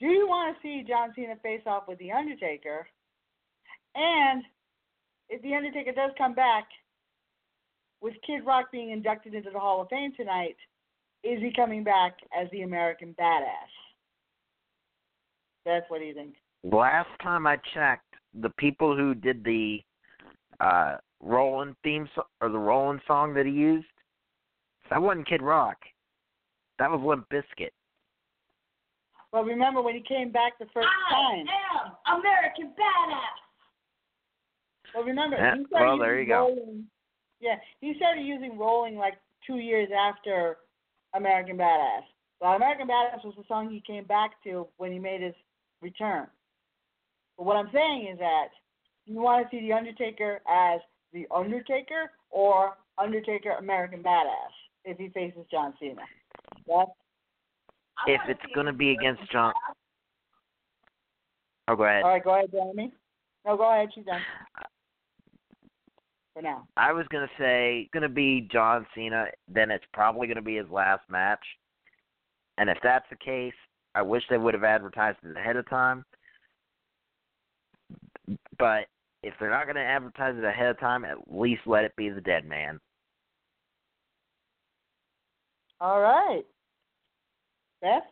do 0.00 0.08
you 0.08 0.26
want 0.26 0.56
to 0.56 0.62
see 0.62 0.82
John 0.86 1.12
Cena 1.14 1.36
face 1.42 1.62
off 1.64 1.86
with 1.86 1.98
The 2.00 2.10
Undertaker? 2.10 2.88
And 3.94 4.42
if 5.32 5.40
The 5.40 5.54
Undertaker 5.54 5.92
does 5.92 6.10
come 6.18 6.34
back, 6.34 6.68
with 8.02 8.14
Kid 8.26 8.44
Rock 8.44 8.70
being 8.70 8.90
inducted 8.90 9.34
into 9.34 9.50
the 9.50 9.58
Hall 9.58 9.80
of 9.80 9.88
Fame 9.88 10.12
tonight, 10.14 10.56
is 11.24 11.40
he 11.40 11.52
coming 11.54 11.82
back 11.82 12.16
as 12.38 12.48
the 12.50 12.62
American 12.62 13.14
Badass? 13.18 13.72
That's 15.64 15.88
what 15.88 16.00
do 16.00 16.04
you 16.04 16.14
think? 16.14 16.34
Last 16.64 17.08
time 17.22 17.46
I 17.46 17.56
checked, 17.72 18.14
the 18.40 18.50
people 18.58 18.96
who 18.96 19.14
did 19.14 19.42
the 19.44 19.80
uh 20.60 20.96
Rollin' 21.20 21.76
theme 21.82 22.08
so- 22.14 22.26
or 22.40 22.48
the 22.48 22.58
Rollin' 22.58 23.00
song 23.06 23.32
that 23.34 23.46
he 23.46 23.52
used, 23.52 23.86
that 24.90 25.00
wasn't 25.00 25.28
Kid 25.28 25.40
Rock. 25.40 25.76
That 26.78 26.90
was 26.90 27.00
Limp 27.00 27.26
Bizkit. 27.30 27.70
Well, 29.32 29.44
remember 29.44 29.80
when 29.80 29.94
he 29.94 30.02
came 30.02 30.30
back 30.30 30.58
the 30.58 30.66
first 30.74 30.88
time? 31.10 31.46
I 31.48 32.16
am 32.16 32.18
American 32.18 32.74
Badass. 32.78 33.51
Well, 34.94 35.04
remember 35.04 35.36
Yeah, 35.36 35.56
he 35.56 35.66
started 35.66 35.86
well, 35.86 35.98
there 35.98 36.18
using 36.18 36.28
you 36.28 36.34
go. 36.34 36.38
rolling. 36.38 36.86
Yeah, 37.40 37.56
he 37.80 37.94
started 37.96 38.22
using 38.24 38.58
rolling 38.58 38.96
like 38.96 39.14
two 39.46 39.56
years 39.56 39.88
after 39.96 40.58
American 41.14 41.56
Badass. 41.56 42.02
Well, 42.40 42.52
American 42.52 42.88
Badass 42.88 43.24
was 43.24 43.34
the 43.36 43.44
song 43.48 43.70
he 43.70 43.80
came 43.86 44.04
back 44.04 44.42
to 44.44 44.66
when 44.76 44.92
he 44.92 44.98
made 44.98 45.22
his 45.22 45.34
return. 45.80 46.26
But 47.36 47.46
what 47.46 47.56
I'm 47.56 47.70
saying 47.72 48.08
is 48.12 48.18
that 48.18 48.48
you 49.06 49.20
want 49.20 49.48
to 49.48 49.56
see 49.56 49.60
the 49.66 49.72
Undertaker 49.72 50.40
as 50.48 50.80
the 51.12 51.26
Undertaker 51.34 52.10
or 52.30 52.76
Undertaker 52.98 53.52
American 53.52 54.02
Badass 54.02 54.52
if 54.84 54.98
he 54.98 55.08
faces 55.10 55.44
John 55.50 55.74
Cena. 55.80 56.02
That's 56.66 56.90
If 58.06 58.20
it's 58.28 58.54
going 58.54 58.66
to 58.66 58.72
be 58.72 58.92
against 58.92 59.30
John, 59.30 59.52
oh 61.68 61.76
go 61.76 61.84
ahead. 61.84 62.02
all 62.04 62.10
right. 62.10 62.24
Go 62.24 62.34
ahead, 62.34 62.50
Jeremy. 62.52 62.92
No, 63.44 63.56
go 63.56 63.70
ahead. 63.72 63.88
She's 63.94 64.04
done 64.04 64.20
for 66.34 66.42
now. 66.42 66.66
I 66.76 66.92
was 66.92 67.06
gonna 67.10 67.30
say 67.38 67.88
gonna 67.92 68.08
be 68.08 68.48
John 68.52 68.86
Cena, 68.94 69.26
then 69.48 69.70
it's 69.70 69.84
probably 69.92 70.26
gonna 70.26 70.42
be 70.42 70.56
his 70.56 70.68
last 70.70 71.02
match. 71.08 71.44
And 72.58 72.68
if 72.68 72.78
that's 72.82 73.06
the 73.10 73.16
case, 73.16 73.54
I 73.94 74.02
wish 74.02 74.22
they 74.28 74.38
would 74.38 74.54
have 74.54 74.64
advertised 74.64 75.18
it 75.24 75.36
ahead 75.36 75.56
of 75.56 75.68
time. 75.68 76.04
But 78.58 78.86
if 79.22 79.34
they're 79.38 79.50
not 79.50 79.66
gonna 79.66 79.80
advertise 79.80 80.36
it 80.36 80.44
ahead 80.44 80.68
of 80.68 80.80
time, 80.80 81.04
at 81.04 81.16
least 81.30 81.62
let 81.66 81.84
it 81.84 81.96
be 81.96 82.08
the 82.08 82.20
dead 82.20 82.44
man. 82.44 82.80
All 85.80 86.00
right. 86.00 86.42
Beth. 87.80 88.02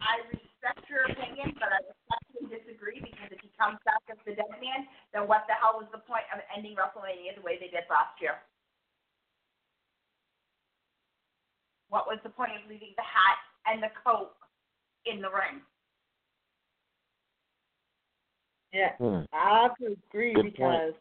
I 0.00 0.18
respect 0.28 0.88
your 0.88 1.04
opinion, 1.10 1.54
but 1.58 1.68
I 1.72 1.78
respectfully 2.34 2.58
disagree 2.58 3.00
because 3.00 3.30
if 3.30 3.40
he 3.40 3.50
comes 3.58 3.78
back 3.84 4.02
as 4.10 4.18
the 4.26 4.34
dead 4.34 4.50
man, 4.60 4.86
then 5.12 5.28
what 5.28 5.46
the 5.46 5.54
hell 5.54 5.78
was 5.78 5.86
the 5.92 6.02
point 6.02 6.24
of 6.34 6.40
ending 6.54 6.74
WrestleMania 6.74 7.36
the 7.36 7.42
way 7.42 7.56
they 7.58 7.70
did 7.70 7.86
last 7.90 8.18
year? 8.20 8.42
What 11.88 12.06
was 12.06 12.18
the 12.22 12.30
point 12.30 12.52
of 12.52 12.68
leaving 12.68 12.94
the 12.96 13.06
hat 13.06 13.38
and 13.66 13.82
the 13.82 13.92
coat 14.02 14.34
in 15.06 15.22
the 15.22 15.30
ring? 15.30 15.62
Yeah. 18.72 18.98
Hmm. 18.98 19.22
I 19.32 19.62
have 19.62 19.76
to 19.78 19.94
agree 20.10 20.34
Good 20.34 20.42
point. 20.42 20.56
because, 20.56 20.94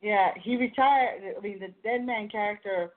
yeah, 0.00 0.32
he 0.42 0.56
retired. 0.56 1.36
I 1.36 1.40
mean, 1.40 1.60
the 1.60 1.74
dead 1.84 2.06
man 2.06 2.28
character. 2.30 2.92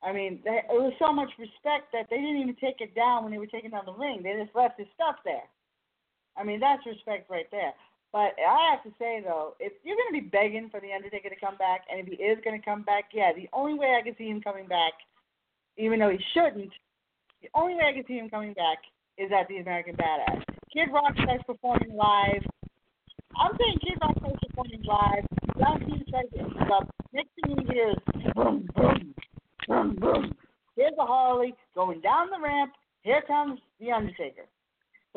I 0.00 0.12
mean, 0.12 0.40
they, 0.44 0.62
it 0.64 0.80
was 0.80 0.94
so 0.98 1.12
much 1.12 1.28
respect 1.38 1.92
that 1.92 2.06
they 2.08 2.16
didn't 2.16 2.40
even 2.40 2.56
take 2.56 2.80
it 2.80 2.94
down 2.94 3.24
when 3.24 3.32
they 3.32 3.38
were 3.38 3.50
taking 3.50 3.70
down 3.70 3.84
the 3.84 3.92
ring. 3.92 4.22
They 4.22 4.32
just 4.40 4.54
left 4.54 4.78
his 4.78 4.86
stuff 4.94 5.16
there. 5.24 5.44
I 6.38 6.44
mean, 6.44 6.60
that's 6.60 6.86
respect 6.86 7.30
right 7.30 7.50
there. 7.50 7.72
But 8.12 8.32
I 8.40 8.70
have 8.72 8.82
to 8.84 8.92
say 8.98 9.20
though, 9.22 9.54
if 9.60 9.72
you're 9.84 9.96
going 9.96 10.14
to 10.14 10.22
be 10.22 10.28
begging 10.28 10.70
for 10.70 10.80
the 10.80 10.92
Undertaker 10.92 11.28
to 11.28 11.36
come 11.36 11.56
back, 11.56 11.82
and 11.90 12.00
if 12.00 12.06
he 12.06 12.22
is 12.22 12.38
going 12.44 12.58
to 12.58 12.64
come 12.64 12.82
back, 12.82 13.10
yeah, 13.12 13.32
the 13.34 13.48
only 13.52 13.74
way 13.74 13.98
I 13.98 14.02
can 14.02 14.16
see 14.16 14.28
him 14.28 14.40
coming 14.40 14.66
back, 14.66 14.92
even 15.76 15.98
though 15.98 16.10
he 16.10 16.18
shouldn't, 16.32 16.72
the 17.42 17.48
only 17.54 17.74
way 17.74 17.84
I 17.88 17.92
can 17.92 18.06
see 18.06 18.18
him 18.18 18.30
coming 18.30 18.54
back 18.54 18.78
is 19.18 19.30
at 19.32 19.48
the 19.48 19.58
American 19.58 19.96
Badass. 19.96 20.42
Kid 20.72 20.88
Rock 20.92 21.12
starts 21.22 21.44
performing 21.44 21.94
live. 21.94 22.42
I'm 23.36 23.52
saying 23.58 23.78
Kid 23.84 23.98
Rock 24.00 24.16
starts 24.18 24.38
performing 24.48 24.82
live. 24.84 25.24
John 25.58 25.80
Cena 25.84 26.04
tries 26.08 26.30
to 26.32 26.38
interrupt. 26.38 26.90
Next 27.12 27.28
thing 27.36 27.56
you 27.58 27.66
hear 27.72 27.90
is 27.90 27.96
boom, 28.34 28.68
boom, 28.74 29.14
boom, 29.66 29.96
boom. 30.00 30.36
Here's 30.76 30.94
the 30.96 31.04
Harley 31.04 31.54
going 31.74 32.00
down 32.00 32.30
the 32.30 32.40
ramp. 32.40 32.72
Here 33.02 33.22
comes 33.26 33.60
the 33.80 33.92
Undertaker. 33.92 34.46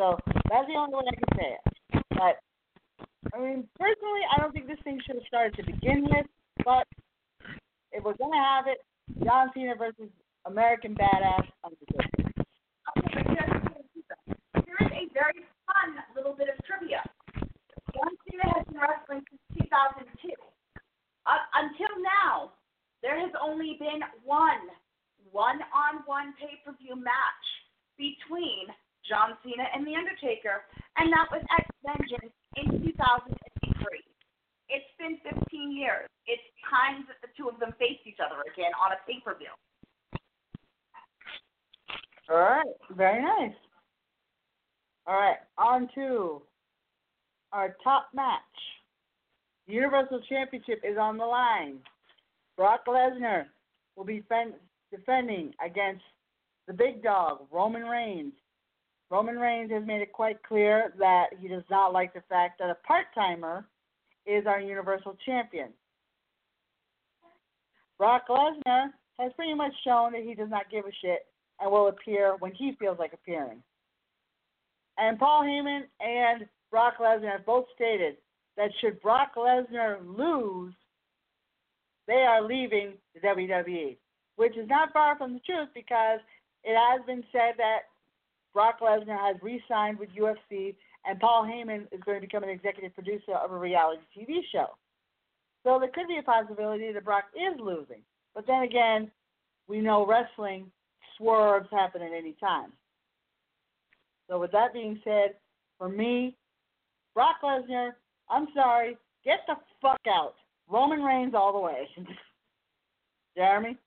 So 0.02 0.18
that's 0.50 0.66
the 0.66 0.74
only 0.82 0.98
way 0.98 1.06
I 1.06 1.14
can 1.14 1.32
say 1.38 1.50
it. 1.54 2.04
But 2.18 2.42
I 3.30 3.38
mean, 3.38 3.70
personally, 3.78 4.26
I 4.34 4.42
don't 4.42 4.50
think 4.50 4.66
this 4.66 4.82
thing 4.84 4.98
should 5.06 5.22
have 5.22 5.30
started 5.30 5.54
to 5.62 5.64
begin 5.70 6.10
with. 6.10 6.26
But 6.66 6.90
if 7.94 8.02
we're 8.04 8.18
gonna 8.18 8.42
have 8.42 8.66
it, 8.66 8.82
John 9.24 9.54
Cena 9.54 9.78
versus 9.78 10.10
American 10.50 10.98
Badass 10.98 11.46
Undertaker. 11.62 12.34
Okay, 12.98 13.22
here 13.30 14.82
is 14.82 14.90
a 14.90 15.06
very 15.14 15.46
fun 15.70 16.02
little 16.18 16.34
bit 16.34 16.50
of 16.50 16.58
trivia. 16.66 17.06
John 17.94 18.10
Cena 18.26 18.58
has 18.58 18.66
been 18.66 18.82
wrestling 18.82 19.22
since 19.30 19.70
2002. 19.70 20.34
Up 21.30 21.46
until 21.54 21.94
now, 22.02 22.58
there 23.06 23.22
has 23.22 23.30
only 23.38 23.78
been 23.78 24.02
one 24.26 24.66
one-on-one 25.30 26.34
pay-per-view 26.42 26.96
match 26.98 27.46
between 27.96 28.66
John 29.08 29.38
Cena 29.44 29.66
and 29.74 29.86
The 29.86 29.96
Undertaker, 29.96 30.64
and 30.98 31.12
that 31.12 31.28
was 31.32 31.44
at 31.58 31.66
Vengeance 31.86 32.34
in 32.58 32.84
2003. 32.84 33.38
It's 34.70 34.92
been 34.98 35.18
15 35.28 35.76
years. 35.76 36.08
It's 36.28 36.42
time 36.70 37.04
that 37.08 37.20
the 37.22 37.28
two 37.36 37.50
of 37.50 37.60
them 37.60 37.74
face 37.80 38.00
each 38.06 38.20
other 38.24 38.42
again 38.48 38.72
on 38.80 38.94
a 38.94 39.00
pay-per-view. 39.06 39.52
All 42.30 42.38
right, 42.38 42.74
very 42.96 43.22
nice. 43.22 43.58
All 45.06 45.16
right, 45.16 45.38
on 45.58 45.90
to 45.96 46.42
our 47.52 47.76
top 47.84 48.10
match. 48.14 48.40
The 49.68 49.74
Universal 49.74 50.22
Championship 50.30 50.82
is 50.84 50.98
on 50.98 51.18
the 51.18 51.26
line. 51.26 51.80
Brock 52.56 52.86
Lesnar 52.88 53.46
will 53.96 54.06
be 54.06 54.24
defending 54.92 55.54
against 55.66 56.04
the 56.68 56.74
big 56.74 57.04
dog, 57.04 57.48
Roman 57.52 57.84
Reigns. 57.84 58.34
Roman 59.12 59.38
Reigns 59.38 59.70
has 59.72 59.86
made 59.86 60.02
it 60.02 60.14
quite 60.14 60.42
clear 60.42 60.94
that 60.98 61.28
he 61.38 61.50
does 61.50 61.66
not 61.70 61.92
like 61.92 62.14
the 62.14 62.24
fact 62.30 62.60
that 62.60 62.70
a 62.70 62.76
part 62.88 63.08
timer 63.14 63.66
is 64.26 64.46
our 64.48 64.62
Universal 64.62 65.18
Champion. 65.26 65.68
Brock 67.98 68.24
Lesnar 68.30 68.88
has 69.20 69.34
pretty 69.36 69.54
much 69.54 69.74
shown 69.86 70.14
that 70.14 70.24
he 70.24 70.34
does 70.34 70.50
not 70.50 70.72
give 70.72 70.86
a 70.86 70.92
shit 71.02 71.26
and 71.60 71.70
will 71.70 71.90
appear 71.90 72.38
when 72.40 72.54
he 72.56 72.72
feels 72.80 72.98
like 72.98 73.12
appearing. 73.12 73.62
And 74.98 75.20
Paul 75.20 75.44
Heyman 75.44 75.82
and 76.00 76.48
Brock 76.72 76.96
Lesnar 77.02 77.34
have 77.34 77.46
both 77.46 77.66
stated 77.76 78.16
that 78.56 78.72
should 78.80 79.02
Brock 79.02 79.34
Lesnar 79.36 79.98
lose, 80.06 80.74
they 82.08 82.24
are 82.28 82.42
leaving 82.42 82.94
the 83.14 83.20
WWE, 83.20 83.98
which 84.38 84.56
is 84.58 84.70
not 84.70 84.94
far 84.94 85.18
from 85.18 85.34
the 85.34 85.40
truth 85.42 85.70
because 85.76 86.20
it 86.64 86.78
has 86.78 87.06
been 87.06 87.24
said 87.34 87.56
that 87.58 87.91
Brock 88.54 88.80
Lesnar 88.82 89.18
has 89.18 89.38
re 89.42 89.62
signed 89.68 90.00
with 90.00 90.10
UFC 90.10 90.76
and 91.06 91.20
Paul 91.20 91.44
Heyman 91.44 91.88
is 91.92 92.02
going 92.06 92.20
to 92.20 92.26
become 92.26 92.44
an 92.44 92.50
executive 92.50 92.94
producer 92.94 93.34
of 93.34 93.52
a 93.52 93.58
reality 93.58 94.02
TV 94.18 94.40
show. 94.52 94.68
So 95.64 95.78
there 95.80 95.90
could 95.94 96.08
be 96.08 96.18
a 96.18 96.24
possibility 96.24 96.92
that 96.92 97.06
Brock 97.06 97.26
is 97.36 97.60
losing. 97.60 98.02
But 98.34 98.48
then 98.48 98.64
again, 98.64 99.12
we 99.68 99.80
know 99.80 100.06
wrestling 100.06 100.72
swerves 101.18 101.68
happen 101.72 102.02
at 102.02 102.12
any 102.12 102.36
time. 102.40 102.72
So 104.30 104.40
with 104.40 104.52
that 104.52 104.74
being 104.74 105.00
said, 105.04 105.36
for 105.78 105.90
me, 105.90 106.36
Brock 107.14 107.38
Lesnar, 107.44 107.92
I'm 108.30 108.48
sorry, 108.56 108.98
get 109.26 109.40
the 109.48 109.56
fuck 109.82 110.02
out. 110.08 110.36
Roman 110.70 111.02
Reigns 111.02 111.34
all 111.36 111.52
the 111.52 111.60
way. 111.60 111.88
Jeremy? 113.36 113.78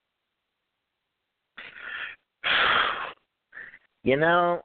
You 4.05 4.18
know, 4.18 4.60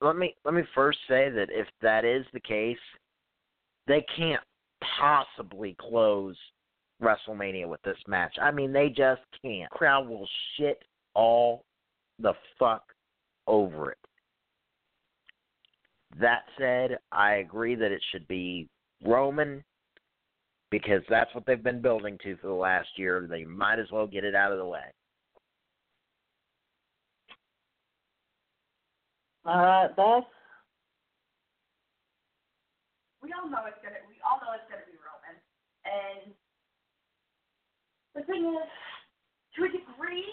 let 0.00 0.16
me 0.16 0.34
let 0.44 0.54
me 0.54 0.62
first 0.74 0.98
say 1.08 1.28
that 1.28 1.48
if 1.50 1.66
that 1.82 2.04
is 2.04 2.24
the 2.32 2.40
case, 2.40 2.78
they 3.86 4.04
can't 4.16 4.42
possibly 4.98 5.76
close 5.78 6.36
WrestleMania 7.02 7.68
with 7.68 7.82
this 7.82 7.98
match. 8.06 8.34
I 8.40 8.50
mean, 8.50 8.72
they 8.72 8.88
just 8.88 9.22
can't. 9.42 9.70
Crowd 9.70 10.08
will 10.08 10.28
shit 10.56 10.82
all 11.14 11.64
the 12.20 12.32
fuck 12.58 12.84
over 13.46 13.90
it. 13.90 13.98
That 16.20 16.42
said, 16.58 16.98
I 17.12 17.34
agree 17.36 17.74
that 17.74 17.92
it 17.92 18.02
should 18.10 18.26
be 18.28 18.68
Roman 19.04 19.64
because 20.70 21.02
that's 21.08 21.34
what 21.34 21.44
they've 21.46 21.62
been 21.62 21.82
building 21.82 22.18
to 22.22 22.36
for 22.36 22.48
the 22.48 22.52
last 22.52 22.88
year. 22.96 23.26
They 23.28 23.44
might 23.44 23.78
as 23.78 23.90
well 23.90 24.06
get 24.06 24.24
it 24.24 24.34
out 24.34 24.52
of 24.52 24.58
the 24.58 24.66
way. 24.66 24.84
All 29.46 29.56
right, 29.56 29.88
Beth. 29.96 30.28
We 33.22 33.32
all 33.32 33.48
know 33.48 33.64
it's 33.64 33.80
gonna. 33.80 34.00
We 34.04 34.20
all 34.20 34.36
know 34.44 34.52
it's 34.52 34.68
gonna 34.68 34.84
be 34.84 34.96
Roman, 35.00 35.36
and 35.88 36.32
the 38.12 38.20
thing 38.28 38.52
is, 38.52 38.68
to 39.56 39.64
a 39.64 39.70
degree, 39.72 40.28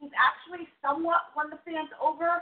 he's 0.00 0.12
actually 0.16 0.64
somewhat 0.80 1.36
won 1.36 1.52
the 1.52 1.60
fans 1.68 1.92
over, 2.00 2.40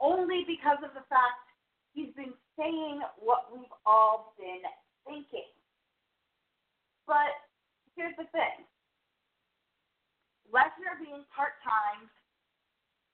only 0.00 0.48
because 0.48 0.80
of 0.80 0.96
the 0.96 1.04
fact 1.12 1.44
he's 1.92 2.16
been 2.16 2.32
saying 2.56 3.04
what 3.20 3.52
we've 3.52 3.76
all 3.84 4.32
been 4.40 4.64
thinking. 5.04 5.52
But 7.04 7.36
here's 7.92 8.16
the 8.16 8.28
thing: 8.32 8.64
Lesnar 10.48 10.96
being 10.96 11.28
part 11.28 11.60
time 11.60 12.08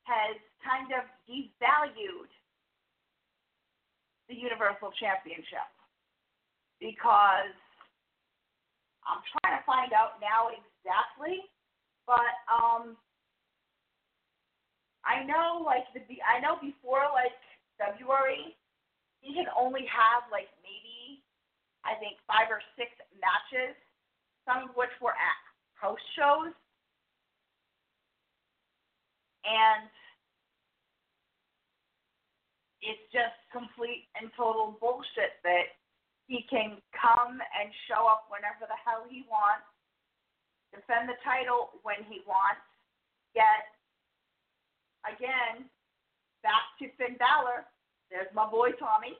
has 0.09 0.41
kind 0.65 0.89
of 0.97 1.05
devalued 1.29 2.33
the 4.29 4.37
Universal 4.37 4.97
Championship 4.97 5.69
because 6.81 7.53
I'm 9.05 9.21
trying 9.41 9.61
to 9.61 9.65
find 9.69 9.93
out 9.93 10.21
now 10.21 10.49
exactly, 10.53 11.45
but 12.09 12.33
um, 12.49 12.97
I 15.05 15.25
know 15.25 15.65
like 15.65 15.89
the 15.93 16.05
I 16.25 16.41
know 16.41 16.57
before 16.61 17.09
like 17.13 17.37
February 17.77 18.57
he 19.21 19.35
can 19.35 19.49
only 19.57 19.85
have 19.89 20.29
like 20.31 20.53
maybe 20.61 21.25
I 21.85 21.97
think 21.97 22.21
five 22.29 22.53
or 22.53 22.61
six 22.77 22.93
matches, 23.17 23.75
some 24.45 24.69
of 24.69 24.77
which 24.77 24.93
were 25.01 25.17
at 25.17 25.41
house 25.75 26.03
shows. 26.13 26.53
And 29.47 29.91
it's 32.83 33.05
just 33.13 33.37
complete 33.53 34.09
and 34.17 34.31
total 34.37 34.79
bullshit 34.81 35.39
that 35.45 35.77
he 36.27 36.45
can 36.49 36.81
come 36.97 37.41
and 37.41 37.69
show 37.89 38.09
up 38.09 38.29
whenever 38.33 38.69
the 38.69 38.81
hell 38.81 39.05
he 39.09 39.25
wants, 39.29 39.67
defend 40.73 41.09
the 41.09 41.19
title 41.25 41.81
when 41.83 42.01
he 42.09 42.25
wants, 42.29 42.65
yet 43.35 43.69
again, 45.05 45.69
back 46.43 46.77
to 46.81 46.89
Finn 46.97 47.17
Balor. 47.21 47.69
There's 48.09 48.31
my 48.33 48.49
boy 48.49 48.73
Tommy. 48.81 49.17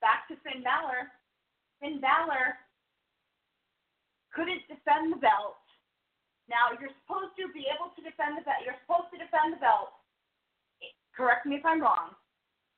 Back 0.00 0.28
to 0.28 0.36
Finn 0.40 0.62
Balor. 0.62 1.12
Finn 1.80 2.00
Balor 2.00 2.56
couldn't 4.32 4.64
defend 4.68 5.12
the 5.12 5.20
belt 5.20 5.57
now 6.48 6.72
you're 6.80 6.92
supposed 7.04 7.36
to 7.36 7.52
be 7.52 7.68
able 7.68 7.92
to 7.92 8.00
defend 8.00 8.40
the 8.40 8.44
belt. 8.44 8.64
You're 8.64 8.80
supposed 8.88 9.12
to 9.12 9.20
defend 9.20 9.56
the 9.56 9.60
belt. 9.60 9.92
Correct 11.12 11.44
me 11.44 11.60
if 11.60 11.64
I'm 11.66 11.84
wrong, 11.84 12.16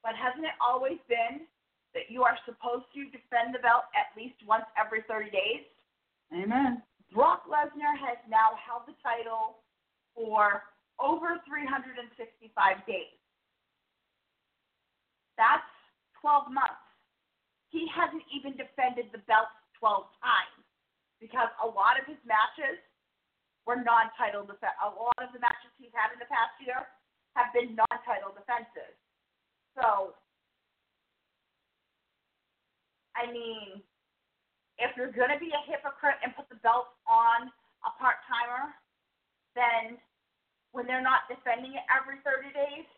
but 0.03 0.19
hasn't 0.19 0.45
it 0.45 0.57
always 0.59 0.99
been 1.07 1.47
that 1.95 2.11
you 2.11 2.23
are 2.27 2.39
supposed 2.47 2.87
to 2.95 3.07
defend 3.11 3.55
the 3.55 3.63
belt 3.63 3.87
at 3.95 4.11
least 4.19 4.39
once 4.47 4.67
every 4.75 5.07
30 5.07 5.31
days? 5.31 5.63
Amen. 6.35 6.83
Brock 7.13 7.47
Lesnar 7.51 7.95
has 7.99 8.19
now 8.31 8.55
held 8.59 8.87
the 8.87 8.95
title 9.03 9.63
for 10.15 10.63
over 10.99 11.39
365 11.47 12.07
days. 12.87 13.19
That's 15.37 15.67
12 16.23 16.53
months. 16.53 16.85
He 17.71 17.87
hasn't 17.91 18.23
even 18.31 18.55
defended 18.59 19.11
the 19.11 19.23
belt 19.27 19.51
12 19.79 20.05
times 20.23 20.61
because 21.19 21.49
a 21.63 21.69
lot 21.69 21.97
of 21.97 22.05
his 22.07 22.19
matches 22.27 22.79
were 23.67 23.81
non-title 23.81 24.49
defense. 24.49 24.77
A 24.81 24.91
lot 24.91 25.17
of 25.21 25.33
the 25.33 25.41
matches 25.41 25.73
he's 25.77 25.93
had 25.93 26.13
in 26.13 26.19
the 26.19 26.31
past 26.31 26.57
year 26.61 26.89
have 27.37 27.53
been 27.53 27.77
non-title 27.77 28.33
defenses. 28.35 28.95
So, 29.77 30.17
I 33.15 33.31
mean, 33.31 33.85
if 34.81 34.97
you're 34.97 35.13
going 35.13 35.31
to 35.31 35.41
be 35.41 35.53
a 35.53 35.63
hypocrite 35.69 36.19
and 36.25 36.33
put 36.35 36.49
the 36.49 36.59
belt 36.65 36.91
on 37.05 37.53
a 37.85 37.91
part-timer, 38.01 38.73
then 39.53 40.01
when 40.73 40.87
they're 40.87 41.05
not 41.05 41.29
defending 41.29 41.75
it 41.77 41.85
every 41.91 42.23
30 42.23 42.51
days, 42.55 42.89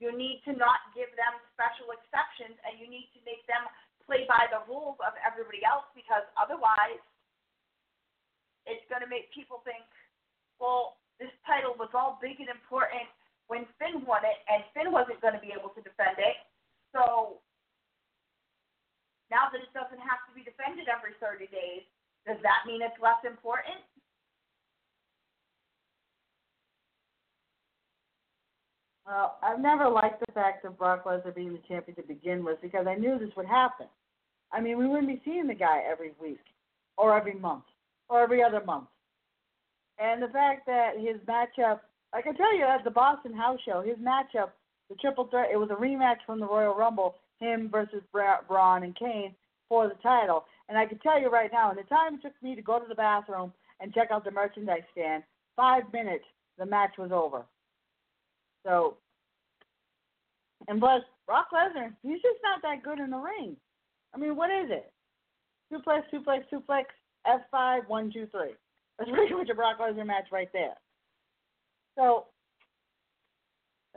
you 0.00 0.16
need 0.16 0.40
to 0.48 0.56
not 0.56 0.80
give 0.96 1.12
them 1.12 1.36
special 1.52 1.92
exceptions 1.92 2.56
and 2.64 2.80
you 2.80 2.88
need 2.88 3.12
to 3.12 3.20
make 3.28 3.44
them 3.44 3.68
play 4.08 4.24
by 4.24 4.48
the 4.48 4.64
rules 4.64 4.96
of 5.04 5.12
everybody 5.20 5.60
else 5.60 5.84
because 5.92 6.24
otherwise 6.40 6.98
it's 8.70 8.86
going 8.86 9.02
to 9.02 9.10
make 9.10 9.34
people 9.34 9.60
think, 9.66 9.82
well, 10.62 11.02
this 11.18 11.32
title 11.44 11.76
was 11.76 11.92
all 11.92 12.16
big 12.22 12.40
and 12.40 12.48
important 12.48 13.04
when 13.50 13.66
Finn 13.82 14.06
won 14.06 14.22
it, 14.22 14.38
and 14.46 14.62
Finn 14.72 14.94
wasn't 14.94 15.18
going 15.18 15.34
to 15.34 15.42
be 15.42 15.50
able 15.50 15.74
to 15.74 15.82
defend 15.82 16.16
it. 16.22 16.38
So 16.94 17.42
now 19.28 19.50
that 19.50 19.58
it 19.58 19.74
doesn't 19.74 20.00
have 20.00 20.22
to 20.30 20.32
be 20.32 20.46
defended 20.46 20.86
every 20.86 21.18
30 21.18 21.50
days, 21.50 21.82
does 22.26 22.38
that 22.46 22.62
mean 22.62 22.78
it's 22.78 22.96
less 23.02 23.18
important? 23.26 23.82
Well, 29.06 29.38
I've 29.42 29.58
never 29.58 29.90
liked 29.90 30.22
the 30.22 30.32
fact 30.32 30.64
of 30.64 30.78
Brock 30.78 31.04
Lesnar 31.04 31.34
being 31.34 31.52
the 31.52 31.66
champion 31.66 31.96
to 31.96 32.06
begin 32.06 32.44
with 32.44 32.62
because 32.62 32.86
I 32.86 32.94
knew 32.94 33.18
this 33.18 33.34
would 33.36 33.46
happen. 33.46 33.86
I 34.52 34.60
mean, 34.60 34.78
we 34.78 34.86
wouldn't 34.86 35.08
be 35.08 35.20
seeing 35.24 35.48
the 35.48 35.54
guy 35.54 35.82
every 35.90 36.12
week 36.20 36.38
or 36.96 37.16
every 37.16 37.34
month 37.34 37.64
or 38.10 38.20
every 38.20 38.42
other 38.42 38.62
month. 38.62 38.88
And 39.98 40.22
the 40.22 40.28
fact 40.28 40.66
that 40.66 40.98
his 40.98 41.16
matchup, 41.26 41.80
I 42.12 42.20
can 42.20 42.34
tell 42.34 42.54
you 42.56 42.64
at 42.64 42.84
the 42.84 42.90
Boston 42.90 43.32
House 43.32 43.60
Show, 43.64 43.82
his 43.82 43.96
matchup, 43.98 44.50
the 44.88 44.96
triple 45.00 45.28
threat, 45.28 45.50
it 45.52 45.56
was 45.56 45.70
a 45.70 45.80
rematch 45.80 46.16
from 46.26 46.40
the 46.40 46.46
Royal 46.46 46.74
Rumble, 46.74 47.14
him 47.38 47.68
versus 47.70 48.02
Bra- 48.12 48.42
Braun 48.46 48.82
and 48.82 48.96
Kane 48.96 49.34
for 49.68 49.88
the 49.88 49.94
title. 50.02 50.44
And 50.68 50.76
I 50.76 50.86
can 50.86 50.98
tell 50.98 51.20
you 51.20 51.30
right 51.30 51.50
now, 51.52 51.70
in 51.70 51.76
the 51.76 51.84
time 51.84 52.14
it 52.14 52.22
took 52.22 52.34
me 52.42 52.54
to 52.56 52.62
go 52.62 52.78
to 52.78 52.86
the 52.88 52.94
bathroom 52.94 53.52
and 53.80 53.94
check 53.94 54.08
out 54.10 54.24
the 54.24 54.30
merchandise 54.30 54.82
stand, 54.92 55.22
five 55.54 55.84
minutes, 55.92 56.24
the 56.58 56.66
match 56.66 56.92
was 56.98 57.12
over. 57.12 57.44
So, 58.66 58.96
and 60.68 60.80
plus, 60.80 61.02
Brock 61.26 61.48
Lesnar, 61.52 61.92
he's 62.02 62.20
just 62.20 62.38
not 62.42 62.60
that 62.62 62.82
good 62.82 62.98
in 62.98 63.10
the 63.10 63.16
ring. 63.16 63.56
I 64.14 64.18
mean, 64.18 64.36
what 64.36 64.50
is 64.50 64.70
it? 64.70 64.92
Suplex, 65.72 66.02
suplex, 66.12 66.42
suplex, 66.52 66.84
F5, 67.26 67.88
1, 67.88 68.12
2, 68.12 68.26
3. 68.30 68.40
That's 68.98 69.10
pretty 69.10 69.34
much 69.34 69.48
a 69.50 69.54
Brock 69.54 69.78
Lesnar 69.80 70.06
match 70.06 70.26
right 70.30 70.48
there. 70.52 70.74
So, 71.96 72.26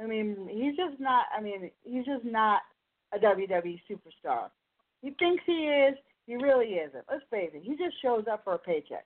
I 0.02 0.08
mean, 0.08 0.48
he's 0.50 0.76
just 0.76 1.00
not, 1.00 1.26
I 1.36 1.42
mean, 1.42 1.70
he's 1.84 2.06
just 2.06 2.26
not 2.26 2.62
a 3.14 3.20
WWE 3.20 3.80
superstar. 3.90 4.50
He 5.02 5.12
thinks 5.20 5.44
he 5.46 5.68
is, 5.68 5.96
he 6.26 6.36
really 6.36 6.76
isn't. 6.76 7.04
Let's 7.10 7.24
face 7.30 7.52
it, 7.54 7.64
he 7.64 7.72
just 7.72 8.02
shows 8.02 8.26
up 8.32 8.44
for 8.44 8.54
a 8.56 8.58
paycheck. 8.58 9.06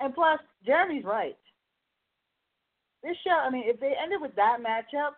And 0.00 0.14
plus, 0.14 0.40
Jeremy's 0.64 1.04
right. 1.04 1.36
This 3.02 3.16
show, 3.24 3.30
I 3.30 3.50
mean, 3.50 3.62
if 3.66 3.80
they 3.80 3.94
ended 4.02 4.20
with 4.20 4.34
that 4.34 4.58
matchup, 4.60 5.12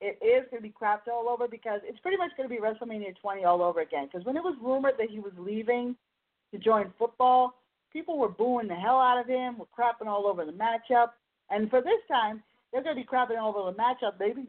it 0.00 0.18
is 0.22 0.48
going 0.50 0.62
to 0.62 0.68
be 0.68 0.74
crapped 0.74 1.08
all 1.10 1.28
over 1.28 1.48
because 1.48 1.80
it's 1.84 1.98
pretty 2.00 2.16
much 2.16 2.30
going 2.36 2.48
to 2.48 2.54
be 2.54 2.60
WrestleMania 2.60 3.16
20 3.20 3.44
all 3.44 3.62
over 3.62 3.80
again. 3.80 4.08
Because 4.10 4.26
when 4.26 4.36
it 4.36 4.42
was 4.42 4.56
rumored 4.62 4.94
that 4.98 5.10
he 5.10 5.18
was 5.18 5.32
leaving 5.38 5.96
to 6.52 6.58
join 6.58 6.92
football, 6.98 7.54
people 7.92 8.18
were 8.18 8.28
booing 8.28 8.68
the 8.68 8.74
hell 8.74 8.98
out 9.00 9.20
of 9.20 9.26
him, 9.26 9.58
were 9.58 9.66
crapping 9.76 10.06
all 10.08 10.26
over 10.26 10.44
the 10.44 10.52
matchup. 10.52 11.08
And 11.50 11.70
for 11.70 11.80
this 11.80 12.00
time, 12.08 12.42
they're 12.72 12.82
going 12.82 12.96
to 12.96 13.02
be 13.02 13.06
crapping 13.06 13.38
all 13.40 13.56
over 13.56 13.70
the 13.72 13.78
matchup, 13.78 14.18
maybe 14.20 14.46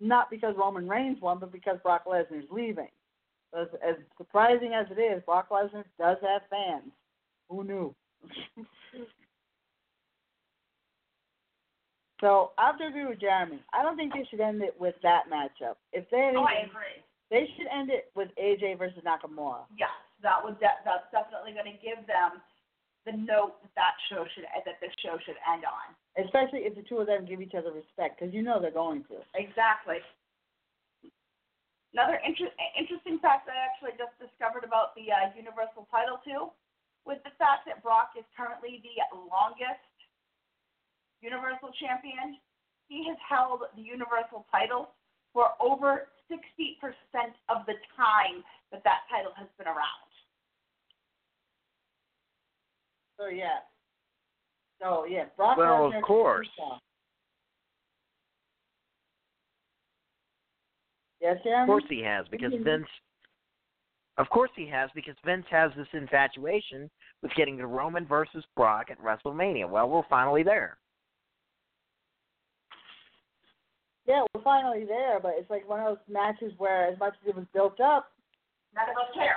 not 0.00 0.30
because 0.30 0.54
Roman 0.56 0.88
Reigns 0.88 1.20
won, 1.20 1.38
but 1.38 1.52
because 1.52 1.78
Brock 1.82 2.04
Lesnar's 2.06 2.46
leaving. 2.50 2.88
As, 3.58 3.66
as 3.86 3.96
surprising 4.16 4.72
as 4.74 4.86
it 4.90 5.00
is, 5.00 5.22
Brock 5.24 5.48
Lesnar 5.50 5.84
does 5.98 6.18
have 6.22 6.42
fans. 6.50 6.92
Who 7.48 7.64
knew? 7.64 7.94
so 12.20 12.50
I 12.58 12.66
have 12.66 12.78
to 12.78 12.86
agree 12.86 13.06
with 13.06 13.20
Jeremy. 13.20 13.62
I 13.72 13.82
don't 13.82 13.96
think 13.96 14.12
they 14.12 14.26
should 14.30 14.40
end 14.40 14.62
it 14.62 14.74
with 14.78 14.94
that 15.02 15.24
matchup. 15.32 15.76
If 15.92 16.08
they 16.10 16.32
Oh, 16.36 16.42
I 16.42 16.64
agree. 16.66 17.02
they 17.30 17.48
should 17.56 17.66
end 17.68 17.90
it 17.90 18.10
with 18.14 18.28
AJ 18.42 18.78
versus 18.78 19.02
Nakamura. 19.04 19.60
Yes, 19.78 19.88
that 20.22 20.38
would 20.42 20.58
de- 20.58 20.82
that's 20.84 21.06
definitely 21.14 21.54
going 21.54 21.70
to 21.70 21.78
give 21.78 22.02
them 22.06 22.42
the 23.06 23.14
note 23.14 23.56
that 23.62 23.72
that 23.78 23.94
show 24.10 24.26
should 24.34 24.44
that 24.44 24.78
this 24.82 24.92
show 25.00 25.16
should 25.24 25.38
end 25.48 25.64
on. 25.64 25.94
Especially 26.18 26.66
if 26.66 26.74
the 26.74 26.84
two 26.84 26.98
of 26.98 27.06
them 27.06 27.24
give 27.24 27.40
each 27.40 27.54
other 27.54 27.70
respect, 27.70 28.18
because 28.18 28.34
you 28.34 28.42
know 28.42 28.58
they're 28.60 28.74
going 28.74 29.06
to. 29.08 29.22
Exactly. 29.38 30.02
Another 31.96 32.20
inter- 32.20 32.52
interesting 32.76 33.16
fact 33.22 33.48
I 33.48 33.56
actually 33.56 33.96
just 33.96 34.12
discovered 34.20 34.66
about 34.66 34.92
the 34.92 35.08
uh, 35.08 35.32
Universal 35.32 35.88
title 35.88 36.20
too, 36.20 36.52
was 37.08 37.16
the 37.24 37.32
fact 37.40 37.64
that 37.64 37.80
Brock 37.80 38.12
is 38.18 38.28
currently 38.36 38.84
the 38.84 39.00
longest 39.16 39.80
Universal 41.24 41.72
champion. 41.80 42.36
He 42.92 43.08
has 43.08 43.16
held 43.24 43.64
the 43.72 43.84
Universal 43.84 44.44
title 44.52 44.92
for 45.32 45.56
over 45.60 46.12
60% 46.28 46.76
of 47.48 47.64
the 47.64 47.76
time 47.96 48.44
that 48.72 48.84
that 48.84 49.08
title 49.08 49.32
has 49.36 49.48
been 49.56 49.68
around. 49.68 50.07
So 53.18 53.26
yeah. 53.28 53.58
So 54.80 55.04
yeah, 55.08 55.24
Brock 55.36 55.58
Well, 55.58 55.92
of 55.92 56.02
course. 56.02 56.48
Yes, 61.20 61.36
Of 61.44 61.66
course 61.66 61.84
he 61.88 62.00
has, 62.02 62.26
because. 62.30 62.52
Vince. 62.62 62.86
Of 64.18 64.28
course 64.30 64.50
he 64.56 64.68
has, 64.68 64.90
because 64.96 65.14
Vince 65.24 65.46
has 65.48 65.70
this 65.76 65.86
infatuation 65.92 66.90
with 67.22 67.32
getting 67.36 67.56
the 67.56 67.66
Roman 67.66 68.04
versus 68.04 68.44
Brock 68.56 68.86
at 68.90 69.00
WrestleMania. 69.00 69.68
Well, 69.68 69.88
we're 69.88 70.02
finally 70.10 70.42
there. 70.42 70.76
Yeah, 74.06 74.22
we're 74.34 74.42
finally 74.42 74.84
there, 74.86 75.20
but 75.20 75.34
it's 75.36 75.50
like 75.50 75.68
one 75.68 75.80
of 75.80 75.86
those 75.86 75.98
matches 76.08 76.52
where, 76.58 76.88
as 76.88 76.98
much 76.98 77.14
as 77.22 77.28
it 77.28 77.36
was 77.36 77.44
built 77.52 77.80
up, 77.80 78.06
None 78.74 78.88
of 78.90 78.96
us 78.96 79.14
care. 79.14 79.36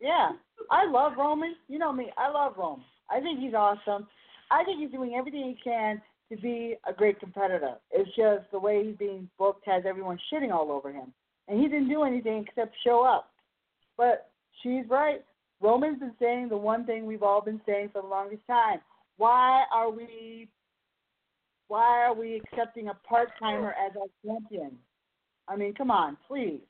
yeah, 0.00 0.30
I 0.70 0.90
love 0.90 1.12
Roman. 1.16 1.54
You 1.68 1.78
know 1.78 1.92
me, 1.92 2.10
I 2.16 2.30
love 2.30 2.54
Roman. 2.56 2.84
I 3.10 3.20
think 3.20 3.40
he's 3.40 3.54
awesome. 3.54 4.06
I 4.50 4.64
think 4.64 4.80
he's 4.80 4.90
doing 4.90 5.14
everything 5.14 5.54
he 5.56 5.62
can 5.62 6.00
to 6.30 6.36
be 6.36 6.76
a 6.88 6.92
great 6.92 7.18
competitor. 7.18 7.74
It's 7.90 8.08
just 8.16 8.50
the 8.52 8.58
way 8.58 8.84
he's 8.86 8.96
being 8.96 9.28
booked 9.38 9.66
has 9.66 9.84
everyone 9.86 10.18
shitting 10.32 10.52
all 10.52 10.70
over 10.70 10.92
him, 10.92 11.12
and 11.48 11.60
he 11.60 11.68
didn't 11.68 11.88
do 11.88 12.04
anything 12.04 12.44
except 12.46 12.74
show 12.84 13.04
up. 13.04 13.30
But 13.96 14.30
she's 14.62 14.84
right. 14.88 15.24
Roman's 15.60 15.98
been 15.98 16.14
saying 16.20 16.48
the 16.48 16.56
one 16.56 16.86
thing 16.86 17.04
we've 17.04 17.22
all 17.22 17.42
been 17.42 17.60
saying 17.66 17.90
for 17.92 18.02
the 18.02 18.08
longest 18.08 18.46
time. 18.46 18.78
Why 19.16 19.64
are 19.72 19.90
we 19.90 20.48
why 21.68 22.04
are 22.04 22.14
we 22.14 22.40
accepting 22.44 22.88
a 22.88 22.94
part 22.94 23.28
timer 23.38 23.70
as 23.70 23.92
our 23.96 24.08
champion? 24.24 24.72
I 25.46 25.56
mean, 25.56 25.72
come 25.74 25.90
on, 25.90 26.16
please. 26.26 26.60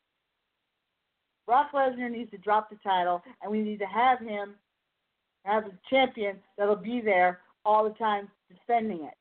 Brock 1.47 1.73
Lesnar 1.73 2.11
needs 2.11 2.31
to 2.33 2.39
drop 2.39 2.69
the 2.69 2.77
title, 2.85 3.23
and 3.43 3.51
we 3.51 3.63
need 3.63 3.79
to 3.79 3.87
have 3.87 4.21
him 4.21 4.57
have 5.45 5.65
a 5.65 5.73
champion 5.89 6.37
that'll 6.57 6.77
be 6.77 7.01
there 7.01 7.41
all 7.65 7.85
the 7.85 7.95
time 7.97 8.29
defending 8.49 9.05
it. 9.05 9.15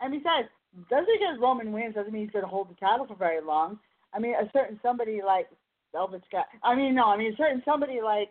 And 0.00 0.12
besides, 0.12 0.48
just 0.90 1.06
because 1.06 1.38
Roman 1.40 1.72
wins 1.72 1.94
doesn't 1.94 2.12
mean 2.12 2.22
he's 2.22 2.32
going 2.32 2.44
to 2.44 2.50
hold 2.50 2.70
the 2.70 2.74
title 2.74 3.06
for 3.06 3.14
very 3.14 3.42
long. 3.42 3.78
I 4.12 4.18
mean, 4.18 4.34
a 4.34 4.50
certain 4.52 4.78
somebody 4.82 5.20
like 5.24 5.48
Velvet 5.92 6.22
Sky. 6.26 6.42
I 6.62 6.74
mean, 6.74 6.94
no, 6.94 7.06
I 7.06 7.16
mean, 7.16 7.32
a 7.32 7.36
certain 7.36 7.62
somebody 7.64 8.00
like 8.02 8.30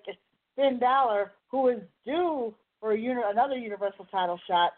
Finn 0.55 0.77
Balor, 0.79 1.31
who 1.49 1.69
is 1.69 1.79
due 2.05 2.53
for 2.79 2.91
a 2.91 2.97
uni- 2.97 3.21
another 3.25 3.57
Universal 3.57 4.05
title 4.11 4.39
shot, 4.47 4.71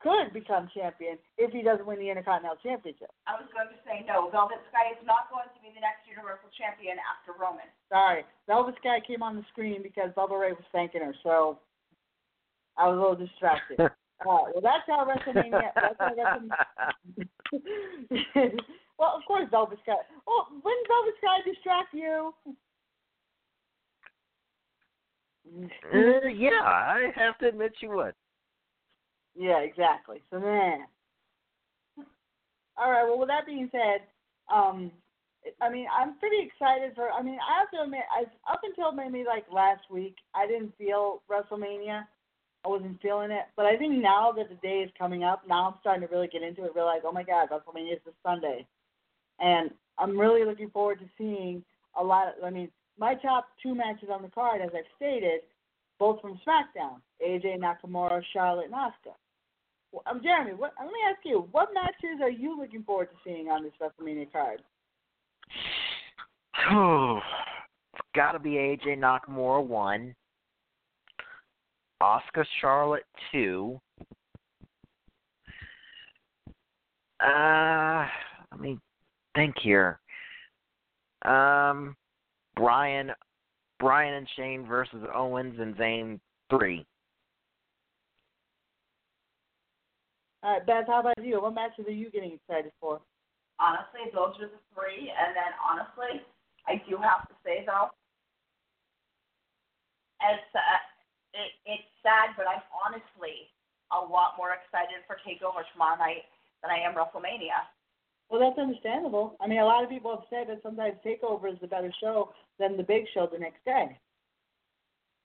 could 0.00 0.32
become 0.32 0.68
champion 0.72 1.20
if 1.36 1.52
he 1.52 1.60
doesn't 1.60 1.84
win 1.84 2.00
the 2.00 2.08
Intercontinental 2.08 2.56
Championship. 2.64 3.12
I 3.28 3.36
was 3.36 3.44
going 3.52 3.68
to 3.68 3.76
say 3.84 4.00
no. 4.08 4.32
Velvet 4.32 4.64
Sky 4.72 4.96
is 4.96 5.02
not 5.04 5.28
going 5.28 5.44
to 5.52 5.60
be 5.60 5.68
the 5.76 5.84
next 5.84 6.08
Universal 6.08 6.48
Champion 6.56 6.96
after 7.04 7.36
Roman. 7.36 7.68
Sorry, 7.92 8.24
Velvet 8.48 8.80
Sky 8.80 9.04
came 9.04 9.20
on 9.22 9.36
the 9.36 9.44
screen 9.52 9.84
because 9.84 10.08
Bubba 10.16 10.40
Ray 10.40 10.56
was 10.56 10.64
thanking 10.72 11.04
her, 11.04 11.12
so 11.20 11.60
I 12.76 12.88
was 12.88 12.96
a 12.96 13.00
little 13.00 13.16
distracted. 13.16 13.80
All 14.26 14.44
right, 14.46 14.54
well, 14.54 14.62
that's 14.62 14.86
how 14.86 15.06
WrestleMania. 15.06 15.70
That's 15.74 15.96
how 15.98 16.10
WrestleMania. 17.52 18.58
well, 18.98 19.14
of 19.16 19.24
course, 19.26 19.48
Velvet 19.50 19.78
Sky. 19.82 19.94
Oh, 20.26 20.46
wouldn't 20.50 20.88
Velvet 20.88 21.14
Sky 21.18 21.50
distract 21.50 21.94
you? 21.94 22.34
Uh, 25.92 26.28
yeah, 26.28 26.62
I 26.62 27.10
have 27.16 27.38
to 27.38 27.48
admit 27.48 27.72
you 27.80 27.90
would. 27.90 28.14
Yeah, 29.34 29.58
exactly. 29.60 30.22
So 30.30 30.38
then, 30.38 30.86
all 32.76 32.90
right. 32.90 33.04
Well, 33.04 33.18
with 33.18 33.28
that 33.28 33.46
being 33.46 33.68
said, 33.72 34.02
um, 34.52 34.92
I 35.60 35.70
mean, 35.70 35.86
I'm 35.90 36.18
pretty 36.18 36.36
excited 36.42 36.94
for. 36.94 37.10
I 37.10 37.22
mean, 37.22 37.38
I 37.40 37.60
have 37.60 37.70
to 37.72 37.82
admit, 37.84 38.02
I, 38.14 38.22
up 38.50 38.60
until 38.62 38.92
maybe 38.92 39.24
like 39.26 39.44
last 39.52 39.82
week, 39.90 40.16
I 40.34 40.46
didn't 40.46 40.76
feel 40.76 41.22
WrestleMania. 41.30 42.04
I 42.64 42.68
wasn't 42.68 43.00
feeling 43.00 43.30
it, 43.30 43.44
but 43.56 43.64
I 43.64 43.76
think 43.76 43.94
now 44.02 44.32
that 44.32 44.50
the 44.50 44.56
day 44.56 44.80
is 44.84 44.90
coming 44.98 45.24
up, 45.24 45.42
now 45.48 45.68
I'm 45.68 45.74
starting 45.80 46.06
to 46.06 46.14
really 46.14 46.28
get 46.28 46.42
into 46.42 46.64
it. 46.64 46.74
Realize, 46.74 47.00
oh 47.04 47.12
my 47.12 47.22
God, 47.22 47.48
WrestleMania 47.48 47.94
is 47.94 48.00
this 48.04 48.14
Sunday, 48.22 48.66
and 49.38 49.70
I'm 49.98 50.18
really 50.18 50.44
looking 50.44 50.70
forward 50.70 50.98
to 50.98 51.06
seeing 51.16 51.64
a 51.98 52.04
lot. 52.04 52.28
Of, 52.28 52.44
I 52.44 52.50
mean, 52.50 52.70
my 52.98 53.14
top 53.14 53.46
two 53.62 53.74
matches 53.74 54.10
on 54.12 54.20
the 54.20 54.28
card, 54.28 54.60
as 54.60 54.70
I've 54.74 54.84
stated, 54.96 55.40
both 55.98 56.20
from 56.20 56.38
SmackDown: 56.46 57.00
AJ 57.26 57.60
Nakamura, 57.60 58.22
Charlotte, 58.32 58.66
and 58.66 58.74
Asuka. 58.74 59.14
Well, 59.92 60.02
um, 60.06 60.20
Jeremy, 60.22 60.52
what, 60.52 60.72
let 60.78 60.86
me 60.86 60.98
ask 61.08 61.20
you, 61.24 61.48
what 61.50 61.70
matches 61.74 62.20
are 62.22 62.30
you 62.30 62.58
looking 62.58 62.84
forward 62.84 63.08
to 63.10 63.16
seeing 63.24 63.48
on 63.48 63.64
this 63.64 63.72
WrestleMania 63.80 64.30
card? 64.30 64.62
Oh, 66.70 67.20
it's 67.94 68.02
got 68.14 68.32
to 68.32 68.38
be 68.38 68.50
AJ 68.50 68.98
Nakamura 68.98 69.66
one, 69.66 70.14
Asuka 72.02 72.44
Charlotte 72.60 73.04
two. 73.30 73.80
Uh, 77.20 78.06
let 78.50 78.60
me 78.60 78.78
think 79.34 79.54
here. 79.62 80.00
Um, 81.26 81.94
Bryan, 82.56 83.10
Bryan 83.78 84.14
and 84.14 84.28
Shane 84.36 84.66
versus 84.66 85.04
Owens 85.14 85.60
and 85.60 85.76
Zayn 85.76 86.18
three. 86.48 86.86
All 90.42 90.54
right, 90.54 90.66
Beth, 90.66 90.86
how 90.86 91.00
about 91.00 91.22
you? 91.22 91.42
What 91.42 91.54
matches 91.54 91.84
are 91.86 91.92
you 91.92 92.10
getting 92.10 92.32
excited 92.32 92.72
for? 92.80 93.00
Honestly, 93.58 94.08
those 94.14 94.32
are 94.40 94.48
the 94.48 94.60
three. 94.72 95.12
And 95.12 95.36
then 95.36 95.52
honestly, 95.60 96.24
I 96.66 96.80
do 96.88 96.96
have 96.96 97.28
to 97.28 97.34
say 97.44 97.64
though, 97.66 97.90
as 100.22 100.40
uh, 100.54 100.58
it, 101.34 101.50
it's 101.66 101.90
sad, 102.02 102.34
but 102.36 102.46
I'm 102.46 102.62
honestly 102.70 103.50
a 103.90 103.98
lot 103.98 104.38
more 104.38 104.54
excited 104.54 105.02
for 105.06 105.18
Takeover 105.26 105.66
tomorrow 105.72 105.98
night 105.98 106.26
than 106.62 106.70
I 106.70 106.82
am 106.82 106.94
WrestleMania. 106.94 107.66
Well, 108.30 108.38
that's 108.38 108.58
understandable. 108.58 109.34
I 109.42 109.48
mean, 109.48 109.58
a 109.58 109.66
lot 109.66 109.82
of 109.82 109.90
people 109.90 110.14
have 110.14 110.26
said 110.30 110.46
that 110.46 110.62
sometimes 110.62 110.94
Takeover 111.02 111.50
is 111.50 111.58
the 111.60 111.66
better 111.66 111.92
show 111.98 112.30
than 112.58 112.76
the 112.76 112.86
big 112.86 113.04
show 113.12 113.26
the 113.26 113.38
next 113.38 113.64
day. 113.64 113.98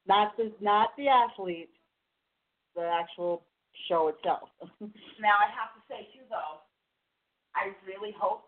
Not 0.07 0.38
the 0.38 0.53
not 0.61 0.90
the 0.98 1.10
athlete, 1.10 1.69
the 2.76 2.86
actual 2.86 3.45
show 3.88 4.10
itself. 4.10 4.49
Now 5.22 5.38
I 5.41 5.49
have 5.53 5.73
to 5.73 5.82
say 5.90 6.06
too 6.14 6.26
though, 6.30 6.61
I 7.56 7.73
really 7.86 8.14
hope 8.18 8.45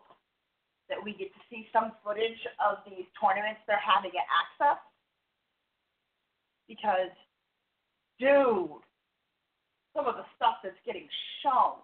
that 0.88 0.98
we 0.98 1.12
get 1.12 1.34
to 1.34 1.42
see 1.50 1.66
some 1.72 1.92
footage 2.02 2.38
of 2.62 2.78
these 2.86 3.06
tournaments 3.18 3.60
they're 3.66 3.82
having 3.82 4.12
at 4.14 4.26
Axxess. 4.26 4.78
Because 6.66 7.12
dude, 8.18 8.82
some 9.94 10.06
of 10.06 10.16
the 10.16 10.26
stuff 10.36 10.62
that's 10.62 10.78
getting 10.86 11.08
shown. 11.42 11.82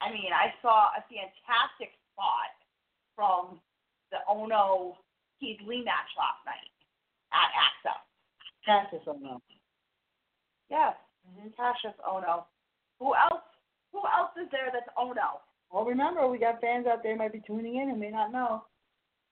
I 0.00 0.10
mean, 0.10 0.32
I 0.34 0.52
saw 0.62 0.90
a 0.96 1.02
fantastic 1.08 1.94
spot 2.12 2.52
from 3.16 3.60
the 4.10 4.18
Ohno 4.28 4.94
Keith 5.40 5.60
Lee 5.66 5.84
match 5.84 6.10
last 6.18 6.42
night 6.46 6.70
at 7.32 7.50
Axxess. 7.54 8.02
Kassius, 8.66 9.06
oh 9.06 9.18
no. 9.20 9.40
Yes, 10.70 10.94
mm-hmm. 11.28 11.48
Kassius 11.60 11.94
Ohno. 12.06 12.44
Who 12.98 13.14
else? 13.14 13.42
Who 13.92 14.00
else 14.00 14.32
is 14.40 14.48
there 14.50 14.70
that's 14.72 14.88
Ono? 14.98 15.40
Well, 15.70 15.84
remember, 15.84 16.28
we 16.28 16.38
got 16.38 16.60
fans 16.60 16.86
out 16.86 17.02
there 17.02 17.16
might 17.16 17.32
be 17.32 17.42
tuning 17.46 17.76
in 17.76 17.90
and 17.90 18.00
may 18.00 18.10
not 18.10 18.32
know. 18.32 18.64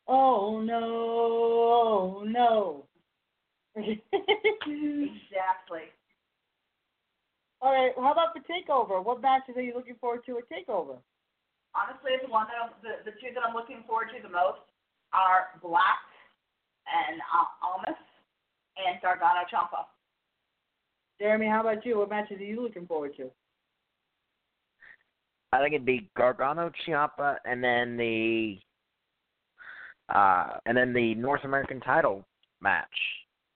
Oh 0.08 0.60
no! 0.60 0.80
Oh 0.82 2.24
no! 2.24 2.84
Exactly. 3.76 3.92
All 7.60 7.72
right. 7.72 7.92
How 7.96 8.12
about 8.12 8.34
for 8.34 8.42
Takeover? 8.44 9.04
What 9.04 9.20
matches 9.22 9.56
are 9.56 9.62
you 9.62 9.74
looking 9.74 9.96
forward 10.00 10.24
to 10.26 10.38
at 10.38 10.48
Takeover? 10.50 10.98
Honestly, 11.74 12.12
the 12.22 12.28
one 12.30 12.46
that 12.48 12.56
I'm, 12.62 12.70
the 12.82 13.02
the 13.10 13.16
two 13.16 13.32
that 13.34 13.42
I'm 13.46 13.54
looking 13.54 13.82
forward 13.86 14.08
to 14.16 14.22
the 14.22 14.28
most 14.28 14.60
are 15.14 15.58
Black 15.62 16.04
and 16.84 17.20
uh, 17.20 17.46
Almas 17.64 17.96
and 18.76 19.00
Gargano 19.00 19.46
Ciampa. 19.52 19.86
Jeremy, 21.20 21.46
how 21.46 21.60
about 21.60 21.86
you? 21.86 21.98
What 21.98 22.10
matches 22.10 22.40
are 22.40 22.44
you 22.44 22.60
looking 22.60 22.86
forward 22.86 23.16
to? 23.16 23.30
I 25.52 25.60
think 25.60 25.74
it'd 25.74 25.86
be 25.86 26.10
Gargano 26.16 26.72
Ciampa 26.86 27.36
and 27.44 27.62
then 27.62 27.96
the 27.96 28.58
uh 30.12 30.58
and 30.66 30.76
then 30.76 30.92
the 30.92 31.14
North 31.14 31.44
American 31.44 31.80
title 31.80 32.26
match. 32.60 32.88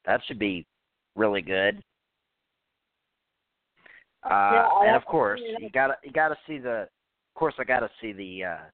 That 0.07 0.21
should 0.27 0.39
be 0.39 0.67
really 1.17 1.43
good. 1.43 1.83
Uh 4.25 4.29
Yeah, 4.29 4.69
and 4.83 4.97
of 4.97 5.05
course 5.05 5.41
you 5.59 5.71
gotta 5.71 5.95
you 6.03 6.13
gotta 6.13 6.37
see 6.47 6.59
the 6.59 6.83
of 6.83 7.35
course 7.35 7.55
I 7.59 7.65
gotta 7.65 7.91
see 8.01 8.13
the 8.13 8.45
uh 8.45 8.65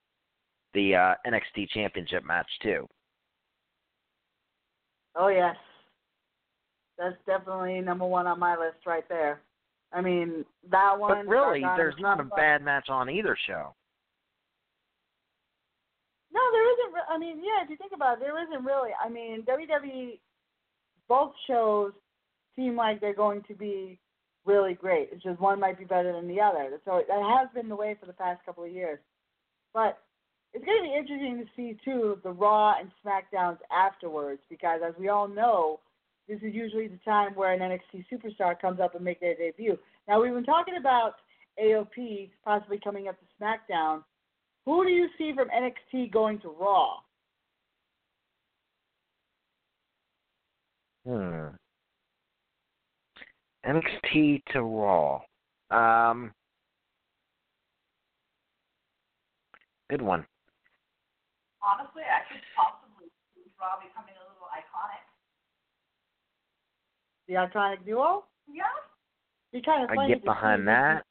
the 0.74 0.94
uh 0.94 1.14
NXT 1.26 1.68
championship 1.70 2.24
match 2.24 2.48
too. 2.62 2.86
Oh 5.14 5.28
yes, 5.28 5.56
that's 6.98 7.16
definitely 7.26 7.80
number 7.80 8.06
one 8.06 8.26
on 8.26 8.38
my 8.38 8.56
list 8.56 8.86
right 8.86 9.06
there. 9.08 9.40
I 9.92 10.00
mean 10.00 10.44
that 10.70 10.98
one. 10.98 11.26
But 11.26 11.30
really 11.30 11.60
there's 11.76 11.94
not 11.98 12.20
a 12.20 12.24
bad 12.24 12.62
match 12.62 12.88
on 12.88 13.10
either 13.10 13.36
show. 13.46 13.74
No, 16.32 16.40
there 16.50 16.72
isn't. 16.72 16.94
I 17.10 17.18
mean, 17.18 17.38
yeah, 17.44 17.62
if 17.62 17.68
you 17.68 17.76
think 17.76 17.92
about 17.94 18.14
it, 18.16 18.20
there 18.20 18.42
isn't 18.42 18.64
really. 18.64 18.90
I 19.04 19.10
mean, 19.10 19.42
WWE, 19.42 20.18
both 21.08 21.32
shows 21.46 21.92
seem 22.56 22.76
like 22.76 23.00
they're 23.00 23.14
going 23.14 23.42
to 23.48 23.54
be 23.54 23.98
really 24.44 24.74
great. 24.74 25.08
It's 25.12 25.22
just 25.22 25.40
one 25.40 25.60
might 25.60 25.78
be 25.78 25.84
better 25.84 26.12
than 26.12 26.28
the 26.28 26.40
other. 26.40 26.70
So 26.84 27.02
that 27.06 27.38
has 27.38 27.48
been 27.54 27.68
the 27.68 27.76
way 27.76 27.96
for 27.98 28.06
the 28.06 28.12
past 28.12 28.44
couple 28.44 28.64
of 28.64 28.70
years. 28.70 28.98
But 29.72 29.98
it's 30.52 30.64
going 30.64 30.82
to 30.82 30.88
be 30.88 30.94
interesting 30.94 31.38
to 31.38 31.46
see 31.56 31.78
too 31.84 32.18
the 32.22 32.30
Raw 32.30 32.74
and 32.78 32.90
SmackDowns 33.04 33.58
afterwards 33.70 34.40
because, 34.50 34.80
as 34.86 34.94
we 34.98 35.08
all 35.08 35.28
know, 35.28 35.80
this 36.28 36.38
is 36.38 36.54
usually 36.54 36.88
the 36.88 36.98
time 37.04 37.34
where 37.34 37.52
an 37.52 37.60
NXT 37.60 38.04
superstar 38.12 38.58
comes 38.60 38.80
up 38.80 38.94
and 38.94 39.04
make 39.04 39.20
their 39.20 39.34
debut. 39.34 39.78
Now 40.08 40.22
we've 40.22 40.32
been 40.32 40.44
talking 40.44 40.76
about 40.78 41.14
AOP 41.62 42.30
possibly 42.44 42.78
coming 42.82 43.08
up 43.08 43.16
to 43.18 43.26
SmackDown. 43.40 44.02
Who 44.64 44.84
do 44.84 44.90
you 44.90 45.08
see 45.18 45.32
from 45.34 45.48
NXT 45.48 46.12
going 46.12 46.38
to 46.40 46.48
Raw? 46.48 46.96
Hmm. 51.06 51.48
NXT 53.66 54.42
to 54.52 54.62
Raw. 54.62 55.20
Um 55.70 56.32
Good 59.90 60.02
one. 60.02 60.24
Honestly, 61.62 62.02
I 62.02 62.24
could 62.32 62.40
possibly 62.56 63.12
see 63.34 63.50
Raw 63.60 63.76
becoming 63.76 64.14
a 64.16 64.24
little 64.24 64.48
iconic. 64.48 65.04
The 67.28 67.34
iconic 67.34 67.84
duo? 67.84 68.24
Yeah. 68.48 68.64
Be 69.52 69.60
kind 69.60 69.84
of 69.84 69.90
I 69.90 70.08
get 70.08 70.24
behind 70.24 70.66
that. 70.66 71.04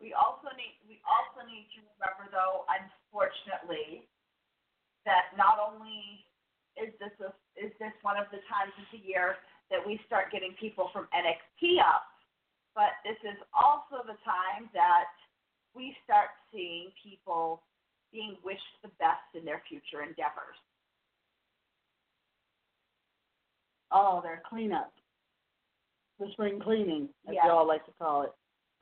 We 0.00 0.12
also 0.12 0.50
need 0.58 0.78
we 0.90 0.98
also 1.06 1.46
need 1.46 1.70
to 1.74 1.82
remember 1.94 2.26
though, 2.34 2.66
unfortunately, 2.66 4.06
that 5.06 5.30
not 5.38 5.58
only 5.62 6.27
is 6.78 6.94
this 7.02 7.12
a, 7.20 7.34
is 7.58 7.74
this 7.82 7.92
one 8.02 8.16
of 8.16 8.30
the 8.30 8.40
times 8.46 8.72
of 8.78 8.86
the 8.94 9.02
year 9.02 9.36
that 9.70 9.82
we 9.82 10.00
start 10.06 10.30
getting 10.32 10.54
people 10.58 10.88
from 10.94 11.10
NXT 11.12 11.82
up, 11.82 12.06
but 12.74 12.96
this 13.04 13.18
is 13.26 13.36
also 13.52 14.06
the 14.06 14.16
time 14.24 14.70
that 14.72 15.10
we 15.74 15.94
start 16.04 16.30
seeing 16.50 16.88
people 17.02 17.62
being 18.12 18.36
wished 18.44 18.72
the 18.82 18.88
best 18.98 19.26
in 19.34 19.44
their 19.44 19.60
future 19.68 20.00
endeavors. 20.00 20.56
Oh, 23.90 24.20
their 24.22 24.42
cleanup. 24.48 24.92
The 26.18 26.26
spring 26.32 26.60
cleaning, 26.60 27.08
as 27.26 27.34
Yeah. 27.34 27.44
we 27.44 27.50
all 27.50 27.66
like 27.66 27.84
to 27.86 27.92
call 27.92 28.22
it. 28.22 28.32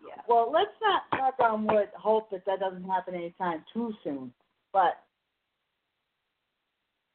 Yeah. 0.01 0.21
Well, 0.29 0.51
let's 0.51 0.75
not 0.81 1.03
knock 1.13 1.39
on 1.41 1.67
wood, 1.67 1.91
hope 1.95 2.31
that 2.31 2.45
that 2.45 2.61
doesn't 2.61 2.85
happen 2.85 3.15
anytime 3.15 3.65
too 3.73 3.95
soon. 4.05 4.33
But 4.73 5.06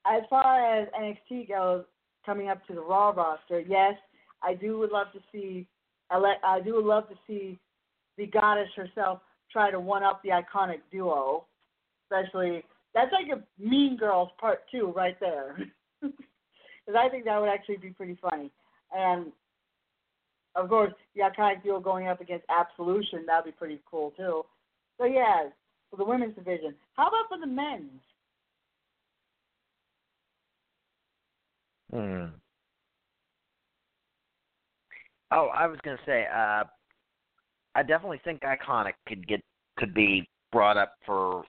as 0.05 0.23
far 0.29 0.79
as 0.79 0.87
NXT 0.99 1.49
goes, 1.49 1.83
coming 2.25 2.49
up 2.49 2.65
to 2.67 2.73
the 2.73 2.81
Raw 2.81 3.09
roster, 3.09 3.59
yes, 3.59 3.93
I 4.41 4.53
do 4.53 4.79
would 4.79 4.91
love 4.91 5.07
to 5.13 5.19
see. 5.31 5.67
I 6.09 6.17
let 6.17 6.37
I 6.43 6.59
do 6.59 6.75
would 6.75 6.85
love 6.85 7.07
to 7.09 7.15
see 7.27 7.59
the 8.17 8.27
goddess 8.27 8.69
herself 8.75 9.21
try 9.51 9.71
to 9.71 9.79
one 9.79 10.03
up 10.03 10.21
the 10.23 10.29
iconic 10.29 10.79
duo, 10.91 11.45
especially 12.05 12.63
that's 12.93 13.11
like 13.11 13.37
a 13.37 13.43
Mean 13.61 13.97
Girls 13.97 14.29
part 14.39 14.61
two 14.71 14.93
right 14.95 15.19
there. 15.19 15.57
Because 16.83 16.99
I 16.99 17.09
think 17.09 17.25
that 17.25 17.39
would 17.39 17.47
actually 17.47 17.77
be 17.77 17.91
pretty 17.91 18.17
funny. 18.19 18.49
And 18.91 19.27
of 20.55 20.67
course, 20.67 20.91
the 21.15 21.21
iconic 21.21 21.63
duo 21.63 21.79
going 21.79 22.07
up 22.07 22.21
against 22.21 22.45
Absolution, 22.49 23.23
that'd 23.27 23.45
be 23.45 23.51
pretty 23.51 23.79
cool 23.89 24.11
too. 24.17 24.43
So 24.97 25.05
yeah, 25.05 25.49
for 25.91 25.97
the 25.97 26.03
women's 26.03 26.35
division. 26.35 26.73
How 26.95 27.07
about 27.07 27.29
for 27.29 27.39
the 27.39 27.45
men's? 27.45 28.01
Hmm. 31.91 32.25
Oh, 35.31 35.47
I 35.53 35.67
was 35.67 35.79
gonna 35.83 35.97
say, 36.05 36.25
uh 36.33 36.63
I 37.73 37.83
definitely 37.83 38.19
think 38.23 38.41
Iconic 38.41 38.93
could 39.07 39.27
get 39.27 39.41
could 39.77 39.93
be 39.93 40.27
brought 40.51 40.77
up 40.77 40.93
for 41.05 41.43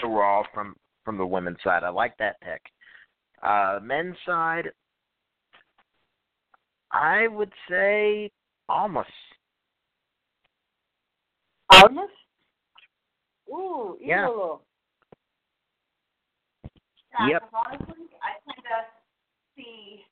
for 0.00 0.08
Raw 0.08 0.42
from 0.54 0.74
from 1.04 1.18
the 1.18 1.26
women's 1.26 1.58
side. 1.64 1.84
I 1.84 1.88
like 1.90 2.16
that 2.18 2.40
pick. 2.40 2.62
Uh 3.42 3.78
men's 3.82 4.16
side 4.26 4.70
I 6.90 7.26
would 7.28 7.52
say 7.70 8.30
almost. 8.68 9.08
Almas? 11.70 12.10
Ooh, 13.48 13.96
Yeah. 14.00 14.26
Idolo. 14.28 14.60
Yeah, 17.18 17.28
Yep. 17.28 17.40
'cause 17.42 17.50
honestly, 17.66 18.08
I 18.22 18.32
kind 18.46 18.66
of 18.66 19.01
see 19.56 20.04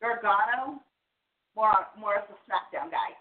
Gargano 0.00 0.80
more 1.56 1.72
more 1.98 2.16
as 2.16 2.24
a 2.30 2.36
SmackDown 2.50 2.90
guy. 2.90 3.14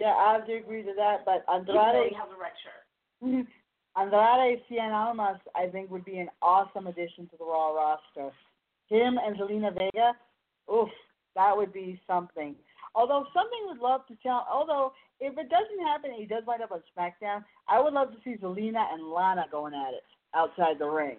Yeah, 0.00 0.14
I 0.14 0.34
have 0.34 0.46
to 0.46 0.54
agree 0.54 0.82
to 0.82 0.92
that, 0.96 1.24
but 1.24 1.44
Andrade 1.52 2.10
he 2.10 2.16
has 2.16 2.28
a 2.28 2.40
red 2.40 2.52
shirt. 2.62 3.46
Andrade 3.96 4.60
Cien 4.68 4.92
Almas, 4.92 5.38
I 5.54 5.66
think, 5.68 5.90
would 5.90 6.04
be 6.04 6.18
an 6.18 6.28
awesome 6.42 6.88
addition 6.88 7.28
to 7.28 7.36
the 7.38 7.44
Raw 7.44 7.74
roster. 7.74 8.34
Him 8.88 9.18
and 9.24 9.36
Zelina 9.36 9.72
Vega, 9.72 10.12
oof, 10.72 10.88
that 11.36 11.56
would 11.56 11.72
be 11.72 12.00
something. 12.06 12.54
Although 12.94 13.24
something 13.32 13.60
would 13.66 13.78
love 13.78 14.06
to 14.08 14.16
tell, 14.22 14.46
although 14.50 14.92
if 15.20 15.38
it 15.38 15.48
doesn't 15.48 15.86
happen 15.86 16.10
and 16.10 16.20
he 16.20 16.26
does 16.26 16.42
wind 16.46 16.62
up 16.62 16.72
on 16.72 16.82
SmackDown, 16.96 17.44
I 17.68 17.80
would 17.80 17.92
love 17.92 18.10
to 18.10 18.18
see 18.24 18.36
Zelina 18.36 18.92
and 18.92 19.10
Lana 19.10 19.46
going 19.50 19.74
at 19.74 19.94
it 19.94 20.04
outside 20.34 20.78
the 20.78 20.86
ring. 20.86 21.18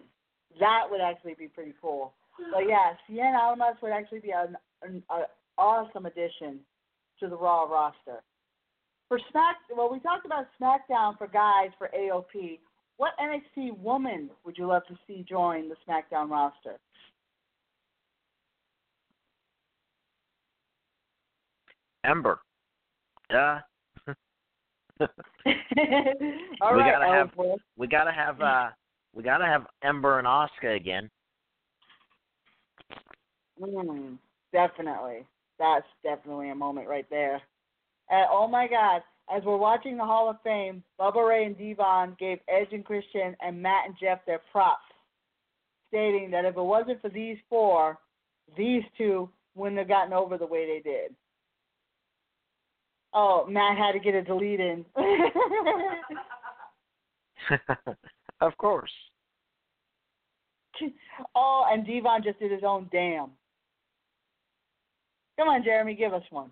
That 0.60 0.84
would 0.90 1.02
actually 1.02 1.36
be 1.38 1.48
pretty 1.48 1.74
cool. 1.82 2.14
But 2.54 2.64
yeah, 2.68 2.94
Cien 3.10 3.34
Almas 3.38 3.76
would 3.82 3.92
actually 3.92 4.20
be 4.20 4.32
an, 4.32 4.56
an, 4.84 5.02
an 5.10 5.24
awesome 5.58 6.06
addition 6.06 6.60
to 7.20 7.28
the 7.30 7.36
Raw 7.38 7.64
roster. 7.64 8.22
For 9.08 9.20
Smack, 9.32 9.58
well, 9.76 9.90
we 9.92 10.00
talked 10.00 10.26
about 10.26 10.48
SmackDown 10.60 11.18
for 11.18 11.28
guys 11.28 11.70
for 11.78 11.90
AOP. 11.98 12.60
What 12.98 13.12
NXT 13.22 13.78
woman 13.80 14.30
would 14.46 14.58
you 14.58 14.68
love 14.68 14.86
to 14.88 14.98
see 15.08 15.26
join 15.28 15.70
the 15.70 15.76
SmackDown 15.88 16.30
roster? 16.30 16.78
Ember. 22.04 22.40
Duh. 23.30 23.60
All 25.00 26.74
We 26.74 26.80
right, 26.82 26.92
gotta 26.94 27.08
have- 27.08 27.30
Ellsworth. 27.38 27.62
we 27.78 27.88
gotta 27.88 28.12
have 28.12 28.40
uh 28.42 28.70
we 29.16 29.24
gotta 29.24 29.46
have 29.46 29.66
Ember 29.82 30.20
and 30.20 30.28
Asuka 30.28 30.76
again. 30.76 31.10
Mm, 33.60 34.18
definitely. 34.52 35.26
That's 35.58 35.88
definitely 36.04 36.50
a 36.50 36.56
moment 36.56 36.88
right 36.88 37.10
there. 37.10 37.42
And 38.10 38.28
oh 38.30 38.48
my 38.48 38.68
God, 38.68 39.02
as 39.36 39.44
we're 39.44 39.58
watching 39.58 39.98
the 39.98 40.04
Hall 40.04 40.30
of 40.30 40.36
Fame, 40.44 40.84
Bubba 41.00 41.28
Ray 41.28 41.46
and 41.46 41.58
Devon 41.58 42.16
gave 42.20 42.40
Edge 42.48 42.68
and 42.74 42.86
Christian 42.86 43.36
and 43.42 43.62
Matt 43.62 43.88
and 43.88 43.96
Jeff 44.00 44.20
their 44.26 44.42
props, 44.52 44.84
stating 45.88 46.30
that 46.32 46.46
if 46.46 46.58
it 46.58 46.62
wasn't 46.62 47.02
for 47.02 47.10
these 47.10 47.38
four, 47.50 47.98
these 48.58 48.84
two 48.98 49.30
wouldn't 49.56 49.80
have 49.80 49.88
gotten 49.88 50.14
over 50.14 50.38
the 50.38 50.46
way 50.46 50.68
they 50.68 50.82
did. 50.88 51.16
Oh, 53.14 53.46
Matt 53.48 53.78
had 53.78 53.94
to 53.94 54.00
get 54.00 54.14
a 54.14 54.22
delete 54.22 54.60
in. 54.60 54.86
Of 58.42 58.58
course. 58.58 58.92
oh, 61.36 61.66
and 61.72 61.86
Devon 61.86 62.22
just 62.24 62.40
did 62.40 62.52
his 62.52 62.64
own 62.66 62.90
damn. 62.92 63.32
Come 65.38 65.50
on, 65.50 65.64
Jeremy, 65.64 65.96
give 65.96 66.14
us 66.14 66.24
one. 66.30 66.52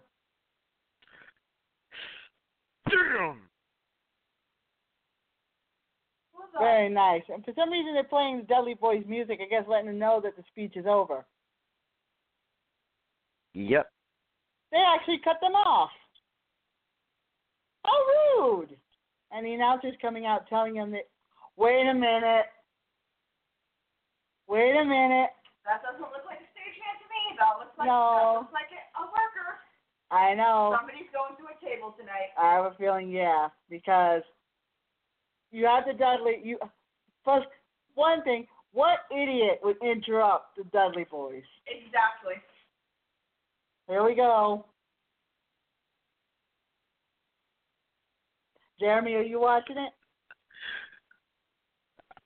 Damn. 2.90 3.42
Who's 6.34 6.48
the 6.54 6.60
Go 6.60 6.64
Very 6.64 6.90
nice. 6.90 7.24
And 7.30 7.44
for 7.46 7.54
some 7.56 7.72
reason, 7.72 7.94
they're 7.94 8.04
playing 8.04 8.40
the 8.40 8.44
Dudley 8.44 8.76
Boyz 8.76 9.08
music. 9.08 9.40
I 9.42 9.50
guess 9.50 9.64
letting 9.68 9.88
them 9.88 10.00
know 10.00 10.20
that 10.24 10.36
the 10.36 10.44
speech 10.50 10.74
is 10.76 10.86
over. 10.86 11.26
Yep. 13.54 13.88
They 14.72 14.84
actually 14.96 15.22
cut 15.24 15.38
them 15.42 15.54
off. 15.54 15.92
How 17.86 18.50
rude! 18.50 18.76
And 19.32 19.46
the 19.46 19.54
announcer's 19.54 19.96
coming 20.02 20.26
out 20.26 20.48
telling 20.48 20.74
them 20.74 20.92
that, 20.92 21.04
wait 21.58 21.88
a 21.88 21.94
minute, 21.94 22.48
wait 24.48 24.76
a 24.76 24.86
minute. 24.86 25.30
That 25.66 25.82
doesn't 25.84 26.02
look 26.02 26.26
like 26.26 26.40
a 26.40 26.50
stagehand 26.52 26.98
to 27.00 27.08
me. 27.08 27.22
That 27.40 27.56
looks 27.60 27.78
like 27.78 27.88
No. 27.88 28.04
that 28.18 28.40
looks 28.42 28.54
like 28.54 28.72
a, 28.76 28.82
a 29.00 29.06
worker. 29.08 29.60
I 30.12 30.34
know. 30.36 30.76
Somebody's 30.78 31.10
going 31.14 31.34
to 31.38 31.46
a 31.50 31.56
table 31.64 31.96
tonight. 31.98 32.36
I 32.38 32.54
have 32.54 32.66
a 32.66 32.76
feeling, 32.78 33.10
yeah, 33.10 33.50
because 33.70 34.22
you 35.52 35.66
have 35.66 35.86
the 35.88 35.94
Dudley. 35.94 36.40
You 36.44 36.60
first 37.26 37.48
one 37.96 38.24
thing. 38.24 38.48
What 38.74 39.00
idiot 39.12 39.60
would 39.64 39.78
interrupt 39.84 40.58
the 40.58 40.64
Dudley 40.66 41.06
Boyz? 41.06 41.44
Exactly. 41.68 42.42
Here 43.88 44.04
we 44.04 44.16
go. 44.16 44.66
Jeremy, 48.80 49.14
are 49.14 49.22
you 49.22 49.40
watching 49.40 49.78
it? 49.78 49.94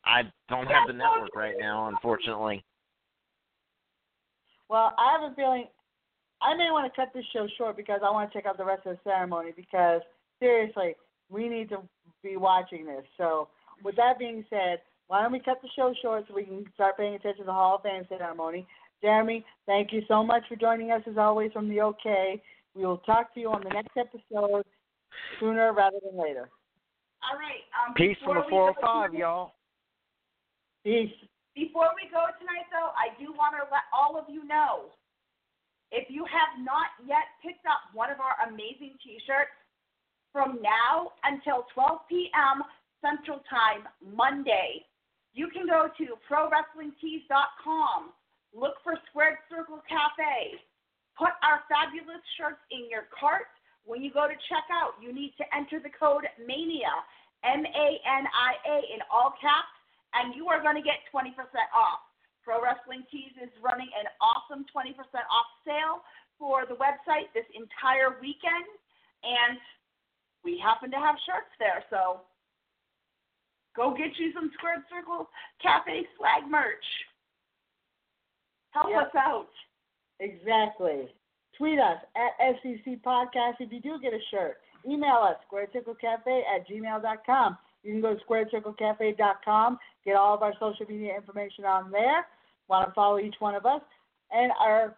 I 0.07 0.23
don't 0.49 0.67
have 0.67 0.87
the 0.87 0.93
network 0.93 1.35
right 1.35 1.55
now, 1.59 1.89
unfortunately. 1.89 2.63
Well, 4.69 4.93
I 4.97 5.17
have 5.19 5.31
a 5.31 5.35
feeling 5.35 5.65
I 6.41 6.55
may 6.55 6.69
want 6.71 6.91
to 6.91 6.95
cut 6.95 7.13
this 7.13 7.25
show 7.33 7.47
short 7.57 7.77
because 7.77 8.01
I 8.03 8.11
want 8.11 8.31
to 8.31 8.37
check 8.37 8.45
out 8.45 8.57
the 8.57 8.65
rest 8.65 8.85
of 8.85 8.97
the 8.97 9.09
ceremony 9.09 9.51
because 9.55 10.01
seriously, 10.39 10.95
we 11.29 11.49
need 11.49 11.69
to 11.69 11.79
be 12.23 12.37
watching 12.37 12.85
this. 12.85 13.03
So, 13.17 13.49
with 13.83 13.95
that 13.95 14.19
being 14.19 14.45
said, 14.49 14.79
why 15.07 15.21
don't 15.21 15.31
we 15.31 15.39
cut 15.39 15.61
the 15.61 15.69
show 15.75 15.93
short 16.01 16.25
so 16.27 16.35
we 16.35 16.43
can 16.43 16.65
start 16.73 16.97
paying 16.97 17.15
attention 17.15 17.41
to 17.41 17.45
the 17.45 17.53
Hall 17.53 17.75
of 17.75 17.81
Fame 17.81 18.03
ceremony? 18.09 18.67
Jeremy, 19.01 19.45
thank 19.65 19.93
you 19.93 20.01
so 20.07 20.23
much 20.23 20.43
for 20.49 20.55
joining 20.55 20.91
us 20.91 21.01
as 21.09 21.17
always 21.17 21.51
from 21.51 21.69
the 21.69 21.81
OK. 21.81 22.41
We 22.75 22.85
will 22.85 22.97
talk 22.99 23.33
to 23.33 23.39
you 23.39 23.51
on 23.51 23.63
the 23.63 23.69
next 23.69 23.95
episode 23.97 24.63
sooner 25.39 25.73
rather 25.73 25.97
than 26.03 26.19
later. 26.19 26.49
All 27.23 27.37
right. 27.37 27.63
Um, 27.87 27.93
Peace 27.95 28.17
from 28.23 28.35
the 28.35 28.41
we 28.41 28.51
go 28.51 28.73
405, 28.81 29.13
y'all. 29.13 29.53
Before 30.87 31.91
we 31.99 32.07
go 32.07 32.31
tonight, 32.39 32.71
though, 32.71 32.95
I 32.95 33.11
do 33.19 33.35
want 33.35 33.59
to 33.59 33.67
let 33.67 33.91
all 33.91 34.15
of 34.15 34.31
you 34.31 34.47
know 34.47 34.95
if 35.91 36.07
you 36.07 36.23
have 36.23 36.63
not 36.63 36.95
yet 37.03 37.27
picked 37.43 37.67
up 37.67 37.91
one 37.91 38.07
of 38.07 38.23
our 38.23 38.39
amazing 38.47 38.95
t 39.03 39.19
shirts 39.27 39.51
from 40.31 40.63
now 40.63 41.11
until 41.27 41.67
12 41.75 42.07
p.m. 42.07 42.63
Central 43.03 43.43
Time, 43.51 43.83
Monday, 43.99 44.87
you 45.35 45.51
can 45.51 45.67
go 45.67 45.91
to 45.91 46.15
ProWrestlingTees.com, 46.23 48.15
look 48.55 48.79
for 48.79 48.95
Squared 49.11 49.43
Circle 49.51 49.83
Cafe, 49.91 50.55
put 51.19 51.35
our 51.43 51.67
fabulous 51.67 52.23
shirts 52.39 52.63
in 52.71 52.87
your 52.87 53.11
cart. 53.11 53.51
When 53.83 53.99
you 53.99 54.07
go 54.07 54.23
to 54.23 54.39
checkout, 54.47 54.95
you 55.03 55.11
need 55.11 55.35
to 55.35 55.43
enter 55.51 55.83
the 55.83 55.91
code 55.91 56.23
MANIA, 56.39 56.95
M 57.43 57.67
A 57.67 57.87
N 58.07 58.23
I 58.23 58.51
A, 58.71 58.77
in 58.95 59.03
all 59.11 59.35
caps 59.35 59.76
and 60.13 60.35
you 60.35 60.47
are 60.47 60.61
going 60.61 60.75
to 60.75 60.85
get 60.85 61.03
20% 61.13 61.33
off. 61.75 61.99
Pro 62.43 62.63
Wrestling 62.63 63.03
Tees 63.11 63.35
is 63.43 63.51
running 63.59 63.89
an 63.99 64.07
awesome 64.23 64.63
20% 64.71 64.95
off 64.95 65.49
sale 65.67 66.03
for 66.39 66.63
the 66.69 66.75
website 66.79 67.27
this 67.33 67.47
entire 67.51 68.21
weekend, 68.21 68.67
and 69.23 69.59
we 70.45 70.55
happen 70.63 70.89
to 70.91 70.97
have 70.97 71.15
shirts 71.27 71.51
there, 71.59 71.83
so 71.89 72.21
go 73.75 73.91
get 73.91 74.15
you 74.17 74.31
some 74.33 74.49
Squared 74.57 74.85
Circle 74.89 75.27
Cafe 75.61 76.07
swag 76.15 76.49
merch. 76.49 76.85
Help 78.71 78.89
Yep. 78.89 79.07
us 79.07 79.15
out. 79.15 79.49
Exactly. 80.19 81.13
Tweet 81.57 81.79
us 81.79 81.99
at 82.15 82.37
SCC 82.39 82.97
Podcast 82.97 83.59
if 83.59 83.71
you 83.73 83.79
do 83.81 83.99
get 83.99 84.13
a 84.13 84.21
shirt. 84.29 84.61
Email 84.85 85.17
us, 85.17 85.37
squarecirclecafe 85.51 86.43
at 86.47 86.67
gmail.com. 86.67 87.57
You 87.83 87.93
can 87.93 88.01
go 88.01 88.15
to 88.15 88.23
squarecirclecafe.com, 88.25 89.79
get 90.07 90.15
all 90.15 90.33
of 90.33 90.41
our 90.41 90.53
social 90.53 90.85
media 90.87 91.15
information 91.15 91.65
on 91.65 91.91
there. 91.91 92.25
Want 92.69 92.87
to 92.87 92.93
follow 92.93 93.19
each 93.19 93.35
one 93.39 93.55
of 93.55 93.65
us. 93.65 93.81
And 94.31 94.51
our 94.59 94.95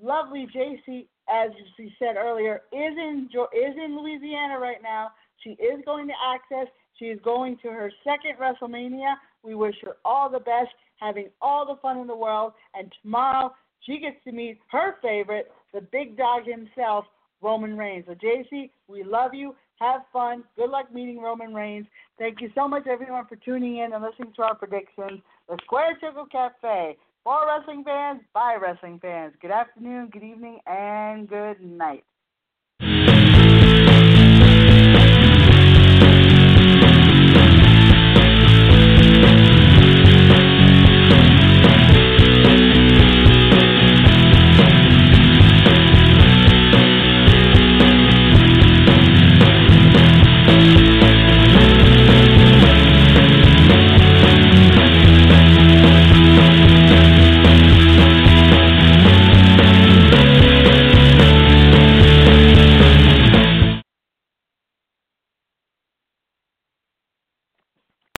lovely 0.00 0.46
JC, 0.54 1.06
as 1.28 1.50
she 1.76 1.92
said 1.98 2.16
earlier, 2.16 2.62
is 2.72 2.96
in 2.96 3.28
is 3.28 3.74
in 3.76 3.98
Louisiana 4.00 4.58
right 4.58 4.82
now. 4.82 5.10
She 5.42 5.50
is 5.50 5.84
going 5.84 6.06
to 6.08 6.14
Axxess. 6.14 6.66
She 6.98 7.06
is 7.06 7.18
going 7.24 7.58
to 7.62 7.68
her 7.68 7.90
second 8.04 8.36
WrestleMania. 8.40 9.14
We 9.42 9.54
wish 9.54 9.74
her 9.84 9.96
all 10.04 10.30
the 10.30 10.38
best, 10.38 10.70
having 10.98 11.28
all 11.40 11.66
the 11.66 11.80
fun 11.82 11.98
in 11.98 12.06
the 12.06 12.16
world. 12.16 12.52
And 12.74 12.92
tomorrow 13.02 13.52
she 13.80 13.98
gets 13.98 14.16
to 14.24 14.32
meet 14.32 14.58
her 14.70 14.94
favorite, 15.02 15.50
the 15.74 15.80
big 15.80 16.16
dog 16.16 16.42
himself, 16.46 17.04
Roman 17.42 17.76
Reigns. 17.76 18.06
So 18.06 18.14
JC, 18.14 18.70
we 18.88 19.02
love 19.02 19.34
you. 19.34 19.54
Have 19.78 20.02
fun. 20.12 20.44
Good 20.56 20.70
luck 20.70 20.92
meeting 20.92 21.20
Roman 21.20 21.52
Reigns. 21.52 21.86
Thank 22.18 22.40
you 22.40 22.50
so 22.54 22.66
much, 22.66 22.86
everyone, 22.86 23.26
for 23.26 23.36
tuning 23.36 23.78
in 23.78 23.92
and 23.92 24.02
listening 24.02 24.32
to 24.36 24.42
our 24.42 24.54
predictions. 24.54 25.20
The 25.48 25.58
Square 25.64 25.98
Circle 26.00 26.26
Cafe. 26.26 26.96
For 27.24 27.46
wrestling 27.46 27.82
fans, 27.84 28.20
by 28.32 28.54
wrestling 28.54 29.00
fans. 29.00 29.34
Good 29.42 29.50
afternoon, 29.50 30.10
good 30.12 30.22
evening, 30.22 30.60
and 30.66 31.28
good 31.28 31.60
night. 31.60 32.04